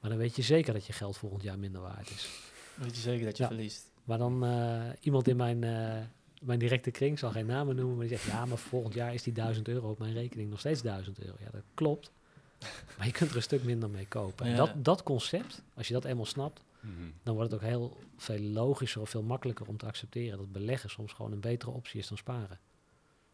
Maar 0.00 0.10
dan 0.10 0.18
weet 0.18 0.36
je 0.36 0.42
zeker 0.42 0.72
dat 0.72 0.86
je 0.86 0.92
geld 0.92 1.16
volgend 1.16 1.42
jaar 1.42 1.58
minder 1.58 1.80
waard 1.80 2.10
is. 2.10 2.40
Dan 2.74 2.84
weet 2.84 2.96
je 2.96 3.02
zeker 3.02 3.24
dat 3.24 3.36
je 3.36 3.42
ja. 3.42 3.48
verliest. 3.48 3.90
Maar 4.04 4.18
dan 4.18 4.44
uh, 4.44 4.82
iemand 5.00 5.28
in 5.28 5.36
mijn, 5.36 5.62
uh, 5.62 6.04
mijn 6.42 6.58
directe 6.58 6.90
kring, 6.90 7.18
zal 7.18 7.30
geen 7.30 7.46
namen 7.46 7.76
noemen, 7.76 7.96
maar 7.96 8.06
die 8.06 8.16
zegt 8.16 8.30
ja, 8.30 8.44
maar 8.44 8.58
volgend 8.58 8.94
jaar 8.94 9.14
is 9.14 9.22
die 9.22 9.32
1000 9.32 9.68
euro 9.68 9.90
op 9.90 9.98
mijn 9.98 10.12
rekening 10.12 10.50
nog 10.50 10.58
steeds 10.58 10.82
1000 10.82 11.18
euro. 11.18 11.36
Ja, 11.40 11.50
dat 11.50 11.62
klopt. 11.74 12.10
maar 12.96 13.06
je 13.06 13.12
kunt 13.12 13.30
er 13.30 13.36
een 13.36 13.42
stuk 13.42 13.64
minder 13.64 13.90
mee 13.90 14.06
kopen. 14.06 14.46
Ja. 14.46 14.50
En 14.50 14.56
dat, 14.56 14.84
dat 14.84 15.02
concept, 15.02 15.62
als 15.74 15.86
je 15.86 15.92
dat 15.92 16.04
eenmaal 16.04 16.26
snapt, 16.26 16.60
Mm-hmm. 16.82 17.12
Dan 17.22 17.34
wordt 17.34 17.52
het 17.52 17.60
ook 17.60 17.68
heel 17.68 17.96
veel 18.16 18.38
logischer 18.38 19.00
of 19.00 19.10
veel 19.10 19.22
makkelijker 19.22 19.66
om 19.66 19.76
te 19.76 19.86
accepteren 19.86 20.38
dat 20.38 20.52
beleggen 20.52 20.90
soms 20.90 21.12
gewoon 21.12 21.32
een 21.32 21.40
betere 21.40 21.70
optie 21.70 22.00
is 22.00 22.08
dan 22.08 22.16
sparen. 22.16 22.58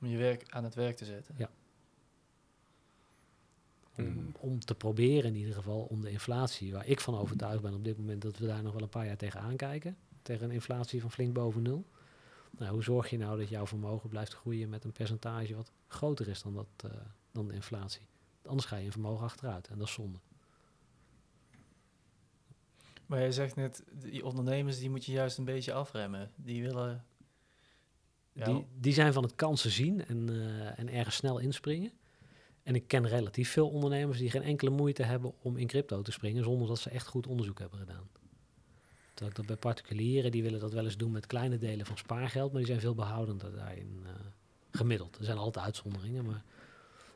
Om 0.01 0.09
je 0.09 0.17
werk 0.17 0.45
aan 0.49 0.65
het 0.65 0.75
werk 0.75 0.97
te 0.97 1.05
zetten. 1.05 1.35
Ja. 1.39 1.51
Om, 3.97 4.05
mm. 4.05 4.33
om 4.39 4.61
te 4.61 4.75
proberen 4.75 5.31
in 5.31 5.37
ieder 5.37 5.55
geval 5.55 5.81
om 5.81 6.01
de 6.01 6.11
inflatie, 6.11 6.73
waar 6.73 6.87
ik 6.87 7.01
van 7.01 7.19
overtuigd 7.19 7.63
ben 7.63 7.75
op 7.75 7.85
dit 7.85 7.99
moment 7.99 8.23
dat 8.23 8.39
we 8.39 8.47
daar 8.47 8.63
nog 8.63 8.73
wel 8.73 8.83
een 8.83 8.89
paar 8.89 9.07
jaar 9.07 9.17
tegen 9.17 9.41
aankijken, 9.41 9.97
tegen 10.23 10.45
een 10.45 10.55
inflatie 10.55 11.01
van 11.01 11.11
flink 11.11 11.33
boven 11.33 11.63
nul. 11.63 11.85
Nou, 12.51 12.73
hoe 12.73 12.83
zorg 12.83 13.11
je 13.11 13.19
nou 13.19 13.39
dat 13.39 13.49
jouw 13.49 13.67
vermogen 13.67 14.09
blijft 14.09 14.35
groeien 14.35 14.69
met 14.69 14.85
een 14.85 14.93
percentage 14.93 15.57
wat 15.57 15.73
groter 15.87 16.29
is 16.29 16.43
dan, 16.43 16.55
dat, 16.55 16.67
uh, 16.85 16.91
dan 17.33 17.49
de 17.49 17.55
inflatie? 17.55 18.07
Anders 18.45 18.67
ga 18.67 18.77
je 18.77 18.87
een 18.87 18.93
vermogen 18.93 19.25
achteruit 19.25 19.69
en 19.69 19.79
dat 19.79 19.87
is 19.87 19.93
zonde. 19.93 20.19
Maar 23.07 23.19
jij 23.19 23.33
zegt 23.33 23.57
net, 23.57 23.83
die 23.93 24.25
ondernemers 24.25 24.79
die 24.79 24.91
moet 24.91 25.05
je 25.05 25.13
juist 25.13 25.39
een 25.39 25.45
beetje 25.45 25.73
afremmen. 25.73 26.31
Die 26.37 26.63
willen... 26.63 27.05
Ja. 28.33 28.45
Die, 28.45 28.67
die 28.81 28.93
zijn 28.93 29.13
van 29.13 29.23
het 29.23 29.35
kansen 29.35 29.71
zien 29.71 30.05
en, 30.07 30.31
uh, 30.31 30.79
en 30.79 30.89
ergens 30.89 31.17
snel 31.17 31.39
inspringen. 31.39 31.93
En 32.63 32.75
ik 32.75 32.89
ken 32.89 33.09
relatief 33.09 33.51
veel 33.51 33.69
ondernemers 33.69 34.19
die 34.19 34.31
geen 34.31 34.43
enkele 34.43 34.71
moeite 34.71 35.03
hebben 35.03 35.33
om 35.43 35.57
in 35.57 35.67
crypto 35.67 36.03
te 36.03 36.13
springen 36.13 36.45
zonder 36.45 36.69
dat 36.69 36.79
ze 36.79 36.91
echt 36.91 37.07
goed 37.07 37.27
onderzoek 37.27 37.59
hebben 37.59 37.79
gedaan. 37.79 38.09
Dat 39.19 39.47
bij 39.47 39.57
particulieren, 39.57 40.31
die 40.31 40.43
willen 40.43 40.61
dat 40.61 40.73
wel 40.73 40.85
eens 40.85 40.97
doen 40.97 41.13
met 41.13 41.27
kleine 41.27 41.59
delen 41.59 41.87
van 41.87 41.97
spaargeld, 41.97 42.51
maar 42.51 42.61
die 42.61 42.71
zijn 42.71 42.81
veel 42.81 42.95
behoudender 42.95 43.57
daarin 43.57 44.01
uh, 44.03 44.11
gemiddeld. 44.71 45.19
Er 45.19 45.25
zijn 45.25 45.39
altijd 45.39 45.65
uitzonderingen, 45.65 46.25
maar... 46.25 46.45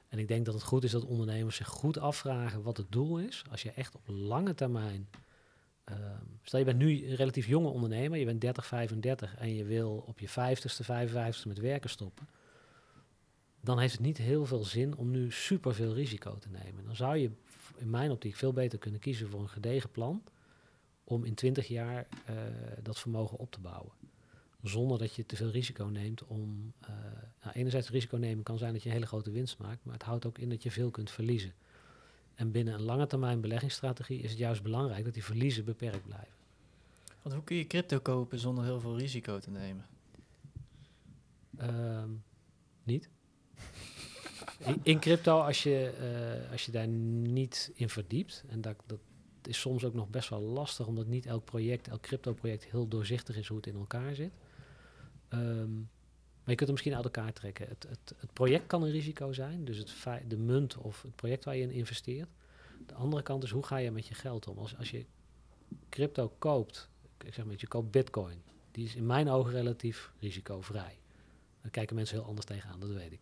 En 0.09 0.19
ik 0.19 0.29
denk 0.29 0.45
dat 0.45 0.55
het 0.55 0.63
goed 0.63 0.85
is 0.85 0.91
dat 0.91 1.05
ondernemers 1.05 1.57
zich 1.57 1.69
goed 1.69 1.99
afvragen 1.99 2.63
wat 2.63 2.77
het 2.77 2.93
doel 2.93 3.19
is. 3.19 3.45
Als 3.51 3.63
je 3.63 3.71
echt 3.71 3.95
op 3.95 4.03
lange 4.07 4.55
termijn 4.55 5.09
Uh, 5.91 5.97
stel 6.43 6.59
je 6.59 6.65
bent 6.65 6.79
nu 6.79 7.07
een 7.07 7.15
relatief 7.15 7.47
jonge 7.47 7.69
ondernemer, 7.69 8.19
je 8.19 8.25
bent 8.25 8.41
30, 8.41 8.67
35 8.67 9.37
en 9.37 9.55
je 9.55 9.65
wil 9.65 10.05
op 10.07 10.21
je 10.21 10.29
50ste, 10.29 10.87
55ste 10.87 11.47
met 11.47 11.59
werken 11.59 11.91
stoppen. 11.91 12.29
Dan 13.61 13.79
heeft 13.79 13.93
het 13.93 14.03
niet 14.03 14.19
heel 14.19 14.47
veel 14.47 14.65
zin 14.65 14.97
om 14.97 15.11
nu 15.11 15.31
superveel 15.31 15.95
risico 15.95 16.39
te 16.39 16.49
nemen. 16.49 16.85
Dan 16.85 16.97
zou 16.97 17.17
je 17.17 17.31
in 17.77 17.91
mijn 17.91 18.11
optiek 18.11 18.35
veel 18.35 18.53
beter 18.53 18.79
kunnen 18.79 19.01
kiezen 19.01 19.29
voor 19.29 19.41
een 19.41 19.49
gedegen 19.49 19.91
plan 19.91 20.23
om 21.05 21.25
in 21.25 21.35
20 21.35 21.67
jaar 21.67 22.07
uh, 22.31 22.37
dat 22.83 22.99
vermogen 22.99 23.39
op 23.39 23.51
te 23.51 23.61
bouwen. 23.61 23.93
Zonder 24.63 24.99
dat 24.99 25.15
je 25.15 25.27
te 25.27 25.37
veel 25.37 25.51
risico 25.51 25.85
neemt 25.85 26.27
om. 26.27 26.73
Uh, 26.83 26.89
nou, 27.43 27.55
enerzijds 27.55 27.91
risico 27.91 28.17
nemen 28.17 28.45
kan 28.45 28.59
zijn 28.59 28.73
dat 28.73 28.83
je 28.83 28.89
een 28.89 28.95
hele 28.95 29.07
grote 29.07 29.31
winst 29.31 29.59
maakt, 29.59 29.85
maar 29.85 29.95
het 29.95 30.03
houdt 30.03 30.27
ook 30.27 30.39
in 30.39 30.49
dat 30.49 30.63
je 30.63 30.71
veel 30.71 30.91
kunt 30.91 31.11
verliezen. 31.11 31.53
En 32.35 32.51
binnen 32.51 32.75
een 32.75 32.83
lange 32.83 33.07
termijn 33.07 33.41
beleggingsstrategie 33.41 34.21
is 34.21 34.31
het 34.31 34.39
juist 34.39 34.63
belangrijk 34.63 35.05
dat 35.05 35.15
die 35.15 35.25
verliezen 35.25 35.65
beperkt 35.65 36.05
blijven. 36.05 36.33
Want 37.23 37.35
hoe 37.35 37.45
kun 37.45 37.57
je 37.57 37.67
crypto 37.67 37.99
kopen 37.99 38.39
zonder 38.39 38.65
heel 38.65 38.81
veel 38.81 38.99
risico 38.99 39.39
te 39.39 39.51
nemen? 39.51 39.87
Um, 41.61 42.23
niet. 42.83 43.09
in, 44.59 44.81
in, 44.83 45.01
crypto, 45.01 45.41
als 45.41 45.63
je, 45.63 45.93
uh, 46.45 46.51
als 46.51 46.67
je 46.67 46.73
daar 46.73 46.89
niet 46.89 47.71
in 47.75 47.89
verdiept, 47.89 48.45
en 48.49 48.61
dat, 48.61 48.77
dat 48.87 48.99
is 49.47 49.61
soms 49.61 49.85
ook 49.85 49.95
nog 49.95 50.09
best 50.09 50.29
wel 50.29 50.41
lastig, 50.41 50.87
omdat 50.87 51.07
niet 51.07 51.27
elk 51.27 51.45
project, 51.45 51.89
elk 51.89 52.01
crypto-project 52.01 52.65
heel 52.65 52.89
doorzichtig 52.89 53.37
is 53.37 53.49
hoe 53.49 53.57
het 53.57 53.67
in 53.67 53.77
elkaar 53.77 54.15
zit. 54.15 54.33
Um, 55.29 55.91
maar 56.43 56.51
je 56.51 56.55
kunt 56.57 56.61
hem 56.61 56.71
misschien 56.71 56.95
uit 56.95 57.05
elkaar 57.05 57.33
trekken. 57.33 57.69
Het, 57.69 57.87
het, 57.89 58.15
het 58.17 58.33
project 58.33 58.67
kan 58.67 58.83
een 58.83 58.91
risico 58.91 59.33
zijn, 59.33 59.65
dus 59.65 59.77
het 59.77 59.95
de 60.29 60.37
munt 60.37 60.77
of 60.77 61.03
het 61.03 61.17
project 61.17 61.45
waar 61.45 61.57
je 61.57 61.63
in 61.63 61.71
investeert. 61.71 62.29
De 62.87 62.95
andere 62.95 63.23
kant 63.23 63.43
is, 63.43 63.51
hoe 63.51 63.63
ga 63.63 63.77
je 63.77 63.91
met 63.91 64.07
je 64.07 64.15
geld 64.15 64.49
om? 64.49 64.59
Als, 64.59 64.77
als 64.77 64.91
je 64.91 65.05
crypto 65.89 66.33
koopt, 66.39 66.89
ik 67.25 67.35
zeg 67.35 67.45
maar, 67.45 67.55
je 67.59 67.67
koopt 67.67 67.91
bitcoin. 67.91 68.43
Die 68.71 68.85
is 68.85 68.95
in 68.95 69.07
mijn 69.07 69.29
ogen 69.29 69.53
relatief 69.53 70.13
risicovrij. 70.19 70.99
Daar 71.61 71.71
kijken 71.71 71.97
mensen 71.97 72.17
heel 72.17 72.27
anders 72.27 72.47
tegenaan, 72.47 72.81
dat 72.81 72.91
weet 72.91 73.13
ik. 73.13 73.21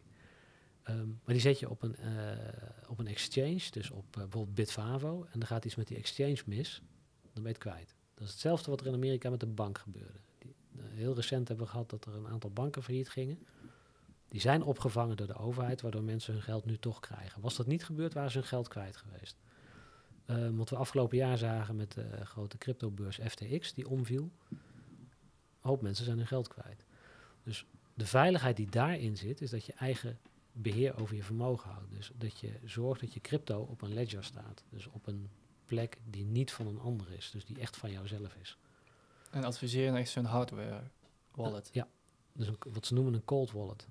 Um, 0.88 1.20
maar 1.24 1.34
die 1.34 1.40
zet 1.40 1.58
je 1.58 1.70
op 1.70 1.82
een, 1.82 1.96
uh, 2.00 2.88
op 2.88 2.98
een 2.98 3.06
exchange, 3.06 3.62
dus 3.70 3.90
op 3.90 4.04
uh, 4.04 4.22
bijvoorbeeld 4.22 4.54
Bitfavo, 4.54 5.26
en 5.32 5.38
dan 5.38 5.48
gaat 5.48 5.64
iets 5.64 5.74
met 5.74 5.88
die 5.88 5.96
exchange 5.96 6.42
mis, 6.46 6.82
dan 7.22 7.42
ben 7.42 7.42
je 7.42 7.48
het 7.48 7.58
kwijt. 7.58 7.94
Dat 8.14 8.26
is 8.26 8.32
hetzelfde 8.32 8.70
wat 8.70 8.80
er 8.80 8.86
in 8.86 8.94
Amerika 8.94 9.30
met 9.30 9.40
de 9.40 9.46
bank 9.46 9.78
gebeurde. 9.78 10.20
Die, 10.38 10.54
uh, 10.76 10.82
heel 10.90 11.14
recent 11.14 11.48
hebben 11.48 11.66
we 11.66 11.72
gehad 11.72 11.90
dat 11.90 12.04
er 12.04 12.14
een 12.14 12.28
aantal 12.28 12.50
banken 12.50 12.82
failliet 12.82 13.08
gingen. 13.08 13.38
Die 14.28 14.40
zijn 14.40 14.62
opgevangen 14.62 15.16
door 15.16 15.26
de 15.26 15.36
overheid, 15.36 15.80
waardoor 15.80 16.02
mensen 16.02 16.32
hun 16.32 16.42
geld 16.42 16.64
nu 16.64 16.78
toch 16.78 17.00
krijgen. 17.00 17.40
Was 17.40 17.56
dat 17.56 17.66
niet 17.66 17.84
gebeurd, 17.84 18.14
waren 18.14 18.30
ze 18.30 18.38
hun 18.38 18.46
geld 18.46 18.68
kwijt 18.68 18.96
geweest. 18.96 19.36
Ehm, 20.26 20.54
wat 20.54 20.70
we 20.70 20.76
afgelopen 20.76 21.16
jaar 21.16 21.38
zagen 21.38 21.76
met 21.76 21.92
de 21.92 22.26
grote 22.26 22.58
cryptobeurs 22.58 23.18
FTX, 23.28 23.74
die 23.74 23.88
omviel. 23.88 24.30
Een 24.50 24.58
hoop 25.60 25.82
mensen 25.82 26.04
zijn 26.04 26.16
hun 26.16 26.26
geld 26.26 26.48
kwijt. 26.48 26.84
Dus 27.42 27.66
de 27.94 28.06
veiligheid 28.06 28.56
die 28.56 28.70
daarin 28.70 29.16
zit, 29.16 29.40
is 29.40 29.50
dat 29.50 29.64
je 29.64 29.72
eigen 29.72 30.18
beheer 30.52 31.00
over 31.00 31.16
je 31.16 31.22
vermogen 31.22 31.70
houdt. 31.70 31.90
Dus 31.94 32.10
dat 32.14 32.38
je 32.38 32.52
zorgt 32.64 33.00
dat 33.00 33.12
je 33.12 33.20
crypto 33.20 33.60
op 33.60 33.82
een 33.82 33.94
ledger 33.94 34.24
staat. 34.24 34.64
Dus 34.68 34.86
op 34.86 35.06
een 35.06 35.30
plek 35.64 35.98
die 36.04 36.24
niet 36.24 36.52
van 36.52 36.66
een 36.66 36.80
ander 36.80 37.12
is. 37.12 37.30
Dus 37.30 37.44
die 37.44 37.58
echt 37.58 37.76
van 37.76 37.90
jouzelf 37.90 38.34
is. 38.34 38.58
En 39.30 39.44
adviseren 39.44 39.96
echt 39.96 40.10
zo'n 40.10 40.24
hardware 40.24 40.82
wallet. 41.30 41.70
Ja, 41.72 41.88
dus 42.32 42.46
een, 42.46 42.56
wat 42.72 42.86
ze 42.86 42.94
noemen 42.94 43.14
een 43.14 43.24
cold 43.24 43.50
wallet. 43.50 43.88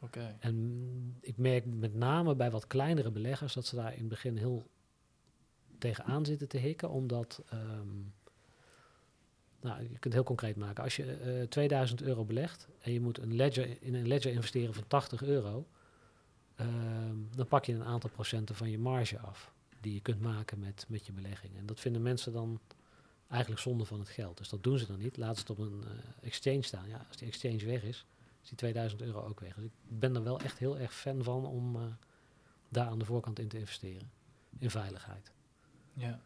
Oké. 0.00 0.36
En 0.40 1.18
ik 1.20 1.36
merk 1.36 1.66
met 1.66 1.94
name 1.94 2.34
bij 2.34 2.50
wat 2.50 2.66
kleinere 2.66 3.10
beleggers 3.10 3.52
dat 3.52 3.66
ze 3.66 3.76
daar 3.76 3.92
in 3.92 3.98
het 3.98 4.08
begin 4.08 4.36
heel 4.36 4.70
tegenaan 5.78 6.24
zitten 6.24 6.48
te 6.48 6.58
hikken, 6.58 6.90
omdat 6.90 7.42
ehm, 7.48 7.88
nou, 9.60 9.82
je 9.82 9.88
kunt 9.88 10.04
het 10.04 10.12
heel 10.12 10.22
concreet 10.22 10.56
maken. 10.56 10.84
Als 10.84 10.96
je 10.96 11.12
eh 11.12 11.48
2000 11.48 12.02
euro 12.02 12.24
belegt 12.24 12.68
en 12.80 12.92
je 12.92 13.00
moet 13.00 13.18
een 13.18 13.36
ledger, 13.36 13.76
in 13.80 13.94
een 13.94 14.08
ledger 14.08 14.32
investeren 14.32 14.74
van 14.74 14.86
80 14.86 15.22
euro, 15.22 15.66
ehm, 16.54 17.16
dan 17.34 17.46
pak 17.46 17.64
je 17.64 17.74
een 17.74 17.84
aantal 17.84 18.10
procenten 18.10 18.54
van 18.54 18.70
je 18.70 18.78
marge 18.78 19.18
af 19.18 19.52
die 19.80 19.94
je 19.94 20.00
kunt 20.00 20.20
maken 20.20 20.58
met, 20.58 20.84
met 20.88 21.06
je 21.06 21.12
belegging. 21.12 21.56
En 21.56 21.66
dat 21.66 21.80
vinden 21.80 22.02
mensen 22.02 22.32
dan 22.32 22.60
eigenlijk 23.28 23.60
zonde 23.60 23.84
van 23.84 23.98
het 23.98 24.08
geld. 24.08 24.38
Dus 24.38 24.48
dat 24.48 24.62
doen 24.62 24.78
ze 24.78 24.86
dan 24.86 24.98
niet. 24.98 25.16
Laten 25.16 25.34
ze 25.34 25.40
het 25.40 25.50
op 25.50 25.58
een 25.58 25.84
eh, 25.84 26.26
exchange 26.26 26.62
staan. 26.62 26.88
Ja, 26.88 27.04
als 27.08 27.16
die 27.16 27.28
exchange 27.28 27.64
weg 27.64 27.82
is, 27.82 28.06
is 28.42 28.48
die 28.48 28.58
2000 28.58 29.02
euro 29.02 29.22
ook 29.22 29.40
weg. 29.40 29.54
Dus 29.54 29.64
ik 29.64 29.72
ben 29.88 30.14
er 30.14 30.22
wel 30.22 30.40
echt 30.40 30.58
heel 30.58 30.78
erg 30.78 30.94
fan 30.94 31.22
van 31.22 31.46
om 31.46 31.76
eh, 31.76 31.82
daar 32.68 32.86
aan 32.86 32.98
de 32.98 33.04
voorkant 33.04 33.38
in 33.38 33.48
te 33.48 33.58
investeren. 33.58 34.10
In 34.58 34.70
veiligheid. 34.70 35.32
Ja. 35.92 36.20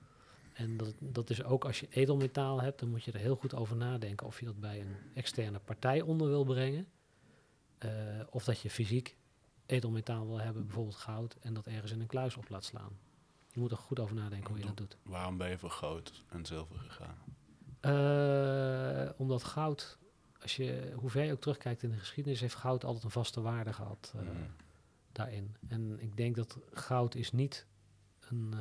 En 0.54 0.76
dat, 0.76 0.94
dat 0.98 1.30
is 1.30 1.42
ook 1.44 1.64
als 1.64 1.80
je 1.80 1.86
edelmetaal 1.90 2.60
hebt, 2.62 2.80
dan 2.80 2.88
moet 2.88 3.04
je 3.04 3.12
er 3.12 3.18
heel 3.18 3.36
goed 3.36 3.54
over 3.54 3.76
nadenken 3.76 4.26
of 4.26 4.38
je 4.40 4.46
dat 4.46 4.60
bij 4.60 4.80
een 4.80 4.96
externe 5.14 5.58
partij 5.58 6.00
onder 6.00 6.28
wil 6.28 6.44
brengen. 6.44 6.86
eh, 7.78 7.90
of 8.30 8.44
dat 8.44 8.60
je 8.60 8.70
fysiek 8.70 9.16
edelmetaal 9.66 10.26
wil 10.26 10.40
hebben, 10.40 10.64
bijvoorbeeld 10.64 10.96
goud, 10.96 11.36
en 11.40 11.54
dat 11.54 11.66
ergens 11.66 11.92
in 11.92 12.00
een 12.00 12.06
kluis 12.06 12.36
op 12.36 12.48
laat 12.48 12.64
slaan. 12.64 12.98
Je 13.52 13.60
moet 13.60 13.70
er 13.70 13.76
goed 13.76 13.98
over 14.00 14.14
nadenken 14.14 14.48
hoe 14.50 14.58
je 14.58 14.64
dat 14.66 14.76
doet. 14.76 14.96
Waarom 15.02 15.36
ben 15.36 15.48
je 15.50 15.58
voor 15.58 15.70
goud 15.70 16.24
en 16.28 16.46
zilver 16.46 16.76
gegaan? 16.78 17.16
Eh, 17.80 19.10
omdat 19.16 19.44
goud, 19.44 19.98
als 20.42 20.56
je, 20.56 20.92
hoe 20.96 21.10
ver 21.10 21.24
je 21.24 21.32
ook 21.32 21.40
terugkijkt 21.40 21.82
in 21.82 21.90
de 21.90 21.96
geschiedenis, 21.96 22.40
heeft 22.40 22.54
goud 22.54 22.84
altijd 22.84 23.04
een 23.04 23.10
vaste 23.10 23.40
waarde 23.40 23.72
gehad 23.72 24.12
eh, 24.16 24.20
Mm. 24.22 24.28
daarin. 25.12 25.56
En 25.68 26.00
ik 26.00 26.16
denk 26.16 26.36
dat 26.36 26.58
goud 26.72 27.14
is 27.14 27.32
niet 27.32 27.66
een, 28.28 28.54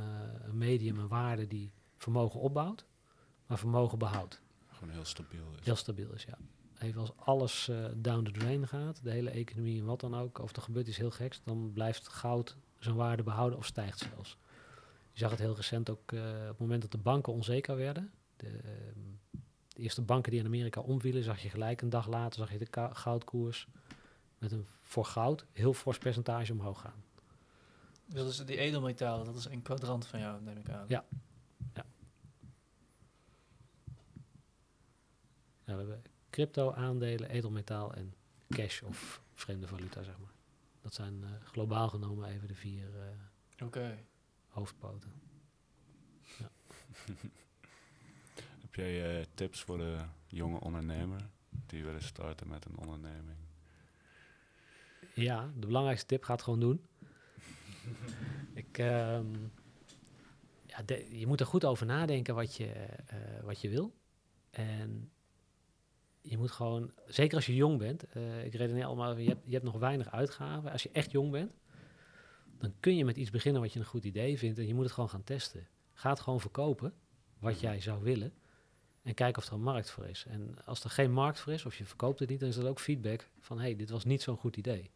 een 0.43 0.57
medium, 0.57 0.99
een 0.99 1.07
waarde 1.07 1.47
die 1.47 1.71
vermogen 2.03 2.39
opbouwt, 2.39 2.85
maar 3.45 3.57
vermogen 3.57 3.97
behoudt. 3.97 4.41
Gewoon 4.67 4.93
heel 4.93 5.05
stabiel 5.05 5.45
is. 5.59 5.65
Heel 5.65 5.75
stabiel 5.75 6.13
is, 6.13 6.23
ja. 6.23 6.37
Even 6.79 7.01
als 7.01 7.11
alles 7.17 7.67
eh, 7.67 7.85
down 7.95 8.23
the 8.23 8.31
drain 8.31 8.67
gaat, 8.67 9.03
de 9.03 9.11
hele 9.11 9.29
economie 9.29 9.79
en 9.79 9.85
wat 9.85 9.99
dan 9.99 10.15
ook, 10.15 10.39
of 10.39 10.55
er 10.55 10.61
gebeurt 10.61 10.87
iets 10.87 10.97
heel 10.97 11.11
geks, 11.11 11.41
dan 11.43 11.71
blijft 11.73 12.07
goud 12.07 12.55
zijn 12.79 12.95
waarde 12.95 13.23
behouden 13.23 13.57
of 13.57 13.65
stijgt 13.65 13.99
zelfs. 13.99 14.37
Je 15.11 15.19
zag 15.19 15.31
het 15.31 15.39
heel 15.39 15.55
recent 15.55 15.89
ook 15.89 16.11
eh, 16.11 16.19
op 16.19 16.47
het 16.47 16.59
moment 16.59 16.81
dat 16.81 16.91
de 16.91 16.97
banken 16.97 17.33
onzeker 17.33 17.75
werden. 17.75 18.11
De, 18.35 18.47
ehm, 18.47 19.39
de 19.67 19.81
eerste 19.81 20.01
banken 20.01 20.31
die 20.31 20.39
in 20.39 20.45
Amerika 20.45 20.81
omvielen, 20.81 21.23
zag 21.23 21.41
je 21.41 21.49
gelijk 21.49 21.81
een 21.81 21.89
dag 21.89 22.07
later 22.07 22.39
zag 22.39 22.51
je 22.51 22.57
de 22.57 22.89
goudkoers 22.93 23.67
met 24.37 24.51
een 24.51 24.65
voor 24.81 25.05
goud 25.05 25.45
heel 25.51 25.73
fors 25.73 25.97
percentage 25.97 26.51
omhoog 26.51 26.81
gaan. 26.81 27.03
Dat 28.05 28.27
is 28.27 28.37
die 28.37 28.57
edelmetalen, 28.57 29.25
dat 29.25 29.35
is 29.35 29.45
een 29.45 29.61
kwadrant 29.61 30.07
van 30.07 30.19
jou, 30.19 30.41
neem 30.41 30.57
ik 30.57 30.69
aan. 30.69 30.85
Ja. 30.87 31.05
Ja, 35.65 35.73
we 35.73 35.79
hebben 35.79 36.03
crypto, 36.29 36.71
aandelen, 36.73 37.29
edelmetaal 37.29 37.93
en 37.93 38.13
cash 38.49 38.81
of 38.81 39.21
vreemde 39.33 39.67
valuta, 39.67 40.03
zeg 40.03 40.17
maar. 40.19 40.31
Dat 40.81 40.93
zijn 40.93 41.23
eh, 41.23 41.29
globaal 41.43 41.89
genomen 41.89 42.29
even 42.29 42.47
de 42.47 42.55
vier 42.55 42.87
eh, 42.99 43.07
hoofdpoten. 44.47 45.11
Heb 48.61 48.75
jij 48.75 49.19
eh, 49.19 49.25
tips 49.33 49.61
voor 49.61 49.77
de 49.77 49.97
jonge 50.27 50.59
ondernemer 50.59 51.21
die 51.65 51.83
willen 51.83 52.03
starten 52.03 52.47
met 52.47 52.65
een 52.65 52.77
onderneming? 52.77 53.37
Ja, 55.13 55.51
de 55.59 55.65
belangrijkste 55.67 56.05
tip 56.07 56.23
gaat 56.23 56.41
gewoon 56.41 56.59
doen. 56.59 56.87
Ik, 58.53 58.77
ehm, 58.77 59.33
ja, 60.65 60.81
de- 60.85 61.19
je 61.19 61.27
moet 61.27 61.39
er 61.39 61.45
goed 61.45 61.65
over 61.65 61.85
nadenken 61.85 62.35
wat 62.35 62.55
je, 62.55 62.65
eh, 62.71 63.17
wat 63.43 63.61
je 63.61 63.69
wil. 63.69 63.93
En 64.49 65.11
je 66.23 66.37
moet 66.37 66.51
gewoon, 66.51 66.91
zeker 67.05 67.35
als 67.35 67.45
je 67.45 67.55
jong 67.55 67.77
bent, 67.77 68.03
eh, 68.03 68.45
ik 68.45 68.53
redeneer 68.53 68.85
allemaal, 68.85 69.17
je 69.17 69.27
hebt, 69.27 69.41
je 69.45 69.53
hebt 69.53 69.63
nog 69.63 69.77
weinig 69.77 70.11
uitgaven. 70.11 70.71
Als 70.71 70.83
je 70.83 70.89
echt 70.91 71.11
jong 71.11 71.31
bent, 71.31 71.53
dan 72.57 72.73
kun 72.79 72.95
je 72.95 73.05
met 73.05 73.17
iets 73.17 73.29
beginnen 73.29 73.61
wat 73.61 73.73
je 73.73 73.79
een 73.79 73.85
goed 73.85 74.03
idee 74.03 74.37
vindt. 74.37 74.59
En 74.59 74.67
je 74.67 74.73
moet 74.73 74.83
het 74.83 74.93
gewoon 74.93 75.09
gaan 75.09 75.23
testen. 75.23 75.67
Ga 75.93 76.09
het 76.09 76.19
gewoon 76.19 76.39
verkopen, 76.39 76.93
wat 77.39 77.59
jij 77.59 77.81
zou 77.81 78.03
willen. 78.03 78.33
En 79.01 79.13
kijk 79.13 79.37
of 79.37 79.45
er 79.45 79.53
een 79.53 79.61
markt 79.61 79.91
voor 79.91 80.05
is. 80.05 80.25
En 80.27 80.65
als 80.65 80.83
er 80.83 80.89
geen 80.89 81.11
markt 81.11 81.39
voor 81.39 81.53
is, 81.53 81.65
of 81.65 81.75
je 81.75 81.85
verkoopt 81.85 82.19
het 82.19 82.29
niet, 82.29 82.39
dan 82.39 82.49
is 82.49 82.55
dat 82.55 82.65
ook 82.65 82.79
feedback 82.79 83.29
van, 83.39 83.57
hé, 83.57 83.63
hey, 83.63 83.75
dit 83.75 83.89
was 83.89 84.05
niet 84.05 84.21
zo'n 84.21 84.37
goed 84.37 84.57
idee. 84.57 84.91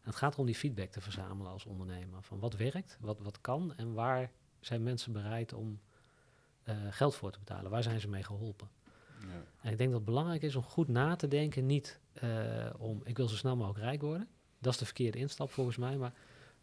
En 0.00 0.10
het 0.10 0.16
gaat 0.16 0.32
erom 0.32 0.46
die 0.46 0.54
feedback 0.54 0.90
te 0.90 1.00
verzamelen 1.00 1.52
als 1.52 1.64
ondernemer. 1.64 2.22
Van 2.22 2.38
wat 2.38 2.56
werkt, 2.56 2.98
wat, 3.00 3.20
wat 3.20 3.40
kan 3.40 3.74
en 3.76 3.92
waar 3.92 4.30
zijn 4.60 4.82
mensen 4.82 5.12
bereid 5.12 5.52
om 5.52 5.80
eh, 6.62 6.76
geld 6.90 7.14
voor 7.14 7.32
te 7.32 7.38
betalen? 7.38 7.70
Waar 7.70 7.82
zijn 7.82 8.00
ze 8.00 8.08
mee 8.08 8.22
geholpen? 8.22 8.68
En 9.60 9.70
ik 9.72 9.78
denk 9.78 9.90
dat 9.90 9.98
het 10.00 10.04
belangrijk 10.08 10.42
is 10.42 10.56
om 10.56 10.62
goed 10.62 10.88
na 10.88 11.16
te 11.16 11.28
denken. 11.28 11.66
Niet 11.66 12.00
eh, 12.12 12.70
om, 12.78 13.00
ik 13.04 13.16
wil 13.16 13.28
zo 13.28 13.36
snel 13.36 13.56
mogelijk 13.56 13.84
rijk 13.84 14.02
worden. 14.02 14.28
Dat 14.58 14.72
is 14.72 14.78
de 14.78 14.84
verkeerde 14.84 15.18
instap 15.18 15.50
volgens 15.50 15.76
mij. 15.76 15.96
Maar 15.96 16.12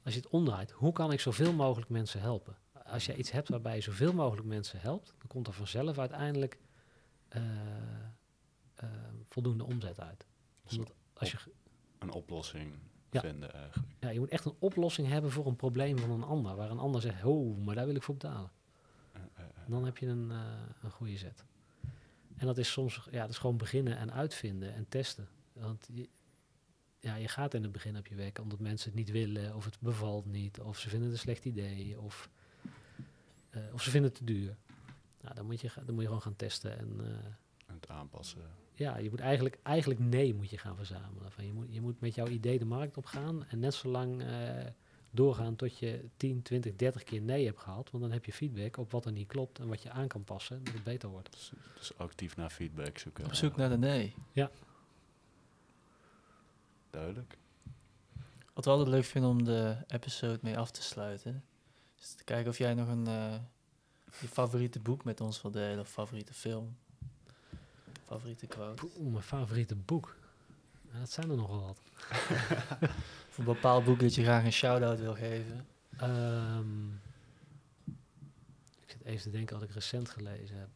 als 0.03 0.13
je 0.13 0.19
het 0.19 0.29
omdraait, 0.29 0.71
hoe 0.71 0.91
kan 0.91 1.11
ik 1.11 1.19
zoveel 1.19 1.53
mogelijk 1.53 1.89
mensen 1.89 2.21
helpen? 2.21 2.55
Als 2.85 3.05
je 3.05 3.15
iets 3.15 3.31
hebt 3.31 3.49
waarbij 3.49 3.75
je 3.75 3.81
zoveel 3.81 4.13
mogelijk 4.13 4.47
mensen 4.47 4.79
helpt, 4.79 5.13
dan 5.17 5.27
komt 5.27 5.47
er 5.47 5.53
vanzelf 5.53 5.97
uiteindelijk 5.99 6.59
eh, 7.27 7.41
eh, 8.75 8.89
voldoende 9.25 9.63
omzet 9.65 9.99
uit. 9.99 10.25
Omdat 10.71 10.93
als 11.13 11.31
je, 11.31 11.37
een 11.99 12.11
oplossing 12.11 12.73
Ja. 13.09 13.19
vinden 13.19 13.53
eigenlijk. 13.53 13.87
ja, 13.99 14.09
je 14.09 14.19
moet 14.19 14.29
echt 14.29 14.45
een 14.45 14.55
oplossing 14.59 15.07
hebben 15.07 15.31
voor 15.31 15.45
een 15.47 15.55
probleem 15.55 15.97
van 15.97 16.11
een 16.11 16.23
ander. 16.23 16.55
Waar 16.55 16.71
een 16.71 16.79
ander 16.79 17.01
zegt, 17.01 17.23
oh, 17.23 17.65
maar 17.65 17.75
daar 17.75 17.85
wil 17.85 17.95
ik 17.95 18.03
voor 18.03 18.15
betalen. 18.15 18.51
Dan 19.67 19.85
heb 19.85 19.97
je 19.97 20.07
een, 20.07 20.29
een 20.81 20.91
goede 20.91 21.17
zet. 21.17 21.45
En 22.41 22.47
dat 22.47 22.57
is 22.57 22.71
soms, 22.71 23.07
ja, 23.11 23.21
dat 23.21 23.29
is 23.29 23.37
gewoon 23.37 23.57
beginnen 23.57 23.97
en 23.97 24.13
uitvinden 24.13 24.73
en 24.73 24.85
testen. 24.89 25.27
Want 25.53 25.87
je, 25.91 26.09
ja, 26.99 27.15
je 27.15 27.27
gaat 27.27 27.53
in 27.53 27.63
het 27.63 27.71
begin 27.71 27.97
op 27.97 28.07
je 28.07 28.15
werk 28.15 28.39
omdat 28.39 28.59
mensen 28.59 28.89
het 28.89 28.99
niet 28.99 29.11
willen, 29.11 29.55
of 29.55 29.65
het 29.65 29.77
bevalt 29.79 30.25
niet, 30.25 30.59
of 30.59 30.79
ze 30.79 30.89
vinden 30.89 31.07
het 31.07 31.17
een 31.17 31.23
slecht 31.23 31.45
idee, 31.45 31.99
of, 31.99 32.29
eh, 33.49 33.61
of 33.73 33.83
ze 33.83 33.89
vinden 33.89 34.09
het 34.09 34.19
te 34.19 34.25
duur. 34.25 34.55
Nou, 35.21 35.35
dan 35.35 35.45
moet 35.45 35.61
je, 35.61 35.71
dan 35.75 35.93
moet 35.93 36.01
je 36.01 36.07
gewoon 36.07 36.21
gaan 36.21 36.35
testen. 36.35 36.77
En 36.77 36.95
eh, 36.99 37.07
En 37.65 37.75
het 37.75 37.89
aanpassen. 37.89 38.41
ja, 38.73 38.97
je 38.97 39.09
moet 39.09 39.19
eigenlijk, 39.19 39.59
eigenlijk 39.63 39.99
nee 39.99 40.33
moet 40.33 40.49
je 40.49 40.57
gaan 40.57 40.75
verzamelen. 40.75 41.31
Van 41.31 41.45
je, 41.45 41.53
moet, 41.53 41.67
je 41.69 41.81
moet 41.81 41.99
met 41.99 42.15
jouw 42.15 42.27
idee 42.27 42.59
de 42.59 42.65
markt 42.65 42.97
op 42.97 43.05
gaan 43.05 43.45
en 43.45 43.59
net 43.59 43.73
zo 43.73 43.89
lang 43.89 44.21
eh, 44.21 44.65
doorgaan 45.11 45.55
tot 45.55 45.77
je 45.77 46.05
10, 46.17 46.41
20, 46.41 46.75
30 46.75 47.03
keer 47.03 47.21
nee 47.21 47.45
hebt 47.45 47.59
gehad. 47.59 47.91
Want 47.91 48.03
dan 48.03 48.13
heb 48.13 48.25
je 48.25 48.33
feedback 48.33 48.77
op 48.77 48.91
wat 48.91 49.05
er 49.05 49.11
niet 49.11 49.27
klopt 49.27 49.59
en 49.59 49.67
wat 49.67 49.81
je 49.81 49.89
aan 49.89 50.07
kan 50.07 50.23
passen, 50.23 50.63
dat 50.63 50.73
het 50.73 50.83
beter 50.83 51.09
wordt. 51.09 51.31
Dus, 51.31 51.51
dus 51.77 51.97
actief 51.97 52.35
naar 52.35 52.49
feedback 52.49 52.97
zoeken. 52.97 53.25
Op 53.25 53.33
zoek 53.33 53.55
naar 53.55 53.69
de 53.69 53.77
nee. 53.77 54.15
Duidelijk. 56.89 57.37
Wat 58.53 58.65
we 58.65 58.71
altijd 58.71 58.89
leuk 58.89 59.05
vinden 59.05 59.29
om 59.29 59.43
de 59.43 59.77
episode 59.87 60.39
mee 60.41 60.57
af 60.57 60.71
te 60.71 60.81
sluiten, 60.81 61.43
is 61.99 62.13
te 62.13 62.23
kijken 62.23 62.51
of 62.51 62.57
jij 62.57 62.73
nog 62.73 62.87
een 62.87 63.07
eh, 63.07 63.35
je 64.19 64.27
favoriete 64.27 64.79
boek 64.79 65.03
met 65.03 65.21
ons 65.21 65.41
wil 65.41 65.51
delen, 65.51 65.79
of 65.79 65.89
favoriete 65.89 66.33
film, 66.33 66.77
favoriete 68.05 68.47
quote. 68.47 68.87
Oeh, 68.97 69.11
mijn 69.11 69.23
favoriete 69.23 69.75
boek. 69.75 70.15
Ja, 70.91 70.99
dat 70.99 71.11
zijn 71.11 71.29
er 71.29 71.35
nogal 71.35 71.61
wat. 71.61 71.81
Of 73.29 73.37
een 73.37 73.43
bepaald 73.43 73.83
boek 73.83 73.99
dat 73.99 74.15
je 74.15 74.23
graag 74.23 74.43
een 74.43 74.53
shout-out 74.53 74.99
wil 74.99 75.13
geven. 75.13 75.65
Ehm, 75.97 76.87
ik 78.79 78.87
zit 78.87 79.03
even 79.03 79.21
te 79.21 79.29
denken 79.29 79.59
wat 79.59 79.69
ik 79.69 79.73
recent 79.73 80.09
gelezen 80.09 80.57
heb. 80.57 80.69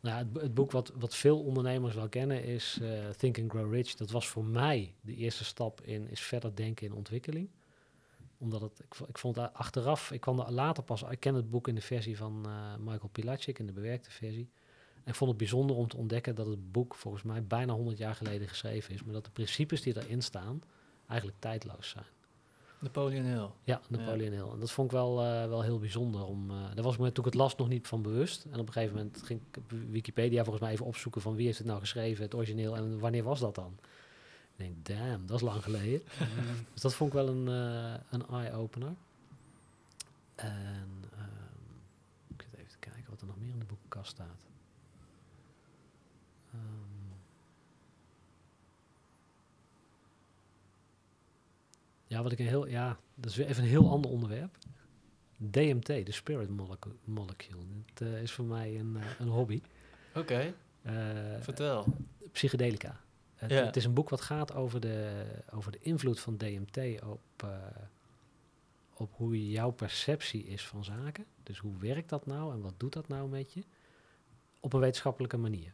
Nou, 0.00 0.16
ja, 0.16 0.26
het, 0.26 0.42
het 0.42 0.54
boek 0.54 0.70
wat, 0.70 0.92
wat 0.94 1.14
veel 1.14 1.40
ondernemers 1.40 1.94
wel 1.94 2.08
kennen 2.08 2.44
is 2.44 2.78
eh, 2.82 3.08
Think 3.08 3.38
and 3.38 3.50
Grow 3.50 3.72
Rich. 3.72 3.94
Dat 3.94 4.10
was 4.10 4.28
voor 4.28 4.44
mij 4.44 4.94
de 5.00 5.14
eerste 5.14 5.44
stap 5.44 5.80
in 5.80 6.08
is 6.08 6.20
verder 6.20 6.54
denken 6.54 6.86
in 6.86 6.92
ontwikkeling. 6.92 7.48
Omdat 8.38 8.60
het, 8.60 8.80
ik, 8.80 9.08
ik 9.08 9.18
vond 9.18 9.38
achteraf, 9.38 10.10
ik 10.10 10.20
kwam 10.20 10.40
er 10.40 10.52
later 10.52 10.82
pas, 10.82 11.02
ik 11.02 11.20
ken 11.20 11.34
het 11.34 11.50
boek 11.50 11.68
in 11.68 11.74
de 11.74 11.80
versie 11.80 12.16
van 12.16 12.46
eh, 12.46 12.76
Michael 12.78 13.08
Pilacic, 13.12 13.58
in 13.58 13.66
de 13.66 13.72
bewerkte 13.72 14.10
versie. 14.10 14.50
En 15.04 15.10
ik 15.10 15.14
vond 15.14 15.30
het 15.30 15.38
bijzonder 15.38 15.76
om 15.76 15.88
te 15.88 15.96
ontdekken 15.96 16.34
dat 16.34 16.46
het 16.46 16.72
boek 16.72 16.94
volgens 16.94 17.22
mij 17.22 17.44
bijna 17.44 17.72
100 17.72 17.98
jaar 17.98 18.14
geleden 18.14 18.48
geschreven 18.48 18.94
is. 18.94 19.02
Maar 19.02 19.14
dat 19.14 19.24
de 19.24 19.30
principes 19.30 19.82
die 19.82 19.96
erin 19.96 20.22
staan 20.22 20.62
eigenlijk 21.06 21.40
tijdloos 21.40 21.88
zijn. 21.88 22.04
Napoleon 22.80 23.24
Hill. 23.24 23.48
Ja, 23.64 23.80
Napoleon 23.88 24.32
Hill. 24.32 24.50
En 24.52 24.60
dat 24.60 24.70
vond 24.70 24.90
ik 24.90 24.96
wel, 24.96 25.22
eh, 25.22 25.48
wel 25.48 25.62
heel 25.62 25.78
bijzonder. 25.78 26.24
Om, 26.24 26.50
eh, 26.50 26.56
daar 26.74 26.84
was 26.84 26.94
ik 26.94 27.00
me 27.00 27.12
toen 27.12 27.24
ik 27.24 27.30
het 27.30 27.40
las 27.40 27.56
nog 27.56 27.68
niet 27.68 27.86
van 27.86 28.02
bewust. 28.02 28.44
En 28.50 28.60
op 28.60 28.66
een 28.66 28.72
gegeven 28.72 28.96
moment 28.96 29.22
ging 29.22 29.40
ik 29.50 29.62
Wikipedia 29.90 30.42
volgens 30.42 30.64
mij 30.64 30.72
even 30.72 30.86
opzoeken 30.86 31.20
van 31.20 31.34
wie 31.34 31.46
heeft 31.46 31.58
het 31.58 31.66
nou 31.66 31.80
geschreven, 31.80 32.24
het 32.24 32.34
origineel 32.34 32.76
en 32.76 32.98
wanneer 32.98 33.22
was 33.22 33.40
dat 33.40 33.54
dan? 33.54 33.78
Ik 34.56 34.66
denk, 34.66 34.86
damn, 34.86 35.26
dat 35.26 35.36
is 35.36 35.42
lang 35.42 35.62
geleden. 35.62 36.02
dus 36.72 36.82
dat 36.82 36.94
vond 36.94 37.14
ik 37.14 37.16
wel 37.16 37.28
een, 37.28 37.48
eh, 37.48 38.00
een 38.10 38.26
eye-opener. 38.26 38.94
En 40.34 41.04
ehm, 41.12 41.28
ik 42.28 42.42
zit 42.42 42.54
even 42.58 42.70
te 42.70 42.78
kijken 42.78 43.10
wat 43.10 43.20
er 43.20 43.26
nog 43.26 43.38
meer 43.38 43.52
in 43.52 43.58
de 43.58 43.64
boekenkast 43.64 44.10
staat. 44.10 44.49
Ehm, 46.52 47.14
ja, 52.06 52.22
wat 52.22 52.32
ik 52.32 52.38
een 52.38 52.46
heel, 52.46 52.66
ja, 52.66 52.98
dat 53.14 53.30
is 53.30 53.36
weer 53.36 53.46
even 53.46 53.62
een 53.62 53.68
heel 53.68 53.90
ander 53.90 54.10
onderwerp. 54.10 54.56
DMT, 55.36 55.86
de 55.86 56.12
spirit 56.12 56.48
molecu- 56.48 56.96
molecule. 57.04 57.62
Dat 57.94 58.08
eh, 58.08 58.22
is 58.22 58.32
voor 58.32 58.44
mij 58.44 58.78
een, 58.78 58.96
eh, 58.96 59.06
een 59.18 59.28
hobby. 59.28 59.60
Oké, 60.14 60.54
Eh, 60.82 60.92
vertel. 61.40 61.86
psychedelica. 62.32 63.00
Het, 63.34 63.50
het 63.64 63.76
is 63.76 63.84
een 63.84 63.94
boek 63.94 64.08
wat 64.08 64.20
gaat 64.20 64.52
over 64.54 64.80
de, 64.80 65.24
over 65.50 65.72
de 65.72 65.78
invloed 65.80 66.20
van 66.20 66.36
DMT 66.36 67.02
op, 67.02 67.20
op 68.94 69.10
hoe 69.16 69.50
jouw 69.50 69.70
perceptie 69.70 70.44
is 70.44 70.66
van 70.66 70.84
zaken. 70.84 71.24
Dus 71.42 71.58
hoe 71.58 71.76
werkt 71.78 72.08
dat 72.08 72.26
nou 72.26 72.52
en 72.52 72.60
wat 72.60 72.74
doet 72.76 72.92
dat 72.92 73.08
nou 73.08 73.28
met 73.28 73.52
je? 73.52 73.62
Op 74.60 74.72
een 74.72 74.80
wetenschappelijke 74.80 75.36
manier. 75.36 75.72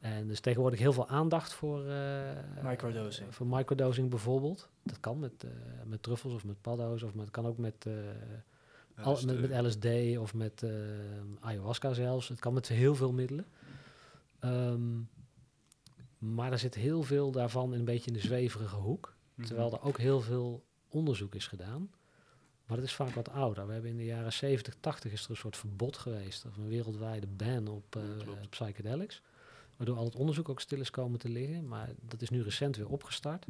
En 0.00 0.26
dus 0.28 0.40
tegenwoordig 0.40 0.78
heel 0.80 0.92
veel 0.92 1.08
aandacht 1.08 1.52
voor, 1.52 1.86
eh, 1.88 2.30
Microdosing. 2.62 3.34
voor 3.34 3.46
microdosing 3.46 4.10
bijvoorbeeld. 4.10 4.68
Dat 4.82 5.00
kan 5.00 5.18
met, 5.18 5.44
eh, 5.44 5.50
met 5.86 6.02
truffels 6.02 6.32
of 6.34 6.44
met 6.44 6.60
paddo's 6.60 7.02
of 7.02 7.12
het 7.14 7.30
kan 7.30 7.46
ook 7.46 7.58
met, 7.58 7.86
eh, 7.86 9.04
al- 9.04 9.18
met, 9.26 9.40
met 9.40 9.50
LSD 9.64 10.18
of 10.18 10.34
met 10.34 10.62
eh, 10.62 10.70
ayahuasca 11.40 11.92
zelfs. 11.92 12.28
Het 12.28 12.38
kan 12.40 12.52
met 12.54 12.68
heel 12.68 12.94
veel 12.94 13.12
middelen. 13.12 13.46
Ehm, 14.38 14.98
maar 16.18 16.52
er 16.52 16.58
zit 16.58 16.74
heel 16.74 17.02
veel 17.02 17.30
daarvan 17.30 17.72
in 17.72 17.78
een 17.78 17.84
beetje 17.84 18.06
in 18.10 18.16
de 18.16 18.22
zweverige 18.26 18.76
hoek. 18.76 19.14
Mhm. 19.34 19.46
Terwijl 19.46 19.72
er 19.72 19.82
ook 19.82 19.98
heel 19.98 20.20
veel 20.20 20.64
onderzoek 20.88 21.34
is 21.34 21.46
gedaan. 21.46 21.90
Maar 22.66 22.76
dat 22.76 22.86
is 22.86 22.94
vaak 22.94 23.10
wat 23.10 23.28
ouder. 23.30 23.66
We 23.66 23.72
hebben 23.72 23.90
in 23.90 23.96
de 23.96 24.04
jaren 24.04 24.32
70, 24.32 24.74
80 24.80 25.12
is 25.12 25.24
er 25.24 25.30
een 25.30 25.36
soort 25.36 25.56
verbod 25.56 25.96
geweest. 25.98 26.44
Of 26.46 26.56
een 26.56 26.68
wereldwijde 26.68 27.26
ban 27.26 27.68
op 27.68 27.96
eh, 27.96 28.02
Ja, 28.18 28.24
klopt. 28.24 28.50
psychedelics. 28.50 29.22
Waardoor 29.80 29.98
al 29.98 30.04
het 30.04 30.16
onderzoek 30.16 30.48
ook 30.48 30.60
stil 30.60 30.80
is 30.80 30.90
komen 30.90 31.18
te 31.18 31.28
liggen. 31.28 31.68
Maar 31.68 31.90
dat 32.00 32.22
is 32.22 32.30
nu 32.30 32.42
recent 32.42 32.76
weer 32.76 32.88
opgestart. 32.88 33.46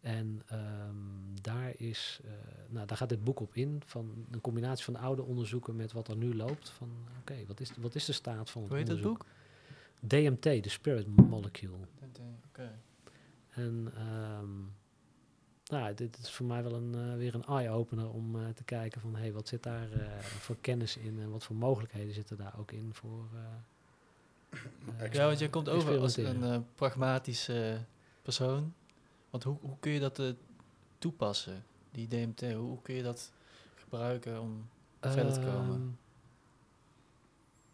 En 0.00 0.42
ehm, 0.46 0.96
daar, 1.40 1.72
is, 1.76 2.20
eh, 2.24 2.30
nou, 2.68 2.86
daar 2.86 2.96
gaat 2.96 3.08
dit 3.08 3.24
boek 3.24 3.40
op 3.40 3.54
in. 3.54 3.82
Van 3.86 4.26
een 4.30 4.40
combinatie 4.40 4.84
van 4.84 4.96
oude 4.96 5.22
onderzoeken 5.22 5.76
met 5.76 5.92
wat 5.92 6.08
er 6.08 6.16
nu 6.16 6.34
loopt. 6.34 6.68
Van 6.68 6.90
oké, 7.20 7.46
wat, 7.46 7.60
is, 7.60 7.70
wat 7.76 7.94
is 7.94 8.04
de 8.04 8.12
staat 8.12 8.50
van 8.50 8.62
het 8.62 8.70
Hoe 8.70 8.80
heet 8.80 8.88
onderzoek? 8.88 9.18
boek? 9.18 9.26
DMT, 10.00 10.42
de 10.42 10.68
Spirit 10.68 11.16
Molecule. 11.16 11.76
Oké. 12.48 12.78
En 13.48 13.92
ehm, 13.96 14.60
nou, 15.64 15.94
dit 15.94 16.18
is 16.18 16.30
voor 16.30 16.46
mij 16.46 16.62
wel 16.62 16.74
een, 16.74 16.94
eh, 16.94 17.16
weer 17.16 17.34
een 17.34 17.44
eye-opener 17.44 18.10
om 18.10 18.36
eh, 18.36 18.48
te 18.48 18.64
kijken 18.64 19.00
van 19.00 19.16
hey, 19.16 19.32
wat 19.32 19.48
zit 19.48 19.62
daar 19.62 19.88
voor 20.20 20.56
kennis 20.60 20.96
in 20.96 21.20
en 21.20 21.30
wat 21.30 21.44
voor 21.44 21.56
mogelijkheden 21.56 22.14
zitten 22.14 22.36
daar 22.36 22.58
ook 22.58 22.72
in 22.72 22.94
voor. 22.94 23.28
Ja, 25.10 25.26
want 25.26 25.38
jij 25.38 25.48
komt 25.48 25.68
over 25.68 25.98
als 25.98 26.16
een 26.16 26.44
eh, 26.44 26.58
pragmatische 26.74 27.84
persoon. 28.22 28.74
Want 29.30 29.44
hoe, 29.44 29.56
hoe 29.60 29.76
kun 29.80 29.92
je 29.92 30.00
dat 30.00 30.18
eh, 30.18 30.30
toepassen, 30.98 31.64
die 31.90 32.08
DMT? 32.08 32.40
Hoe, 32.40 32.54
hoe 32.54 32.82
kun 32.82 32.94
je 32.94 33.02
dat 33.02 33.32
gebruiken 33.74 34.40
om 34.40 34.68
verder 35.00 35.32
te 35.32 35.40
komen? 35.40 35.98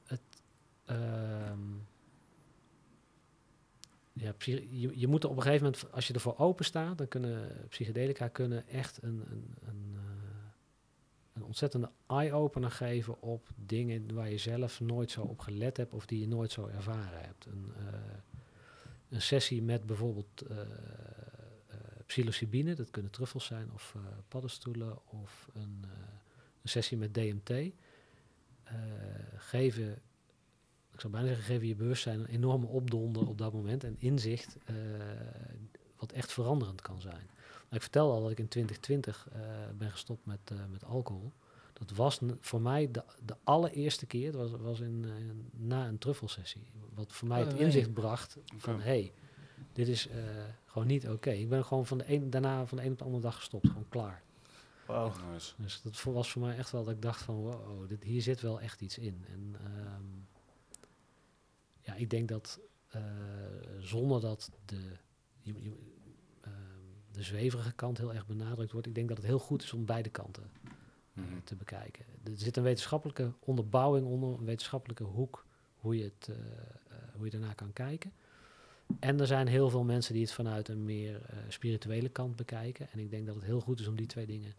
Ehm, 0.06 0.16
Het, 0.18 0.20
ehm, 0.84 1.60
ja, 4.12 4.34
je, 4.70 4.98
je 4.98 5.06
moet 5.06 5.24
er 5.24 5.30
op 5.30 5.36
een 5.36 5.42
gegeven 5.42 5.64
moment, 5.64 5.92
als 5.92 6.06
je 6.06 6.14
ervoor 6.14 6.38
open 6.38 6.64
staat, 6.64 6.98
dan 6.98 7.08
kunnen 7.08 7.66
psychedelica 7.68 8.28
kunnen 8.28 8.68
echt 8.68 9.02
een, 9.02 9.24
een, 9.30 9.54
een, 9.66 9.96
een 11.38 11.44
ontzettende 11.44 11.90
eye-opener 12.06 12.70
geven 12.70 13.22
op 13.22 13.48
dingen 13.56 14.14
waar 14.14 14.30
je 14.30 14.38
zelf 14.38 14.80
nooit 14.80 15.10
zo 15.10 15.22
op 15.22 15.38
gelet 15.38 15.76
hebt 15.76 15.92
of 15.92 16.06
die 16.06 16.20
je 16.20 16.28
nooit 16.28 16.52
zo 16.52 16.66
ervaren 16.66 17.20
hebt. 17.20 17.46
Een, 17.46 17.72
eh, 17.76 17.98
een 19.08 19.22
sessie 19.22 19.62
met 19.62 19.86
bijvoorbeeld 19.86 20.40
eh, 20.40 20.56
psilocybine, 22.06 22.74
dat 22.74 22.90
kunnen 22.90 23.10
truffels 23.10 23.44
zijn 23.44 23.72
of 23.72 23.94
paddenstoelen, 24.28 24.98
of 25.06 25.48
een, 25.54 25.84
een 26.62 26.68
sessie 26.68 26.98
met 26.98 27.14
DMT 27.14 27.52
geven, 29.36 29.92
ik 30.92 31.00
zou 31.00 31.12
bijna 31.12 31.28
zeggen, 31.28 31.44
geven 31.44 31.66
je 31.66 31.74
bewustzijn 31.74 32.20
een 32.20 32.26
enorme 32.26 32.66
opdonder 32.66 33.28
op 33.28 33.38
dat 33.38 33.52
moment 33.52 33.84
en 33.84 33.96
inzicht 33.98 34.56
wat 35.96 36.12
echt 36.12 36.32
veranderend 36.32 36.80
kan 36.80 37.00
zijn. 37.00 37.30
Nou, 37.68 37.76
ik 37.76 37.82
vertel 37.82 38.12
al 38.12 38.22
dat 38.22 38.30
ik 38.30 38.38
in 38.38 38.48
2020 38.48 39.28
eh, 39.32 39.40
ben 39.78 39.90
gestopt 39.90 40.26
met, 40.26 40.38
eh, 40.44 40.58
met 40.70 40.84
alcohol. 40.84 41.32
Dat 41.78 41.90
was 41.90 42.20
voor 42.40 42.60
mij 42.60 42.90
de, 42.90 43.04
de 43.24 43.36
allereerste 43.44 44.06
keer, 44.06 44.32
dat 44.32 44.50
was, 44.50 44.60
was 44.60 44.80
in, 44.80 45.04
eh, 45.04 45.12
na 45.50 45.88
een 45.88 45.98
truffelsessie, 45.98 46.70
wat 46.94 47.12
voor 47.12 47.28
mij 47.28 47.40
Oh, 47.40 47.46
het 47.46 47.54
nee. 47.54 47.64
inzicht 47.64 47.92
bracht 47.92 48.36
van 48.56 48.74
hé, 48.80 48.82
hey, 48.82 49.12
dit 49.72 49.88
is 49.88 50.08
eh, 50.08 50.18
gewoon 50.64 50.86
niet 50.86 51.08
oké. 51.08 51.30
Ik 51.30 51.48
ben 51.48 51.64
gewoon 51.64 51.86
van 51.86 51.98
de 51.98 52.12
een, 52.12 52.30
daarna 52.30 52.66
van 52.66 52.78
de 52.78 52.84
een 52.84 52.92
op 52.92 52.98
de 52.98 53.04
andere 53.04 53.22
dag 53.22 53.36
gestopt, 53.36 53.68
gewoon 53.68 53.88
klaar. 53.88 54.22
Nice. 55.32 55.54
Dus 55.58 55.82
dat 55.82 56.02
was 56.02 56.30
voor 56.30 56.42
mij 56.42 56.56
echt 56.56 56.70
wel 56.70 56.84
dat 56.84 56.94
ik 56.94 57.02
dacht 57.02 57.22
van 57.22 57.34
wow, 57.34 57.88
dit, 57.88 58.02
hier 58.02 58.22
zit 58.22 58.40
wel 58.40 58.60
echt 58.60 58.80
iets 58.80 58.98
in. 58.98 59.24
En 59.28 59.54
ehm, 59.64 60.04
ja, 61.80 61.94
ik 61.94 62.10
denk 62.10 62.28
dat 62.28 62.60
eh, 62.88 63.02
zonder 63.80 64.20
dat 64.20 64.50
de, 64.64 64.96
je, 65.40 65.62
je, 65.62 65.72
de 67.18 67.24
zweverige 67.24 67.72
kant 67.72 67.98
heel 67.98 68.14
erg 68.14 68.26
benadrukt 68.26 68.72
wordt, 68.72 68.86
ik 68.86 68.94
denk 68.94 69.08
dat 69.08 69.16
het 69.16 69.26
heel 69.26 69.38
goed 69.38 69.62
is 69.62 69.72
om 69.72 69.84
beide 69.84 70.08
kanten 70.08 70.42
eh, 70.64 70.70
Mhm. 71.12 71.26
te 71.44 71.54
bekijken. 71.56 72.04
Er 72.24 72.30
zit 72.34 72.56
een 72.56 72.62
wetenschappelijke 72.62 73.32
onderbouwing 73.38 74.06
onder, 74.06 74.28
een 74.38 74.44
wetenschappelijke 74.44 75.02
hoek, 75.04 75.44
hoe 75.76 75.96
je, 75.96 76.04
het, 76.04 76.28
eh, 76.28 76.34
eh, 76.36 76.96
hoe 77.14 77.24
je 77.24 77.30
daarna 77.30 77.52
kan 77.52 77.72
kijken. 77.72 78.12
En 78.98 79.20
er 79.20 79.26
zijn 79.26 79.46
heel 79.46 79.70
veel 79.70 79.84
mensen 79.84 80.12
die 80.12 80.22
het 80.22 80.32
vanuit 80.32 80.68
een 80.68 80.84
meer 80.84 81.20
spirituele 81.48 82.08
kant 82.08 82.36
bekijken. 82.36 82.88
En 82.92 82.98
ik 82.98 83.10
denk 83.10 83.26
dat 83.26 83.34
het 83.34 83.44
heel 83.44 83.60
goed 83.60 83.80
is 83.80 83.86
om 83.86 83.96
die 83.96 84.06
twee 84.06 84.26
dingen 84.26 84.52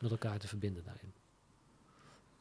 met 0.00 0.10
elkaar 0.10 0.38
te 0.38 0.48
verbinden 0.48 0.84
daarin. 0.84 1.12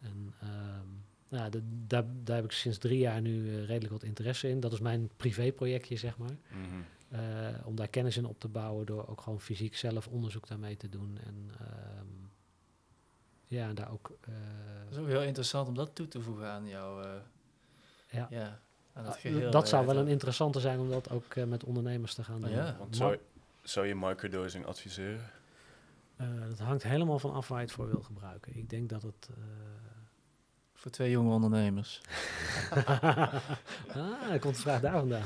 En 0.02 0.34
ehm, 0.42 0.88
nou, 1.30 1.44
ja, 1.44 1.50
de- 1.50 1.64
daar, 1.88 2.06
daar 2.24 2.36
heb 2.36 2.46
ik 2.46 2.52
sinds 2.52 2.78
drie 2.78 3.00
jaar 3.00 3.22
nu 3.22 3.56
redelijk 3.64 3.92
wat 3.92 4.04
interesse 4.04 4.50
in. 4.50 4.60
Dat 4.60 4.74
is 4.74 4.80
mijn 4.80 5.10
privéprojectje, 5.18 5.98
zeg 5.98 6.18
maar. 6.18 6.38
Mhm. 6.52 6.82
Eh, 7.10 7.20
om 7.64 7.76
daar 7.76 7.88
kennis 7.88 8.18
in 8.18 8.26
op 8.26 8.40
te 8.40 8.48
bouwen 8.48 8.86
door 8.86 9.08
ook 9.08 9.22
gewoon 9.22 9.42
fysiek 9.42 9.76
zelf 9.78 10.08
onderzoek 10.08 10.48
daarmee 10.48 10.78
te 10.78 10.90
doen. 10.90 11.18
En 11.26 11.50
ehm, 11.60 12.06
ja, 13.48 13.74
daar 13.74 13.92
ook... 13.92 14.12
eh, 14.22 14.34
Dat 14.84 14.92
is 14.94 14.98
ook 14.98 15.08
heel 15.08 15.24
interessant 15.24 15.68
om 15.68 15.76
dat 15.76 15.96
toe 15.96 16.08
te 16.08 16.22
voegen 16.22 16.48
aan 16.50 16.68
jouw... 16.68 17.02
eh, 17.02 17.10
ja. 18.12 18.28
ja, 18.30 18.60
aan 18.94 19.06
het 19.06 19.14
Ah, 19.16 19.20
geheel. 19.22 19.52
dat 19.52 19.68
zou 19.70 19.86
wel 19.86 19.98
een 19.98 20.08
interessante 20.08 20.60
zijn 20.60 20.80
om 20.80 20.90
dat 20.90 21.10
ook 21.12 21.36
met 21.36 21.64
ondernemers 21.64 22.14
te 22.14 22.24
gaan 22.24 22.36
Oh 22.36 22.42
doen. 22.44 22.52
ja. 22.52 22.76
Want 22.80 22.96
zou, 22.96 23.18
zou 23.62 23.86
je 23.88 23.96
microdosing 23.96 24.66
adviseren? 24.66 25.32
eh, 26.16 26.28
dat 26.50 26.60
hangt 26.60 26.84
helemaal 26.84 27.20
van 27.20 27.34
af 27.34 27.48
waar 27.48 27.60
je 27.60 27.66
het 27.66 27.74
voor 27.74 27.88
wil 27.90 28.02
gebruiken. 28.02 28.58
Ik 28.58 28.70
denk 28.70 28.90
dat 28.90 29.02
het... 29.02 29.30
Voor 30.80 30.92
twee 30.92 31.12
jonge 31.12 31.34
ondernemers. 31.34 32.02
ah, 33.96 34.40
komt 34.40 34.56
de 34.56 34.62
vraag 34.62 34.82
daar 34.82 35.00
vandaan. 35.00 35.26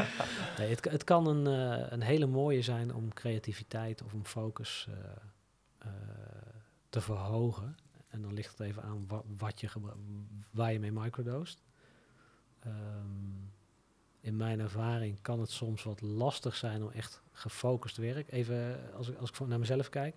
nee, 0.58 0.70
het, 0.70 0.84
het 0.84 1.04
kan 1.04 1.26
een, 1.26 1.46
eh, 1.46 1.86
een 1.92 2.02
hele 2.02 2.26
mooie 2.26 2.62
zijn 2.62 2.94
om 2.94 3.12
creativiteit 3.14 4.02
of 4.02 4.12
om 4.12 4.24
focus 4.24 4.88
eh, 4.88 4.94
eh, 5.78 5.88
te 6.88 7.00
verhogen. 7.00 7.76
En 8.08 8.22
dan 8.22 8.32
ligt 8.34 8.50
het 8.50 8.60
even 8.60 8.82
aan 8.82 9.04
wa- 9.08 9.22
wat 9.38 9.60
je 9.60 9.68
waar 10.50 10.72
je 10.72 10.80
mee 10.80 10.92
microdoost. 10.92 11.62
Ehm, 12.60 13.46
in 14.20 14.36
mijn 14.36 14.60
ervaring 14.60 15.20
kan 15.22 15.40
het 15.40 15.50
soms 15.50 15.82
wat 15.82 16.00
lastig 16.00 16.56
zijn 16.56 16.82
om 16.82 16.90
echt 16.90 17.22
gefocust 17.32 17.96
werk. 17.96 18.32
Even 18.32 18.80
als 18.96 19.08
ik, 19.08 19.18
als 19.18 19.30
ik 19.30 19.46
naar 19.46 19.58
mezelf 19.58 19.88
kijk. 19.88 20.14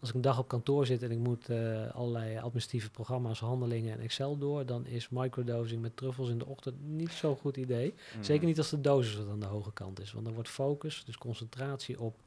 Als 0.00 0.08
ik 0.08 0.14
een 0.14 0.20
dag 0.20 0.38
op 0.38 0.48
kantoor 0.48 0.86
zit 0.86 1.02
en 1.02 1.10
ik 1.10 1.18
moet 1.18 1.48
eh, 1.48 1.90
allerlei 1.94 2.36
administratieve 2.36 2.90
programma's, 2.90 3.40
handelingen 3.40 3.92
en 3.92 4.00
Excel 4.00 4.38
door, 4.38 4.66
dan 4.66 4.86
is 4.86 5.08
microdosing 5.08 5.82
met 5.82 5.96
truffels 5.96 6.28
in 6.28 6.38
de 6.38 6.46
ochtend 6.46 6.82
niet 6.82 7.10
zo'n 7.10 7.36
goed 7.36 7.56
idee. 7.56 7.94
Mhm. 8.12 8.22
Zeker 8.22 8.46
niet 8.46 8.58
als 8.58 8.70
de 8.70 8.80
dosis 8.80 9.16
wat 9.16 9.28
aan 9.28 9.40
de 9.40 9.46
hoge 9.46 9.72
kant 9.72 10.00
is. 10.00 10.12
Want 10.12 10.24
dan 10.24 10.34
wordt 10.34 10.48
focus, 10.48 11.04
dus 11.04 11.18
concentratie 11.18 12.00
op 12.00 12.20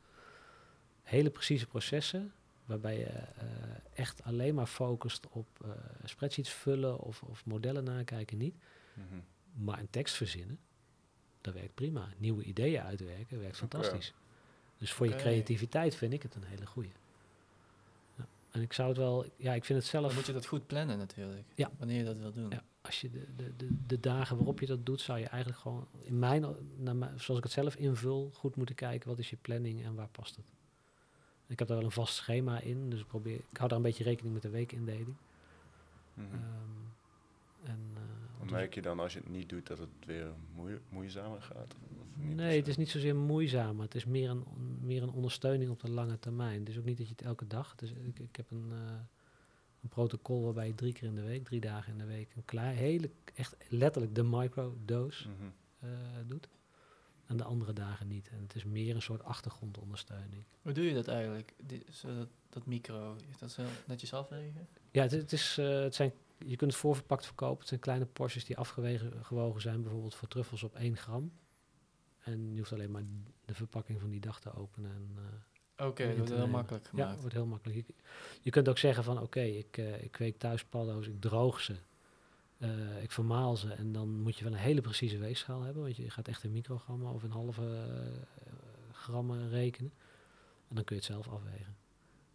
hele 1.04 1.30
precieze 1.30 1.68
processen, 1.68 2.34
waarbij 2.66 2.98
je 2.98 3.06
eh, 3.06 3.46
echt 3.94 4.24
alleen 4.24 4.56
maar 4.56 4.66
focust 4.68 5.28
op 5.30 5.48
eh, 5.64 5.70
spreadsheets 6.04 6.50
vullen 6.50 7.00
of, 7.00 7.22
of 7.22 7.46
modellen 7.46 7.84
nakijken, 7.84 8.38
niet. 8.38 8.56
Mhm. 8.94 9.20
Maar 9.66 9.80
een 9.80 9.90
tekst 9.90 10.16
verzinnen, 10.16 10.60
dat 11.42 11.54
werkt 11.54 11.74
prima. 11.74 12.10
Nieuwe 12.18 12.44
ideeën 12.44 12.82
uitwerken 12.82 13.40
werkt 13.40 13.58
fantastisch. 13.58 14.14
Dus 14.78 14.92
voor 14.92 15.08
je 15.08 15.16
creativiteit 15.16 15.96
vind 15.96 16.14
ik 16.14 16.24
het 16.24 16.36
een 16.36 16.44
hele 16.44 16.66
goeie. 16.66 16.92
En 18.52 18.62
ik 18.62 18.74
zou 18.74 18.88
het 18.90 18.98
wel, 18.98 19.26
ja, 19.38 19.54
ik 19.54 19.66
vind 19.66 19.80
het 19.80 19.88
zelf. 19.88 20.06
Dan 20.06 20.16
moet 20.16 20.26
je 20.26 20.34
dat 20.34 20.46
goed 20.46 20.68
plannen 20.68 20.98
natuurlijk. 20.98 21.44
Ja. 21.56 21.72
Wanneer 21.78 21.98
je 21.98 22.04
dat 22.04 22.18
wil 22.18 22.32
doen. 22.32 22.50
Ja, 22.50 22.64
als 22.82 23.02
je 23.02 23.10
de, 23.10 23.26
de, 23.36 23.56
de, 23.56 23.68
de 23.88 24.00
dagen 24.00 24.36
waarop 24.38 24.60
je 24.60 24.66
dat 24.66 24.86
doet, 24.86 25.02
zou 25.02 25.20
je 25.20 25.26
eigenlijk 25.28 25.62
gewoon 25.62 25.88
in 26.00 26.20
mijn, 26.20 26.46
naar 26.78 26.96
mijn, 26.96 27.20
zoals 27.20 27.38
ik 27.40 27.44
het 27.44 27.54
zelf 27.54 27.76
invul, 27.76 28.30
goed 28.34 28.56
moeten 28.56 28.76
kijken 28.76 29.10
wat 29.10 29.20
is 29.20 29.30
je 29.30 29.38
planning 29.42 29.84
en 29.84 29.96
waar 29.96 30.08
past 30.12 30.36
het. 30.36 30.46
Ik 31.48 31.60
heb 31.60 31.68
daar 31.68 31.78
wel 31.78 31.86
een 31.86 31.92
vast 31.92 32.16
schema 32.16 32.60
in, 32.60 32.90
dus 32.90 33.00
ik 33.00 33.08
probeer, 33.08 33.36
ik 33.36 33.58
hou 33.58 33.68
daar 33.70 33.78
een 33.78 33.84
beetje 33.84 34.04
rekening 34.04 34.34
met 34.34 34.42
de 34.44 34.50
weekindeling. 34.50 35.16
Ehm, 36.18 36.26
en, 37.64 37.80
eh, 37.96 38.48
te- 38.48 38.52
Merk 38.54 38.74
je 38.74 38.82
dan 38.82 39.00
als 39.00 39.14
je 39.14 39.20
het 39.20 39.30
niet 39.30 39.50
doet 39.50 39.68
dat 39.68 39.78
het 39.78 39.90
weer 40.06 40.28
moe 40.56 40.80
moeizamer 40.90 41.42
gaat? 41.42 41.76
Nee, 42.16 42.58
het 42.58 42.68
is 42.68 42.78
niet 42.78 42.90
zozeer 42.90 43.16
moeizaam, 43.16 43.76
maar 43.76 43.86
het 43.86 43.96
is 43.96 44.06
meer 44.06 44.30
een, 44.30 44.44
meer 44.82 45.04
een 45.04 45.12
ondersteuning 45.12 45.72
op 45.72 45.80
de 45.82 45.90
lange 45.92 46.20
termijn. 46.20 46.60
Het 46.60 46.70
is 46.70 46.78
ook 46.78 46.86
niet 46.86 46.98
dat 46.98 47.08
je 47.08 47.14
het 47.18 47.22
elke 47.26 47.48
dag. 47.48 47.76
Is, 47.80 47.92
ik, 47.92 48.20
ik 48.20 48.36
heb 48.36 48.52
een, 48.52 48.70
eh, 48.72 48.94
een 49.82 49.90
protocol 49.90 50.44
waarbij 50.44 50.68
je 50.68 50.76
drie 50.76 50.94
keer 50.94 51.08
in 51.08 51.16
de 51.16 51.24
week, 51.24 51.44
drie 51.46 51.60
dagen 51.60 51.92
in 51.92 51.98
de 51.98 52.06
week, 52.06 52.34
een 52.36 52.46
klein, 52.46 52.76
hele, 52.76 53.10
echt 53.34 53.56
letterlijk 53.70 54.16
de 54.16 54.24
microdose 54.24 55.28
Mhm. 55.28 55.50
eh 55.80 55.90
doet. 56.28 56.50
En 57.26 57.38
de 57.38 57.44
andere 57.44 57.74
dagen 57.74 58.08
niet. 58.08 58.30
En 58.30 58.42
het 58.42 58.56
is 58.56 58.64
meer 58.64 58.96
een 58.96 59.02
soort 59.02 59.24
achtergrondondersteuning. 59.24 60.44
Hoe 60.62 60.72
doe 60.72 60.84
je 60.84 60.94
dat 60.94 61.08
eigenlijk? 61.08 61.54
Die, 61.66 61.84
dat, 62.02 62.28
dat 62.50 62.66
micro, 62.66 63.16
is 63.30 63.38
dat 63.38 63.52
zo 63.52 63.64
netjes 63.88 64.14
afwegen? 64.14 64.68
Ja, 64.92 65.02
het, 65.02 65.12
het 65.12 65.32
is, 65.34 65.58
eh, 65.58 65.80
het 65.82 65.96
zijn, 65.96 66.12
je 66.38 66.56
kunt 66.56 66.72
het 66.72 66.80
voorverpakt 66.80 67.26
verkopen. 67.26 67.60
Het 67.60 67.68
zijn 67.68 67.80
kleine 67.80 68.06
porties 68.06 68.46
die 68.46 68.58
afgewogen 68.58 69.26
gewogen 69.26 69.62
zijn, 69.62 69.82
bijvoorbeeld 69.82 70.16
voor 70.16 70.28
truffels 70.28 70.64
op 70.64 70.76
1 70.76 70.98
gram. 70.98 71.32
En 72.22 72.52
je 72.52 72.58
hoeft 72.58 72.74
alleen 72.74 72.92
maar 72.92 73.04
de 73.46 73.54
verpakking 73.54 74.00
van 74.00 74.10
die 74.10 74.20
dag 74.20 74.40
te 74.40 74.54
openen. 74.54 74.92
En, 74.92 75.10
eh, 75.76 75.88
Oké, 75.88 76.08
dat 76.08 76.16
wordt 76.18 76.32
heel 76.32 76.48
makkelijk 76.48 76.84
Ja, 76.84 76.90
gemaakt. 76.90 77.12
het 77.12 77.20
wordt 77.20 77.36
heel 77.36 77.46
makkelijk. 77.46 77.88
Je, 77.88 77.94
je 78.42 78.50
kunt 78.50 78.70
ook 78.70 78.78
zeggen 78.78 79.04
van 79.04 79.20
oké, 79.22 79.42
ik, 79.42 79.78
eh, 79.78 80.04
ik 80.04 80.12
kweek 80.12 80.38
thuis 80.38 80.64
paddo's, 80.66 81.08
ik 81.08 81.22
droog 81.22 81.60
ze, 81.62 81.76
eh, 82.58 83.04
ik 83.04 83.12
vermaal 83.12 83.56
ze 83.58 83.74
en 83.74 83.92
dan 83.92 84.22
moet 84.22 84.38
je 84.38 84.44
wel 84.44 84.54
een 84.54 84.60
hele 84.60 84.82
precieze 84.82 85.18
weegschaal 85.18 85.62
hebben, 85.62 85.84
want 85.84 85.96
je 85.96 86.10
gaat 86.10 86.28
echt 86.28 86.44
in 86.44 86.52
microgrammen 86.52 87.12
of 87.14 87.24
in 87.24 87.30
halve 87.30 87.62
eh, 87.66 88.52
grammen 88.92 89.50
rekenen. 89.50 89.92
En 90.68 90.76
dan 90.76 90.84
kun 90.84 90.96
je 90.96 91.02
het 91.02 91.12
zelf 91.12 91.28
afwegen. 91.28 91.76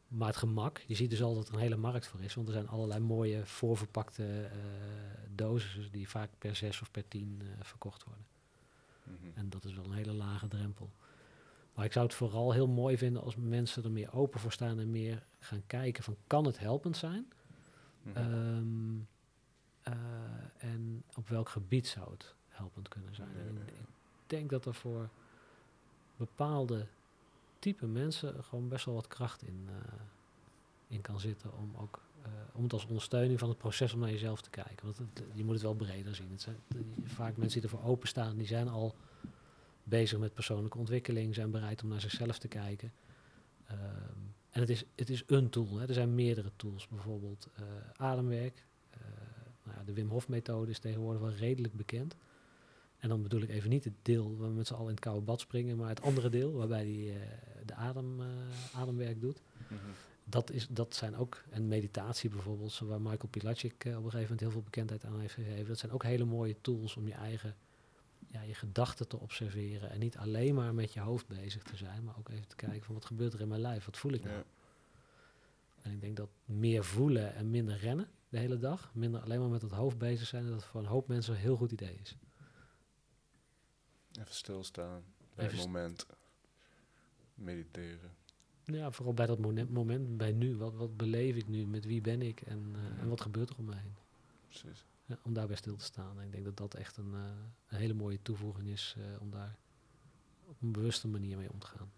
Maar 0.08 0.28
het 0.28 0.36
gemak, 0.36 0.78
je 0.86 0.94
ziet 0.94 1.10
dus 1.10 1.22
al 1.22 1.34
dat 1.34 1.48
er 1.48 1.54
een 1.54 1.60
hele 1.60 1.76
markt 1.76 2.06
voor 2.06 2.20
is, 2.20 2.34
want 2.34 2.46
er 2.48 2.54
zijn 2.54 2.68
allerlei 2.68 3.00
mooie 3.00 3.46
voorverpakte 3.46 4.50
doses 5.34 5.90
die 5.90 6.08
vaak 6.08 6.30
per 6.38 6.56
6 6.56 6.80
of 6.80 6.90
per 6.90 7.08
10 7.08 7.40
eh, 7.40 7.46
verkocht 7.62 8.04
worden. 8.04 8.24
Mhm. 9.06 9.38
En 9.38 9.50
dat 9.50 9.64
is 9.64 9.74
wel 9.74 9.84
een 9.84 9.92
hele 9.92 10.12
lage 10.12 10.48
drempel. 10.48 10.90
Maar 11.74 11.84
ik 11.84 11.92
zou 11.92 12.06
het 12.06 12.14
vooral 12.14 12.52
heel 12.52 12.68
mooi 12.68 12.98
vinden 12.98 13.22
als 13.22 13.36
mensen 13.36 13.84
er 13.84 13.90
meer 13.90 14.12
open 14.12 14.40
voor 14.40 14.52
staan 14.52 14.78
en 14.78 14.90
meer 14.90 15.22
gaan 15.38 15.62
kijken 15.66 16.04
van 16.04 16.16
kan 16.26 16.44
het 16.44 16.58
helpend 16.58 16.96
zijn? 16.96 17.32
Mhm. 18.02 18.16
Ehm, 18.16 18.98
eh, 19.82 19.94
en 20.70 21.02
op 21.16 21.28
welk 21.28 21.48
gebied 21.48 21.86
zou 21.86 22.10
het 22.10 22.34
helpend 22.48 22.88
kunnen 22.88 23.14
zijn? 23.14 23.28
Ik, 23.66 23.74
denk 24.26 24.50
dat 24.50 24.64
er 24.66 24.74
voor 24.74 25.08
bepaalde 26.16 26.86
type 27.58 27.86
mensen 27.86 28.44
gewoon 28.44 28.68
best 28.68 28.84
wel 28.84 28.94
wat 28.94 29.06
kracht 29.06 29.42
in, 29.42 29.68
eh, 29.68 29.92
in 30.86 31.00
kan 31.00 31.20
zitten 31.20 31.56
om 31.56 31.76
ook 31.76 32.00
om 32.52 32.62
het 32.62 32.72
als 32.72 32.86
ondersteuning 32.86 33.38
van 33.38 33.48
het 33.48 33.58
proces 33.58 33.92
om 33.92 34.00
naar 34.00 34.10
jezelf 34.10 34.40
te 34.40 34.50
kijken. 34.50 34.86
Want 34.86 35.00
je 35.34 35.44
moet 35.44 35.54
het 35.54 35.62
wel 35.62 35.74
breder 35.74 36.14
zien. 36.14 36.30
Het 36.30 36.40
zijn, 36.40 36.56
vaak 37.04 37.36
mensen 37.36 37.60
die 37.60 37.70
ervoor 37.70 37.88
openstaan, 37.88 38.36
die 38.36 38.46
zijn 38.46 38.68
al 38.68 38.94
bezig 39.82 40.18
met 40.18 40.34
persoonlijke 40.34 40.78
ontwikkeling, 40.78 41.34
zijn 41.34 41.50
bereid 41.50 41.82
om 41.82 41.88
naar 41.88 42.00
zichzelf 42.00 42.38
te 42.38 42.48
kijken. 42.48 42.92
Ehm, 43.66 43.80
en 44.50 44.60
het 44.60 44.70
is, 44.70 44.84
het 44.94 45.10
is 45.10 45.22
een 45.26 45.50
tool. 45.50 45.78
Hè. 45.78 45.86
Er 45.86 45.94
zijn 45.94 46.14
meerdere 46.14 46.50
tools, 46.56 46.88
bijvoorbeeld 46.88 47.48
eh, 47.54 47.62
ademwerk. 47.96 48.64
Eh, 48.90 49.00
nou 49.62 49.76
ja, 49.78 49.84
de 49.84 49.92
Wim 49.92 50.08
Hof 50.08 50.28
methode 50.28 50.70
is 50.70 50.78
tegenwoordig 50.78 51.22
wel 51.22 51.32
redelijk 51.32 51.74
bekend. 51.74 52.16
En 52.98 53.08
dan 53.08 53.22
bedoel 53.22 53.40
ik 53.40 53.48
even 53.48 53.70
niet 53.70 53.84
het 53.84 53.94
deel 54.02 54.36
waar 54.36 54.48
we 54.48 54.54
met 54.54 54.66
z'n 54.66 54.74
allen 54.74 54.86
in 54.86 54.94
het 54.94 55.00
koude 55.00 55.24
bad 55.24 55.40
springen, 55.40 55.76
maar 55.76 55.88
het 55.88 56.02
andere 56.02 56.28
deel 56.28 56.52
waarbij 56.52 56.84
hij 56.84 57.14
eh, 57.14 57.28
de 57.64 57.74
adem, 57.74 58.20
eh, 58.20 58.26
ademwerk 58.74 59.20
doet. 59.20 59.42
Mhm. 59.68 59.76
Dat, 60.28 60.50
is, 60.50 60.66
dat 60.68 60.94
zijn 60.94 61.16
ook, 61.16 61.42
en 61.50 61.68
meditatie 61.68 62.30
bijvoorbeeld, 62.30 62.78
waar 62.78 63.00
Michael 63.00 63.28
Pilacic 63.28 63.84
eh, 63.84 63.96
op 63.96 64.04
een 64.04 64.10
gegeven 64.10 64.20
moment 64.20 64.40
heel 64.40 64.50
veel 64.50 64.62
bekendheid 64.62 65.04
aan 65.04 65.20
heeft 65.20 65.34
gegeven. 65.34 65.66
Dat 65.66 65.78
zijn 65.78 65.92
ook 65.92 66.02
hele 66.02 66.24
mooie 66.24 66.60
tools 66.60 66.96
om 66.96 67.06
je 67.06 67.14
eigen, 67.14 67.56
ja, 68.26 68.42
je 68.42 68.54
gedachten 68.54 69.08
te 69.08 69.18
observeren. 69.18 69.90
En 69.90 69.98
niet 69.98 70.16
alleen 70.16 70.54
maar 70.54 70.74
met 70.74 70.92
je 70.92 71.00
hoofd 71.00 71.26
bezig 71.26 71.62
te 71.62 71.76
zijn, 71.76 72.04
maar 72.04 72.18
ook 72.18 72.28
even 72.28 72.48
te 72.48 72.56
kijken 72.56 72.82
van 72.82 72.94
wat 72.94 73.04
gebeurt 73.04 73.32
er 73.32 73.40
in 73.40 73.48
mijn 73.48 73.60
lijf, 73.60 73.84
wat 73.84 73.96
voel 73.96 74.12
ik 74.12 74.24
nou? 74.24 74.36
Ja. 74.36 74.44
En 75.82 75.92
ik 75.92 76.00
denk 76.00 76.16
dat 76.16 76.28
meer 76.44 76.84
voelen 76.84 77.34
en 77.34 77.50
minder 77.50 77.76
rennen 77.76 78.08
de 78.28 78.38
hele 78.38 78.58
dag, 78.58 78.90
minder 78.94 79.20
alleen 79.20 79.40
maar 79.40 79.48
met 79.48 79.62
het 79.62 79.72
hoofd 79.72 79.98
bezig 79.98 80.26
zijn, 80.26 80.44
dat 80.44 80.54
het 80.54 80.64
voor 80.64 80.80
een 80.80 80.86
hoop 80.86 81.08
mensen 81.08 81.34
een 81.34 81.40
heel 81.40 81.56
goed 81.56 81.72
idee 81.72 81.98
is. 82.02 82.16
Even 84.18 84.34
stilstaan, 84.34 85.04
bij 85.34 85.44
Even 85.44 85.58
het 85.58 85.66
moment. 85.66 86.06
Mediteren. 87.34 88.15
Ja, 88.72 88.90
vooral 88.90 89.14
bij 89.14 89.26
dat 89.26 89.38
moment, 89.68 90.16
bij 90.16 90.32
nu. 90.32 90.56
Wat, 90.56 90.74
wat 90.74 90.96
beleef 90.96 91.36
ik 91.36 91.48
nu? 91.48 91.66
Met 91.66 91.84
wie 91.84 92.00
ben 92.00 92.22
ik? 92.22 92.40
En, 92.40 92.74
eh, 92.74 93.02
en 93.02 93.08
wat 93.08 93.20
gebeurt 93.20 93.50
er 93.50 93.56
om 93.58 93.64
me 93.64 93.74
heen? 93.74 93.94
Precies. 94.48 94.84
Ja, 95.04 95.18
om 95.22 95.32
daarbij 95.34 95.56
stil 95.56 95.76
te 95.76 95.84
staan. 95.84 96.18
En 96.18 96.24
ik 96.24 96.32
denk 96.32 96.44
dat 96.44 96.56
dat 96.56 96.74
echt 96.74 96.96
een, 96.96 97.14
eh, 97.14 97.20
een 97.68 97.78
hele 97.78 97.94
mooie 97.94 98.22
toevoeging 98.22 98.68
is 98.68 98.96
eh, 98.98 99.20
om 99.20 99.30
daar 99.30 99.56
op 100.46 100.62
een 100.62 100.72
bewuste 100.72 101.08
manier 101.08 101.36
mee 101.36 101.52
om 101.52 101.58
te 101.58 101.66
gaan. 101.66 101.90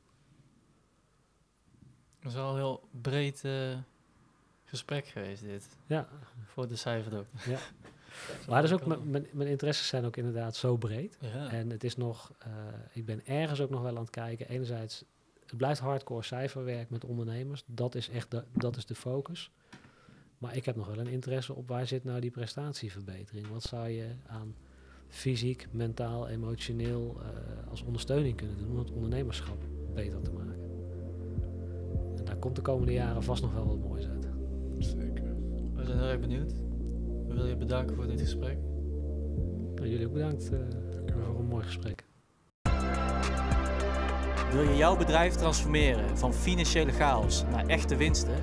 Dat 2.20 2.30
is 2.32 2.34
wel 2.34 2.50
een 2.50 2.56
heel 2.56 2.88
breed 3.00 3.44
eh, 3.44 3.78
gesprek 4.64 5.06
geweest 5.06 5.42
dit. 5.42 5.68
Ja, 5.86 6.08
Voor 6.44 6.68
de 6.68 6.76
cijferdokter. 6.76 7.50
Ja. 7.50 7.58
maar 8.48 8.62
dus 8.62 8.72
ook, 8.72 8.86
mijn, 8.86 9.10
mijn, 9.10 9.26
mijn 9.32 9.48
interesses 9.48 9.88
zijn 9.88 10.04
ook 10.04 10.16
inderdaad 10.16 10.56
zo 10.56 10.76
breed. 10.76 11.18
Ja. 11.20 11.50
En 11.50 11.70
het 11.70 11.84
is 11.84 11.96
nog, 11.96 12.32
eh, 12.38 12.50
ik 12.92 13.04
ben 13.04 13.26
ergens 13.26 13.60
ook 13.60 13.70
nog 13.70 13.82
wel 13.82 13.94
aan 13.94 14.02
het 14.02 14.10
kijken. 14.10 14.48
Enerzijds, 14.48 15.04
het 15.48 15.56
blijft 15.56 15.80
hardcore 15.80 16.22
cijferwerk 16.22 16.90
met 16.90 17.04
ondernemers. 17.04 17.64
Dat 17.66 17.94
is 17.94 18.08
echt 18.08 18.30
de, 18.30 18.44
dat 18.52 18.76
is 18.76 18.86
de 18.86 18.94
focus. 18.94 19.50
Maar 20.38 20.56
ik 20.56 20.64
heb 20.64 20.76
nog 20.76 20.86
wel 20.86 20.98
een 20.98 21.06
interesse 21.06 21.54
op 21.54 21.68
waar 21.68 21.86
zit 21.86 22.04
nou 22.04 22.20
die 22.20 22.30
prestatieverbetering? 22.30 23.48
Wat 23.48 23.62
zou 23.62 23.88
je 23.88 24.06
aan 24.26 24.54
fysiek, 25.08 25.66
mentaal, 25.70 26.28
emotioneel 26.28 27.20
eh, 27.20 27.70
als 27.70 27.82
ondersteuning 27.82 28.36
kunnen 28.36 28.58
doen 28.58 28.70
om 28.70 28.78
het 28.78 28.90
ondernemerschap 28.90 29.64
beter 29.94 30.22
te 30.22 30.32
maken? 30.32 30.70
En 32.16 32.24
daar 32.24 32.36
komt 32.36 32.56
de 32.56 32.62
komende 32.62 32.92
jaren 32.92 33.22
vast 33.22 33.42
nog 33.42 33.52
wel 33.52 33.66
wat 33.66 33.78
moois 33.78 34.06
uit. 34.06 34.26
Zeker. 34.78 35.34
We 35.74 35.84
zijn 35.84 35.98
heel 35.98 36.08
erg 36.08 36.20
benieuwd. 36.20 36.52
We 37.26 37.34
willen 37.34 37.48
je 37.48 37.56
bedanken 37.56 37.96
voor 37.96 38.06
dit 38.06 38.20
gesprek. 38.20 38.58
Nou, 39.74 39.88
jullie 39.88 40.06
ook 40.06 40.12
bedankt 40.12 40.52
eh, 40.52 40.58
voor 41.24 41.38
een 41.38 41.44
mooi 41.44 41.64
gesprek. 41.64 42.07
Wil 44.52 44.62
je 44.62 44.76
jouw 44.76 44.96
bedrijf 44.96 45.34
transformeren 45.34 46.18
van 46.18 46.34
financiële 46.34 46.92
chaos 46.92 47.44
naar 47.50 47.66
echte 47.66 47.96
winsten? 47.96 48.34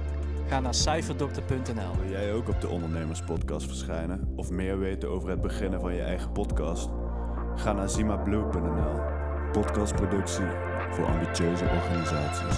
Ga 0.48 0.60
naar 0.60 0.74
cijferdokter.nl. 0.74 2.02
Wil 2.02 2.12
jij 2.12 2.34
ook 2.34 2.50
op 2.50 2.62
de 2.62 2.68
Ondernemerspodcast 2.68 3.68
verschijnen 3.68 4.34
of 4.36 4.52
meer 4.52 4.80
weten 4.80 5.10
over 5.10 5.30
het 5.30 5.42
beginnen 5.42 5.80
van 5.80 5.94
je 5.94 6.02
eigen 6.02 6.32
podcast? 6.32 6.90
Ga 7.56 7.74
naar 7.74 7.90
zimablue.nl. 7.90 9.02
Podcastproductie 9.52 10.46
voor 10.92 11.06
ambitieuze 11.06 11.66
organisaties. 11.66 12.58